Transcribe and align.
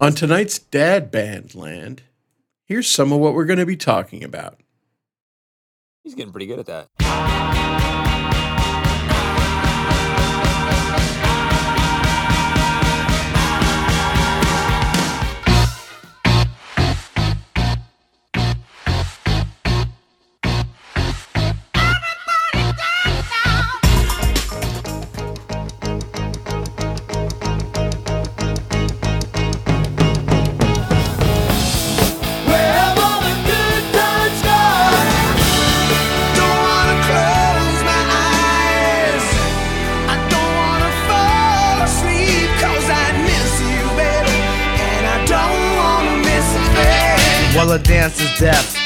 On 0.00 0.12
tonight's 0.12 0.58
Dad 0.58 1.10
Band 1.10 1.54
Land, 1.54 2.02
here's 2.66 2.90
some 2.90 3.12
of 3.12 3.20
what 3.20 3.34
we're 3.34 3.46
going 3.46 3.58
to 3.58 3.66
be 3.66 3.76
talking 3.76 4.22
about. 4.22 4.60
He's 6.04 6.14
getting 6.14 6.32
pretty 6.32 6.46
good 6.46 6.58
at 6.58 6.66
that. 6.66 7.41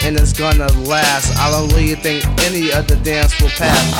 And 0.06 0.16
it's 0.20 0.32
gonna 0.32 0.70
last. 0.82 1.36
I 1.36 1.50
don't 1.50 1.72
really 1.72 1.96
think 1.96 2.24
any 2.42 2.72
other 2.72 2.94
dance 3.02 3.40
will 3.40 3.48
pass. 3.48 3.96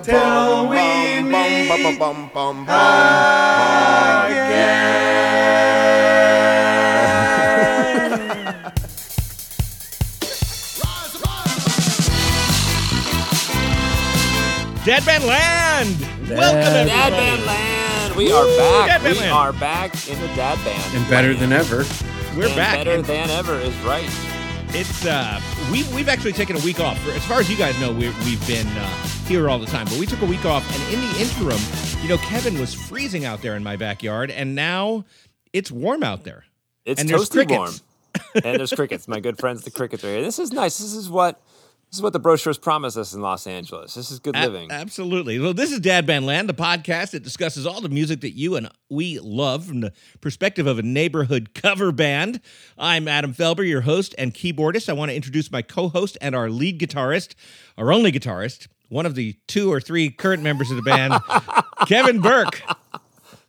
Ba-dee-da-bum, 0.00 0.68
till 0.68 0.68
we 0.68 0.76
bum, 0.76 1.98
bum, 1.98 2.22
meet 2.22 2.34
bum, 2.34 2.66
Dad 14.84 15.04
Band 15.04 15.24
Land! 15.24 16.00
Welcome, 16.28 16.58
everybody. 16.60 16.88
Dad 16.88 17.10
Band 17.10 17.44
Land. 17.44 18.16
We 18.16 18.32
are 18.32 18.46
back. 18.56 19.02
We 19.02 19.14
Land. 19.14 19.32
are 19.32 19.52
back 19.52 20.08
in 20.08 20.20
the 20.20 20.28
Dad 20.28 20.64
Band. 20.64 20.96
And 20.96 21.10
better 21.10 21.34
land. 21.34 21.40
than 21.40 21.52
ever. 21.52 21.84
We're 22.36 22.46
And 22.46 22.56
back. 22.56 22.76
Better 22.76 22.92
and 22.92 23.04
than 23.04 23.30
ever 23.30 23.54
is 23.56 23.76
right. 23.78 24.08
It's 24.68 25.04
uh, 25.04 25.40
we 25.72 25.82
we've 25.94 26.08
actually 26.08 26.32
taken 26.32 26.56
a 26.56 26.60
week 26.60 26.78
off. 26.80 27.04
As 27.08 27.24
far 27.24 27.40
as 27.40 27.50
you 27.50 27.56
guys 27.56 27.78
know, 27.80 27.92
we, 27.92 28.10
we've 28.24 28.46
been 28.46 28.66
uh, 28.68 29.08
here 29.26 29.48
all 29.50 29.58
the 29.58 29.66
time, 29.66 29.86
but 29.86 29.98
we 29.98 30.06
took 30.06 30.22
a 30.22 30.26
week 30.26 30.44
off, 30.44 30.64
and 30.74 30.94
in 30.94 31.00
the 31.00 31.20
interim, 31.20 31.58
you 32.02 32.08
know, 32.08 32.18
Kevin 32.18 32.58
was 32.60 32.72
freezing 32.74 33.24
out 33.24 33.42
there 33.42 33.56
in 33.56 33.62
my 33.64 33.76
backyard, 33.76 34.30
and 34.30 34.54
now 34.54 35.04
it's 35.52 35.70
warm 35.70 36.02
out 36.02 36.24
there. 36.24 36.44
It's 36.84 37.00
And 37.00 37.10
toasty 37.10 37.48
warm. 37.50 37.72
and 38.34 38.58
there's 38.60 38.72
crickets. 38.72 39.08
My 39.08 39.20
good 39.20 39.38
friends, 39.38 39.62
the 39.62 39.70
crickets 39.70 40.04
are 40.04 40.08
here. 40.08 40.22
This 40.22 40.38
is 40.38 40.52
nice. 40.52 40.78
This 40.78 40.94
is 40.94 41.10
what 41.10 41.40
this 41.90 41.98
is 41.98 42.02
what 42.02 42.12
the 42.12 42.18
brochures 42.18 42.58
promise 42.58 42.96
us 42.96 43.12
in 43.14 43.20
Los 43.20 43.46
Angeles. 43.46 43.94
This 43.94 44.10
is 44.10 44.18
good 44.18 44.34
A- 44.36 44.40
living. 44.48 44.70
absolutely. 44.72 45.38
Well, 45.38 45.54
this 45.54 45.70
is 45.70 45.78
Dad 45.80 46.04
Band 46.06 46.26
Land, 46.26 46.48
the 46.48 46.54
podcast 46.54 47.10
that 47.12 47.22
discusses 47.22 47.64
all 47.66 47.80
the 47.80 47.88
music 47.88 48.22
that 48.22 48.30
you 48.36 48.56
and 48.56 48.68
we 48.88 49.18
love 49.20 49.66
from 49.66 49.80
the 49.82 49.92
perspective 50.20 50.66
of 50.66 50.78
a 50.78 50.82
neighborhood 50.82 51.54
cover 51.54 51.92
band. 51.92 52.40
I'm 52.78 53.06
Adam 53.06 53.32
Felber, 53.34 53.66
your 53.68 53.82
host 53.82 54.14
and 54.18 54.32
keyboardist. 54.34 54.88
I 54.88 54.94
want 54.94 55.10
to 55.10 55.14
introduce 55.14 55.50
my 55.52 55.62
co-host 55.62 56.16
and 56.20 56.34
our 56.34 56.48
lead 56.50 56.80
guitarist, 56.80 57.34
our 57.78 57.92
only 57.92 58.10
guitarist, 58.10 58.66
one 58.88 59.06
of 59.06 59.14
the 59.14 59.36
two 59.46 59.72
or 59.72 59.80
three 59.80 60.10
current 60.10 60.42
members 60.42 60.70
of 60.70 60.76
the 60.76 60.82
band, 60.82 61.14
Kevin 61.86 62.20
Burke. 62.20 62.62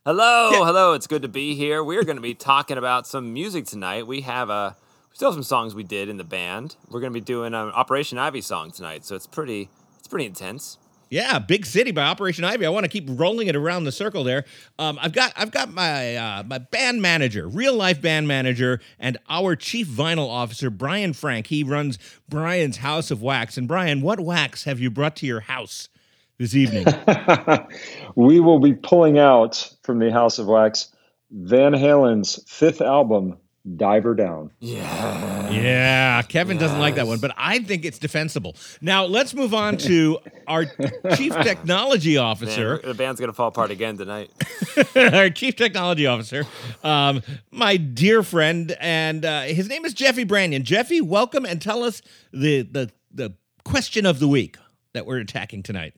Hello, 0.05 0.63
hello. 0.63 0.93
It's 0.93 1.07
good 1.07 1.21
to 1.21 1.27
be 1.27 1.53
here. 1.55 1.83
We're 1.83 2.03
going 2.03 2.15
to 2.15 2.21
be 2.21 2.33
talking 2.33 2.77
about 2.77 3.05
some 3.05 3.33
music 3.33 3.65
tonight. 3.65 4.07
We 4.07 4.21
have 4.21 4.49
a 4.49 4.75
we 5.09 5.15
still 5.15 5.29
have 5.29 5.35
some 5.35 5.43
songs 5.43 5.75
we 5.75 5.83
did 5.83 6.09
in 6.09 6.17
the 6.17 6.23
band. 6.23 6.75
We're 6.89 7.01
going 7.01 7.11
to 7.11 7.19
be 7.19 7.23
doing 7.23 7.53
an 7.53 7.71
Operation 7.71 8.17
Ivy 8.17 8.41
song 8.41 8.71
tonight, 8.71 9.05
so 9.05 9.15
it's 9.15 9.27
pretty 9.27 9.69
it's 9.99 10.07
pretty 10.07 10.25
intense. 10.25 10.77
Yeah, 11.09 11.39
Big 11.39 11.65
City 11.65 11.91
by 11.91 12.03
Operation 12.03 12.43
Ivy. 12.43 12.65
I 12.65 12.69
want 12.69 12.83
to 12.83 12.89
keep 12.89 13.05
rolling 13.07 13.47
it 13.47 13.55
around 13.55 13.85
the 13.85 13.91
circle 13.91 14.23
there. 14.23 14.45
Um, 14.77 14.99
I've 15.01 15.13
got 15.13 15.33
I've 15.35 15.51
got 15.51 15.73
my 15.73 16.15
uh, 16.15 16.43
my 16.43 16.57
band 16.57 17.01
manager, 17.01 17.47
real 17.47 17.75
life 17.75 18.01
band 18.01 18.27
manager, 18.27 18.81
and 18.99 19.17
our 19.29 19.55
chief 19.55 19.87
vinyl 19.87 20.29
officer, 20.29 20.69
Brian 20.69 21.13
Frank. 21.13 21.47
He 21.47 21.63
runs 21.63 21.97
Brian's 22.27 22.77
House 22.77 23.11
of 23.11 23.21
Wax. 23.21 23.57
And 23.57 23.67
Brian, 23.67 24.01
what 24.01 24.19
wax 24.19 24.65
have 24.65 24.79
you 24.79 24.89
brought 24.89 25.15
to 25.17 25.25
your 25.25 25.41
house 25.41 25.89
this 26.37 26.55
evening? 26.55 26.85
we 28.15 28.39
will 28.39 28.59
be 28.59 28.73
pulling 28.73 29.17
out 29.17 29.73
from 29.83 29.99
the 29.99 30.11
House 30.11 30.39
of 30.39 30.47
Wax 30.47 30.89
Van 31.31 31.73
Halen's 31.73 32.43
fifth 32.47 32.81
album, 32.81 33.37
Diver 33.75 34.15
Down. 34.15 34.51
Yeah. 34.59 35.49
yeah, 35.51 36.21
Kevin 36.21 36.57
doesn't 36.57 36.79
like 36.79 36.95
that 36.95 37.07
one, 37.07 37.19
but 37.19 37.33
I 37.37 37.59
think 37.59 37.83
it's 37.85 37.99
defensible. 37.99 38.55
Now 38.81 39.05
let's 39.05 39.33
move 39.33 39.53
on 39.53 39.77
to 39.77 40.19
our 40.47 40.65
chief 41.15 41.33
technology 41.41 42.15
Man, 42.15 42.23
officer. 42.23 42.77
the 42.77 42.93
band's 42.93 43.19
going 43.19 43.29
to 43.29 43.33
fall 43.35 43.49
apart 43.49 43.71
again 43.71 43.97
tonight. 43.97 44.31
our 44.95 45.29
chief 45.29 45.55
technology 45.55 46.07
officer, 46.07 46.45
um, 46.83 47.21
my 47.51 47.77
dear 47.77 48.23
friend, 48.23 48.75
and 48.79 49.25
uh, 49.25 49.41
his 49.41 49.67
name 49.67 49.83
is 49.85 49.93
Jeffy 49.93 50.25
Branyan. 50.25 50.63
Jeffy, 50.63 51.01
welcome 51.01 51.45
and 51.45 51.61
tell 51.61 51.83
us 51.83 52.01
the 52.31 52.61
the 52.61 52.91
the 53.11 53.33
question 53.65 54.05
of 54.05 54.19
the 54.19 54.27
week 54.27 54.57
that 54.93 55.05
we're 55.05 55.17
attacking 55.17 55.63
tonight. 55.63 55.93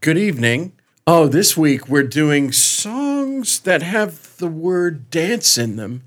Good 0.00 0.18
evening. 0.18 0.72
Oh, 1.06 1.26
this 1.28 1.56
week 1.56 1.88
we're 1.88 2.02
doing 2.04 2.50
songs 2.52 3.60
that 3.60 3.82
have 3.82 4.36
the 4.38 4.48
word 4.48 5.10
dance 5.10 5.58
in 5.58 5.76
them, 5.76 6.04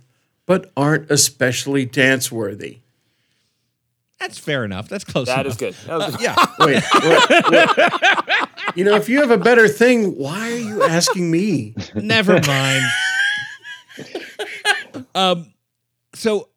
but 0.47 0.71
aren't 0.75 1.11
especially 1.11 1.85
dance 1.85 2.31
worthy. 2.31 2.79
That's 4.19 4.39
fair 4.39 4.65
enough. 4.65 4.89
That's 4.89 5.03
close. 5.03 5.27
That 5.27 5.41
enough. 5.45 5.51
is 5.51 5.57
good. 5.57 5.73
That 5.85 5.97
was- 5.97 6.19
Yeah. 6.21 6.35
Wait, 6.59 6.83
wait, 7.03 7.51
wait. 7.51 8.47
You 8.75 8.83
know, 8.83 8.95
if 8.95 9.07
you 9.07 9.19
have 9.19 9.29
a 9.29 9.37
better 9.37 9.67
thing, 9.67 10.17
why 10.17 10.51
are 10.51 10.57
you 10.57 10.81
asking 10.83 11.29
me? 11.29 11.75
Never 11.95 12.41
mind. 12.41 12.83
um, 15.15 15.53
so 16.13 16.49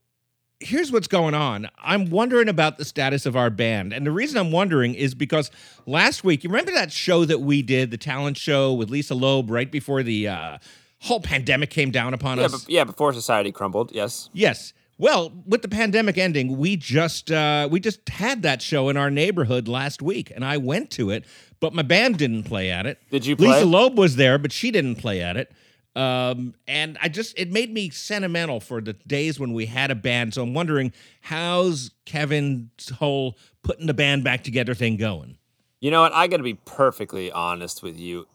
here's 0.60 0.90
what's 0.92 1.08
going 1.08 1.34
on. 1.34 1.68
I'm 1.78 2.10
wondering 2.10 2.48
about 2.48 2.78
the 2.78 2.84
status 2.84 3.26
of 3.26 3.36
our 3.36 3.50
band. 3.50 3.92
And 3.92 4.06
the 4.06 4.10
reason 4.10 4.38
I'm 4.38 4.52
wondering 4.52 4.94
is 4.94 5.14
because 5.14 5.50
last 5.86 6.24
week, 6.24 6.44
you 6.44 6.50
remember 6.50 6.72
that 6.72 6.92
show 6.92 7.24
that 7.24 7.40
we 7.40 7.62
did, 7.62 7.90
the 7.90 7.98
talent 7.98 8.36
show 8.36 8.72
with 8.72 8.90
Lisa 8.90 9.14
Loeb, 9.14 9.50
right 9.50 9.70
before 9.70 10.02
the 10.02 10.28
uh, 10.28 10.58
whole 11.00 11.20
pandemic 11.20 11.70
came 11.70 11.90
down 11.90 12.14
upon 12.14 12.38
Yeah, 12.38 12.44
us? 12.46 12.68
yeah, 12.68 12.84
before 12.84 13.12
society 13.12 13.52
crumbled. 13.52 13.92
Yes. 13.92 14.30
Yes. 14.32 14.72
Well, 14.98 15.32
with 15.46 15.62
the 15.62 15.68
pandemic 15.68 16.18
ending, 16.18 16.58
we 16.58 16.76
just 16.76 17.30
uh, 17.30 17.66
we 17.70 17.80
just 17.80 18.06
had 18.10 18.42
that 18.42 18.60
show 18.60 18.90
in 18.90 18.98
our 18.98 19.10
neighborhood 19.10 19.66
last 19.66 20.02
week, 20.02 20.30
and 20.34 20.44
I 20.44 20.58
went 20.58 20.90
to 20.92 21.08
it, 21.10 21.24
but 21.58 21.72
my 21.72 21.80
band 21.82 22.18
didn't 22.18 22.42
play 22.44 22.70
at 22.70 22.84
it. 22.84 22.98
Did 23.10 23.24
you 23.24 23.34
Lisa? 23.34 23.64
Loeb 23.64 23.96
was 23.96 24.16
there, 24.16 24.36
but 24.36 24.52
she 24.52 24.70
didn't 24.70 24.96
play 24.96 25.22
at 25.22 25.38
it. 25.38 25.50
Um, 25.96 26.54
and 26.68 26.98
I 27.00 27.08
just 27.08 27.36
it 27.38 27.50
made 27.50 27.72
me 27.72 27.88
sentimental 27.88 28.60
for 28.60 28.82
the 28.82 28.92
days 28.92 29.40
when 29.40 29.54
we 29.54 29.66
had 29.66 29.90
a 29.90 29.94
band. 29.94 30.34
So 30.34 30.42
I'm 30.42 30.52
wondering 30.52 30.92
how's 31.22 31.90
Kevin's 32.04 32.90
whole 32.90 33.38
putting 33.62 33.86
the 33.86 33.94
band 33.94 34.22
back 34.22 34.44
together 34.44 34.74
thing 34.74 34.98
going? 34.98 35.38
You 35.80 35.90
know 35.90 36.02
what? 36.02 36.12
I 36.12 36.26
got 36.26 36.36
to 36.36 36.42
be 36.42 36.54
perfectly 36.54 37.32
honest 37.32 37.82
with 37.82 37.98
you. 37.98 38.26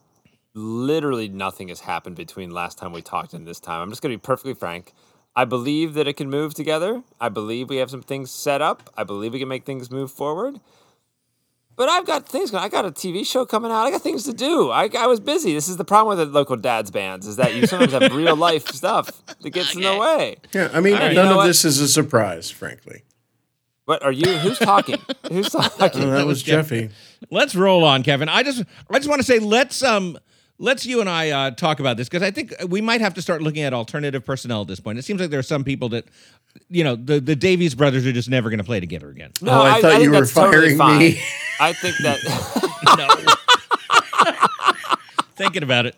Literally 0.55 1.27
nothing 1.27 1.67
has 1.67 1.81
happened 1.81 2.15
between 2.15 2.49
last 2.49 2.77
time 2.77 2.93
we 2.93 3.01
talked 3.01 3.33
and 3.33 3.45
this 3.45 3.59
time. 3.59 3.81
I'm 3.81 3.89
just 3.89 4.01
going 4.01 4.13
to 4.13 4.17
be 4.17 4.21
perfectly 4.21 4.53
frank. 4.53 4.93
I 5.35 5.43
believe 5.43 5.95
that 5.95 6.07
it 6.07 6.13
can 6.13 6.29
move 6.29 6.53
together. 6.53 7.03
I 7.19 7.27
believe 7.27 7.69
we 7.69 7.75
have 7.77 7.89
some 7.89 8.01
things 8.01 8.31
set 8.31 8.61
up. 8.61 8.89
I 8.95 9.03
believe 9.03 9.33
we 9.33 9.39
can 9.39 9.49
make 9.49 9.65
things 9.65 9.91
move 9.91 10.11
forward. 10.11 10.61
But 11.75 11.89
I've 11.89 12.05
got 12.05 12.25
things. 12.25 12.53
I 12.53 12.69
got 12.69 12.85
a 12.85 12.91
TV 12.91 13.27
show 13.27 13.45
coming 13.45 13.69
out. 13.69 13.83
I 13.85 13.91
got 13.91 14.01
things 14.01 14.23
to 14.23 14.33
do. 14.33 14.71
I, 14.71 14.89
I 14.97 15.07
was 15.07 15.19
busy. 15.19 15.53
This 15.53 15.67
is 15.67 15.75
the 15.75 15.83
problem 15.83 16.17
with 16.17 16.25
the 16.25 16.33
local 16.33 16.55
dads 16.55 16.89
bands 16.89 17.27
is 17.27 17.35
that 17.35 17.53
you 17.53 17.67
sometimes 17.67 17.91
have 17.91 18.13
real 18.15 18.37
life 18.37 18.67
stuff 18.69 19.25
that 19.41 19.49
gets 19.49 19.75
in 19.75 19.81
the 19.81 19.97
way. 19.97 20.37
Yeah, 20.53 20.69
I 20.71 20.79
mean, 20.79 20.93
All 20.93 20.99
right, 21.01 21.09
you 21.09 21.15
none 21.15 21.25
know 21.25 21.31
of 21.31 21.37
what? 21.37 21.47
this 21.47 21.65
is 21.65 21.81
a 21.81 21.89
surprise, 21.89 22.49
frankly. 22.49 23.03
What 23.83 24.03
are 24.03 24.11
you? 24.13 24.37
Who's 24.37 24.57
talking? 24.57 25.01
Who's 25.29 25.49
talking? 25.51 26.03
Oh, 26.03 26.11
that 26.11 26.25
was 26.25 26.41
Jeffy. 26.43 26.91
Let's 27.29 27.55
roll 27.55 27.83
on, 27.83 28.03
Kevin. 28.03 28.29
I 28.29 28.41
just 28.41 28.63
I 28.89 28.97
just 28.97 29.09
want 29.09 29.19
to 29.19 29.27
say 29.27 29.39
let's 29.39 29.83
um 29.83 30.17
let's 30.57 30.85
you 30.85 31.01
and 31.01 31.09
I 31.09 31.29
uh, 31.31 31.51
talk 31.51 31.79
about 31.79 31.97
this 31.97 32.07
because 32.09 32.23
I 32.23 32.31
think 32.31 32.53
we 32.67 32.81
might 32.81 33.01
have 33.01 33.13
to 33.15 33.21
start 33.21 33.41
looking 33.41 33.63
at 33.63 33.73
alternative 33.73 34.25
personnel 34.25 34.61
at 34.61 34.67
this 34.67 34.79
point. 34.79 34.97
It 34.99 35.03
seems 35.03 35.21
like 35.21 35.29
there 35.29 35.39
are 35.39 35.43
some 35.43 35.63
people 35.63 35.89
that 35.89 36.05
you 36.69 36.83
know 36.83 36.95
the 36.95 37.19
the 37.19 37.35
Davies 37.35 37.75
brothers 37.75 38.05
are 38.05 38.13
just 38.13 38.29
never 38.29 38.49
going 38.49 38.59
to 38.59 38.63
play 38.63 38.79
together 38.79 39.09
again. 39.09 39.31
No, 39.41 39.51
Oh, 39.51 39.61
I 39.63 39.81
thought 39.81 39.91
think 39.91 40.03
you 40.03 40.11
were 40.11 40.19
that's 40.21 40.33
totally 40.33 40.77
firing 40.77 40.99
me. 40.99 41.21
I 41.59 41.73
think 41.73 41.95
that. 42.03 42.19
Thinking 45.35 45.63
about 45.63 45.85
it. 45.85 45.95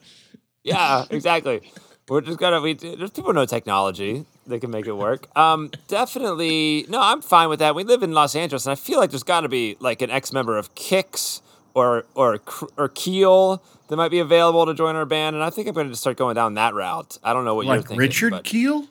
yeah, 0.64 1.06
exactly. 1.10 1.62
We're 2.10 2.22
just 2.22 2.40
gonna. 2.40 2.62
We 2.62 2.74
there's 2.74 3.12
people 3.12 3.32
who 3.32 3.34
know 3.34 3.46
technology. 3.46 4.26
They 4.48 4.60
can 4.60 4.72
make 4.72 4.88
it 4.88 4.94
work. 4.94 5.28
Um, 5.38 5.72
definitely. 5.90 6.86
No, 6.88 7.02
I'm 7.02 7.22
fine 7.22 7.50
with 7.50 7.60
that. 7.60 7.76
We 7.76 7.84
live 7.84 8.02
in 8.02 8.14
Los 8.14 8.34
Angeles, 8.36 8.66
and 8.66 8.72
I 8.72 8.76
feel 8.76 8.98
like 8.98 9.10
there's 9.10 9.24
got 9.24 9.42
to 9.42 9.50
be 9.50 9.76
like 9.82 10.02
an 10.02 10.10
ex-member 10.10 10.58
of 10.58 10.74
Kix 10.74 11.42
or 11.78 12.06
or 12.16 12.40
or 12.76 12.90
Keel 12.90 13.62
that 13.88 13.96
might 13.96 14.10
be 14.10 14.20
available 14.20 14.66
to 14.66 14.74
join 14.74 14.96
our 14.96 15.06
band, 15.06 15.36
and 15.36 15.44
I 15.44 15.50
think 15.52 15.68
I'm 15.68 15.76
going 15.76 15.90
to 15.90 15.96
start 15.96 16.18
going 16.18 16.36
down 16.36 16.56
that 16.56 16.74
route. 16.74 17.18
I 17.24 17.34
don't 17.34 17.46
know 17.46 17.56
what 17.56 17.66
you're 17.66 17.76
Like 17.78 17.86
thinking. 17.86 18.00
Richard 18.00 18.32
but- 18.32 18.44
Kiel? 18.44 18.88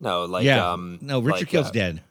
No, 0.00 0.24
like 0.24 0.44
yeah. 0.44 0.72
um, 0.72 0.98
no, 1.02 1.20
Richard 1.20 1.40
like, 1.40 1.48
Kiel's 1.48 1.66
uh, 1.68 1.72
dead. 1.72 2.02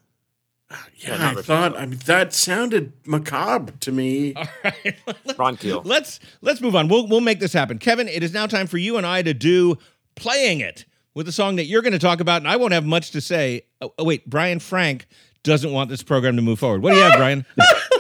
Yeah, 0.98 1.18
not 1.18 1.20
I 1.22 1.30
Richard 1.30 1.46
thought 1.46 1.72
Kiel. 1.72 1.82
I 1.82 1.86
mean, 1.88 2.00
that 2.06 2.34
sounded 2.34 2.94
macabre 3.06 3.72
to 3.80 3.92
me. 3.92 4.36
Ron 5.38 5.56
Keel. 5.58 5.82
Let's 5.84 6.20
let's 6.42 6.62
move 6.62 6.76
on. 6.76 6.88
We'll 6.90 7.08
we'll 7.08 7.22
make 7.22 7.40
this 7.40 7.54
happen. 7.54 7.80
Kevin, 7.80 8.08
it 8.08 8.22
is 8.22 8.34
now 8.34 8.46
time 8.46 8.68
for 8.68 8.78
you 8.78 8.98
and 8.98 9.08
I 9.08 9.22
to 9.24 9.34
do 9.34 9.78
playing 10.16 10.60
it 10.60 10.86
with 11.16 11.28
a 11.28 11.32
song 11.32 11.56
that 11.56 11.66
you're 11.66 11.82
going 11.82 11.94
to 11.94 12.00
talk 12.00 12.20
about, 12.20 12.42
and 12.42 12.48
I 12.48 12.58
won't 12.58 12.74
have 12.74 12.86
much 12.86 13.12
to 13.12 13.22
say. 13.22 13.64
Oh, 13.82 13.94
oh, 13.98 14.04
wait, 14.04 14.30
Brian 14.30 14.60
Frank 14.60 15.08
doesn't 15.44 15.72
want 15.72 15.90
this 15.90 16.04
program 16.04 16.36
to 16.36 16.42
move 16.42 16.60
forward. 16.60 16.84
What 16.84 16.92
do 16.92 16.98
you 16.98 17.04
have, 17.04 17.18
Brian? 17.18 17.46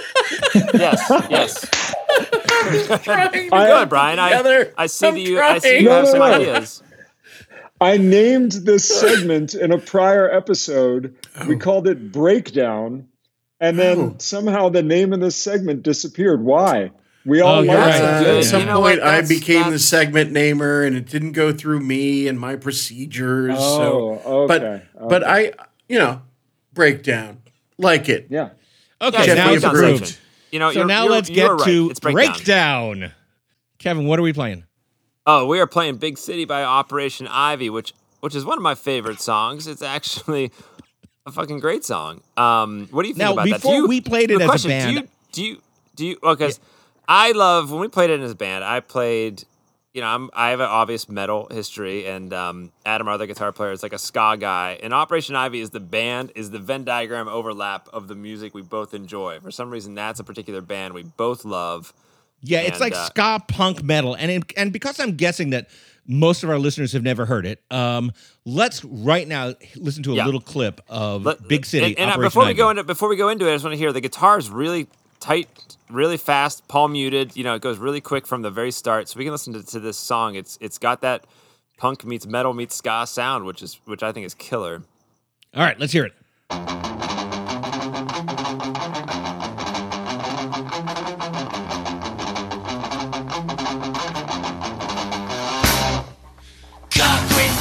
yes, 0.56 1.06
yes. 1.30 1.70
Trying 3.04 3.32
to 3.32 3.50
Good, 3.50 3.90
Brian. 3.90 4.20
I. 4.20 4.66
I 4.78 4.88
see 4.88 5.08
I'm 5.08 5.14
that 5.16 5.20
you. 5.20 5.40
I 5.40 5.60
see 5.60 5.78
you 5.80 5.84
No, 5.86 5.92
have 5.92 6.06
no, 6.06 6.12
some 6.12 6.20
no. 6.20 6.26
ideas. 6.26 6.84
I 7.82 7.98
named 7.98 8.52
this 8.52 8.86
segment 8.88 9.54
in 9.54 9.72
a 9.72 9.78
prior 9.78 10.30
episode. 10.30 11.16
We 11.48 11.56
called 11.58 11.88
it 11.88 12.12
Breakdown. 12.12 13.08
And 13.62 13.78
then 13.78 13.98
Oh. 14.00 14.16
somehow 14.20 14.70
the 14.70 14.84
name 14.84 15.12
of 15.14 15.20
this 15.20 15.36
segment 15.36 15.84
disappeared. 15.84 16.42
Why? 16.44 16.92
We 17.26 17.42
all 17.42 17.60
Oh, 17.60 17.62
you're 17.62 17.76
right. 17.76 18.02
Uh, 18.02 18.38
at 18.38 18.44
some 18.46 18.62
You 18.62 18.66
know 18.68 18.80
point, 18.82 19.00
what? 19.02 19.08
I 19.08 19.12
That's- 19.20 19.28
became 19.30 19.70
the 19.72 19.80
segment 19.80 20.32
namer, 20.32 20.84
and 20.84 20.96
it 20.96 21.06
didn't 21.10 21.34
go 21.34 21.52
through 21.52 21.82
me 21.82 22.28
and 22.30 22.40
my 22.40 22.56
procedures. 22.56 23.58
so, 23.58 24.22
Oh, 24.26 24.48
but 24.48 24.64
okay, 24.64 24.84
but 25.10 25.24
okay. 25.24 25.52
I, 25.60 25.64
you 25.90 26.00
know, 26.00 26.22
breakdown 26.74 27.40
like 27.78 28.08
it. 28.08 28.28
Yeah. 28.30 28.50
Okay, 29.02 29.28
Yeah, 29.28 29.34
now 29.34 29.52
it's 29.52 29.62
breakdown 29.64 29.76
approved. 29.76 30.18
You 30.52 30.60
know, 30.60 30.72
So 30.72 30.84
now 30.84 31.06
let's 31.08 31.30
get 31.30 31.48
right. 31.52 31.60
to 31.66 31.90
It's 31.92 32.00
breakdown. 32.00 32.34
breakdown. 33.00 33.12
Kevin, 33.78 34.06
what 34.06 34.20
are 34.20 34.24
we 34.24 34.34
playing? 34.34 34.64
Oh, 35.26 35.46
we 35.46 35.60
are 35.60 35.68
playing 35.68 35.98
"Big 35.98 36.18
City" 36.18 36.46
by 36.46 36.64
Operation 36.64 37.28
Ivy, 37.28 37.70
which 37.70 37.94
which 38.22 38.36
is 38.36 38.44
one 38.46 38.58
of 38.58 38.64
my 38.64 38.76
favorite 38.76 39.22
songs. 39.22 39.68
It's 39.68 39.82
actually 39.82 40.52
a 41.26 41.32
fucking 41.32 41.60
great 41.60 41.86
song. 41.86 42.22
Um, 42.36 42.88
what 42.92 43.04
do 43.04 43.08
you 43.10 43.14
think 43.14 43.24
Now, 43.26 43.34
about 43.34 43.46
that? 43.50 43.62
Before 43.62 43.88
we 43.88 44.02
played 44.02 44.32
it 44.32 44.42
as 44.42 44.66
a 44.66 44.68
band- 44.68 44.96
do 44.96 45.02
you 45.02 45.08
do 45.32 45.44
you 45.46 45.62
do 45.96 46.06
you? 46.08 46.18
Well, 46.24 46.36
because 46.36 46.60
I 47.08 47.32
love 47.34 47.72
when 47.72 47.80
we 47.82 47.88
played 47.88 48.10
it 48.10 48.20
as 48.22 48.32
a 48.32 48.36
band. 48.36 48.64
I 48.64 48.80
played. 48.80 49.44
You 49.94 50.02
know, 50.02 50.08
I'm, 50.08 50.30
I 50.34 50.52
have 50.52 50.60
an 50.60 50.68
obvious 50.68 51.10
metal 51.10 51.48
history, 51.50 52.06
and 52.06 52.32
um, 52.32 52.72
Adam, 52.86 53.08
our 53.08 53.16
other 53.16 53.26
guitar 53.26 53.52
player, 53.52 53.72
is 53.72 53.82
like 53.82 53.94
a 53.94 53.98
ska 53.98 54.38
guy. 54.40 54.78
And 54.84 54.94
Operation 54.94 55.36
Ivy 55.36 55.62
is 55.62 55.72
the 55.72 55.80
band, 55.80 56.32
is 56.36 56.52
the 56.52 56.60
Venn 56.60 56.84
diagram 56.84 57.28
overlap 57.28 57.90
of 57.92 58.08
the 58.08 58.14
music 58.14 58.54
we 58.54 58.62
both 58.62 58.94
enjoy. 58.94 59.40
For 59.40 59.50
some 59.50 59.72
reason, 59.72 59.96
that's 59.96 60.20
a 60.20 60.24
particular 60.24 60.62
band 60.62 60.94
we 60.94 61.02
both 61.04 61.44
love. 61.44 61.92
Yeah, 62.42 62.60
it's 62.60 62.74
And, 62.74 62.82
like 62.82 62.94
uh, 62.94 63.06
ska 63.06 63.44
punk 63.48 63.82
metal, 63.82 64.14
and 64.14 64.30
it, 64.30 64.44
and 64.56 64.72
because 64.72 65.00
I'm 65.00 65.16
guessing 65.16 65.50
that 65.50 65.70
most 66.06 66.44
of 66.44 66.52
our 66.52 66.60
listeners 66.60 66.94
have 66.94 67.04
never 67.04 67.26
heard 67.26 67.48
it, 67.48 67.62
um, 67.72 68.12
let's 68.46 68.86
right 68.86 69.28
now 69.28 69.56
listen 69.76 70.04
to 70.04 70.12
a 70.14 70.16
Yeah. 70.18 70.26
little 70.26 70.40
clip 70.40 70.82
of 70.88 71.26
Let- 71.26 71.48
Big 71.48 71.66
City. 71.66 71.98
And, 71.98 72.00
and 72.00 72.12
uh, 72.12 72.18
before 72.20 72.46
we 72.46 72.54
go 72.54 72.70
into 72.70 72.84
before 72.84 73.10
we 73.10 73.16
go 73.18 73.30
into 73.30 73.48
it, 73.48 73.50
I 73.50 73.56
just 73.56 73.66
want 73.66 73.74
to 73.74 73.78
hear 73.80 73.92
the 73.92 74.02
guitar 74.02 74.38
is 74.38 74.52
really 74.52 74.88
tight, 75.20 75.69
really 75.90 76.18
fast, 76.18 76.68
palm 76.68 76.94
muted. 76.94 77.36
You 77.36 77.44
know, 77.44 77.56
it 77.56 77.62
goes 77.62 77.78
really 77.78 78.02
quick 78.02 78.28
from 78.28 78.42
the 78.42 78.52
very 78.52 78.72
start. 78.72 79.10
So 79.10 79.18
we 79.18 79.26
can 79.26 79.32
listen 79.32 79.54
to, 79.54 79.64
to 79.64 79.80
this 79.80 79.98
song. 79.98 80.36
It's 80.36 80.58
it's 80.62 80.78
got 80.78 81.02
that 81.02 81.26
punk 81.78 82.06
meets 82.06 82.26
metal 82.26 82.54
meets 82.54 82.76
ska 82.76 83.06
sound, 83.08 83.46
which 83.46 83.62
is 83.62 83.80
which 83.86 84.04
I 84.04 84.12
think 84.12 84.26
is 84.26 84.34
killer. 84.34 84.84
All 85.56 85.64
right, 85.64 85.80
let's 85.80 85.94
hear 85.94 86.06
it. 86.06 86.14
Concrete 96.92 97.60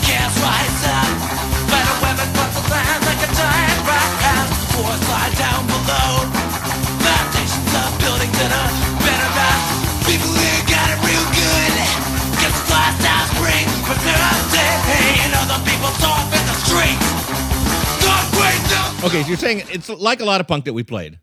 Okay, 19.05 19.23
so 19.23 19.29
you're 19.29 19.37
saying 19.37 19.63
it's 19.71 19.89
like 19.89 20.21
a 20.21 20.25
lot 20.25 20.41
of 20.41 20.49
punk 20.49 20.65
that 20.65 20.73
we 20.73 20.83
played. 20.83 21.21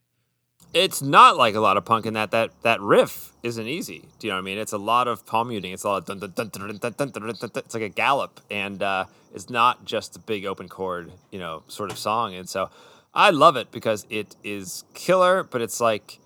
It's 0.74 1.01
not 1.01 1.36
like 1.36 1.55
a 1.55 1.60
lot 1.60 1.75
of 1.75 1.84
punk 1.84 2.05
in 2.05 2.13
that 2.13 2.32
that 2.32 2.51
that 2.63 2.79
riff 2.79 3.34
isn't 3.44 3.67
easy. 3.67 4.08
Do 4.17 4.27
you 4.27 4.32
know 4.32 4.38
what 4.38 4.44
I 4.44 4.46
mean? 4.46 4.58
It's 4.58 4.72
a 4.72 4.77
lot 4.77 5.10
of 5.10 5.25
palm 5.25 5.50
muting. 5.50 5.74
It's 5.74 5.84
a 5.84 5.89
lot 5.89 6.10
of 6.10 6.20
dun, 6.20 6.32
dun, 6.34 6.50
dun, 6.50 7.29
it's 7.29 7.74
like 7.74 7.84
a 7.84 7.89
gallop, 7.89 8.39
and 8.50 8.82
uh, 8.82 9.05
it's 9.34 9.50
not 9.50 9.84
just 9.84 10.15
a 10.15 10.20
big 10.20 10.46
open 10.46 10.70
chord, 10.70 11.12
you 11.32 11.39
know, 11.39 11.63
sort 11.67 11.91
of 11.91 11.98
song. 11.98 12.34
And 12.34 12.48
so 12.48 12.70
I 13.13 13.32
love 13.32 13.58
it 13.58 13.72
because 13.72 14.05
it 14.10 14.38
is 14.41 14.86
killer, 14.94 15.44
but 15.44 15.62
it's 15.62 15.82
like 15.82 16.20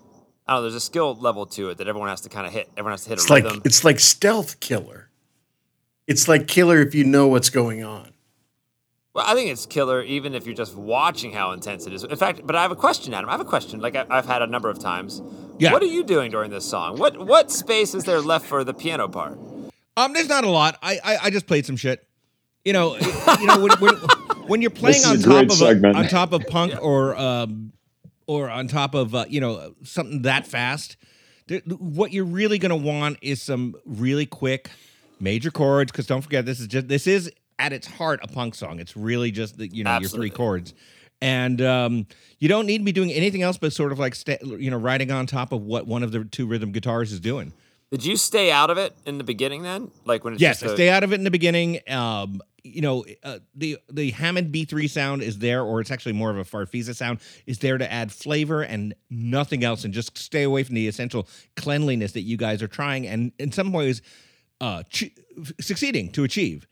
I 0.48 0.54
don't 0.54 0.60
know. 0.60 0.62
There's 0.64 0.76
a 0.76 0.80
skill 0.80 1.16
level 1.16 1.48
to 1.48 1.70
it 1.70 1.80
that 1.80 1.88
everyone 1.88 2.10
has 2.10 2.22
to 2.22 2.30
kind 2.30 2.46
of 2.46 2.54
hit. 2.54 2.70
Everyone 2.78 2.94
has 2.94 3.04
to 3.06 3.10
hit 3.10 3.18
it's 3.18 3.28
a 3.28 3.34
like, 3.34 3.44
rhythm. 3.44 3.62
It's 3.66 3.84
like 3.84 4.00
stealth 4.00 4.60
killer. 4.60 5.10
It's 6.06 6.28
like 6.28 6.48
killer 6.48 6.80
if 6.80 6.94
you 6.94 7.06
know 7.06 7.28
what's 7.28 7.50
going 7.50 7.84
on. 7.84 8.12
Well, 9.14 9.26
I 9.28 9.34
think 9.34 9.50
it's 9.50 9.66
killer 9.66 10.04
even 10.04 10.36
if 10.36 10.46
you're 10.46 10.56
just 10.56 10.76
watching 10.76 11.32
how 11.32 11.52
intense 11.52 11.88
it 11.88 11.94
is. 11.94 12.04
In 12.04 12.16
fact, 12.16 12.42
but 12.44 12.56
I 12.56 12.62
have 12.62 12.72
a 12.72 12.76
question, 12.76 13.14
Adam. 13.14 13.30
I 13.30 13.34
have 13.34 13.42
a 13.42 13.46
question. 13.46 13.80
Like 13.80 13.96
I, 13.96 14.06
I've 14.10 14.28
had 14.28 14.42
a 14.42 14.48
number 14.48 14.70
of 14.70 14.80
times. 14.80 15.22
Yeah. 15.58 15.74
What 15.74 15.82
are 15.82 15.88
you 15.88 16.04
doing 16.04 16.32
during 16.32 16.52
this 16.52 16.66
song? 16.66 16.98
What 16.98 17.18
what 17.18 17.52
space 17.52 17.96
is 17.96 18.04
there 18.04 18.22
left 18.22 18.46
for 18.46 18.64
the 18.64 18.74
piano 18.74 19.08
part? 19.08 19.38
Um, 19.98 20.14
there's 20.14 20.30
not 20.30 20.44
a 20.44 20.50
lot. 20.50 20.78
I 20.82 21.00
I, 21.04 21.18
I 21.24 21.30
just 21.32 21.48
played 21.48 21.66
some 21.66 21.76
shit. 21.76 22.06
You 22.64 22.74
know, 22.74 22.98
you 23.40 23.48
know 23.48 23.60
when, 23.60 23.72
when, 23.80 23.96
when 24.48 24.62
you're 24.62 24.70
playing 24.70 25.04
on 25.06 25.20
top 25.20 25.46
of 25.46 25.54
segment. 25.54 25.96
a, 25.96 26.00
on 26.00 26.08
top 26.08 26.34
of 26.34 26.46
punk 26.48 26.76
or 26.82 27.16
um 27.16 27.74
or 28.28 28.50
on 28.50 28.68
top 28.68 28.94
of 28.94 29.16
uh, 29.16 29.26
you 29.28 29.42
know 29.42 29.74
something 29.84 30.22
that 30.22 30.46
fast, 30.46 30.98
there, 31.48 31.62
what 31.66 32.14
you're 32.14 32.26
really 32.26 32.60
gonna 32.60 32.76
want 32.76 33.18
is 33.24 33.42
some 33.42 33.76
really 33.86 34.28
quick 34.28 34.70
major 35.20 35.50
chords. 35.50 35.92
Because 35.92 36.06
don't 36.06 36.22
forget, 36.22 36.46
this 36.46 36.60
is 36.60 36.68
just 36.68 36.88
this 36.88 37.08
is 37.08 37.32
at 37.60 37.74
its 37.74 37.86
heart 37.86 38.20
a 38.24 38.28
punk 38.28 38.56
song. 38.56 38.80
It's 38.80 38.96
really 38.98 39.30
just 39.32 39.58
the 39.58 39.68
you 39.68 39.84
know 39.84 40.00
your 40.00 40.10
three 40.10 40.30
chords. 40.32 40.74
and 41.22 41.62
um, 41.62 42.08
you 42.40 42.48
don't 42.48 42.66
need 42.66 42.78
to 42.80 42.84
be 42.86 42.94
doing 42.94 43.12
anything 43.12 43.42
else 43.42 43.58
but 43.58 43.74
sort 43.74 43.92
of 43.92 44.00
like 44.00 44.16
sta- 44.16 44.38
you 44.58 44.72
know 44.72 44.78
riding 44.78 45.12
on 45.12 45.28
top 45.28 45.52
of 45.52 45.62
what 45.62 45.86
one 45.86 46.02
of 46.02 46.12
the 46.12 46.24
two 46.24 46.48
rhythm 46.48 46.72
guitars 46.72 47.12
is 47.12 47.20
doing. 47.20 47.54
Did 47.92 48.06
you 48.06 48.18
stay 48.18 48.52
out 48.52 48.70
of 48.70 48.78
it 48.78 48.94
in 49.06 49.18
the 49.18 49.24
beginning 49.24 49.64
then? 49.64 49.92
Like 50.06 50.24
when 50.24 50.34
it's 50.34 50.42
Yes, 50.42 50.60
just 50.62 50.70
I 50.70 50.74
a- 50.74 50.76
stay 50.78 50.90
out 50.90 51.04
of 51.04 51.12
it 51.12 51.16
in 51.16 51.24
the 51.24 51.32
beginning. 51.32 51.80
Um, 51.88 52.42
you 52.64 52.82
know, 52.82 53.04
uh, 53.24 53.40
the 53.56 53.78
the 53.92 54.12
Hammond 54.12 54.54
B3 54.54 54.90
sound 54.90 55.24
is 55.24 55.40
there, 55.40 55.64
or 55.64 55.82
it's 55.82 55.90
actually 55.92 56.12
more 56.14 56.30
of 56.30 56.38
a 56.38 56.44
Farfisa 56.44 56.94
sound, 56.96 57.20
is 57.48 57.60
there 57.60 57.78
to 57.78 57.92
add 57.92 58.12
flavor 58.12 58.62
and 58.62 58.94
nothing 59.10 59.64
else, 59.64 59.86
and 59.86 59.94
just 59.94 60.18
stay 60.18 60.44
away 60.44 60.64
from 60.64 60.76
the 60.76 60.88
essential 60.88 61.28
cleanliness 61.56 62.12
that 62.12 62.22
you 62.22 62.38
guys 62.38 62.62
are 62.62 62.68
trying 62.68 63.08
and 63.08 63.32
in 63.40 63.52
some 63.52 63.72
ways 63.72 64.02
uh, 64.62 64.84
ch- 64.84 65.12
succeeding 65.60 66.12
to 66.12 66.24
achieve. 66.24 66.68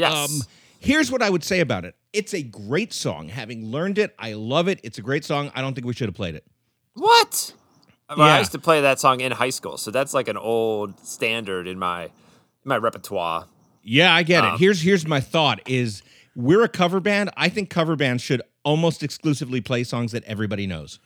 Yes. 0.00 0.12
Um, 0.42 0.46
here's 0.78 1.10
what 1.12 1.22
I 1.22 1.30
would 1.30 1.44
say 1.44 1.60
about 1.60 1.84
it. 1.84 1.94
It's 2.12 2.34
a 2.34 2.42
great 2.42 2.92
song. 2.92 3.28
Having 3.28 3.66
learned 3.66 3.98
it, 3.98 4.14
I 4.18 4.32
love 4.32 4.66
it. 4.68 4.80
It's 4.82 4.98
a 4.98 5.02
great 5.02 5.24
song. 5.24 5.50
I 5.54 5.60
don't 5.60 5.74
think 5.74 5.86
we 5.86 5.92
should 5.92 6.08
have 6.08 6.14
played 6.16 6.34
it. 6.34 6.44
What? 6.94 7.52
Well, 8.08 8.26
Yeah. 8.26 8.34
I 8.34 8.38
used 8.40 8.52
to 8.52 8.58
play 8.58 8.80
that 8.80 8.98
song 8.98 9.20
in 9.20 9.30
high 9.32 9.50
school, 9.50 9.76
so 9.78 9.90
that's 9.90 10.12
like 10.12 10.26
an 10.28 10.36
old 10.36 10.98
standard 11.06 11.66
in 11.68 11.78
my 11.78 12.10
my 12.64 12.76
repertoire. 12.76 13.46
Yeah, 13.82 14.12
I 14.14 14.22
get 14.24 14.44
Um, 14.44 14.54
it. 14.54 14.58
Here's 14.60 14.80
here's 14.82 15.06
my 15.06 15.20
thought: 15.20 15.60
is 15.66 16.02
we're 16.34 16.62
a 16.64 16.68
cover 16.68 16.98
band. 17.00 17.30
I 17.36 17.48
think 17.48 17.70
cover 17.70 17.94
bands 17.96 18.22
should 18.22 18.42
almost 18.64 19.02
exclusively 19.02 19.60
play 19.60 19.84
songs 19.84 20.12
that 20.12 20.24
everybody 20.24 20.66
knows. 20.66 20.98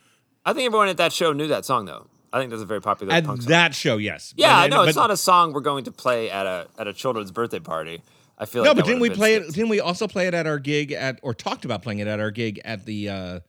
I 0.46 0.52
think 0.54 0.66
everyone 0.66 0.88
at 0.88 0.96
that 0.96 1.12
show 1.12 1.32
knew 1.32 1.46
that 1.48 1.64
song 1.64 1.84
though. 1.84 2.06
I 2.32 2.38
think 2.38 2.50
that's 2.50 2.62
a 2.62 2.66
very 2.66 2.80
popular 2.80 3.12
At 3.12 3.24
punk 3.24 3.42
song. 3.42 3.48
that 3.50 3.74
show, 3.76 3.96
yes. 3.96 4.34
yeah, 4.36 4.56
I 4.58 4.68
But- 4.68 4.74
know 4.76 4.82
it's 4.82 4.96
not 4.96 5.10
a 5.12 5.16
song 5.16 5.52
we're 5.52 5.60
going 5.60 5.84
to 5.84 5.92
play 5.92 6.30
at 6.30 6.46
a 6.46 6.66
at 6.78 6.88
a 6.88 6.92
children's 6.92 7.30
birthday 7.30 7.60
party. 7.60 8.02
I 8.38 8.46
feel 8.46 8.62
like 8.62 8.68
no, 8.70 8.74
that 8.74 8.80
but 8.82 8.86
didn't 8.86 9.00
we 9.00 9.10
play 9.10 9.36
skipped. 9.36 9.50
it? 9.50 9.54
Didn't 9.54 9.70
we 9.70 9.80
also 9.80 10.08
play 10.08 10.26
it 10.26 10.34
at 10.34 10.46
our 10.46 10.58
gig 10.58 10.92
at, 10.92 11.20
or 11.22 11.34
talked 11.34 11.64
about 11.64 11.82
playing 11.82 12.00
it 12.00 12.08
at 12.08 12.18
our 12.20 12.30
gig 12.30 12.60
at 12.64 12.84
the 12.84 13.08
uh, 13.08 13.40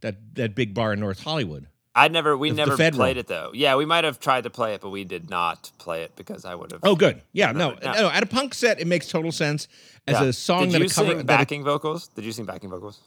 that 0.00 0.16
that 0.34 0.54
big 0.54 0.74
bar 0.74 0.92
in 0.92 1.00
North 1.00 1.20
Hollywood? 1.22 1.66
I 1.96 2.08
never 2.08 2.36
we 2.36 2.50
the 2.50 2.56
never 2.56 2.76
Federal. 2.76 2.98
played 2.98 3.16
it 3.16 3.28
though. 3.28 3.52
Yeah, 3.54 3.76
we 3.76 3.86
might 3.86 4.04
have 4.04 4.18
tried 4.18 4.42
to 4.44 4.50
play 4.50 4.74
it, 4.74 4.80
but 4.80 4.90
we 4.90 5.04
did 5.04 5.30
not 5.30 5.70
play 5.78 6.02
it 6.02 6.16
because 6.16 6.44
I 6.44 6.54
would 6.54 6.72
have. 6.72 6.80
Oh, 6.82 6.96
good. 6.96 7.22
Yeah, 7.32 7.52
no, 7.52 7.70
No. 7.82 7.92
no. 7.92 8.10
At 8.10 8.22
a 8.22 8.26
punk 8.26 8.52
set, 8.54 8.80
it 8.80 8.86
makes 8.88 9.06
total 9.08 9.30
sense. 9.32 9.68
As 10.06 10.20
Yeah. 10.20 10.24
a 10.26 10.32
song 10.32 10.64
Did 10.64 10.72
that 10.72 10.78
you 10.80 10.86
a 10.86 10.88
cover 10.88 11.16
sing 11.16 11.26
backing 11.26 11.62
vocals? 11.64 12.08
Did 12.08 12.24
you 12.24 12.32
sing 12.32 12.44
backing 12.46 12.68
vocals? 12.68 12.98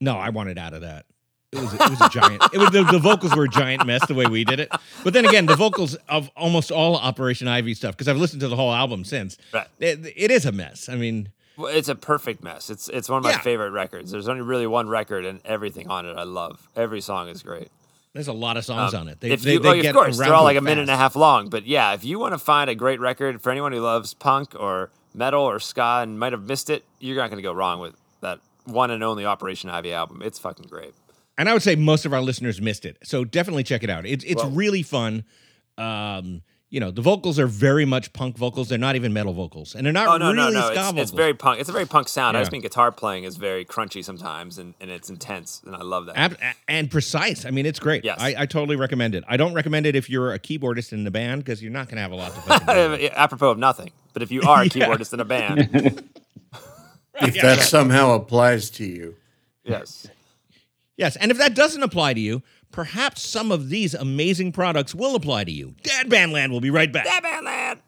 No, 0.00 0.16
I 0.18 0.28
wanted 0.28 0.58
out 0.58 0.74
of 0.74 0.82
that. 0.82 1.06
It 1.52 1.60
was, 1.60 1.72
it 1.72 1.80
was 1.90 2.00
a 2.02 2.08
giant. 2.10 2.42
It 2.52 2.58
was 2.58 2.70
the, 2.70 2.82
the 2.84 2.98
vocals 2.98 3.34
were 3.34 3.44
a 3.44 3.48
giant 3.48 3.86
mess 3.86 4.06
the 4.06 4.12
way 4.14 4.26
we 4.26 4.44
did 4.44 4.60
it. 4.60 4.70
But 5.02 5.14
then 5.14 5.24
again, 5.24 5.46
the 5.46 5.56
vocals 5.56 5.94
of 6.08 6.30
almost 6.36 6.70
all 6.70 6.96
Operation 6.96 7.48
Ivy 7.48 7.72
stuff 7.72 7.94
because 7.96 8.06
I've 8.06 8.18
listened 8.18 8.40
to 8.42 8.48
the 8.48 8.56
whole 8.56 8.72
album 8.72 9.02
since. 9.04 9.38
Right. 9.54 9.66
It, 9.80 10.12
it 10.14 10.30
is 10.30 10.44
a 10.44 10.52
mess. 10.52 10.90
I 10.90 10.96
mean, 10.96 11.30
Well, 11.56 11.74
it's 11.74 11.88
a 11.88 11.94
perfect 11.94 12.42
mess. 12.42 12.68
It's 12.68 12.90
it's 12.90 13.08
one 13.08 13.18
of 13.18 13.24
my 13.24 13.30
Yeah. 13.30 13.40
favorite 13.40 13.70
records. 13.70 14.10
There's 14.10 14.28
only 14.28 14.42
really 14.42 14.66
one 14.66 14.88
record, 14.90 15.24
and 15.24 15.40
everything 15.46 15.88
on 15.88 16.04
it 16.04 16.18
I 16.18 16.24
love. 16.24 16.68
Every 16.76 17.00
song 17.00 17.28
is 17.28 17.42
great. 17.42 17.68
there's 18.12 18.28
a 18.28 18.32
lot 18.34 18.56
of 18.58 18.64
songs 18.66 18.92
Um, 18.92 19.02
on 19.02 19.08
it. 19.08 19.20
They, 19.20 19.30
if 19.30 19.40
they, 19.42 19.54
you, 19.54 19.58
they 19.60 19.68
well, 19.68 19.82
get 19.82 19.88
of 19.90 19.94
course, 19.96 20.18
they're 20.18 20.34
all 20.34 20.44
like 20.44 20.56
a 20.58 20.60
minute 20.60 20.82
and 20.82 20.90
a 20.90 20.96
half 20.98 21.16
long. 21.16 21.48
But 21.48 21.66
yeah, 21.66 21.94
if 21.94 22.04
you 22.04 22.18
want 22.18 22.34
to 22.34 22.38
find 22.38 22.68
a 22.68 22.74
great 22.74 23.00
record 23.00 23.40
for 23.40 23.50
anyone 23.50 23.72
who 23.72 23.80
loves 23.80 24.12
punk 24.12 24.54
or 24.54 24.90
metal 25.14 25.42
or 25.42 25.60
ska 25.60 26.00
and 26.02 26.18
might 26.18 26.32
have 26.32 26.42
missed 26.42 26.68
it, 26.68 26.84
you're 27.00 27.16
not 27.16 27.30
going 27.30 27.38
to 27.38 27.42
go 27.42 27.52
wrong 27.54 27.80
with 27.80 27.94
that 28.20 28.40
one 28.66 28.90
and 28.90 29.02
only 29.02 29.24
Operation 29.24 29.70
Ivy 29.70 29.94
album. 29.94 30.20
It's 30.22 30.38
fucking 30.38 30.66
great. 30.68 30.92
And 31.38 31.48
I 31.48 31.52
would 31.54 31.62
say 31.62 31.76
most 31.76 32.04
of 32.04 32.12
our 32.12 32.20
listeners 32.20 32.60
missed 32.60 32.84
it. 32.84 32.98
So 33.04 33.24
definitely 33.24 33.62
check 33.62 33.82
it 33.84 33.88
out. 33.90 34.04
It's 34.04 34.24
it's 34.24 34.42
Well- 34.42 34.50
really 34.52 34.82
fun. 34.82 35.24
Um, 35.78 36.42
you 36.70 36.80
know, 36.80 36.90
the 36.90 37.00
vocals 37.00 37.38
are 37.38 37.46
very 37.46 37.86
much 37.86 38.12
punk 38.12 38.36
vocals. 38.36 38.68
They're 38.68 38.76
not 38.76 38.94
even 38.94 39.14
metal 39.14 39.32
vocals, 39.32 39.74
and 39.74 39.86
they're 39.86 39.92
not 39.92 40.06
Oh 40.08 40.18
no, 40.18 40.32
really 40.32 40.52
no, 40.52 40.60
no! 40.60 40.60
ska 40.66 40.72
It's, 40.72 40.80
vocals. 40.88 41.00
it's 41.02 41.10
very 41.12 41.32
punk. 41.32 41.60
It's 41.60 41.68
a 41.70 41.72
very 41.72 41.86
punk 41.86 42.08
sound. 42.08 42.36
I 42.36 42.40
Yeah. 42.40 42.42
just 42.42 42.50
think 42.50 42.62
guitar 42.64 42.92
playing 42.92 43.24
is 43.24 43.36
very 43.36 43.64
crunchy 43.64 44.04
sometimes, 44.04 44.58
and, 44.58 44.74
and 44.78 44.90
it's 44.90 45.08
intense, 45.08 45.62
and 45.64 45.74
I 45.74 45.80
love 45.82 46.04
that. 46.06 46.16
Ab- 46.18 46.36
and 46.68 46.90
precise. 46.90 47.46
I 47.46 47.50
mean, 47.52 47.64
it's 47.64 47.78
great. 47.78 48.04
Yes. 48.04 48.18
I, 48.20 48.34
I 48.40 48.44
totally 48.46 48.76
recommend 48.76 49.14
it. 49.14 49.24
I 49.26 49.38
don't 49.38 49.54
recommend 49.54 49.86
it 49.86 49.96
if 49.96 50.10
you're 50.10 50.34
a 50.34 50.38
keyboardist 50.38 50.92
in 50.92 51.04
the 51.04 51.10
band 51.10 51.42
because 51.42 51.62
you're 51.62 51.72
not 51.72 51.86
going 51.86 51.96
to 51.96 52.02
have 52.02 52.12
a 52.12 52.16
lot 52.16 52.34
to 52.34 52.40
fucking 52.42 52.66
do. 52.66 52.90
with 52.90 53.00
it. 53.06 53.12
Apropos 53.14 53.48
of 53.52 53.58
nothing, 53.58 53.90
but 54.12 54.22
if 54.22 54.30
you 54.30 54.42
are 54.42 54.60
a 54.60 54.64
Yeah. 54.74 54.88
keyboardist 54.88 55.14
in 55.14 55.20
a 55.20 55.24
band, 55.24 55.70
If 57.22 57.34
Yeah. 57.34 57.42
that 57.42 57.60
somehow 57.60 58.12
applies 58.14 58.68
to 58.70 58.84
you. 58.84 59.14
yes. 59.64 60.06
Yes, 60.98 61.14
and 61.16 61.30
if 61.30 61.38
that 61.38 61.54
doesn't 61.54 61.82
apply 61.84 62.12
to 62.14 62.20
you, 62.20 62.42
perhaps 62.72 63.22
some 63.26 63.52
of 63.52 63.68
these 63.70 63.94
amazing 63.94 64.50
products 64.52 64.94
will 64.96 65.14
apply 65.14 65.44
to 65.44 65.52
you. 65.52 65.76
Dad 65.84 66.08
Bandland 66.08 66.50
will 66.50 66.60
be 66.60 66.70
right 66.70 66.92
back. 66.92 67.04
That 67.04 67.22
band 67.22 67.46
lad. 67.46 67.78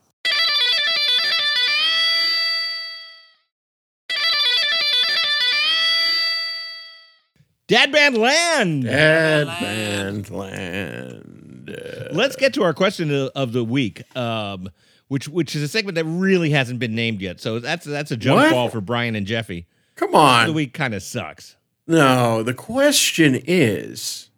Dad 7.69 7.93
Bandland. 7.93 8.83
Dad 8.85 9.47
Band 9.47 10.31
Land. 10.31 11.71
Uh, 11.71 12.09
Let's 12.13 12.35
get 12.35 12.53
to 12.55 12.63
our 12.65 12.75
question 12.75 13.13
of, 13.15 13.29
of 13.37 13.53
the 13.53 13.63
week, 13.63 14.03
um, 14.17 14.71
which 15.07 15.29
which 15.29 15.55
is 15.55 15.63
a 15.63 15.69
segment 15.69 15.95
that 15.95 16.05
really 16.05 16.51
hasn't 16.51 16.81
been 16.81 16.97
named 16.97 17.21
yet. 17.21 17.41
So 17.41 17.61
that's 17.61 17.87
that's 17.87 18.11
a 18.11 18.17
jump 18.17 18.41
What? 18.43 18.51
ball 18.51 18.69
for 18.71 18.81
Brian 18.81 19.15
and 19.15 19.25
Jeffy. 19.27 19.67
come 19.95 20.15
on, 20.17 20.49
The 20.49 20.53
week 20.53 20.75
kind 20.75 20.95
of 20.95 21.03
sucks. 21.03 21.57
No, 21.91 22.43
the 22.45 22.55
question 22.55 23.41
is 23.47 24.31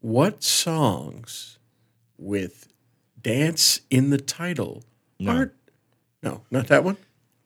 what 0.00 0.44
songs 0.44 1.58
with 2.18 2.68
dance 3.20 3.80
in 3.88 4.10
the 4.10 4.18
title 4.18 4.82
No. 5.18 5.32
aren't. 5.32 5.52
No, 6.22 6.42
not 6.50 6.66
that 6.66 6.84
one. 6.84 6.98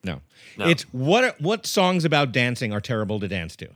No. 0.03 0.19
No. 0.57 0.67
It's 0.67 0.83
what 0.91 1.39
what 1.39 1.65
songs 1.65 2.03
about 2.03 2.33
dancing 2.33 2.73
are 2.73 2.81
terrible 2.81 3.19
to 3.21 3.27
dance 3.29 3.55
to? 3.57 3.69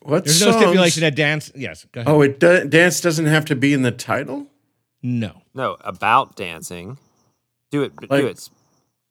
What 0.00 0.24
There's 0.24 0.38
songs? 0.38 0.54
no 0.54 0.60
stipulation 0.62 1.02
that 1.02 1.14
dance. 1.14 1.52
Yes. 1.54 1.84
Go 1.92 2.00
ahead. 2.00 2.10
Oh, 2.14 2.22
it 2.22 2.40
do, 2.40 2.66
dance 2.66 3.02
doesn't 3.02 3.26
have 3.26 3.44
to 3.46 3.56
be 3.56 3.74
in 3.74 3.82
the 3.82 3.90
title, 3.90 4.46
No. 5.02 5.42
No, 5.54 5.76
about 5.80 6.34
dancing. 6.34 6.96
Do 7.70 7.82
it. 7.82 7.92
Like- 8.08 8.22
do 8.22 8.26
it. 8.28 8.48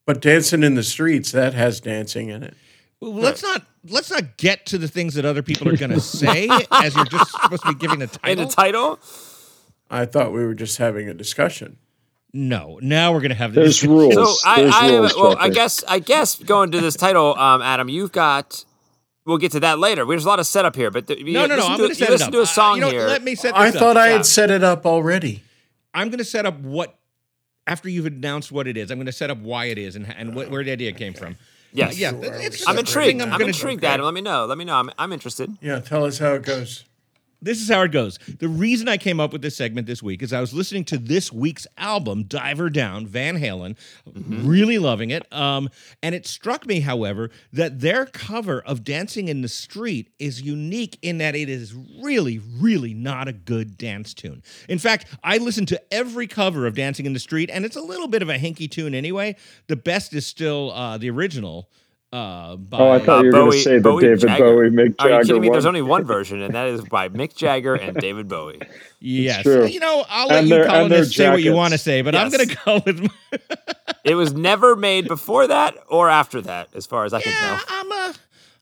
but 0.07 0.21
dancing 0.21 0.63
in 0.63 0.73
the 0.73 0.81
streets 0.83 1.31
that 1.33 1.53
has 1.53 1.79
dancing 1.81 2.29
in 2.29 2.41
it. 2.41 2.55
Well, 2.99 3.11
let's 3.13 3.43
not 3.43 3.63
let's 3.89 4.10
not 4.12 4.38
get 4.38 4.65
to 4.67 4.77
the 4.77 4.88
things 4.88 5.13
that 5.15 5.25
other 5.25 5.41
people 5.41 5.67
are 5.70 5.77
going 5.77 5.91
to 6.01 6.01
say 6.01 6.50
as 6.72 6.96
you're 6.96 7.06
just 7.06 7.32
supposed 7.32 7.63
to 7.63 7.70
be 7.74 7.79
giving 7.79 8.00
the 8.00 8.06
In 8.06 8.10
title. 8.10 8.46
the 8.46 8.51
title, 8.51 9.00
I 9.89 10.06
thought 10.06 10.32
we 10.34 10.44
were 10.46 10.53
just 10.53 10.77
having 10.77 11.08
a 11.10 11.13
discussion. 11.13 11.77
no. 12.34 12.79
Now 12.82 13.13
we're 13.13 13.22
going 13.22 13.29
to 13.29 13.36
have 13.36 13.53
the 13.53 13.62
There's 13.62 13.79
discussion. 13.79 13.91
rules. 13.98 14.41
so 14.41 14.50
I, 14.50 14.62
There's 14.62 14.74
I 14.75 14.89
rules, 14.98 15.15
well, 15.15 15.38
I 15.39 15.50
guess, 15.50 15.84
I 15.88 16.00
guess 16.00 16.36
going 16.38 16.72
to 16.72 16.82
this 16.82 16.96
title, 16.96 17.38
um, 17.38 17.62
Adam, 17.62 17.89
you've 17.89 18.12
got. 18.12 18.63
We'll 19.25 19.38
get 19.39 19.51
to 19.53 19.60
that 19.60 19.77
later. 19.77 20.06
There's 20.06 20.24
a 20.24 20.27
lot 20.29 20.39
of 20.39 20.48
setup 20.48 20.74
here, 20.77 20.89
but 20.89 21.08
the, 21.08 21.17
you 21.20 21.34
No, 21.34 21.46
no, 21.48 21.48
no. 21.48 21.56
listen 21.58 21.72
I'm 21.72 21.77
to, 21.77 21.84
going 21.84 21.94
to 21.96 22.00
you 22.00 22.06
set 22.06 22.13
it 22.13 22.22
up. 22.22 22.32
to 22.32 22.39
a 22.39 22.41
Uh, 22.44 22.46
song 22.46 22.75
you 22.75 22.82
know, 22.82 22.89
here. 22.91 23.08
Let 23.08 23.24
me 23.24 23.36
set 23.36 23.53
this 23.56 23.62
I 23.62 23.67
up. 23.70 23.75
thought 23.75 23.98
I 23.98 24.08
yeah. 24.08 24.13
had 24.13 24.25
set 24.25 24.50
it 24.51 24.63
up 24.63 24.86
already. 24.86 25.44
I'm 25.94 26.08
going 26.08 26.20
to 26.20 26.24
set 26.24 26.46
up 26.46 26.58
what 26.62 26.98
after 27.65 27.89
you've 27.89 28.06
announced 28.06 28.53
what 28.53 28.67
it 28.70 28.77
is. 28.77 28.89
I'm 28.89 28.98
going 29.00 29.08
to 29.08 29.12
set 29.12 29.29
up 29.29 29.39
why 29.39 29.65
it 29.65 29.77
is 29.77 29.98
and 29.98 30.08
and 30.17 30.32
wh- 30.34 30.50
where 30.50 30.63
the 30.63 30.72
idea 30.72 30.94
came 30.94 31.13
from. 31.13 31.36
Yes. 31.74 31.97
yeah. 31.97 32.12
It's 32.15 32.57
just 32.57 32.69
I'm 32.69 32.77
intrigued. 32.77 33.21
I'm, 33.21 33.29
gonna- 33.31 33.45
intrigued, 33.45 33.83
okay. 33.83 33.93
Adam. 33.93 34.05
Let 34.05 34.13
me 34.13 34.21
know. 34.21 34.45
Let 34.45 34.57
me 34.57 34.65
know. 34.65 34.75
I'm, 34.75 34.89
I'm 34.97 35.12
interested. 35.13 35.55
Yeah, 35.62 35.79
tell 35.79 36.05
us 36.05 36.19
how 36.19 36.33
it 36.33 36.43
goes. 36.43 36.86
This 37.41 37.62
is 37.62 37.70
how 37.70 37.84
it 37.84 37.91
goes. 37.91 38.17
The 38.39 38.48
reason 38.48 38.88
I 38.88 38.98
came 38.98 39.20
up 39.20 39.32
with 39.32 39.44
this 39.44 39.56
segment 39.56 39.86
this 39.86 40.01
week 40.01 40.24
is 40.24 40.34
I 40.34 40.41
was 40.41 40.53
listening 40.53 40.86
to 40.86 40.98
this 40.98 41.32
week's 41.32 41.67
album, 41.77 42.24
Diver 42.24 42.70
Down, 42.70 43.06
Van 43.06 43.38
Halen, 43.38 43.77
really 44.15 44.79
loving 44.79 45.12
it. 45.12 45.32
Um, 45.32 45.70
and 46.01 46.15
it 46.15 46.25
struck 46.25 46.65
me, 46.65 46.79
however, 46.79 47.29
that 47.53 47.79
their 47.79 48.08
cover 48.08 48.62
of 48.62 48.84
Dancing 48.84 49.27
in 49.27 49.41
the 49.41 49.48
Street 49.48 50.12
is 50.17 50.41
unique 50.41 50.98
in 51.03 51.20
that 51.20 51.36
it 51.36 51.48
is 51.48 51.75
really, 52.03 52.39
really 52.60 52.96
not 52.96 53.27
a 53.27 53.34
good 53.34 53.77
dance 53.77 54.15
tune. 54.15 54.41
In 54.67 54.79
fact, 54.79 55.06
I 55.24 55.38
listened 55.38 55.67
to 55.70 55.94
every 55.94 56.25
cover 56.25 56.65
of 56.65 56.74
Dancing 56.74 57.06
in 57.06 57.13
the 57.13 57.20
Street, 57.20 57.51
and 57.51 57.65
it's 57.65 57.75
a 57.75 57.82
little 57.82 58.08
bit 58.08 58.24
of 58.24 58.29
a 58.29 58.38
hinky 58.38 58.70
tune 58.70 58.96
anyway. 58.96 59.36
The 59.67 59.75
best 59.75 60.13
is 60.13 60.25
still 60.25 60.72
uh, 60.72 60.98
the 60.98 61.10
original. 61.12 61.70
Uh, 62.13 62.55
by, 62.55 62.77
Oh, 62.77 62.89
I 62.91 62.99
thought 62.99 63.19
Uh, 63.19 63.21
you 63.23 63.25
were 63.27 63.31
going 63.33 63.51
to 63.51 63.57
say 63.57 63.75
the 63.75 63.81
Bowie, 63.81 64.01
David 64.01 64.19
Jagger. 64.21 64.43
Bowie, 64.55 64.69
Mick 64.69 64.95
Are 64.99 65.07
you 65.09 65.13
Jagger 65.15 65.23
kidding 65.25 65.41
me? 65.41 65.49
There's 65.49 65.65
only 65.65 65.81
one 65.81 66.05
version, 66.05 66.41
and 66.41 66.55
that 66.55 66.67
is 66.67 66.81
by 66.85 67.09
Mick 67.09 67.35
Jagger 67.35 67.75
and 67.75 67.97
David 67.97 68.29
Bowie. 68.29 68.61
yes. 69.01 69.43
true. 69.43 69.65
You 69.65 69.81
know, 69.81 70.05
I'll 70.09 70.27
let 70.27 70.39
And 70.39 70.47
you 70.47 70.53
their- 70.55 70.63
and 70.63 70.69
their 70.71 70.77
colonists 71.01 71.15
say 71.17 71.29
what 71.29 71.43
you 71.43 71.53
want 71.53 71.73
to 71.73 71.77
say, 71.77 72.01
but 72.01 72.15
I'm 72.15 72.29
going 72.31 72.47
to 72.47 72.57
go 72.65 72.81
with. 72.85 73.01
My, 73.01 73.09
It 74.05 74.15
was 74.15 74.33
never 74.33 74.77
made 74.77 75.09
before 75.09 75.47
that 75.47 75.75
or 75.89 76.09
after 76.09 76.39
that, 76.43 76.69
as 76.73 76.85
far 76.85 77.03
as 77.03 77.13
I 77.13 77.21
can 77.21 77.33
Yeah, 77.33 77.59
tell. 77.67 77.77
I'm 77.77 77.91
a, 77.91 78.13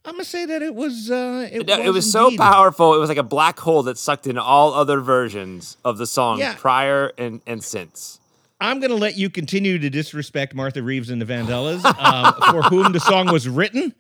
I'm 0.06 0.14
gonna 0.14 0.24
say 0.24 0.46
that 0.48 0.64
it 0.64 0.74
was. 0.74 1.12
Uh, 1.12 1.48
it, 1.52 1.68
No, 1.68 1.78
was 1.78 1.86
it 1.86 1.94
was 1.94 2.12
so 2.12 2.36
powerful. 2.36 2.96
It 2.96 2.98
was 3.00 3.10
like 3.10 3.18
a 3.20 3.24
black 3.24 3.60
hole 3.60 3.84
that 3.84 4.00
sucked 4.00 4.26
in 4.26 4.40
all 4.40 4.74
other 4.74 5.02
versions 5.02 5.78
of 5.86 6.00
the 6.00 6.08
song 6.08 6.40
Yeah. 6.40 6.56
prior 6.58 7.12
and, 7.20 7.42
and 7.46 7.64
since. 7.64 8.20
I'm 8.60 8.80
gonna 8.80 8.96
let 8.96 9.18
you 9.18 9.30
continue 9.30 9.78
to 9.80 9.90
disrespect 9.90 10.54
Martha 10.56 10.82
Reeves 10.82 11.10
and 11.10 11.22
the 11.22 11.26
Vandellas, 11.26 11.84
um, 11.86 12.34
for 12.52 12.62
whom 12.70 12.92
the 12.94 13.00
song 13.00 13.32
was 13.32 13.50
written 13.50 13.94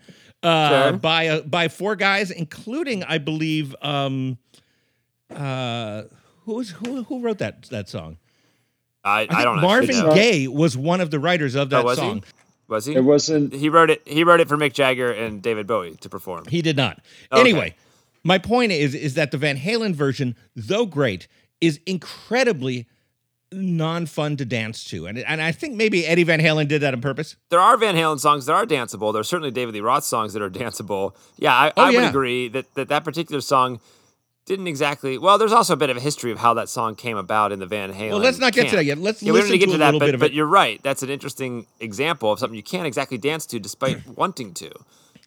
uh, 0.44 0.90
Sure. 0.90 0.98
by 0.98 1.28
uh, 1.28 1.42
by 1.42 1.68
four 1.68 1.96
guys, 1.96 2.32
including, 2.32 3.04
I 3.04 3.18
believe, 3.18 3.76
um, 3.82 4.38
uh, 5.34 6.04
who 6.46 6.64
who 6.64 7.04
who 7.04 7.22
wrote 7.22 7.40
that 7.40 7.64
that 7.64 7.90
song? 7.90 8.18
I, 9.04 9.28
I, 9.30 9.42
I 9.42 9.44
don't 9.44 9.62
Marvin 9.62 9.98
know. 10.00 10.14
Gaye 10.16 10.48
was 10.48 10.76
one 10.78 11.00
of 11.02 11.12
the 11.12 11.20
writers 11.20 11.56
of 11.56 11.70
that 11.70 11.84
was 11.84 11.98
he? 12.00 12.04
song. 12.04 12.24
Was 12.68 12.86
he? 12.86 12.96
It 12.96 13.02
wasn't. 13.04 13.54
He 13.54 13.70
wrote 13.70 13.90
it. 13.92 14.02
He 14.08 14.24
wrote 14.24 14.40
it 14.40 14.48
for 14.48 14.58
Mick 14.58 14.74
Jagger 14.74 15.12
and 15.12 15.42
David 15.42 15.68
Bowie 15.68 15.96
to 15.98 16.10
perform. 16.10 16.46
He 16.50 16.62
did 16.64 16.76
not. 16.78 17.02
Okay. 17.32 17.40
Anyway, 17.42 17.76
my 18.24 18.38
point 18.40 18.72
is 18.72 18.96
is 18.96 19.14
that 19.16 19.32
the 19.32 19.38
Van 19.38 19.58
Halen 19.58 19.94
version, 19.94 20.36
though 20.56 20.86
great, 20.88 21.28
is 21.62 21.80
incredibly 21.86 22.88
non-fun 23.56 24.38
to 24.38 24.46
dance 24.46 24.84
to, 24.86 25.08
and 25.08 25.18
and 25.20 25.42
I 25.42 25.52
think 25.52 25.76
maybe 25.76 26.06
Eddie 26.06 26.24
Van 26.24 26.40
Halen 26.40 26.68
did 26.68 26.82
that 26.82 26.94
on 26.94 27.02
purpose. 27.02 27.36
There 27.50 27.60
are 27.60 27.78
Van 27.78 27.96
Halen 27.96 28.20
songs 28.20 28.46
that 28.46 28.54
are 28.54 28.66
danceable. 28.66 29.14
There 29.14 29.22
are 29.22 29.24
certainly 29.24 29.52
David 29.52 29.74
Lee 29.74 29.82
Roth 29.82 30.04
songs 30.04 30.34
that 30.34 30.42
are 30.42 30.50
danceable. 30.50 31.16
Yeah, 31.38 31.54
I, 31.54 31.74
Oh, 31.78 31.84
I 31.84 31.92
would 31.92 32.04
agree 32.04 32.48
that, 32.50 32.74
that 32.76 32.90
that 32.90 33.04
particular 33.04 33.42
song 33.42 33.80
didn't 34.46 34.68
exactly. 34.68 35.18
Well, 35.18 35.38
there's 35.38 35.52
also 35.52 35.74
a 35.74 35.78
bit 35.78 35.90
of 35.90 35.98
a 35.98 36.00
history 36.00 36.32
of 36.32 36.40
how 36.40 36.54
that 36.54 36.70
song 36.70 36.96
came 36.96 37.18
about 37.18 37.52
in 37.52 37.60
the 37.60 37.66
Van 37.66 37.92
Halen. 37.92 38.12
Well, 38.12 38.20
let's 38.20 38.38
not 38.38 38.54
get 38.54 38.70
to 38.70 38.76
that 38.76 38.86
yet. 38.86 38.98
Let's 38.98 39.24
yeah, 39.24 39.34
listen 39.34 39.52
to 39.52 39.58
get 39.58 39.70
to 39.70 39.76
a 39.76 39.78
that, 39.80 39.86
little 39.86 40.00
but, 40.00 40.06
bit 40.06 40.16
of 40.16 40.20
but 40.20 40.32
it. 40.32 40.34
you're 40.36 40.46
right. 40.46 40.82
That's 40.84 41.02
an 41.04 41.10
interesting 41.10 41.66
example 41.80 42.32
of 42.32 42.40
something 42.40 42.56
you 42.56 42.64
can't 42.64 42.86
exactly 42.86 43.18
dance 43.18 43.46
to 43.48 43.60
despite 43.60 44.06
wanting 44.16 44.54
to. 44.56 44.72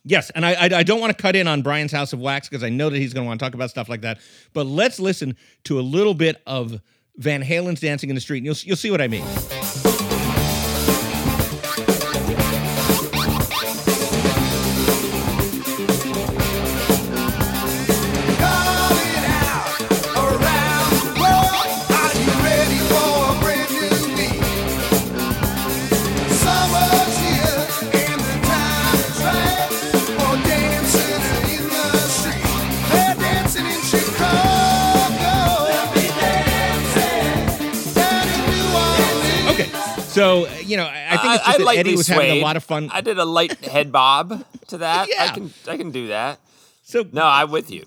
Yes, 0.05 0.31
and 0.31 0.47
I 0.47 0.53
I, 0.53 0.65
I 0.79 0.83
don't 0.85 1.01
want 1.01 1.15
to 1.17 1.21
cut 1.21 1.35
in 1.35 1.49
on 1.49 1.63
Brian's 1.63 1.93
House 1.93 2.13
of 2.13 2.21
Wax 2.21 2.49
because 2.49 2.63
I 2.63 2.69
know 2.69 2.89
that 2.91 2.99
he's 2.99 3.13
going 3.13 3.25
to 3.25 3.29
want 3.29 3.41
to 3.41 3.45
talk 3.45 3.55
about 3.55 3.71
stuff 3.71 3.89
like 3.89 4.03
that. 4.03 4.19
But 4.53 4.67
let's 4.67 5.01
listen 5.01 5.37
to 5.65 5.81
a 5.81 5.83
little 5.83 6.15
bit 6.15 6.41
of 6.47 6.81
Van 7.19 7.43
Halen's 7.43 7.81
"Dancing 7.81 8.11
in 8.11 8.15
the 8.15 8.21
Street," 8.21 8.39
and 8.39 8.47
you'll 8.47 8.57
you'll 8.65 8.77
see 8.77 8.91
what 8.91 9.01
I 9.01 9.09
mean. 9.09 9.88
So 40.19 40.47
uh, 40.51 40.51
you 40.65 40.77
know 40.77 40.85
I 40.85 41.07
I 41.13 41.17
think 41.17 41.35
it's 41.35 41.45
just 41.47 41.59
that 41.59 41.77
Eddie 41.77 41.97
was 41.97 42.09
having 42.09 42.31
a 42.39 42.43
lot 42.43 42.57
of 42.57 42.65
fun. 42.65 42.91
I 42.93 43.01
did 43.01 43.19
a 43.19 43.25
light 43.25 43.53
head 43.65 43.91
bob 43.93 44.45
to 44.69 44.79
that. 44.85 45.09
I 45.09 45.11
Yeah. 45.11 45.33
can 45.33 45.51
I 45.69 45.77
can 45.77 45.91
do 45.91 46.09
that. 46.09 46.41
So 46.83 47.05
No, 47.13 47.25
I'm 47.25 47.51
with 47.51 47.71
you. 47.71 47.85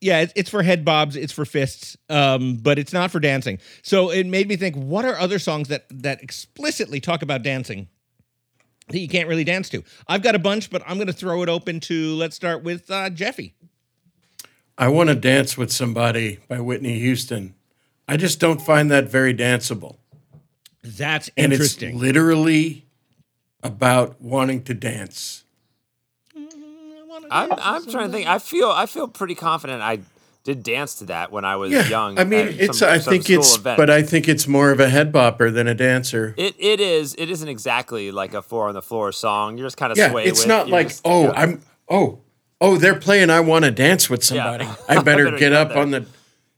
yeah, 0.00 0.20
it's, 0.20 0.32
it's 0.36 0.48
for 0.50 0.62
head 0.62 0.84
bobs, 0.84 1.16
it's 1.16 1.32
for 1.32 1.44
fists, 1.44 1.96
um, 2.08 2.56
but 2.56 2.78
it's 2.78 2.92
not 2.92 3.10
for 3.10 3.20
dancing. 3.20 3.58
So 3.82 4.10
it 4.10 4.26
made 4.26 4.48
me 4.48 4.56
think: 4.56 4.74
what 4.76 5.04
are 5.04 5.16
other 5.18 5.38
songs 5.38 5.68
that 5.68 5.84
that 5.90 6.22
explicitly 6.22 7.00
talk 7.00 7.22
about 7.22 7.42
dancing 7.42 7.88
that 8.88 8.98
you 9.00 9.08
can't 9.08 9.28
really 9.28 9.44
dance 9.44 9.68
to? 9.70 9.82
I've 10.06 10.22
got 10.22 10.34
a 10.34 10.38
bunch, 10.38 10.70
but 10.70 10.82
I'm 10.86 10.96
going 10.96 11.08
to 11.08 11.12
throw 11.12 11.42
it 11.42 11.48
open 11.48 11.80
to. 11.80 12.14
Let's 12.14 12.36
start 12.36 12.62
with 12.62 12.90
uh, 12.90 13.10
Jeffy. 13.10 13.54
I 14.78 14.88
want 14.88 15.08
to 15.10 15.14
dance 15.16 15.58
with 15.58 15.72
somebody 15.72 16.38
by 16.48 16.60
Whitney 16.60 16.98
Houston. 17.00 17.54
I 18.06 18.16
just 18.16 18.38
don't 18.40 18.62
find 18.62 18.90
that 18.90 19.10
very 19.10 19.34
danceable. 19.34 19.96
That's 20.96 21.30
And 21.36 21.52
interesting. 21.52 21.90
it's 21.94 21.98
literally 22.00 22.86
about 23.62 24.20
wanting 24.22 24.62
to 24.64 24.74
dance. 24.74 25.44
I'm 27.30 27.52
I'm 27.52 27.86
trying 27.90 28.06
to 28.06 28.12
think. 28.12 28.26
I 28.28 28.38
feel 28.38 28.68
I 28.70 28.86
feel 28.86 29.08
pretty 29.08 29.34
confident. 29.34 29.82
I 29.82 30.00
did 30.44 30.62
dance 30.62 30.94
to 30.96 31.04
that 31.06 31.30
when 31.30 31.44
I 31.44 31.56
was 31.56 31.70
Yeah, 31.72 31.86
young. 31.88 32.18
I 32.18 32.24
mean, 32.24 32.48
it's. 32.58 32.78
some- 32.78 32.88
I 32.88 32.98
some 32.98 33.12
think 33.12 33.28
it's. 33.28 33.56
event. 33.56 33.76
But 33.76 33.90
I 33.90 34.02
think 34.02 34.28
it's 34.28 34.46
more 34.48 34.70
of 34.70 34.80
a 34.80 34.88
head 34.88 35.12
bopper 35.12 35.52
than 35.52 35.66
a 35.68 35.74
dancer. 35.74 36.34
It 36.38 36.54
it 36.58 36.80
is. 36.80 37.14
It 37.18 37.28
isn't 37.30 37.48
exactly 37.48 38.10
like 38.10 38.32
a 38.34 38.40
four 38.40 38.68
on 38.68 38.74
the 38.74 38.80
floor 38.82 39.12
song. 39.12 39.58
You're 39.58 39.66
just 39.66 39.76
kind 39.76 39.92
of 39.92 39.98
yeah, 39.98 40.10
sway 40.10 40.24
it's 40.24 40.40
with. 40.40 40.48
not 40.48 40.68
like 40.68 40.88
just- 40.88 41.02
oh, 41.04 41.24
yeah. 41.24 41.32
I'm 41.32 41.62
oh 41.90 42.20
oh 42.60 42.76
they're 42.78 42.98
playing. 42.98 43.28
I 43.30 43.40
want 43.40 43.64
to 43.66 43.70
dance 43.70 44.08
with 44.08 44.24
somebody. 44.24 44.64
I 44.88 44.94
better 45.02 45.02
better 45.02 45.30
get 45.32 45.38
get 45.38 45.52
up 45.52 45.68
there. 45.70 45.78
on 45.78 45.90
the. 45.90 46.06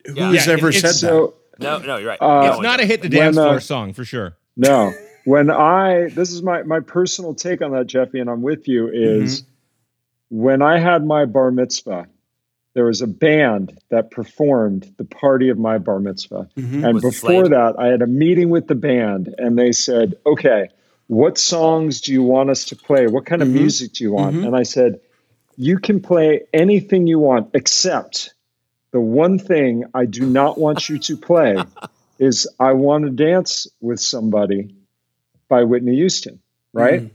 Yeah. 0.06 0.28
Who's 0.30 0.46
Yeah, 0.46 0.52
ever 0.52 0.68
it's- 0.68 0.82
said 0.82 0.90
that? 0.90 0.94
So 0.94 1.34
No, 1.60 1.78
no, 1.78 1.96
you're 1.98 2.08
right. 2.08 2.18
Uh, 2.20 2.50
it's 2.52 2.62
not 2.62 2.80
a 2.80 2.86
hit 2.86 3.02
the 3.02 3.08
When, 3.08 3.18
dance 3.18 3.36
uh, 3.36 3.44
floor 3.44 3.60
song 3.60 3.92
for 3.92 4.04
sure. 4.04 4.36
no, 4.56 4.92
when 5.24 5.50
I 5.50 6.08
this 6.08 6.32
is 6.32 6.42
my 6.42 6.62
my 6.62 6.80
personal 6.80 7.34
take 7.34 7.62
on 7.62 7.73
that, 7.73 7.86
Jeffy, 7.86 8.18
and 8.18 8.30
I'm 8.30 8.42
with 8.42 8.66
you. 8.68 8.88
Is 8.88 9.44
when 10.30 10.62
I 10.62 10.78
had 10.78 11.04
my 11.04 11.25
bar 11.26 11.50
mitzvah, 11.50 12.06
there 12.75 12.84
was 12.84 13.02
a 13.02 13.06
band 13.06 13.78
that 13.90 14.10
performed 14.10 14.92
the 14.96 15.04
party 15.04 15.49
of 15.49 15.58
my 15.58 15.78
bar 15.78 16.00
mitzvah, 16.00 16.49
and 16.56 16.94
Was 16.94 17.02
before 17.02 17.46
Slade? 17.46 17.52
that, 17.52 17.75
I 17.78 17.88
had 17.88 18.00
a 18.02 18.06
meeting 18.06 18.49
with 18.49 18.66
the 18.66 18.75
band, 18.75 19.34
and 19.38 19.58
they 19.58 19.73
said, 19.73 20.14
"Okay, 20.25 20.68
what 21.08 21.36
songs 21.36 22.00
do 22.00 22.12
you 22.12 22.23
want 22.23 22.49
us 22.50 22.66
to 22.66 22.76
play? 22.76 23.06
What 23.06 23.26
kind 23.26 23.42
of 23.42 23.49
music 23.49 23.94
do 23.94 24.04
you 24.04 24.12
want?" 24.12 24.36
And 24.36 24.56
I 24.56 24.62
said, 24.62 25.00
"You 25.56 25.78
can 25.78 26.00
play 26.00 26.42
anything 26.54 27.06
you 27.06 27.18
want, 27.18 27.50
except." 27.54 28.32
The 28.92 29.00
one 29.00 29.38
thing 29.38 29.84
I 29.94 30.04
do 30.06 30.26
not 30.26 30.58
want 30.58 30.88
you 30.88 30.98
to 30.98 31.16
play 31.16 31.56
is 32.18 32.48
I 32.58 32.72
Want 32.72 33.04
to 33.04 33.10
Dance 33.10 33.66
with 33.80 34.00
Somebody 34.00 34.74
by 35.48 35.64
Whitney 35.64 35.94
Houston, 35.96 36.40
right? 36.72 37.02
Mm. 37.02 37.10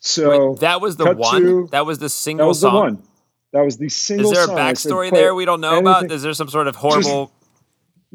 So 0.00 0.50
Wait, 0.52 0.60
that 0.60 0.80
was 0.80 0.96
the 0.96 1.14
one. 1.14 1.42
to- 1.42 1.68
that 1.72 1.86
was 1.86 1.98
the 1.98 2.06
that 2.06 2.10
single 2.10 2.48
was 2.48 2.60
the 2.60 2.68
song. 2.70 2.74
one. 2.74 3.02
That 3.52 3.62
was 3.64 3.76
the 3.78 3.88
single 3.88 4.26
song. 4.26 4.32
Is 4.32 4.36
there 4.36 4.44
a 4.44 4.46
song. 4.48 4.56
Said, 4.74 4.90
backstory 4.92 5.10
there 5.10 5.34
we 5.34 5.44
don't 5.44 5.60
know 5.60 5.78
about? 5.78 6.10
Is 6.10 6.22
there 6.22 6.32
some 6.34 6.48
sort 6.48 6.66
of 6.68 6.76
horrible? 6.76 7.32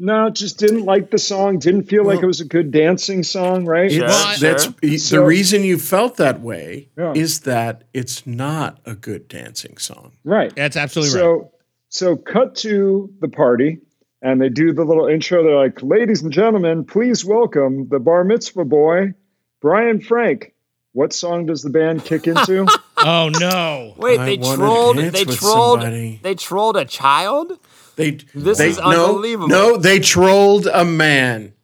No, 0.02 0.30
just 0.30 0.58
didn't 0.58 0.84
like 0.86 1.10
the 1.10 1.18
song. 1.18 1.58
Didn't 1.58 1.82
feel 1.84 2.04
like 2.06 2.22
it 2.22 2.26
was 2.26 2.40
a 2.40 2.44
good 2.46 2.70
dancing 2.70 3.22
song, 3.22 3.66
right? 3.66 3.90
Sure, 3.92 4.06
that's 4.08 4.38
sure. 4.64 4.74
the 4.80 4.96
So- 4.98 5.22
reason 5.24 5.62
you 5.62 5.78
felt 5.78 6.16
that 6.16 6.40
way 6.40 6.88
Yeah. 6.96 7.12
is 7.14 7.40
that 7.40 7.84
it's 7.92 8.26
not 8.26 8.78
a 8.86 8.94
good 8.94 9.28
dancing 9.28 9.76
song. 9.78 10.12
Right. 10.24 10.54
That's 10.56 10.76
absolutely 10.76 11.10
so, 11.10 11.32
right. 11.32 11.50
So 11.90 12.16
cut 12.16 12.54
to 12.56 13.12
the 13.20 13.28
party, 13.28 13.78
and 14.22 14.40
they 14.40 14.48
do 14.48 14.72
the 14.72 14.84
little 14.84 15.08
intro. 15.08 15.42
They're 15.42 15.56
like, 15.56 15.82
"Ladies 15.82 16.22
and 16.22 16.32
gentlemen, 16.32 16.84
please 16.84 17.24
welcome 17.24 17.88
the 17.88 17.98
bar 17.98 18.22
mitzvah 18.22 18.64
boy, 18.64 19.14
Brian 19.60 20.00
Frank." 20.00 20.54
What 20.92 21.12
song 21.12 21.46
does 21.46 21.62
the 21.62 21.70
band 21.70 22.04
kick 22.04 22.26
into? 22.28 22.68
Oh 22.96 23.30
no! 23.40 23.94
Wait, 23.96 24.18
they 24.18 24.36
trolled. 24.36 24.98
They 24.98 25.24
trolled. 25.24 25.80
somebody. 25.80 26.20
They 26.22 26.36
trolled 26.36 26.76
a 26.76 26.84
child. 26.84 27.58
They 27.96 28.18
This 28.36 28.58
they, 28.58 28.68
is 28.68 28.78
no, 28.78 29.06
unbelievable. 29.06 29.48
No, 29.48 29.76
they 29.76 29.98
trolled 29.98 30.68
a 30.68 30.84
man. 30.84 31.54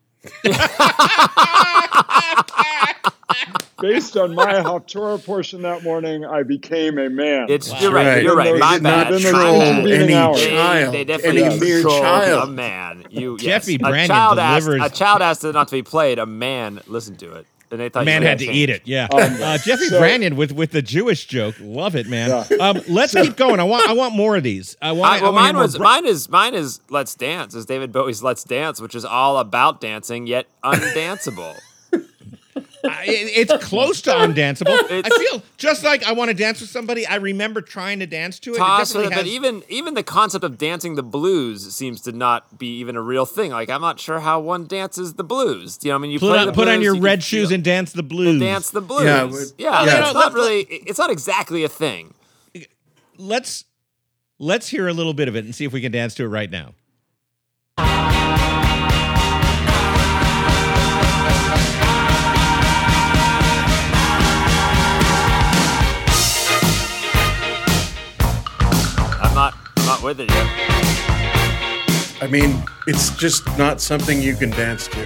Based 3.81 4.17
on 4.17 4.35
my 4.35 4.47
Haftorah 4.55 5.25
portion 5.25 5.63
that 5.63 5.83
morning, 5.83 6.25
I 6.25 6.43
became 6.45 6.99
a 6.99 7.11
man. 7.11 7.47
It's 7.51 7.69
you're 7.83 7.93
right. 7.93 8.07
Right. 8.07 8.23
You're 8.23 8.37
right. 8.37 8.53
They 8.55 8.59
My 8.59 8.79
bad. 8.79 9.11
not 9.11 9.23
My 9.23 9.33
bad. 9.33 9.79
any 9.87 10.07
They- 10.07 10.11
child, 10.13 10.95
They, 10.95 11.05
definitely 11.05 11.45
any 11.45 11.61
mere 11.61 11.83
child. 11.83 12.49
a 12.49 12.53
man. 12.53 13.05
You, 13.11 13.37
Jeffy 13.37 13.73
yes. 13.73 13.81
Brandon 13.81 14.05
a 14.05 14.07
child 14.19 14.39
asked, 14.39 14.69
a 14.69 14.91
child 14.97 15.23
asked 15.23 15.45
it 15.45 15.53
not 15.53 15.69
to 15.69 15.73
be 15.73 15.83
played. 15.83 16.19
A 16.19 16.25
man 16.27 16.81
listened 16.87 17.19
to 17.19 17.33
it, 17.35 17.47
and 17.71 17.79
they 17.81 17.89
thought 17.91 18.05
Man 18.07 18.23
had 18.23 18.39
to 18.39 18.47
changed. 18.47 18.57
eat 18.59 18.71
it. 18.71 18.83
Yeah, 18.87 19.09
Um, 19.13 19.19
uh, 19.43 19.59
Jeffy 19.59 19.87
so- 19.89 19.99
Brandon 19.99 20.37
with 20.37 20.53
with 20.53 20.71
the 20.71 20.81
Jewish 20.83 21.27
joke. 21.27 21.57
Love 21.61 21.97
it, 21.97 22.07
man. 22.09 22.31
Yeah. 22.51 22.57
Um, 22.59 22.81
let's 22.89 23.13
keep 23.15 23.37
going. 23.37 23.61
I 23.61 23.65
want 23.65 23.87
I 23.89 23.93
want 23.93 24.15
more 24.15 24.37
of 24.37 24.43
these. 24.43 24.77
I 24.81 24.93
want. 24.93 25.13
I, 25.13 25.17
well, 25.17 25.21
I 25.21 25.33
want 25.33 25.35
mine 25.35 25.55
more 25.57 25.63
was 25.65 25.77
Bra- 25.77 25.87
mine 25.91 26.07
is 26.07 26.29
mine 26.31 26.55
is 26.55 26.81
Let's 26.89 27.15
Dance. 27.15 27.55
Is 27.55 27.67
David 27.67 27.93
Bowie's 27.93 28.23
Let's 28.23 28.45
Dance, 28.45 28.81
which 28.81 28.95
is 28.95 29.05
all 29.05 29.37
about 29.39 29.81
dancing 29.83 30.27
yet 30.27 30.47
undanceable. 30.65 31.57
I- 32.91 33.05
it's 33.07 33.65
close 33.65 34.01
to 34.03 34.11
undanceable. 34.11 34.69
I 35.05 35.09
feel 35.09 35.43
just 35.57 35.85
like 35.85 36.05
I 36.05 36.13
want 36.13 36.31
to 36.31 36.35
dance 36.37 36.61
with 36.61 36.71
somebody. 36.71 37.07
I 37.07 37.17
remember 37.17 37.61
trying 37.61 37.99
to 38.01 38.07
dance 38.07 38.39
to 38.41 38.53
it. 38.53 38.57
It 38.57 38.59
Toss 38.59 38.95
with 38.95 39.09
definitely 39.11 39.37
it, 39.37 39.41
but 39.41 39.49
even 39.49 39.63
even 39.69 39.95
the 39.95 40.03
concept 40.03 40.45
of 40.45 40.59
dancing 40.59 40.95
the 40.95 41.03
blues 41.03 41.75
seems 41.75 42.01
to 42.03 42.13
not 42.13 42.59
be 42.59 42.79
even 42.79 42.97
a 42.97 43.03
real 43.03 43.27
thing. 43.27 43.51
Like 43.51 43.71
I'm 43.71 43.81
not 43.81 43.99
sure 44.01 44.21
how 44.21 44.41
one 44.41 44.67
dances 44.67 45.15
the 45.15 45.25
blues. 45.25 45.79
You 45.83 45.91
know, 45.91 45.97
I 45.97 45.99
mean, 45.99 46.11
you 46.11 46.19
put 46.19 46.31
play 46.31 46.39
on, 46.41 46.47
the 46.47 46.53
put 46.53 46.69
on 46.69 46.81
your 46.83 46.95
you 46.97 47.01
red 47.01 47.17
can 47.17 47.21
shoes 47.23 47.49
feel- 47.49 47.55
and 47.57 47.65
dance 47.65 47.93
the 47.93 48.03
blues. 48.03 48.41
dance 48.41 48.71
the 48.71 48.81
blues. 48.81 49.05
Yeah, 49.05 49.25
Yeah, 49.59 49.85
yeah, 49.85 49.85
yeah. 49.99 50.05
it's 50.07 50.15
not 50.15 50.33
really. 50.33 50.61
It's 50.63 50.99
not 50.99 51.11
exactly 51.11 51.65
a 51.65 51.69
thing. 51.69 52.15
Let's 53.19 53.65
let's 54.39 54.69
hear 54.69 54.89
a 54.89 54.93
little 54.93 55.15
bit 55.15 55.29
of 55.29 55.37
it 55.37 55.45
and 55.45 55.55
see 55.55 55.65
if 55.65 55.73
we 55.73 55.81
can 55.81 55.93
dance 55.93 56.15
to 56.17 56.25
it 56.25 56.29
right 56.29 56.51
now. 56.51 56.75
With 70.07 70.21
it 70.21 70.31
yet. 70.31 70.47
I 72.23 72.29
mean, 72.31 72.63
it's 72.87 73.11
just 73.17 73.45
not 73.59 73.81
something 73.81 74.23
you 74.23 74.37
can 74.37 74.51
dance 74.51 74.87
to. 74.89 75.01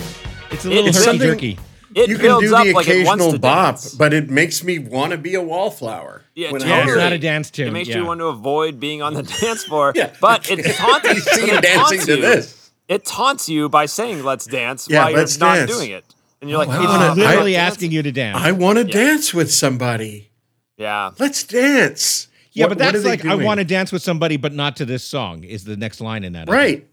It's 0.51 0.67
a 0.67 0.69
little 0.69 0.89
it's 0.89 1.03
herky 1.05 1.19
jerky. 1.19 1.59
It 1.95 2.09
you 2.11 2.17
can 2.17 2.27
builds 2.27 2.49
do 2.51 2.55
up 2.55 2.65
the 2.67 2.73
like 2.75 2.87
it 2.87 2.91
occasional 3.01 3.33
to 3.33 3.39
bop, 3.39 3.77
dance. 3.77 3.95
but 3.95 4.13
it 4.13 4.29
makes 4.31 4.63
me 4.63 4.79
want 4.79 5.13
to 5.13 5.19
be 5.19 5.35
a 5.35 5.41
wallflower. 5.43 6.23
Yeah, 6.35 6.53
when 6.53 6.63
I 6.63 6.67
Yeah, 6.67 6.71
totally. 6.77 6.83
it's 6.93 7.01
hear 7.01 7.03
not 7.03 7.13
a 7.15 7.19
dance 7.19 7.51
tune. 7.51 7.69
It 7.69 7.71
makes 7.73 7.89
yeah. 7.89 7.97
you 7.97 8.05
want 8.05 8.21
to 8.21 8.27
avoid 8.27 8.79
being 8.79 9.01
on 9.03 9.15
the 9.15 9.23
dance 9.41 9.65
floor. 9.65 9.93
Yeah. 9.97 10.13
But 10.21 10.49
it 10.51 10.63
taunts, 10.77 11.09
You 11.15 11.21
see 11.21 11.51
it 11.51 11.63
dancing 11.63 11.75
taunts 11.99 12.07
to 12.07 12.17
you. 12.17 12.21
this. 12.23 12.71
It 12.87 13.05
taunts 13.07 13.49
you 13.49 13.69
by 13.71 13.87
saying 13.87 14.23
"Let's 14.23 14.45
dance" 14.47 14.87
Yeah, 14.89 15.05
while 15.07 15.15
let's 15.15 15.39
you're 15.39 15.49
not 15.49 15.55
dance. 15.57 15.71
doing 15.73 15.91
it. 15.93 16.05
and 16.43 16.51
you're 16.51 16.59
like, 16.59 16.69
I 16.69 16.77
"Oh, 16.77 16.85
wanna- 16.85 17.05
I'm 17.13 17.17
Literally 17.19 17.53
dancing." 17.55 17.57
asking 17.75 17.93
you 17.93 18.03
to 18.03 18.13
dance. 18.13 18.39
I 18.39 18.53
want 18.53 18.79
to 18.79 18.85
dance 18.85 19.33
with 19.33 19.51
somebody. 19.51 20.31
Yeah. 20.77 21.11
Let's 21.19 21.43
dance. 21.43 22.29
Yeah, 22.61 22.67
What- 22.67 22.79
but 22.79 22.79
that's 22.93 23.05
like 23.05 23.25
I 23.25 23.35
want 23.35 23.59
to 23.59 23.65
dance 23.65 23.91
with 23.93 24.03
somebody, 24.03 24.37
but 24.37 24.53
not 24.53 24.77
to 24.77 24.85
this 24.85 25.03
song. 25.05 25.45
Is 25.45 25.65
the 25.65 25.77
next 25.77 26.01
line 26.01 26.25
in 26.25 26.33
that? 26.35 26.43
I 26.49 26.53
think. 26.53 26.57
Right. 26.81 26.87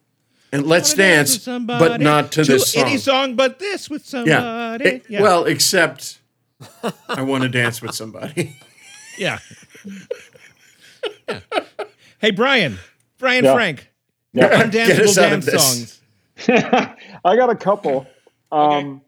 And 0.54 0.66
let's 0.66 0.94
Wanna 0.94 1.04
dance, 1.10 1.44
somebody, 1.44 1.86
but 1.90 2.02
not 2.02 2.32
to 2.34 2.44
this 2.44 2.72
song. 2.72 2.86
Any 2.86 2.98
song 2.98 3.36
but 3.36 3.60
this 3.60 3.90
with 3.90 4.04
Yeah. 4.04 4.24
somebody. 4.24 4.86
It- 4.90 5.06
yeah. 5.10 5.22
Well, 5.22 5.44
except 5.46 6.20
I 7.10 7.22
want 7.22 7.44
to 7.44 7.50
dance 7.50 7.82
with 7.82 7.94
somebody. 7.94 8.56
yeah. 9.18 9.40
Yeah. 11.28 11.40
Hey, 12.20 12.32
Brian. 12.32 12.78
Brian 13.20 13.44
Yeah. 13.44 13.54
Frank. 13.54 13.90
Yeah. 14.34 14.68
Get 14.70 14.72
Undanceable 14.90 15.04
us 15.10 15.18
out 15.18 15.34
of 15.34 15.46
dance 15.46 15.46
this. 15.46 16.00
songs. 16.48 16.96
I 17.26 17.36
got 17.36 17.50
a 17.50 17.56
couple. 17.56 18.08
Um, 18.52 19.02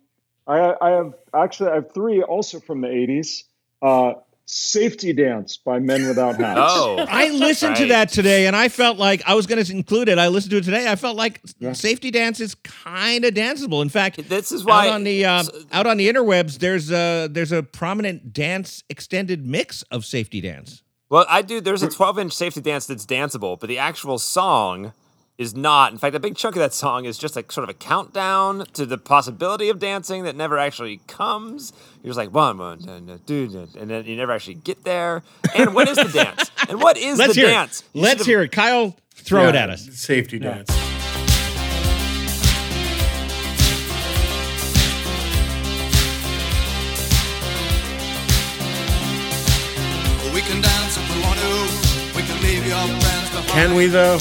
I, 0.47 0.75
I 0.81 0.89
have 0.91 1.13
actually 1.33 1.69
I 1.71 1.75
have 1.75 1.93
three 1.93 2.21
also 2.21 2.59
from 2.59 2.81
the 2.81 2.87
'80s. 2.87 3.43
Uh, 3.81 4.19
"Safety 4.51 5.13
Dance" 5.13 5.57
by 5.57 5.77
Men 5.79 6.07
Without 6.07 6.37
Hats. 6.37 6.59
Oh. 6.79 7.05
I 7.07 7.29
listened 7.29 7.75
to 7.77 7.85
that 7.89 8.09
today, 8.09 8.47
and 8.47 8.55
I 8.55 8.67
felt 8.67 8.97
like 8.97 9.21
I 9.27 9.35
was 9.35 9.45
going 9.45 9.63
to 9.63 9.71
include 9.71 10.09
it. 10.09 10.17
I 10.17 10.27
listened 10.27 10.51
to 10.51 10.57
it 10.57 10.63
today. 10.63 10.89
I 10.91 10.95
felt 10.95 11.15
like 11.15 11.39
Yeah. 11.59 11.73
safety 11.73 12.09
dance 12.09 12.39
is 12.39 12.55
kind 12.55 13.25
of 13.25 13.33
danceable. 13.35 13.81
In 13.83 13.89
fact, 13.89 14.27
This 14.27 14.51
is 14.51 14.65
why 14.65 14.87
out 14.87 14.93
on 14.95 15.03
the 15.03 15.23
uh, 15.25 15.43
out 15.71 15.85
on 15.85 15.97
the 15.97 16.09
interwebs, 16.11 16.57
there's 16.57 16.91
a 16.91 17.27
there's 17.31 17.51
a 17.51 17.61
prominent 17.61 18.33
dance 18.33 18.83
extended 18.89 19.45
mix 19.45 19.83
of 19.91 20.03
safety 20.03 20.41
dance. 20.41 20.81
Well, 21.09 21.25
I 21.29 21.41
do. 21.43 21.61
There's 21.61 21.83
a 21.83 21.89
12 21.89 22.17
inch 22.19 22.33
safety 22.33 22.61
dance 22.61 22.87
that's 22.87 23.05
danceable, 23.05 23.59
but 23.59 23.67
the 23.69 23.77
actual 23.77 24.17
song 24.17 24.93
is 25.39 25.55
not. 25.55 25.93
In 25.93 25.97
fact, 25.97 26.13
a 26.15 26.19
big 26.19 26.35
chunk 26.35 26.55
of 26.57 26.59
that 26.59 26.73
song 26.73 27.05
is 27.05 27.17
just 27.17 27.35
like 27.35 27.49
sort 27.49 27.63
of 27.63 27.69
a 27.69 27.73
countdown 27.73 28.65
to 28.73 28.85
the 28.85 28.97
possibility 28.97 29.69
of 29.69 29.79
dancing 29.79 30.23
that 30.23 30.35
never 30.35 30.59
actually 30.59 30.99
comes. 31.07 31.71
You're 32.03 32.09
just 32.09 32.17
like 32.17 32.33
one, 32.33 32.57
one, 32.57 32.79
dun, 32.79 33.05
dun, 33.05 33.21
dun, 33.25 33.53
dun, 33.53 33.69
and 33.79 33.89
then 33.89 34.05
you 34.05 34.17
never 34.17 34.33
actually 34.33 34.55
get 34.55 34.83
there. 34.83 35.23
And 35.55 35.73
what 35.73 35.87
is 35.87 35.95
the 35.95 36.09
dance? 36.09 36.51
And 36.67 36.81
what 36.81 36.97
is 36.97 37.17
Let's 37.17 37.35
the 37.35 37.41
hear 37.41 37.49
dance? 37.49 37.81
it. 37.81 37.99
Let's 37.99 38.25
hear 38.25 38.41
it. 38.41 38.51
Kyle, 38.51 38.97
throw 39.15 39.47
it 39.47 39.55
at 39.55 39.69
us. 39.69 39.87
Safety 39.93 40.39
dance. 40.39 40.69
We 50.33 50.41
can 50.41 50.61
dance 50.61 50.97
if 50.97 51.15
we 51.15 51.21
want 51.21 51.39
to. 51.39 52.15
We 52.15 52.23
can 52.23 52.41
leave 52.43 52.67
your 52.67 52.77
friends 52.99 53.29
behind. 53.29 53.47
Can 53.51 53.75
we 53.75 53.87
though? 53.87 54.19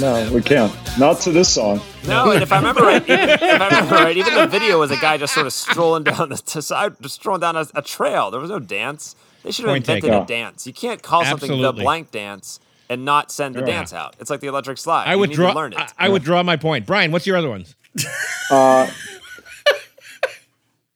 No, 0.00 0.32
we 0.32 0.40
can't. 0.42 0.72
Not 0.98 1.20
to 1.20 1.30
this 1.32 1.52
song. 1.52 1.80
No, 2.06 2.30
and 2.30 2.42
if 2.42 2.52
I 2.52 2.56
remember 2.56 2.82
right, 2.82 3.02
even, 3.02 3.28
if 3.30 3.42
I 3.42 3.66
remember 3.68 3.94
right, 3.96 4.16
even 4.16 4.34
the 4.34 4.46
video 4.46 4.78
was 4.78 4.90
a 4.90 4.96
guy 4.96 5.18
just 5.18 5.34
sort 5.34 5.46
of 5.46 5.52
strolling 5.52 6.04
down 6.04 6.30
the 6.30 6.36
to 6.36 6.62
side, 6.62 6.94
just 7.00 7.16
strolling 7.16 7.40
down 7.40 7.56
a, 7.56 7.66
a 7.74 7.82
trail. 7.82 8.30
There 8.30 8.40
was 8.40 8.50
no 8.50 8.58
dance. 8.58 9.14
They 9.42 9.50
should 9.52 9.64
have 9.66 9.72
Point 9.72 9.84
invented 9.88 10.04
taken. 10.10 10.22
a 10.22 10.26
dance. 10.26 10.66
You 10.66 10.72
can't 10.72 11.02
call 11.02 11.24
something 11.24 11.60
the 11.60 11.72
blank 11.72 12.10
dance 12.10 12.60
and 12.88 13.04
not 13.04 13.30
send 13.30 13.54
the 13.54 13.60
Yeah. 13.60 13.66
dance 13.66 13.92
out. 13.92 14.16
It's 14.18 14.30
like 14.30 14.40
the 14.40 14.48
electric 14.48 14.78
slide. 14.78 15.06
I 15.06 15.12
you 15.14 15.18
would 15.20 15.28
need 15.30 15.36
draw. 15.36 15.50
to 15.52 15.56
learn 15.56 15.72
it. 15.72 15.78
I, 15.78 16.06
I 16.06 16.08
would 16.08 16.22
draw 16.22 16.42
my 16.42 16.56
point. 16.56 16.86
Brian, 16.86 17.12
what's 17.12 17.26
your 17.26 17.36
other 17.36 17.50
ones? 17.50 17.74
Uh, 18.50 18.90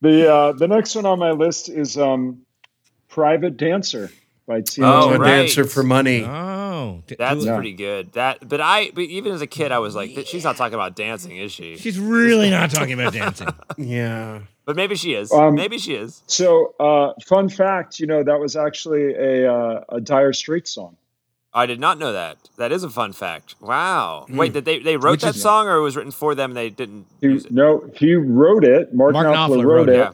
the 0.01 0.29
uh, 0.31 0.51
the 0.51 0.67
next 0.67 0.93
one 0.95 1.05
on 1.05 1.19
my 1.19 1.31
list 1.31 1.69
is 1.69 1.97
um, 1.97 2.41
"Private 3.07 3.55
Dancer" 3.55 4.11
by 4.47 4.61
Tina 4.61 4.87
Oh, 4.87 5.09
a 5.09 5.11
Turner. 5.13 5.19
right. 5.23 5.27
dancer 5.41 5.65
for 5.65 5.83
money. 5.83 6.23
Oh, 6.23 7.01
That's 7.17 7.43
who- 7.43 7.53
pretty 7.53 7.73
good. 7.73 8.13
That, 8.13 8.47
but 8.47 8.61
I, 8.61 8.91
but 8.93 9.01
even 9.01 9.31
as 9.31 9.41
a 9.41 9.47
kid, 9.47 9.71
I 9.71 9.79
was 9.79 9.95
like, 9.95 10.11
she's 10.27 10.43
not 10.43 10.55
talking 10.57 10.75
about 10.75 10.95
dancing, 10.95 11.37
is 11.37 11.51
she? 11.51 11.77
she's 11.77 11.99
really 11.99 12.49
not 12.49 12.69
talking 12.71 12.93
about 12.93 13.13
dancing. 13.13 13.47
Yeah. 13.77 14.41
But 14.65 14.75
maybe 14.75 14.95
she 14.95 15.13
is. 15.13 15.31
Um, 15.31 15.53
maybe 15.55 15.77
she 15.77 15.93
is. 15.93 16.23
So, 16.27 16.73
uh, 16.79 17.13
fun 17.27 17.49
fact, 17.49 17.99
you 17.99 18.07
know, 18.07 18.23
that 18.23 18.39
was 18.39 18.55
actually 18.55 19.13
a 19.13 19.51
uh, 19.51 19.83
a 19.89 20.01
Dire 20.01 20.33
Straits 20.33 20.71
song. 20.71 20.97
I 21.53 21.67
did 21.67 21.79
not 21.79 21.99
know 21.99 22.11
that. 22.13 22.37
That 22.57 22.71
is 22.71 22.83
a 22.83 22.89
fun 22.89 23.13
fact. 23.13 23.55
Wow. 23.61 24.25
Wait, 24.27 24.53
did 24.53 24.65
they 24.65 24.79
they 24.79 24.97
wrote 24.97 25.11
Which 25.11 25.21
that 25.21 25.35
is- 25.35 25.41
song, 25.41 25.67
or 25.67 25.75
it 25.77 25.81
was 25.81 25.95
written 25.95 26.11
for 26.11 26.33
them? 26.33 26.49
and 26.51 26.57
They 26.57 26.69
didn't 26.71 27.05
He, 27.21 27.27
use 27.27 27.45
it. 27.45 27.51
no, 27.51 27.87
he 27.95 28.15
wrote 28.15 28.63
it. 28.65 28.91
Mark, 28.93 29.13
Mark 29.13 29.27
Knopfler, 29.27 29.35
Knopfler 29.57 29.63
wrote 29.65 29.65
wrote 29.65 29.89
it. 29.89 29.93
it. 29.93 29.97
Yeah. 29.97 30.11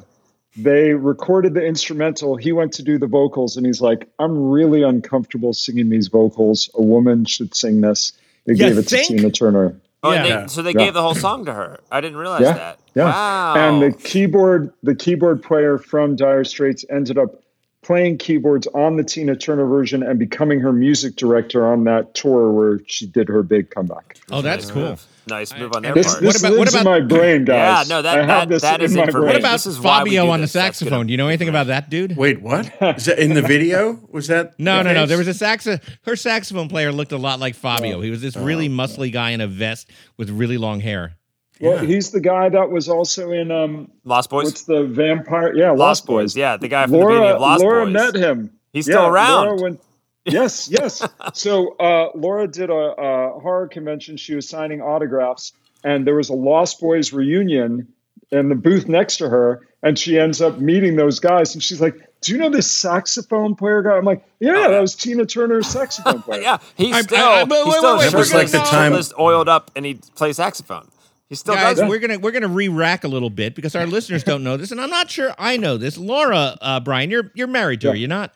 They 0.57 0.93
recorded 0.93 1.53
the 1.53 1.65
instrumental. 1.65 2.35
He 2.35 2.51
went 2.51 2.73
to 2.73 2.83
do 2.83 2.97
the 2.97 3.07
vocals, 3.07 3.55
and 3.57 3.65
he's 3.65 3.81
like, 3.81 4.07
"I'm 4.19 4.49
really 4.49 4.83
uncomfortable 4.83 5.53
singing 5.53 5.89
these 5.89 6.07
vocals. 6.09 6.69
A 6.75 6.81
woman 6.81 7.23
should 7.25 7.55
sing 7.55 7.81
this." 7.81 8.11
They 8.45 8.53
You 8.53 8.59
gave 8.59 8.77
it 8.77 8.83
think? 8.83 9.07
to 9.07 9.15
Tina 9.17 9.31
Turner. 9.31 9.75
Oh, 10.03 10.11
Yeah. 10.11 10.41
they, 10.41 10.47
so 10.47 10.61
they 10.61 10.71
Yeah. 10.71 10.85
gave 10.85 10.93
the 10.93 11.01
whole 11.01 11.13
song 11.15 11.45
to 11.45 11.53
her. 11.53 11.79
I 11.91 12.01
didn't 12.01 12.17
realize 12.17 12.41
Yeah, 12.41 12.53
that. 12.53 12.79
Yeah. 12.95 13.05
Wow. 13.05 13.53
And 13.55 13.81
the 13.81 13.91
keyboard, 13.97 14.71
the 14.83 14.95
keyboard 14.95 15.43
player 15.43 15.77
from 15.77 16.15
Dire 16.15 16.43
Straits 16.43 16.83
ended 16.89 17.17
up 17.19 17.35
playing 17.83 18.17
keyboards 18.17 18.67
on 18.73 18.97
the 18.97 19.03
Tina 19.03 19.35
Turner 19.35 19.65
version 19.67 20.03
and 20.03 20.17
becoming 20.19 20.59
her 20.59 20.73
music 20.73 21.15
director 21.15 21.65
on 21.65 21.83
that 21.85 22.13
tour 22.13 22.51
where 22.51 22.79
she 22.87 23.05
did 23.05 23.27
her 23.29 23.41
big 23.43 23.69
comeback. 23.69 24.17
Oh, 24.31 24.41
that's 24.41 24.69
cool. 24.69 24.97
Nice 25.27 25.55
move 25.57 25.71
on 25.75 25.83
their 25.83 25.93
This, 25.93 26.07
part. 26.07 26.21
this 26.21 26.39
about- 26.39 26.51
what 26.51 26.59
lives 26.59 26.75
in 26.75 26.81
about- 26.81 26.91
my 26.91 26.99
brain, 27.07 27.45
guys. 27.45 27.87
Yeah, 27.89 27.95
no, 27.95 28.01
that- 28.01 28.17
I 28.17 28.21
have 28.21 28.27
that- 28.27 28.49
this 28.49 28.61
that 28.63 28.81
in 28.81 28.93
my 28.93 29.03
information. 29.03 29.27
What 29.27 29.35
about 29.39 29.51
This 29.53 29.65
is 29.67 29.77
Fabio 29.77 30.27
on 30.29 30.39
the 30.39 30.43
this. 30.45 30.53
That's 30.53 30.77
saxophone? 30.79 31.07
Do 31.07 31.11
you 31.11 31.17
know 31.17 31.27
anything 31.27 31.49
about 31.49 31.67
that 31.67 31.89
dude? 31.89 32.15
Wait, 32.17 32.41
what? 32.41 32.65
Is 32.97 33.05
that 33.05 33.19
in 33.19 33.33
the 33.33 33.41
video? 33.41 33.99
Was 34.09 34.27
that? 34.27 34.53
No, 34.59 34.77
the 34.77 34.83
no, 34.85 34.93
no. 34.93 35.05
There 35.05 35.17
was 35.17 35.27
a 35.27 35.33
sax. 35.33 35.67
Her 36.03 36.15
saxophone 36.15 36.69
player 36.69 36.91
looked 36.91 37.11
a 37.11 37.17
lot 37.17 37.39
like 37.39 37.55
Fabio. 37.55 38.01
He 38.01 38.09
was 38.09 38.21
this 38.21 38.35
really 38.35 38.69
muscly 38.69 39.11
guy 39.11 39.31
in 39.31 39.41
a 39.41 39.47
vest 39.47 39.89
with 40.17 40.29
really 40.29 40.57
long 40.57 40.79
hair. 40.79 41.17
Well, 41.59 41.77
he's 41.77 42.09
the 42.09 42.19
guy 42.21 42.49
that 42.49 42.71
was 42.71 42.89
also 42.89 43.31
in 43.31 43.51
um, 43.51 43.91
Lost 44.03 44.31
Boys. 44.31 44.45
what's 44.45 44.63
the 44.63 44.83
vampire? 44.83 45.55
Yeah, 45.55 45.69
Lost, 45.69 45.79
Lost 45.79 46.05
Boys. 46.07 46.35
Yeah, 46.35 46.57
the 46.57 46.67
guy 46.67 46.83
from 46.85 46.93
the 46.93 46.97
beginning 47.05 47.29
of 47.29 47.41
Lost 47.41 47.61
Laura 47.63 47.83
Boys. 47.85 47.93
met 47.93 48.15
him. 48.15 48.51
He's 48.73 48.87
Yeah, 48.87 48.95
still 48.95 49.05
around. 49.07 49.45
Laura 49.45 49.61
went- 49.61 49.79
yes, 50.25 50.69
yes. 50.69 51.07
So 51.33 51.75
uh, 51.77 52.09
Laura 52.15 52.47
did 52.47 52.69
a, 52.69 52.73
a 52.73 53.39
horror 53.39 53.67
convention. 53.67 54.17
She 54.17 54.35
was 54.35 54.47
signing 54.47 54.81
autographs, 54.81 55.53
and 55.83 56.05
there 56.05 56.15
was 56.15 56.29
a 56.29 56.33
Lost 56.33 56.79
Boys 56.79 57.11
reunion 57.13 57.87
in 58.31 58.49
the 58.49 58.55
booth 58.55 58.87
next 58.87 59.17
to 59.17 59.29
her, 59.29 59.67
and 59.83 59.97
she 59.99 60.17
ends 60.19 60.41
up 60.41 60.59
meeting 60.59 60.95
those 60.95 61.19
guys, 61.19 61.53
and 61.53 61.61
she's 61.63 61.81
like, 61.81 61.95
"Do 62.21 62.31
you 62.31 62.37
know 62.37 62.49
this 62.49 62.71
saxophone 62.71 63.55
player 63.55 63.81
guy?" 63.81 63.91
I'm 63.97 64.05
like, 64.05 64.23
"Yeah, 64.39 64.67
that 64.69 64.79
was 64.79 64.95
Tina 64.95 65.25
Turner's 65.25 65.67
saxophone 65.67 66.21
player." 66.23 66.41
yeah, 66.41 66.57
he's 66.75 66.95
I- 66.95 67.01
still 67.01 67.17
I- 67.17 67.41
I- 67.41 67.43
wait, 67.43 67.57
he's 67.57 67.65
wait, 67.65 67.77
still 67.77 67.97
wait, 67.97 68.11
That 68.11 68.17
was 68.17 68.33
like 68.33 68.51
the 68.51 68.59
time- 68.59 68.91
shirtless, 68.91 69.13
oiled 69.19 69.49
up, 69.49 69.71
and 69.75 69.85
he 69.85 69.95
plays 70.15 70.37
saxophone. 70.37 70.87
He 71.29 71.35
still 71.35 71.55
Guys, 71.55 71.77
does. 71.77 71.89
we're 71.89 71.99
gonna 71.99 72.19
we're 72.19 72.31
gonna 72.31 72.49
re-rack 72.49 73.05
a 73.05 73.07
little 73.07 73.29
bit 73.29 73.55
because 73.55 73.73
our 73.75 73.85
listeners 73.87 74.21
don't 74.23 74.43
know 74.43 74.57
this, 74.57 74.71
and 74.71 74.81
I'm 74.81 74.89
not 74.89 75.09
sure 75.09 75.33
I 75.39 75.55
know 75.57 75.77
this. 75.77 75.97
Laura, 75.97 76.57
uh, 76.61 76.79
Brian, 76.81 77.09
you're 77.09 77.31
you're 77.35 77.47
married 77.47 77.79
to 77.81 77.89
her, 77.91 77.95
you're 77.95 78.09
not? 78.09 78.33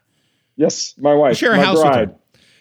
Yes, 0.57 0.93
my 0.97 1.13
wife, 1.13 1.37
share 1.37 1.53
a 1.53 1.57
my 1.57 1.63
house 1.63 1.81
bride. 1.81 1.99
with 2.09 2.09
her. 2.09 2.15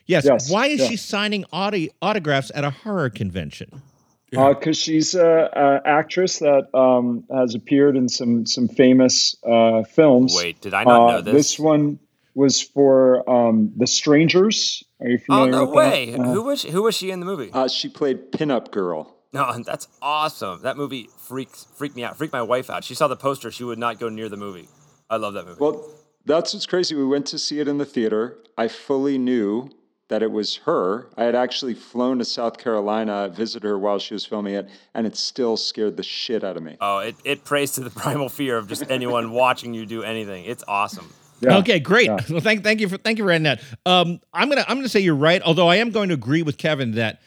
Yes. 0.07 0.25
Yes, 0.27 0.51
Why 0.51 0.67
is 0.67 0.81
yeah. 0.81 0.89
she 0.89 0.97
signing 0.97 1.45
audi- 1.53 1.91
autographs 2.03 2.51
at 2.55 2.65
a 2.65 2.71
horror 2.71 3.09
convention? 3.11 3.83
because 4.31 4.67
Uh, 4.67 4.73
she's 4.73 5.15
a, 5.15 5.81
a 5.85 5.89
actress 5.89 6.41
that 6.41 6.69
um, 6.77 7.25
has 7.33 7.55
appeared 7.55 7.97
in 7.97 8.09
some 8.09 8.45
some 8.47 8.69
famous 8.69 9.37
uh, 9.47 9.83
films. 9.85 10.35
Wait, 10.37 10.61
did 10.61 10.75
I 10.75 10.85
not 10.85 11.11
know 11.11 11.17
Uh, 11.19 11.21
this? 11.21 11.33
This 11.35 11.59
one 11.59 12.01
was 12.35 12.61
for 12.61 13.29
um, 13.31 13.73
The 13.77 13.87
Strangers. 13.87 14.83
Are 15.01 15.07
you 15.09 15.19
oh 15.21 15.25
familiar 15.25 15.51
no 15.53 15.65
with 15.67 15.75
way! 15.75 16.11
that? 16.11 16.21
Uh, 16.21 16.33
who 16.33 16.43
was 16.43 16.61
she, 16.63 16.71
who 16.71 16.83
was 16.83 16.95
she 16.97 17.11
in 17.13 17.21
the 17.21 17.27
movie? 17.27 17.51
Uh, 17.53 17.69
she 17.69 17.89
played 17.89 18.33
Pinup 18.33 18.73
Girl. 18.73 19.15
no, 19.33 19.57
that's 19.65 19.87
awesome. 20.03 20.63
That 20.63 20.77
movie 20.77 21.09
freaks 21.17 21.67
freaked 21.77 21.95
me 21.97 22.03
out. 22.05 22.17
Freaked 22.19 22.33
my 22.33 22.43
wife 22.43 22.69
out. 22.71 22.83
She 22.85 22.95
saw 22.95 23.07
the 23.09 23.17
poster. 23.17 23.51
She 23.53 23.63
would 23.65 23.79
not 23.79 23.99
go 24.01 24.09
near 24.09 24.29
the 24.29 24.37
movie. 24.37 24.69
I 25.09 25.17
love 25.17 25.35
that 25.35 25.47
movie. 25.47 25.59
Well, 25.61 25.89
that's 26.27 26.55
what's 26.55 26.67
crazy. 26.67 26.95
We 26.95 27.05
went 27.05 27.27
to 27.27 27.39
see 27.39 27.61
it 27.61 27.69
in 27.69 27.79
the 27.79 27.85
theater. 27.85 28.39
I 28.57 28.69
fully 28.69 29.19
knew 29.19 29.71
that 30.09 30.23
it 30.23 30.31
was 30.31 30.57
her. 30.57 31.09
I 31.17 31.25
had 31.25 31.35
actually 31.35 31.75
flown 31.75 32.19
to 32.19 32.25
South 32.25 32.59
Carolina, 32.59 33.29
visited 33.35 33.67
her 33.67 33.79
while 33.79 33.99
she 33.99 34.15
was 34.15 34.25
filming 34.25 34.55
it, 34.55 34.69
and 34.95 35.07
it 35.07 35.17
still 35.17 35.57
scared 35.57 35.97
the 35.97 36.03
shit 36.03 36.45
out 36.45 36.57
of 36.57 36.63
me. 36.63 36.77
oh, 36.81 36.99
it, 36.99 37.17
it 37.25 37.45
prays 37.45 37.73
to 37.73 37.81
the 37.81 37.91
primal 38.03 38.29
fear 38.29 38.57
of 38.57 38.69
just 38.69 38.91
anyone 38.91 39.31
watching 39.33 39.75
you 39.75 39.87
do 39.87 40.03
anything. 40.03 40.45
It's 40.45 40.63
awesome. 40.69 41.13
yeah. 41.41 41.57
Okay, 41.59 41.81
great. 41.81 42.07
Yeah. 42.07 42.19
Well, 42.31 42.41
thank 42.41 42.63
thank 42.63 42.81
you 42.81 42.89
for 42.89 42.97
thank 42.99 43.19
you 43.19 43.25
for 43.25 43.31
adding 43.31 43.45
that. 43.45 43.61
Um, 43.87 44.21
I'm 44.33 44.49
gonna 44.49 44.65
I'm 44.69 44.77
gonna 44.77 44.89
say 44.89 45.01
you're 45.01 45.15
right. 45.15 45.43
Although 45.43 45.69
I 45.69 45.77
am 45.77 45.91
going 45.91 46.09
to 46.09 46.15
agree 46.15 46.43
with 46.43 46.59
Kevin 46.59 46.93
that 46.93 47.23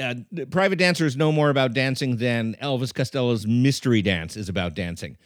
uh, 0.00 0.14
Private 0.50 0.76
Dancer 0.76 1.06
is 1.06 1.16
no 1.16 1.32
more 1.32 1.50
about 1.50 1.74
dancing 1.74 2.16
than 2.16 2.54
Elvis 2.62 2.94
Costello's 2.94 3.46
Mystery 3.46 4.00
Dance 4.00 4.36
is 4.36 4.48
about 4.48 4.74
dancing. 4.74 5.16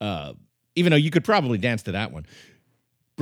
Uh, 0.00 0.34
even 0.74 0.90
though 0.90 0.96
you 0.96 1.10
could 1.10 1.24
probably 1.24 1.58
dance 1.58 1.82
to 1.84 1.92
that 1.92 2.12
one. 2.12 2.26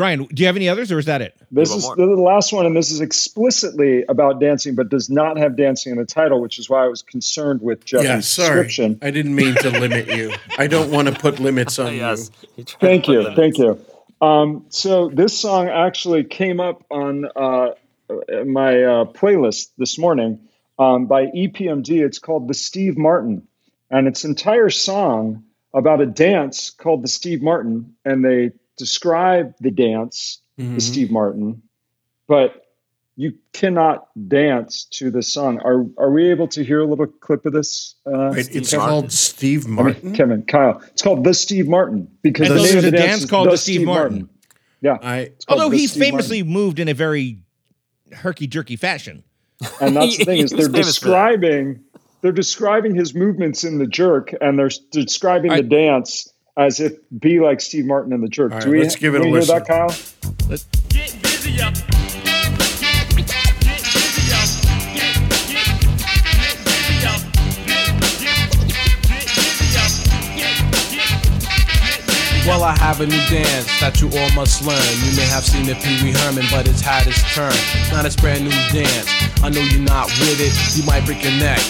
Brian, 0.00 0.24
do 0.24 0.42
you 0.42 0.46
have 0.46 0.56
any 0.56 0.66
others, 0.66 0.90
or 0.90 0.98
is 0.98 1.04
that 1.04 1.20
it? 1.20 1.36
This 1.50 1.68
One 1.68 1.78
is 1.78 1.86
the 1.94 2.06
last 2.06 2.54
one, 2.54 2.64
and 2.64 2.74
this 2.74 2.90
is 2.90 3.02
explicitly 3.02 4.02
about 4.08 4.40
dancing, 4.40 4.74
but 4.74 4.88
does 4.88 5.10
not 5.10 5.36
have 5.36 5.56
dancing 5.58 5.92
in 5.92 5.98
the 5.98 6.06
title, 6.06 6.40
which 6.40 6.58
is 6.58 6.70
why 6.70 6.86
I 6.86 6.88
was 6.88 7.02
concerned 7.02 7.60
with 7.60 7.84
Jeff's 7.84 8.04
Yeah, 8.04 8.20
sorry. 8.20 8.64
description. 8.64 8.98
I 9.02 9.10
didn't 9.10 9.34
mean 9.34 9.56
to 9.56 9.68
limit 9.68 10.06
you. 10.08 10.32
I 10.56 10.68
don't 10.68 10.90
want 10.90 11.08
to 11.08 11.14
put 11.14 11.38
limits 11.38 11.78
on 11.78 11.94
yes. 11.96 12.30
you. 12.40 12.48
He 12.56 12.64
tried 12.64 12.80
Thank 12.80 13.08
you, 13.08 13.18
limits. 13.18 13.36
thank 13.36 13.58
you. 13.58 13.78
Um, 14.26 14.64
so 14.70 15.10
this 15.10 15.38
song 15.38 15.68
actually 15.68 16.24
came 16.24 16.60
up 16.60 16.82
on 16.90 17.26
uh, 17.36 17.72
my 18.46 18.82
uh, 18.82 19.04
playlist 19.04 19.68
this 19.76 19.98
morning 19.98 20.48
um, 20.78 21.08
by 21.08 21.26
EPMD. 21.26 21.90
It's 22.02 22.18
called 22.18 22.48
"The 22.48 22.54
Steve 22.54 22.96
Martin," 22.96 23.46
and 23.90 24.08
its 24.08 24.24
entire 24.24 24.70
song 24.70 25.44
about 25.74 26.00
a 26.00 26.06
dance 26.06 26.70
called 26.70 27.02
the 27.02 27.08
Steve 27.08 27.42
Martin, 27.42 27.96
and 28.02 28.24
they 28.24 28.52
describe 28.84 29.54
the 29.60 29.70
dance, 29.70 30.40
Mhm. 30.58 30.74
the 30.74 30.80
Steve 30.80 31.10
Martin, 31.10 31.62
but 32.26 32.66
you 33.16 33.34
cannot 33.52 34.06
dance 34.28 34.84
to 34.92 35.10
the 35.10 35.22
song. 35.22 35.58
Are 35.60 35.84
are 35.98 36.10
we 36.10 36.30
able 36.30 36.48
to 36.48 36.64
hear 36.64 36.80
a 36.80 36.86
little 36.86 37.06
clip 37.06 37.44
of 37.44 37.52
this? 37.52 37.94
Uh, 38.06 38.30
Wait, 38.34 38.48
it's 38.56 38.70
Kevin? 38.70 38.86
called 38.88 39.12
Steve 39.12 39.64
I 39.64 39.68
mean, 39.68 39.74
Martin. 39.76 40.12
Kevin, 40.14 40.42
Kyle. 40.44 40.80
It's 40.88 41.02
called 41.02 41.22
the 41.24 41.34
Steve 41.34 41.68
Martin 41.68 42.08
because 42.22 42.48
And 42.48 42.58
the 42.58 42.62
there's 42.62 42.74
name 42.74 42.78
of 42.78 42.84
a 42.84 42.90
the 42.90 42.96
dance 42.96 43.22
is 43.24 43.30
called 43.30 43.50
the 43.50 43.58
Steve 43.58 43.84
Martin. 43.84 44.28
Yeah, 44.80 44.96
I 45.02 45.32
Although 45.48 45.68
The 45.68 45.76
he 45.76 45.86
Steve 45.86 46.02
famously 46.02 46.42
Martin. 46.42 46.52
moved 46.54 46.78
in 46.78 46.88
a 46.88 46.94
very 46.94 47.42
herky 48.12 48.46
jerky 48.46 48.76
fashion. 48.76 49.22
and 49.80 49.94
that's 49.94 50.16
the 50.16 50.24
thing 50.24 50.38
is 50.38 50.50
they're 50.58 50.60
famous 50.70 50.70
for 50.70 50.72
that. 50.72 50.84
describing 50.86 51.80
they're 52.22 52.32
describing 52.32 52.94
his 52.94 53.14
movements 53.14 53.64
in 53.64 53.78
the 53.78 53.86
jerk, 53.86 54.34
and 54.40 54.58
they're 54.58 54.70
describing 54.92 55.50
I- 55.52 55.58
the 55.62 55.68
dance 55.68 56.32
as 56.60 56.78
if 56.78 56.92
be 57.18 57.40
like 57.40 57.60
Steve 57.60 57.86
Martin 57.86 58.12
in 58.12 58.20
the 58.20 58.28
jerk. 58.28 58.52
All 58.52 58.60
Do 58.60 58.70
we, 58.70 58.82
let's 58.82 58.94
give 58.96 59.14
it 59.14 59.22
a 59.22 59.24
we 59.24 59.30
hear 59.30 59.40
listen. 59.40 59.58
that, 59.58 59.66
Kyle? 59.66 59.88
Get 60.90 61.16
busy 61.22 61.60
up. 61.62 61.72
Get, 61.72 62.60
get, 62.76 63.00
get 63.08 63.80
busy 63.88 64.28
up. 64.36 64.44
Get, 64.92 65.08
get, 65.16 65.56
get 65.56 66.60
busy 66.68 67.06
up. 67.08 67.20
Get, 67.64 67.96
get, 68.20 68.44
get 68.68 69.00
busy 69.08 69.72
up. 69.80 69.96
Get, 70.36 70.52
get, 70.68 70.92
get 70.92 72.04
busy 72.04 72.40
up. 72.44 72.46
Well, 72.46 72.62
I 72.62 72.76
have 72.76 73.00
a 73.00 73.06
new 73.06 73.24
dance 73.32 73.80
that 73.80 74.02
you 74.02 74.10
all 74.12 74.30
must 74.36 74.60
learn. 74.60 74.76
You 75.08 75.16
may 75.16 75.24
have 75.32 75.44
seen 75.44 75.66
it 75.66 75.78
Pee 75.80 76.02
Wee 76.04 76.12
Herman, 76.12 76.44
but 76.50 76.68
it's 76.68 76.82
had 76.82 77.06
its 77.06 77.22
turn. 77.32 77.56
Not 77.90 78.04
its 78.04 78.16
brand 78.16 78.44
new 78.44 78.50
dance. 78.68 79.08
I 79.42 79.48
know 79.48 79.62
you're 79.62 79.80
not 79.80 80.08
with 80.20 80.40
it. 80.40 80.52
You 80.76 80.84
might 80.84 81.06
break 81.06 81.22
your 81.24 81.32
neck 81.40 81.60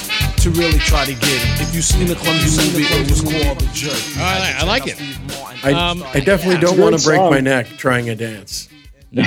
to 0.41 0.51
really 0.51 0.79
try 0.79 1.05
to 1.05 1.13
get 1.13 1.23
it. 1.25 1.61
If 1.61 1.75
you've 1.75 1.85
seen 1.85 2.07
the 2.07 2.15
clumsy 2.15 2.71
movie, 2.73 2.85
it 2.85 3.11
was 3.11 3.21
called 3.21 3.61
The 3.61 3.71
Jerk. 3.75 4.17
I 4.19 4.39
like- 4.39 4.57
I 4.57 4.65
like 4.65 4.87
it. 4.87 5.65
I, 5.65 5.73
Um, 5.73 6.03
I 6.03 6.21
definitely 6.21 6.55
It's 6.57 6.65
a 6.65 6.67
don't 6.67 6.79
want 6.79 6.99
to 6.99 7.05
break 7.05 7.19
song. 7.19 7.31
my 7.31 7.41
neck 7.41 7.67
trying 7.77 8.09
a 8.09 8.15
dance. 8.15 8.69
No, 9.13 9.23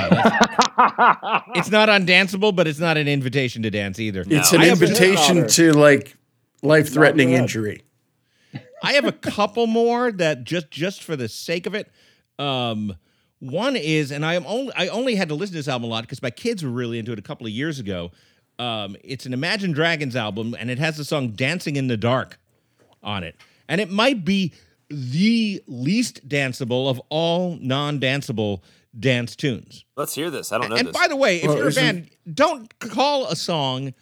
It's 1.55 1.69
not 1.69 1.89
undanceable, 1.89 2.55
but 2.55 2.67
it's 2.67 2.79
not 2.79 2.97
an 2.97 3.07
invitation 3.07 3.61
to 3.63 3.69
dance 3.69 3.99
either. 3.99 4.21
It's 4.27 4.51
No, 4.51 4.59
an 4.59 4.65
I 4.65 4.69
invitation 4.69 5.47
to 5.47 5.73
like 5.73 6.15
life-threatening 6.63 7.31
injury. 7.31 7.83
I 8.81 8.93
have 8.93 9.05
a 9.05 9.11
couple 9.11 9.67
more 9.67 10.11
that 10.13 10.43
just 10.45 10.71
just 10.71 11.03
for 11.03 11.15
the 11.15 11.27
sake 11.27 11.65
of 11.67 11.75
it. 11.75 11.91
Um, 12.39 12.95
one 13.39 13.75
is, 13.75 14.11
and 14.11 14.25
I 14.25 14.33
am 14.35 14.45
only 14.47 14.73
I 14.75 14.87
only 14.87 15.15
had 15.15 15.29
to 15.29 15.35
listen 15.35 15.53
to 15.53 15.59
this 15.59 15.67
album 15.67 15.85
a 15.89 15.91
lot 15.93 16.03
because 16.03 16.21
my 16.21 16.31
kids 16.31 16.63
were 16.63 16.69
really 16.71 16.97
into 16.97 17.11
it 17.11 17.19
a 17.19 17.23
couple 17.23 17.45
of 17.45 17.51
years 17.53 17.77
ago. 17.79 18.11
Um, 18.63 18.95
it's 19.03 19.25
an 19.25 19.33
Imagine 19.33 19.71
Dragons 19.73 20.15
album, 20.15 20.55
and 20.57 20.69
it 20.69 20.79
has 20.79 20.97
the 20.97 21.03
song 21.03 21.29
"Dancing 21.31 21.75
in 21.75 21.87
the 21.87 21.97
Dark" 21.97 22.39
on 23.01 23.23
it, 23.23 23.35
and 23.67 23.81
it 23.81 23.89
might 23.89 24.23
be 24.23 24.53
the 24.89 25.61
least 25.67 26.27
danceable 26.29 26.89
of 26.89 27.01
all 27.09 27.57
non-danceable 27.61 28.61
dance 28.97 29.35
tunes. 29.35 29.85
Let's 29.97 30.13
hear 30.15 30.29
this. 30.29 30.51
I 30.51 30.59
don't 30.59 30.69
know 30.69 30.75
And 30.75 30.87
this. 30.89 30.93
by 30.97 31.07
the 31.07 31.15
way, 31.15 31.37
if 31.37 31.47
Well, 31.47 31.57
you're 31.57 31.65
a 31.65 31.69
isn't- 31.69 31.83
band, 31.83 32.09
don't 32.35 32.79
call 32.79 33.25
a 33.27 33.35
song 33.35 33.93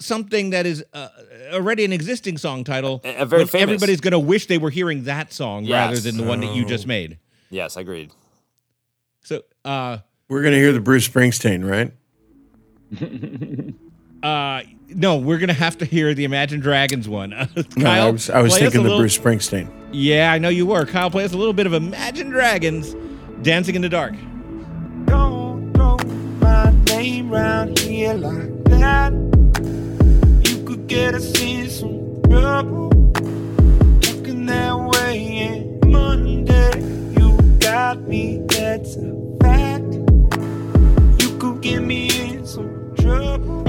something 0.00 0.50
that 0.50 0.66
is 0.66 0.84
uh, 0.92 1.08
already 1.52 1.84
an 1.84 1.92
existing 1.92 2.36
song 2.38 2.62
title. 2.64 3.00
A- 3.04 3.22
a 3.22 3.26
very 3.26 3.46
famous. 3.46 3.62
Everybody's 3.62 4.00
going 4.00 4.12
to 4.12 4.18
wish 4.18 4.46
they 4.46 4.58
were 4.58 4.70
hearing 4.70 5.04
that 5.04 5.32
song 5.32 5.68
rather 5.68 5.98
than 5.98 6.16
the 6.16 6.24
one 6.24 6.40
that 6.40 6.54
you 6.54 6.64
just 6.64 6.86
made. 6.86 7.18
yes, 7.50 7.76
agreed. 7.76 8.10
So, 9.24 9.42
uh, 9.64 9.98
We're 10.28 10.42
gonna 10.42 10.56
hear 10.56 10.72
the 10.72 10.80
Bruce 10.80 11.08
Springsteen, 11.08 11.68
right? 11.68 11.92
uh, 14.22 14.62
no, 14.88 15.16
we're 15.16 15.38
going 15.38 15.48
to 15.48 15.54
have 15.54 15.78
to 15.78 15.84
hear 15.84 16.12
the 16.14 16.24
Imagine 16.24 16.60
Dragons 16.60 17.08
one. 17.08 17.32
Uh, 17.32 17.46
No, 17.76 17.90
I 17.90 18.10
was, 18.10 18.28
I 18.30 18.42
was 18.42 18.52
thinking 18.56 18.80
a 18.80 18.82
the 18.82 18.88
little- 18.88 18.98
Bruce 18.98 19.16
Springsteen. 19.18 19.70
Yeah, 19.92 20.32
I 20.32 20.38
know 20.38 20.48
you 20.48 20.66
were. 20.66 20.86
Kyle, 20.86 21.10
play 21.10 21.24
us 21.24 21.32
a 21.32 21.36
little 21.38 21.52
bit 21.52 21.66
of 21.66 21.72
Imagine 21.74 22.30
Dragons 22.30 22.94
dancing 23.42 23.74
in 23.74 23.82
the 23.82 23.88
dark. 23.88 24.14
Don't 25.06 25.72
throw 25.74 25.96
my 26.40 26.70
name 26.86 27.30
round 27.30 27.78
here 27.78 28.14
like 28.14 28.64
that. 28.64 29.12
You 30.48 30.64
could 30.64 30.86
get 30.86 31.14
us 31.14 31.38
in 31.40 31.68
some 31.68 32.22
trouble. 32.30 32.88
Looking 32.88 34.46
that 34.46 34.76
way 34.78 35.38
and 35.38 35.84
Monday, 35.90 36.80
you 37.20 37.36
got 37.58 38.00
me. 38.08 38.38
That's 38.48 38.96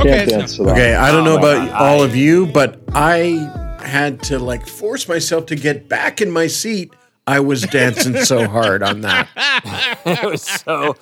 Okay, 0.06 0.18
Can't 0.18 0.30
dance 0.30 0.56
to 0.58 0.64
that. 0.64 0.72
Okay, 0.74 0.96
I 0.96 1.12
don't 1.12 1.22
Oh 1.28 1.36
know 1.36 1.40
my 1.40 1.54
about 1.54 1.68
God, 1.70 1.82
all 1.82 2.02
I- 2.02 2.06
of 2.06 2.16
you, 2.16 2.46
but 2.48 2.82
I 2.94 3.78
had 3.84 4.22
to 4.24 4.40
like 4.40 4.68
force 4.68 5.08
myself 5.08 5.46
to 5.48 5.56
get 5.56 5.90
back 5.90 6.22
in 6.22 6.32
my 6.32 6.48
seat. 6.48 6.94
I 7.28 7.40
was 7.40 7.62
dancing 7.64 8.18
so 8.18 8.48
hard 8.50 8.84
on 8.84 9.02
that. 9.02 9.28
it 10.06 10.24
was 10.30 10.42
so 10.44 10.96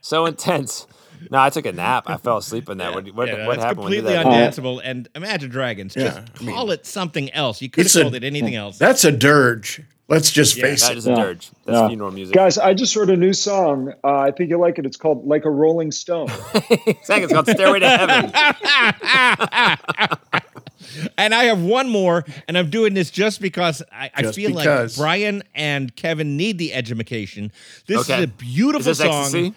so 0.00 0.26
intense. 0.26 0.86
No, 1.30 1.38
I 1.40 1.50
took 1.50 1.66
a 1.66 1.72
nap. 1.72 2.04
I 2.08 2.16
fell 2.16 2.38
asleep 2.38 2.68
in 2.68 2.78
that. 2.78 2.94
What, 2.94 3.06
what, 3.14 3.28
Yeah, 3.28 3.46
what 3.46 3.54
that's 3.54 3.64
happened 3.64 3.84
when 3.84 3.92
you 3.92 4.00
completely 4.02 4.12
did 4.24 4.26
that? 4.26 4.26
Oh. 4.26 4.30
undanceable. 4.76 4.80
And 4.84 5.08
Imagine 5.14 5.50
Dragons, 5.50 5.94
Yeah, 5.96 6.02
just 6.04 6.18
I 6.40 6.44
mean- 6.44 6.54
call 6.54 6.70
it 6.72 6.84
something 6.84 7.30
else. 7.32 7.62
You 7.62 7.70
could 7.70 7.82
have 7.82 7.86
It's 7.86 7.96
a- 7.96 8.02
called 8.02 8.14
it 8.16 8.24
anything 8.24 8.54
mm, 8.54 8.58
else. 8.58 8.78
That's 8.78 9.04
a 9.04 9.12
dirge. 9.12 9.82
Let's 10.08 10.30
just 10.30 10.56
Yeah, 10.56 10.64
face 10.64 10.82
That 10.82 10.92
it. 10.92 10.98
is 10.98 11.06
a 11.06 11.14
dirge. 11.14 11.50
That's 11.64 11.78
Yeah. 11.78 11.88
funeral 11.88 12.10
music. 12.10 12.34
Guys, 12.34 12.58
I 12.58 12.74
just 12.74 12.94
wrote 12.96 13.08
a 13.08 13.16
new 13.16 13.32
song. 13.32 13.92
Uh, 14.04 14.18
I 14.18 14.30
think 14.32 14.50
you'll 14.50 14.60
like 14.60 14.78
it. 14.78 14.84
It's 14.84 14.96
called 14.96 15.26
"Like 15.26 15.44
a 15.46 15.50
Rolling 15.50 15.90
Stone." 15.92 16.28
Exactly. 16.86 17.22
It's 17.24 17.32
called 17.32 17.46
Stairway 17.48 17.78
to 17.80 17.88
Heaven. 17.88 18.32
And 21.16 21.34
I 21.34 21.44
have 21.44 21.62
one 21.62 21.88
more, 21.88 22.24
and 22.48 22.58
I'm 22.58 22.68
doing 22.68 22.92
this 22.92 23.10
just 23.10 23.40
because 23.40 23.82
I, 23.90 24.10
I 24.14 24.22
Just 24.22 24.34
feel 24.34 24.50
because. 24.50 24.98
like 24.98 25.02
Brian 25.02 25.42
and 25.54 25.94
Kevin 25.96 26.36
need 26.36 26.58
the 26.58 26.74
education. 26.74 27.50
This 27.86 28.00
Okay. 28.10 28.18
is 28.18 28.24
a 28.24 28.26
beautiful 28.26 28.90
Is 28.90 28.98
this 28.98 29.06
song. 29.06 29.22
ecstasy? 29.22 29.54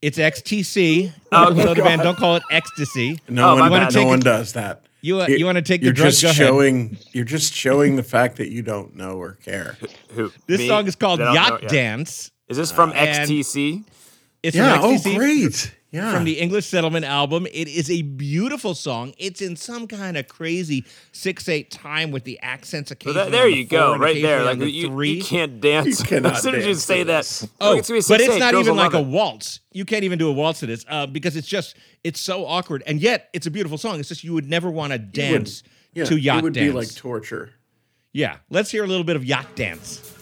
It's 0.00 0.18
XTC. 0.18 1.12
Oh, 1.32 1.50
okay. 1.50 1.62
so 1.62 1.74
the 1.74 1.82
band 1.82 2.00
don't 2.02 2.16
call 2.16 2.36
it 2.36 2.42
ecstasy. 2.50 3.18
No 3.28 3.50
Oh, 3.50 3.56
my 3.56 3.68
one, 3.68 3.80
bad. 3.80 3.92
no 3.94 4.00
Take 4.00 4.08
one 4.08 4.20
does 4.20 4.52
that. 4.54 4.82
You 5.06 5.20
uh, 5.20 5.26
you 5.28 5.46
want 5.46 5.54
to 5.56 5.62
take 5.62 5.82
You're 5.82 5.92
the 5.92 5.96
drug? 5.96 6.10
just 6.10 6.22
Go 6.22 6.28
ahead. 6.30 6.36
showing. 6.36 6.98
You're 7.12 7.24
just 7.24 7.54
showing 7.54 7.94
the 7.94 8.02
fact 8.02 8.38
that 8.38 8.50
you 8.50 8.62
don't 8.62 8.96
know 8.96 9.12
or 9.12 9.34
care. 9.44 9.76
Who? 10.14 10.32
This 10.48 10.58
Me? 10.58 10.66
song 10.68 10.86
is 10.88 10.96
called 10.96 11.20
I 11.20 11.32
Yacht 11.32 11.50
know, 11.50 11.58
yeah. 11.62 11.68
Dance. 11.68 12.32
Is 12.48 12.56
this 12.56 12.72
from 12.72 12.92
and- 12.92 13.28
XTC? 13.30 13.84
It's 14.42 14.56
Yeah. 14.56 14.80
from 14.80 14.84
Oh, 14.84 15.14
great. 15.16 15.75
Yeah. 15.92 16.12
From 16.12 16.24
the 16.24 16.38
English 16.40 16.66
Settlement 16.66 17.04
album. 17.04 17.46
It 17.46 17.68
is 17.68 17.88
a 17.90 18.02
beautiful 18.02 18.74
song. 18.74 19.14
It's 19.18 19.40
in 19.40 19.56
some 19.56 19.86
kind 19.86 20.16
of 20.16 20.26
crazy 20.28 20.84
six 21.12 21.48
eight 21.48 21.70
time 21.70 22.10
with 22.10 22.24
the 22.24 22.38
accents 22.40 22.90
So 22.90 22.94
occasionally. 22.94 23.24
that, 23.24 23.30
there 23.30 23.44
on 23.44 23.50
the 23.52 23.56
you 23.56 23.64
go, 23.66 23.96
right 23.96 24.20
there. 24.20 24.42
Like 24.44 24.52
on 24.54 24.58
the 24.58 24.70
you, 24.70 24.88
three. 24.88 25.12
you 25.12 25.22
can't 25.24 25.60
dance. 25.60 26.00
You 26.00 26.06
cannot 26.06 26.32
as 26.36 26.42
soon 26.42 26.54
as 26.56 26.66
you 26.66 26.74
say 26.74 26.98
to 26.98 27.04
that, 27.04 27.18
this. 27.18 27.48
Oh, 27.60 27.78
it's 27.78 27.88
but 28.08 28.20
it's 28.20 28.36
not 28.36 28.54
even 28.54 28.66
will 28.74 28.82
like 28.82 28.94
a 28.94 29.00
waltz. 29.00 29.60
You 29.72 29.84
can't 29.84 30.04
even 30.04 30.18
do 30.18 30.28
a 30.28 30.32
waltz 30.32 30.60
to 30.60 30.66
this 30.66 30.84
uh, 30.88 31.06
because 31.06 31.36
it's 31.36 31.48
just 31.48 31.76
it's 32.04 32.20
so 32.20 32.44
awkward, 32.46 32.82
and 32.86 33.00
yet 33.00 33.28
it's 33.32 33.46
a 33.46 33.50
beautiful 33.50 33.78
song. 33.78 33.98
It's 34.00 34.08
just 34.08 34.24
you 34.24 34.34
would 34.34 34.48
never 34.50 34.70
want 34.70 34.92
to 34.92 34.98
dance 34.98 35.62
Yeah, 35.94 36.04
to 36.06 36.16
yacht 36.16 36.34
dance. 36.34 36.40
it 36.40 36.44
would 36.44 36.52
dance. 36.54 36.66
be 36.66 36.72
like 36.78 36.94
torture. 36.94 37.52
yeah, 38.12 38.36
let's 38.50 38.70
hear 38.70 38.82
a 38.84 38.86
little 38.88 39.04
bit 39.04 39.16
of 39.16 39.24
yacht 39.24 39.54
dance. 39.54 40.12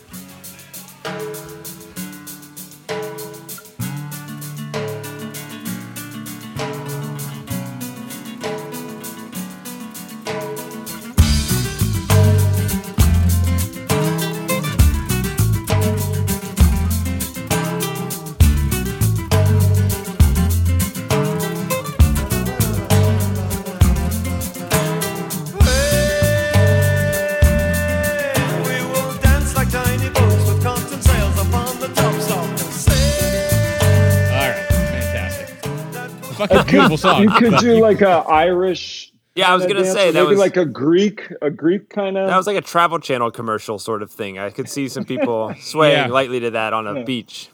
Fucking 36.49 36.71
beautiful 36.71 36.97
song. 36.97 37.23
You 37.23 37.31
could 37.31 37.59
do 37.59 37.81
like 37.81 38.01
a 38.01 38.25
Irish. 38.29 39.13
Yeah, 39.35 39.51
I 39.53 39.55
was 39.57 39.65
gonna 39.67 39.83
dance, 39.83 39.93
say 39.95 40.11
that 40.13 40.21
maybe 40.21 40.31
was 40.31 40.39
like 40.39 40.57
a 40.57 40.65
Greek, 40.65 41.33
a 41.43 41.51
Greek 41.51 41.91
kind 41.91 42.17
of. 42.17 42.29
that 42.29 42.37
was 42.37 42.47
like 42.47 42.57
a 42.57 42.61
Travel 42.61 43.01
Channel 43.01 43.31
commercial 43.33 43.79
sort 43.81 44.03
of 44.03 44.11
thing. 44.11 44.39
I 44.39 44.51
could 44.51 44.69
see 44.69 44.89
some 44.89 45.05
people 45.05 45.53
swaying 45.61 46.07
Yeah. 46.07 46.07
lightly 46.07 46.39
to 46.41 46.51
that 46.53 46.73
on 46.73 46.87
a 46.87 47.03
beach. 47.05 47.49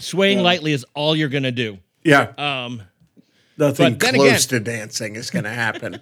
swaying 0.00 0.40
lightly 0.42 0.72
is 0.72 0.84
all 0.94 1.14
you're 1.14 1.28
gonna 1.28 1.52
do. 1.52 1.78
Yeah. 2.04 2.32
Um, 2.36 2.82
Nothing 3.58 3.92
but 3.92 4.00
then 4.00 4.14
close 4.14 4.46
again- 4.46 4.58
to 4.58 4.60
dancing 4.60 5.14
is 5.16 5.30
going 5.30 5.44
to 5.44 5.50
happen. 5.50 6.00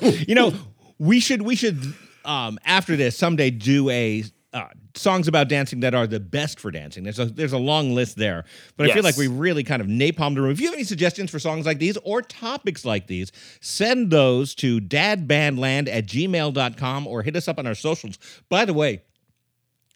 you 0.00 0.34
know, 0.34 0.52
we 0.98 1.20
should 1.20 1.42
we 1.42 1.56
should 1.56 1.78
um, 2.24 2.58
after 2.64 2.96
this 2.96 3.16
someday 3.16 3.50
do 3.50 3.90
a 3.90 4.24
uh, 4.52 4.66
songs 4.94 5.28
about 5.28 5.48
dancing 5.48 5.80
that 5.80 5.94
are 5.94 6.06
the 6.06 6.18
best 6.18 6.58
for 6.58 6.70
dancing. 6.70 7.04
There's 7.04 7.18
a 7.18 7.26
there's 7.26 7.52
a 7.52 7.58
long 7.58 7.94
list 7.94 8.16
there, 8.16 8.44
but 8.76 8.90
I 8.90 8.94
feel 8.94 9.04
like 9.04 9.16
we 9.16 9.28
really 9.28 9.62
kind 9.62 9.80
of 9.80 9.86
napalmed 9.86 10.34
the 10.34 10.42
room. 10.42 10.50
If 10.50 10.60
you 10.60 10.66
have 10.66 10.74
any 10.74 10.84
suggestions 10.84 11.30
for 11.30 11.38
songs 11.38 11.66
like 11.66 11.78
these 11.78 11.96
or 11.98 12.20
topics 12.20 12.84
like 12.84 13.06
these, 13.06 13.30
send 13.60 14.10
those 14.10 14.54
to 14.56 14.80
dadbandland 14.80 15.88
at 15.88 16.06
gmail.com 16.06 17.06
or 17.06 17.22
hit 17.22 17.36
us 17.36 17.46
up 17.46 17.58
on 17.58 17.66
our 17.66 17.76
socials. 17.76 18.18
By 18.48 18.64
the 18.64 18.74
way, 18.74 19.02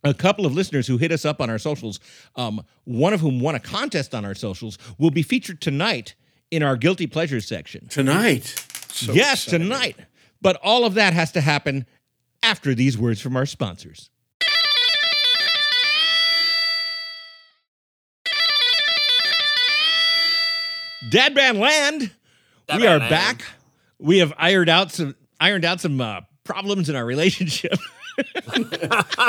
a 0.04 0.14
couple 0.14 0.46
of 0.46 0.54
listeners 0.54 0.86
who 0.86 0.98
hit 0.98 1.10
us 1.10 1.24
up 1.24 1.40
on 1.40 1.50
our 1.50 1.58
socials, 1.58 1.98
um, 2.36 2.62
one 2.84 3.12
of 3.12 3.20
whom 3.20 3.40
won 3.40 3.56
a 3.56 3.60
contest 3.60 4.14
on 4.14 4.24
our 4.24 4.34
socials, 4.34 4.78
will 4.98 5.10
be 5.10 5.22
featured 5.22 5.60
tonight 5.60 6.14
in 6.50 6.62
our 6.62 6.76
guilty 6.76 7.08
pleasures 7.08 7.46
section. 7.46 7.88
Tonight. 7.88 8.44
So 8.88 9.12
yes, 9.12 9.46
exciting. 9.46 9.68
tonight. 9.68 9.96
But 10.40 10.60
all 10.62 10.84
of 10.84 10.94
that 10.94 11.12
has 11.14 11.32
to 11.32 11.40
happen 11.40 11.86
after 12.42 12.74
these 12.74 12.96
words 12.96 13.20
from 13.20 13.36
our 13.36 13.46
sponsors. 13.46 14.10
Dad 21.14 21.32
Band 21.34 21.60
Land. 21.60 22.10
Dad 22.66 22.80
we 22.80 22.86
are 22.88 22.98
Land. 22.98 23.10
back. 23.10 23.44
We 24.00 24.18
have 24.18 24.32
ironed 24.36 24.68
out 24.68 24.90
some 24.90 25.14
ironed 25.40 25.64
out 25.64 25.80
some 25.80 26.00
uh, 26.00 26.22
problems 26.42 26.88
in 26.88 26.96
our 26.96 27.04
relationship. 27.04 27.78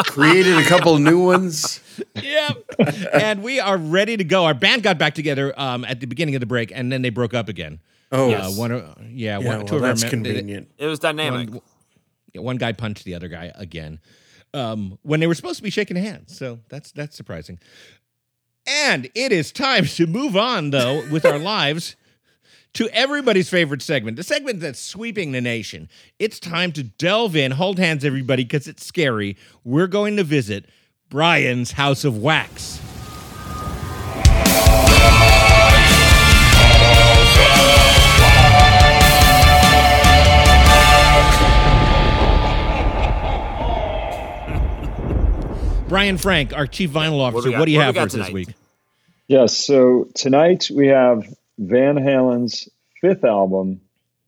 Created 0.08 0.58
a 0.58 0.64
couple 0.64 0.96
of 0.96 1.02
new 1.02 1.24
ones. 1.24 1.80
yep. 2.16 2.64
and 3.14 3.44
we 3.44 3.60
are 3.60 3.78
ready 3.78 4.18
to 4.18 4.24
go. 4.24 4.46
Our 4.46 4.54
band 4.54 4.84
got 4.84 4.98
back 4.98 5.14
together 5.16 5.54
um, 5.60 5.86
at 5.86 6.00
the 6.00 6.08
beginning 6.08 6.36
of 6.36 6.40
the 6.40 6.46
break, 6.46 6.72
and 6.74 6.92
then 6.92 7.02
they 7.04 7.10
broke 7.10 7.34
up 7.34 7.50
again. 7.50 7.80
Oh, 8.12 8.32
Uh, 8.34 8.50
one 8.52 8.72
of 8.72 8.84
yeah, 9.12 9.38
Yeah, 9.40 9.48
one, 9.48 9.58
well, 9.60 9.68
two 9.68 9.76
of 9.78 9.82
our 9.84 9.90
that's 9.90 10.02
mem- 10.04 10.24
they- 10.24 10.30
convenient. 10.34 10.72
It 10.78 10.88
was 10.88 11.00
dynamic. 11.00 11.50
One, 11.52 11.62
one 12.36 12.58
guy 12.58 12.72
punched 12.74 13.06
the 13.06 13.14
other 13.16 13.28
guy 13.28 13.52
again 13.56 14.00
um, 14.54 14.98
when 15.04 15.20
they 15.20 15.28
were 15.28 15.36
supposed 15.36 15.58
to 15.58 15.64
be 15.64 15.70
shaking 15.70 15.98
hands. 15.98 16.36
So 16.38 16.60
that's 16.70 16.92
that's 16.92 17.16
surprising. 17.16 17.60
And 18.68 19.10
it 19.14 19.32
is 19.32 19.52
time 19.52 19.86
to 19.86 20.08
move 20.08 20.36
on, 20.36 20.72
though, 20.72 21.08
with 21.10 21.26
our 21.26 21.40
lives 21.56 21.96
to 22.74 22.90
everybody's 22.90 23.50
favorite 23.50 23.82
segment, 23.82 24.18
the 24.18 24.24
segment 24.24 24.60
that's 24.60 24.80
sweeping 24.80 25.32
the 25.32 25.42
nation. 25.42 25.88
It's 26.20 26.40
time 26.40 26.72
to 26.74 26.84
delve 26.84 27.36
in. 27.36 27.52
Hold 27.52 27.80
hands, 27.80 28.04
everybody, 28.04 28.44
because 28.44 28.68
it's 28.68 28.86
scary. 28.86 29.38
We're 29.64 29.88
going 29.88 30.18
to 30.18 30.24
visit 30.24 30.66
Brian's 31.10 31.72
House 31.72 32.04
of 32.04 32.18
Wax. 32.18 32.82
Brian 45.88 46.18
Frank, 46.18 46.54
our 46.54 46.68
chief 46.68 46.92
vinyl 46.92 47.20
officer. 47.20 47.52
got- 47.52 47.60
What 47.60 47.66
do 47.66 47.72
you 47.72 47.78
what 47.80 47.84
do 47.86 47.90
we 47.92 47.96
have 47.96 47.96
for 47.96 48.02
us 48.02 48.14
this 48.14 48.32
week? 48.32 48.50
Yes. 49.28 49.56
So 49.58 50.08
tonight 50.14 50.70
we 50.74 50.88
have 50.88 51.24
Van 51.58 51.96
Halen's 51.96 52.68
fifth 53.02 53.24
album, 53.24 53.82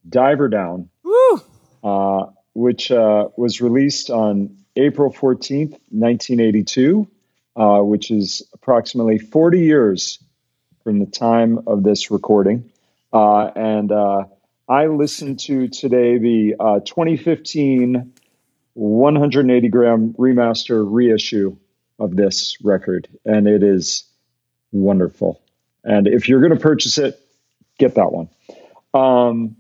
Diver 0.08 0.48
Down, 0.50 0.90
Woo! 1.04 1.42
uh, 1.84 2.26
which 2.54 2.92
uh, 2.92 3.28
was 3.38 3.62
released 3.62 4.10
on 4.10 4.56
April 4.76 5.12
14th, 5.12 5.72
1982, 5.92 7.08
uh, 7.56 7.80
which 7.80 8.12
is 8.12 8.44
approximately 8.54 9.18
40 9.18 9.60
years 9.60 10.20
from 10.84 11.00
the 11.00 11.06
time 11.06 11.60
of 11.68 11.84
this 11.84 12.10
recording. 12.12 12.70
Uh, 13.12 13.48
and 13.56 13.92
uh, 13.92 14.26
I 14.70 14.88
listened 14.88 15.40
to 15.42 15.68
today 15.68 16.18
the 16.18 16.56
uh, 16.60 16.80
2015 16.82 18.14
180 18.78 19.70
gram 19.70 20.14
remaster 20.14 20.86
reissue 20.88 21.58
of 22.00 22.16
this 22.16 22.58
record, 22.64 23.08
and 23.26 23.48
it 23.48 23.64
is 23.64 24.04
wonderful. 24.72 25.42
And 25.84 26.08
if 26.08 26.30
you're 26.30 26.42
going 26.42 26.54
to 26.54 26.60
purchase 26.60 26.98
it, 27.00 27.20
get 27.80 27.96
that 27.96 28.12
one. 28.12 28.30
Um, 28.94 29.56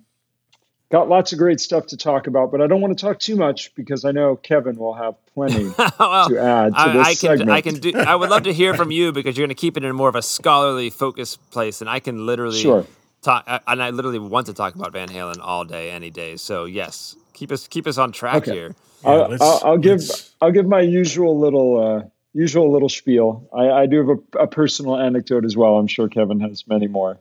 got 0.92 1.10
lots 1.10 1.34
of 1.34 1.40
great 1.40 1.60
stuff 1.60 1.88
to 1.88 1.98
talk 1.98 2.28
about, 2.28 2.52
but 2.52 2.62
I 2.62 2.68
don't 2.68 2.80
want 2.80 2.96
to 2.96 3.02
talk 3.04 3.18
too 3.20 3.36
much 3.36 3.74
because 3.74 4.06
I 4.06 4.12
know 4.12 4.36
Kevin 4.36 4.76
will 4.78 4.94
have 4.94 5.16
plenty 5.34 5.74
Well, 6.00 6.30
to 6.30 6.38
add 6.40 6.74
to 6.74 6.80
I, 6.80 6.94
this 6.94 7.08
I 7.08 7.16
can 7.16 7.18
segment. 7.38 7.50
I 7.50 7.62
can 7.62 7.76
do 7.76 7.94
I 7.96 8.16
would 8.16 8.30
love 8.30 8.44
to 8.44 8.54
hear 8.54 8.76
from 8.76 8.92
you 8.92 9.12
because 9.12 9.36
you're 9.36 9.48
going 9.48 9.56
to 9.56 9.60
keep 9.60 9.78
it 9.78 9.84
in 9.84 9.96
more 9.96 10.10
of 10.10 10.16
a 10.16 10.22
scholarly 10.22 10.90
focused 10.92 11.40
place 11.50 11.82
and 11.82 11.90
I 11.90 12.00
can 12.00 12.26
literally 12.26 12.62
Sure. 12.62 12.86
talk 13.24 13.46
and 13.48 13.82
I 13.82 13.90
literally 13.90 14.20
want 14.20 14.46
to 14.48 14.54
talk 14.54 14.76
about 14.76 14.94
Van 14.94 15.08
Halen 15.10 15.40
all 15.42 15.66
day 15.66 15.90
any 15.92 16.10
day. 16.12 16.38
So 16.38 16.66
yes, 16.66 17.16
keep 17.34 17.52
us 17.52 17.68
keep 17.68 17.88
us 17.88 17.98
on 17.98 18.12
track 18.12 18.36
Okay. 18.44 18.52
here. 18.52 18.76
I'll, 19.06 19.38
I'll, 19.42 19.62
I'll 19.64 19.78
give 19.78 20.00
let's- 20.00 20.32
I'll 20.42 20.52
give 20.52 20.68
my 20.68 20.82
usual 20.82 21.40
little 21.40 21.78
uh, 22.04 22.08
usual 22.34 22.72
little 22.72 22.90
spiel. 22.90 23.50
I, 23.54 23.70
I 23.70 23.86
do 23.86 23.98
have 24.08 24.18
a, 24.36 24.44
a 24.44 24.48
personal 24.48 24.98
anecdote 24.98 25.46
as 25.46 25.56
well. 25.58 25.78
I'm 25.78 25.88
sure 25.88 26.08
Kevin 26.08 26.40
has 26.42 26.68
many 26.68 26.88
more. 26.88 27.18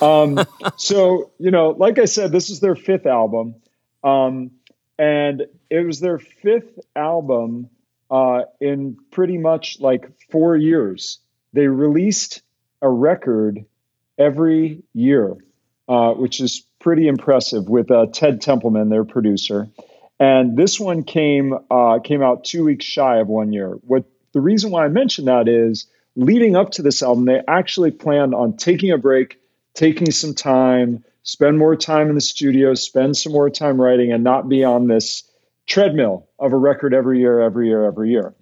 Um, 0.00 0.44
so 0.76 1.30
you 1.38 1.50
know, 1.50 1.70
like 1.70 1.98
I 1.98 2.04
said, 2.04 2.32
this 2.32 2.50
is 2.50 2.60
their 2.60 2.76
fifth 2.76 3.06
album, 3.06 3.54
um, 4.04 4.52
and 4.98 5.46
it 5.70 5.80
was 5.86 6.00
their 6.00 6.18
fifth 6.18 6.78
album 6.96 7.70
uh, 8.10 8.42
in 8.60 8.96
pretty 9.10 9.38
much 9.38 9.80
like 9.80 10.08
four 10.30 10.56
years. 10.56 11.18
They 11.52 11.66
released 11.66 12.42
a 12.82 12.88
record 12.88 13.64
every 14.18 14.82
year, 14.94 15.36
uh, 15.88 16.12
which 16.12 16.40
is 16.40 16.64
pretty 16.80 17.08
impressive. 17.08 17.68
With 17.68 17.90
uh, 17.90 18.06
Ted 18.12 18.40
Templeman, 18.40 18.88
their 18.88 19.04
producer, 19.04 19.68
and 20.20 20.56
this 20.56 20.78
one 20.78 21.02
came 21.02 21.54
uh, 21.70 21.98
came 21.98 22.22
out 22.22 22.44
two 22.44 22.64
weeks 22.64 22.84
shy 22.84 23.18
of 23.18 23.26
one 23.26 23.52
year. 23.52 23.70
What 23.86 24.04
the 24.32 24.40
reason 24.40 24.70
why 24.70 24.84
I 24.84 24.88
mention 24.88 25.24
that 25.24 25.48
is 25.48 25.86
leading 26.14 26.54
up 26.54 26.70
to 26.72 26.82
this 26.82 27.02
album, 27.02 27.24
they 27.24 27.40
actually 27.48 27.90
planned 27.90 28.34
on 28.34 28.56
taking 28.56 28.92
a 28.92 28.98
break, 28.98 29.40
taking 29.74 30.10
some 30.10 30.34
time, 30.34 31.02
spend 31.22 31.58
more 31.58 31.74
time 31.74 32.10
in 32.10 32.14
the 32.14 32.20
studio, 32.20 32.74
spend 32.74 33.16
some 33.16 33.32
more 33.32 33.48
time 33.48 33.80
writing, 33.80 34.12
and 34.12 34.22
not 34.22 34.48
be 34.48 34.62
on 34.62 34.86
this 34.86 35.24
treadmill 35.66 36.28
of 36.38 36.52
a 36.52 36.56
record 36.56 36.92
every 36.92 37.20
year, 37.20 37.40
every 37.40 37.68
year, 37.68 37.84
every 37.84 38.10
year. 38.10 38.34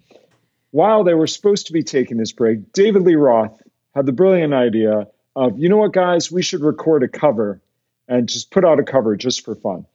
While 0.71 1.03
they 1.03 1.13
were 1.13 1.27
supposed 1.27 1.67
to 1.67 1.73
be 1.73 1.83
taking 1.83 2.17
this 2.17 2.33
break, 2.33 2.73
David 2.73 3.03
Lee 3.03 3.15
Roth 3.15 3.59
had 3.95 4.05
the 4.05 4.11
brilliant 4.11 4.53
idea 4.53 5.07
of, 5.35 5.57
you 5.57 5.69
know 5.69 5.77
what, 5.77 5.93
guys, 5.93 6.31
we 6.31 6.43
should 6.43 6.61
record 6.61 7.03
a 7.03 7.07
cover 7.07 7.61
and 8.07 8.27
just 8.27 8.51
put 8.51 8.65
out 8.65 8.79
a 8.79 8.83
cover 8.83 9.15
just 9.15 9.45
for 9.45 9.55
fun. 9.55 9.85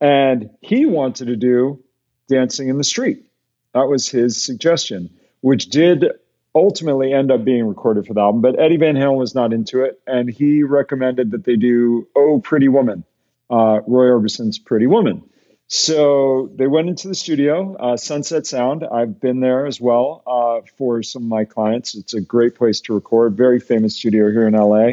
And 0.00 0.50
he 0.60 0.86
wanted 0.86 1.26
to 1.26 1.36
do 1.36 1.82
Dancing 2.28 2.68
in 2.68 2.78
the 2.78 2.84
Street. 2.84 3.24
That 3.72 3.88
was 3.88 4.08
his 4.08 4.42
suggestion, 4.42 5.10
which 5.40 5.68
did 5.68 6.06
ultimately 6.54 7.12
end 7.12 7.30
up 7.30 7.44
being 7.44 7.66
recorded 7.66 8.06
for 8.06 8.14
the 8.14 8.20
album. 8.20 8.40
But 8.40 8.58
Eddie 8.58 8.78
Van 8.78 8.94
Halen 8.94 9.18
was 9.18 9.34
not 9.34 9.52
into 9.52 9.84
it, 9.84 10.00
and 10.06 10.28
he 10.28 10.62
recommended 10.62 11.30
that 11.32 11.44
they 11.44 11.56
do 11.56 12.08
Oh 12.16 12.40
Pretty 12.40 12.68
Woman, 12.68 13.04
uh, 13.50 13.80
Roy 13.86 14.08
Orbison's 14.08 14.58
Pretty 14.58 14.86
Woman. 14.86 15.22
So 15.68 16.50
they 16.54 16.66
went 16.68 16.88
into 16.88 17.08
the 17.08 17.14
studio, 17.14 17.76
uh, 17.76 17.96
Sunset 17.96 18.46
Sound. 18.46 18.84
I've 18.84 19.20
been 19.20 19.40
there 19.40 19.66
as 19.66 19.80
well 19.80 20.22
uh, 20.26 20.66
for 20.78 21.02
some 21.02 21.24
of 21.24 21.28
my 21.28 21.44
clients. 21.44 21.94
It's 21.94 22.14
a 22.14 22.20
great 22.20 22.54
place 22.54 22.80
to 22.82 22.94
record, 22.94 23.36
very 23.36 23.58
famous 23.58 23.96
studio 23.96 24.30
here 24.30 24.46
in 24.46 24.54
LA. 24.54 24.92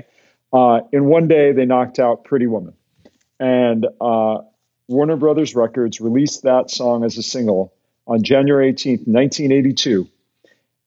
Uh, 0.52 0.82
in 0.92 1.06
one 1.06 1.28
day, 1.28 1.52
they 1.52 1.66
knocked 1.66 2.00
out 2.00 2.24
Pretty 2.24 2.48
Woman. 2.48 2.74
And 3.40 3.86
uh, 4.02 4.40
Warner 4.88 5.16
Brothers 5.16 5.56
Records 5.56 6.02
released 6.02 6.44
that 6.44 6.70
song 6.70 7.04
as 7.04 7.18
a 7.18 7.24
single 7.24 7.74
on 8.06 8.24
January 8.24 8.74
18th, 8.74 9.08
1982. 9.08 10.08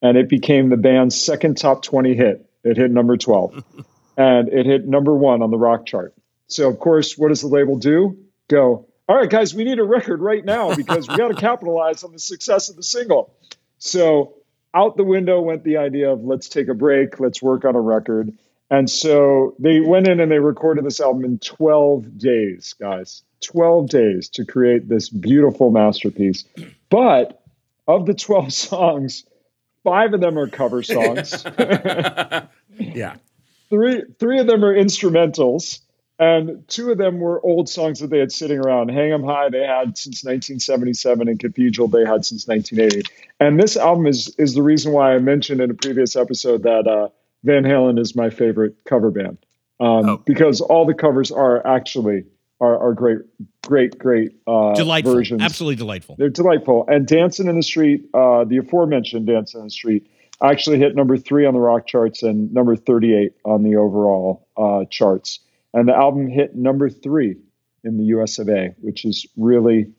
And 0.03 0.19
it 0.19 0.29
became 0.29 0.69
the 0.69 0.77
band's 0.77 1.21
second 1.21 1.57
top 1.57 1.83
20 1.83 2.15
hit. 2.15 2.49
It 2.63 2.77
hit 2.77 2.91
number 2.91 3.17
12. 3.17 3.65
and 4.17 4.49
it 4.49 4.67
hit 4.67 4.87
number 4.87 5.15
one 5.15 5.43
on 5.43 5.51
the 5.51 5.59
rock 5.59 5.87
chart. 5.87 6.15
So, 6.49 6.69
of 6.69 6.79
course, 6.79 7.17
what 7.17 7.29
does 7.29 7.41
the 7.41 7.49
label 7.49 7.77
do? 7.79 8.19
Go, 8.49 8.87
all 9.09 9.17
right, 9.17 9.29
guys, 9.31 9.55
we 9.55 9.65
need 9.65 9.79
a 9.79 9.85
record 9.85 10.21
right 10.21 10.45
now 10.45 10.75
because 10.75 11.09
we 11.09 11.17
got 11.17 11.29
to 11.29 11.35
capitalize 11.41 12.05
on 12.05 12.13
the 12.13 12.19
success 12.19 12.69
of 12.69 12.77
the 12.77 12.83
single. 12.83 13.35
So, 13.79 14.35
out 14.75 14.97
the 14.97 15.05
window 15.05 15.41
went 15.41 15.65
the 15.65 15.79
idea 15.79 16.13
of 16.13 16.23
let's 16.23 16.49
take 16.49 16.69
a 16.69 16.75
break, 16.75 17.19
let's 17.19 17.43
work 17.43 17.65
on 17.65 17.75
a 17.75 17.81
record. 17.81 18.33
And 18.71 18.91
so 18.91 19.55
they 19.59 19.81
went 19.81 20.09
in 20.09 20.21
and 20.21 20.31
they 20.31 20.39
recorded 20.39 20.85
this 20.85 21.01
album 21.01 21.25
in 21.25 21.39
12 21.39 22.19
days, 22.19 22.75
guys. 22.79 23.23
12 23.43 23.89
days 23.89 24.29
to 24.31 24.45
create 24.45 24.89
this 24.89 25.09
beautiful 25.09 25.71
masterpiece. 25.71 26.45
But 26.91 27.43
of 27.89 28.07
the 28.07 28.15
12 28.15 28.53
songs, 28.53 29.25
five 29.85 30.13
of 30.15 30.21
them 30.21 30.39
are 30.39 30.49
cover 30.49 30.83
songs. 30.83 31.45
Yeah. 32.79 33.17
three 33.71 34.03
three 34.19 34.39
of 34.41 34.47
them 34.47 34.63
are 34.65 34.75
instrumentals, 34.75 35.81
and 36.19 36.67
two 36.69 36.91
of 36.91 36.99
them 36.99 37.21
were 37.21 37.41
old 37.45 37.69
songs 37.71 38.01
that 38.01 38.11
they 38.11 38.19
had 38.19 38.31
sitting 38.33 38.59
around. 38.59 38.91
Hang 38.91 39.13
'em 39.13 39.23
High 39.25 39.49
they 39.49 39.63
had 39.65 39.97
since 39.97 40.23
1977, 40.25 41.29
and 41.29 41.39
Cathedral 41.41 41.89
they 41.89 42.05
had 42.05 42.25
since 42.27 42.47
1980. 42.47 43.09
And 43.41 43.59
this 43.59 43.77
album 43.79 44.07
is 44.07 44.35
is 44.39 44.53
the 44.55 44.63
reason 44.63 44.93
why 44.93 45.15
I 45.15 45.19
mentioned 45.21 45.61
in 45.63 45.71
a 45.71 45.75
previous 45.75 46.17
episode 46.17 46.65
that 46.65 46.87
uh, 46.87 47.09
Van 47.45 47.63
Halen 47.65 47.99
is 47.99 48.15
my 48.15 48.29
favorite 48.29 48.77
cover 48.85 49.11
band 49.11 49.39
um, 49.81 50.09
Oh. 50.09 50.23
because 50.27 50.61
all 50.61 50.85
the 50.85 50.95
covers 50.95 51.31
are 51.31 51.67
actually 51.67 52.25
are, 52.61 52.79
are 52.79 52.95
great, 52.95 53.19
great, 53.63 53.99
great 53.99 54.37
uh, 54.47 54.75
delightful, 54.75 55.15
versions. 55.15 55.43
absolutely 55.43 55.77
delightful. 55.77 56.17
They're 56.19 56.29
delightful. 56.29 56.85
And 56.89 57.07
Dancing 57.07 57.49
in 57.49 57.57
the 57.57 57.63
Street, 57.63 58.05
uh, 58.15 58.45
the 58.45 58.59
aforementioned 58.59 59.27
Dancing 59.27 59.61
in 59.61 59.67
the 59.67 59.71
Street, 59.71 60.11
actually 60.43 60.79
hit 60.79 60.95
number 60.95 61.17
three 61.17 61.47
on 61.47 61.55
the 61.55 61.61
rock 61.61 61.87
charts 61.87 62.23
and 62.23 62.53
number 62.53 62.77
38 62.77 63.33
on 63.45 63.63
the 63.63 63.77
overall 63.77 64.47
uh, 64.57 64.85
charts. 64.91 65.41
And 65.73 65.89
the 65.89 65.95
album 65.95 66.29
hit 66.29 66.55
number 66.55 66.89
three 66.89 67.37
in 67.85 67.99
the 67.99 68.05
US 68.05 68.39
of 68.39 68.49
A, 68.49 68.75
which 68.81 69.05
is 69.05 69.27
really 69.37 69.93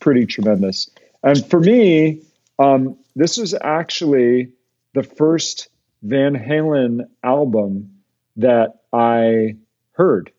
pretty 0.00 0.26
tremendous. 0.26 0.90
And 1.22 1.44
for 1.46 1.60
me, 1.60 2.22
um, 2.58 2.96
this 3.16 3.38
was 3.38 3.54
actually 3.60 4.52
the 4.94 5.02
first 5.02 5.68
Van 6.02 6.34
Halen 6.34 7.06
album 7.22 7.90
that 8.36 8.80
I 8.92 9.56
heard. 9.92 10.32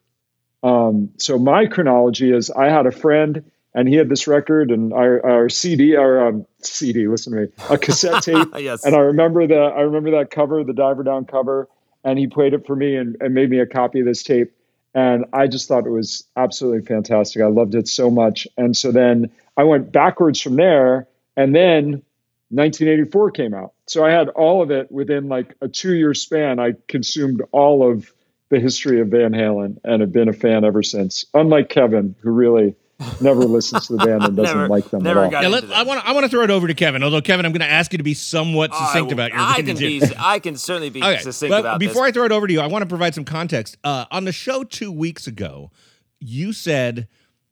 Um, 0.63 1.09
so 1.17 1.37
my 1.37 1.65
chronology 1.65 2.31
is 2.31 2.49
I 2.49 2.69
had 2.69 2.85
a 2.85 2.91
friend 2.91 3.43
and 3.75 3.87
he 3.87 3.95
had 3.95 4.07
this 4.09 4.27
record 4.27 4.71
and 4.71 4.93
our, 4.93 5.25
our 5.25 5.49
CD 5.49 5.95
our 5.95 6.27
um, 6.27 6.45
CD, 6.61 7.07
listen 7.07 7.33
to 7.33 7.39
me, 7.41 7.47
a 7.69 7.77
cassette 7.77 8.23
tape. 8.23 8.47
Yes. 8.57 8.85
And 8.85 8.95
I 8.95 8.99
remember 8.99 9.45
the 9.45 9.59
I 9.59 9.81
remember 9.81 10.11
that 10.11 10.31
cover, 10.31 10.63
the 10.63 10.73
Diver 10.73 11.03
Down 11.03 11.25
cover, 11.25 11.67
and 12.03 12.17
he 12.17 12.27
played 12.27 12.53
it 12.53 12.65
for 12.65 12.75
me 12.75 12.95
and, 12.95 13.17
and 13.19 13.33
made 13.33 13.49
me 13.49 13.59
a 13.59 13.65
copy 13.65 13.99
of 13.99 14.05
this 14.05 14.23
tape. 14.23 14.53
And 14.95 15.25
I 15.33 15.47
just 15.47 15.67
thought 15.67 15.87
it 15.87 15.91
was 15.91 16.23
absolutely 16.37 16.85
fantastic. 16.85 17.41
I 17.41 17.47
loved 17.47 17.73
it 17.73 17.87
so 17.87 18.11
much. 18.11 18.47
And 18.57 18.77
so 18.77 18.91
then 18.91 19.31
I 19.57 19.63
went 19.63 19.91
backwards 19.91 20.39
from 20.39 20.55
there, 20.55 21.07
and 21.35 21.55
then 21.55 22.03
1984 22.49 23.31
came 23.31 23.53
out. 23.55 23.73
So 23.87 24.05
I 24.05 24.11
had 24.11 24.29
all 24.29 24.61
of 24.61 24.69
it 24.69 24.91
within 24.91 25.29
like 25.29 25.55
a 25.61 25.67
two 25.67 25.93
year 25.93 26.13
span. 26.13 26.59
I 26.59 26.73
consumed 26.87 27.41
all 27.51 27.89
of 27.89 28.13
the 28.49 28.59
history 28.59 28.99
of 29.01 29.07
Van 29.09 29.31
Halen 29.31 29.77
and 29.83 30.01
have 30.01 30.11
been 30.11 30.29
a 30.29 30.33
fan 30.33 30.63
ever 30.63 30.83
since. 30.83 31.25
Unlike 31.33 31.69
Kevin, 31.69 32.15
who 32.21 32.31
really 32.31 32.75
never 33.19 33.43
listens 33.45 33.87
to 33.87 33.97
the 33.97 34.05
band 34.05 34.23
and 34.23 34.35
doesn't 34.37 34.55
Never- 34.57 34.69
like 34.69 34.89
them 34.91 35.03
never 35.03 35.21
at 35.21 35.25
all. 35.25 35.31
got 35.31 35.43
Yeah, 35.43 35.49
let. 35.49 35.63
I 35.71 35.83
want 35.83 36.01
to. 36.01 36.07
I 36.07 36.11
want 36.13 36.25
to 36.25 36.29
throw 36.29 36.43
it 36.43 36.51
over 36.51 36.67
to 36.67 36.73
Kevin. 36.73 37.03
Although 37.03 37.21
Kevin, 37.21 37.45
I'm 37.45 37.51
going 37.51 37.61
to 37.67 37.71
ask 37.71 37.91
you 37.91 37.97
to 37.97 38.03
be 38.03 38.13
somewhat 38.13 38.73
succinct 38.73 39.09
I, 39.11 39.13
about 39.13 39.31
your 39.31 39.39
I 39.41 39.61
can 39.61 39.75
be. 39.77 40.01
I 40.17 40.39
can 40.39 40.55
certainly 40.55 40.89
be 40.89 41.01
Okay, 41.03 41.17
succinct 41.19 41.49
but 41.49 41.61
about 41.61 41.79
before 41.79 42.03
this. 42.03 42.09
I 42.09 42.11
throw 42.13 42.25
it 42.25 42.31
over 42.31 42.47
to 42.47 42.53
you, 42.53 42.59
I 42.61 42.67
want 42.67 42.83
to 42.83 42.87
provide 42.87 43.15
some 43.15 43.25
context. 43.25 43.77
Uh, 43.83 44.05
on 44.11 44.25
the 44.25 44.31
show 44.31 44.63
two 44.63 44.91
weeks 44.91 45.25
ago, 45.27 45.71
you 46.19 46.53
said 46.53 47.07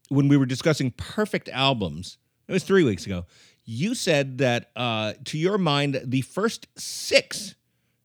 when 0.10 0.28
we 0.28 0.38
were 0.38 0.46
discussing 0.46 0.92
perfect 0.92 1.50
albums, 1.50 2.18
it 2.48 2.52
was 2.54 2.64
three 2.64 2.84
weeks 2.84 3.06
ago. 3.06 3.26
You 3.64 3.96
said 3.96 4.40
that 4.40 4.72
uh, 4.76 5.14
to 5.26 5.38
your 5.38 5.58
mind, 5.58 6.02
the 6.04 6.22
first 6.22 6.68
six 6.78 7.56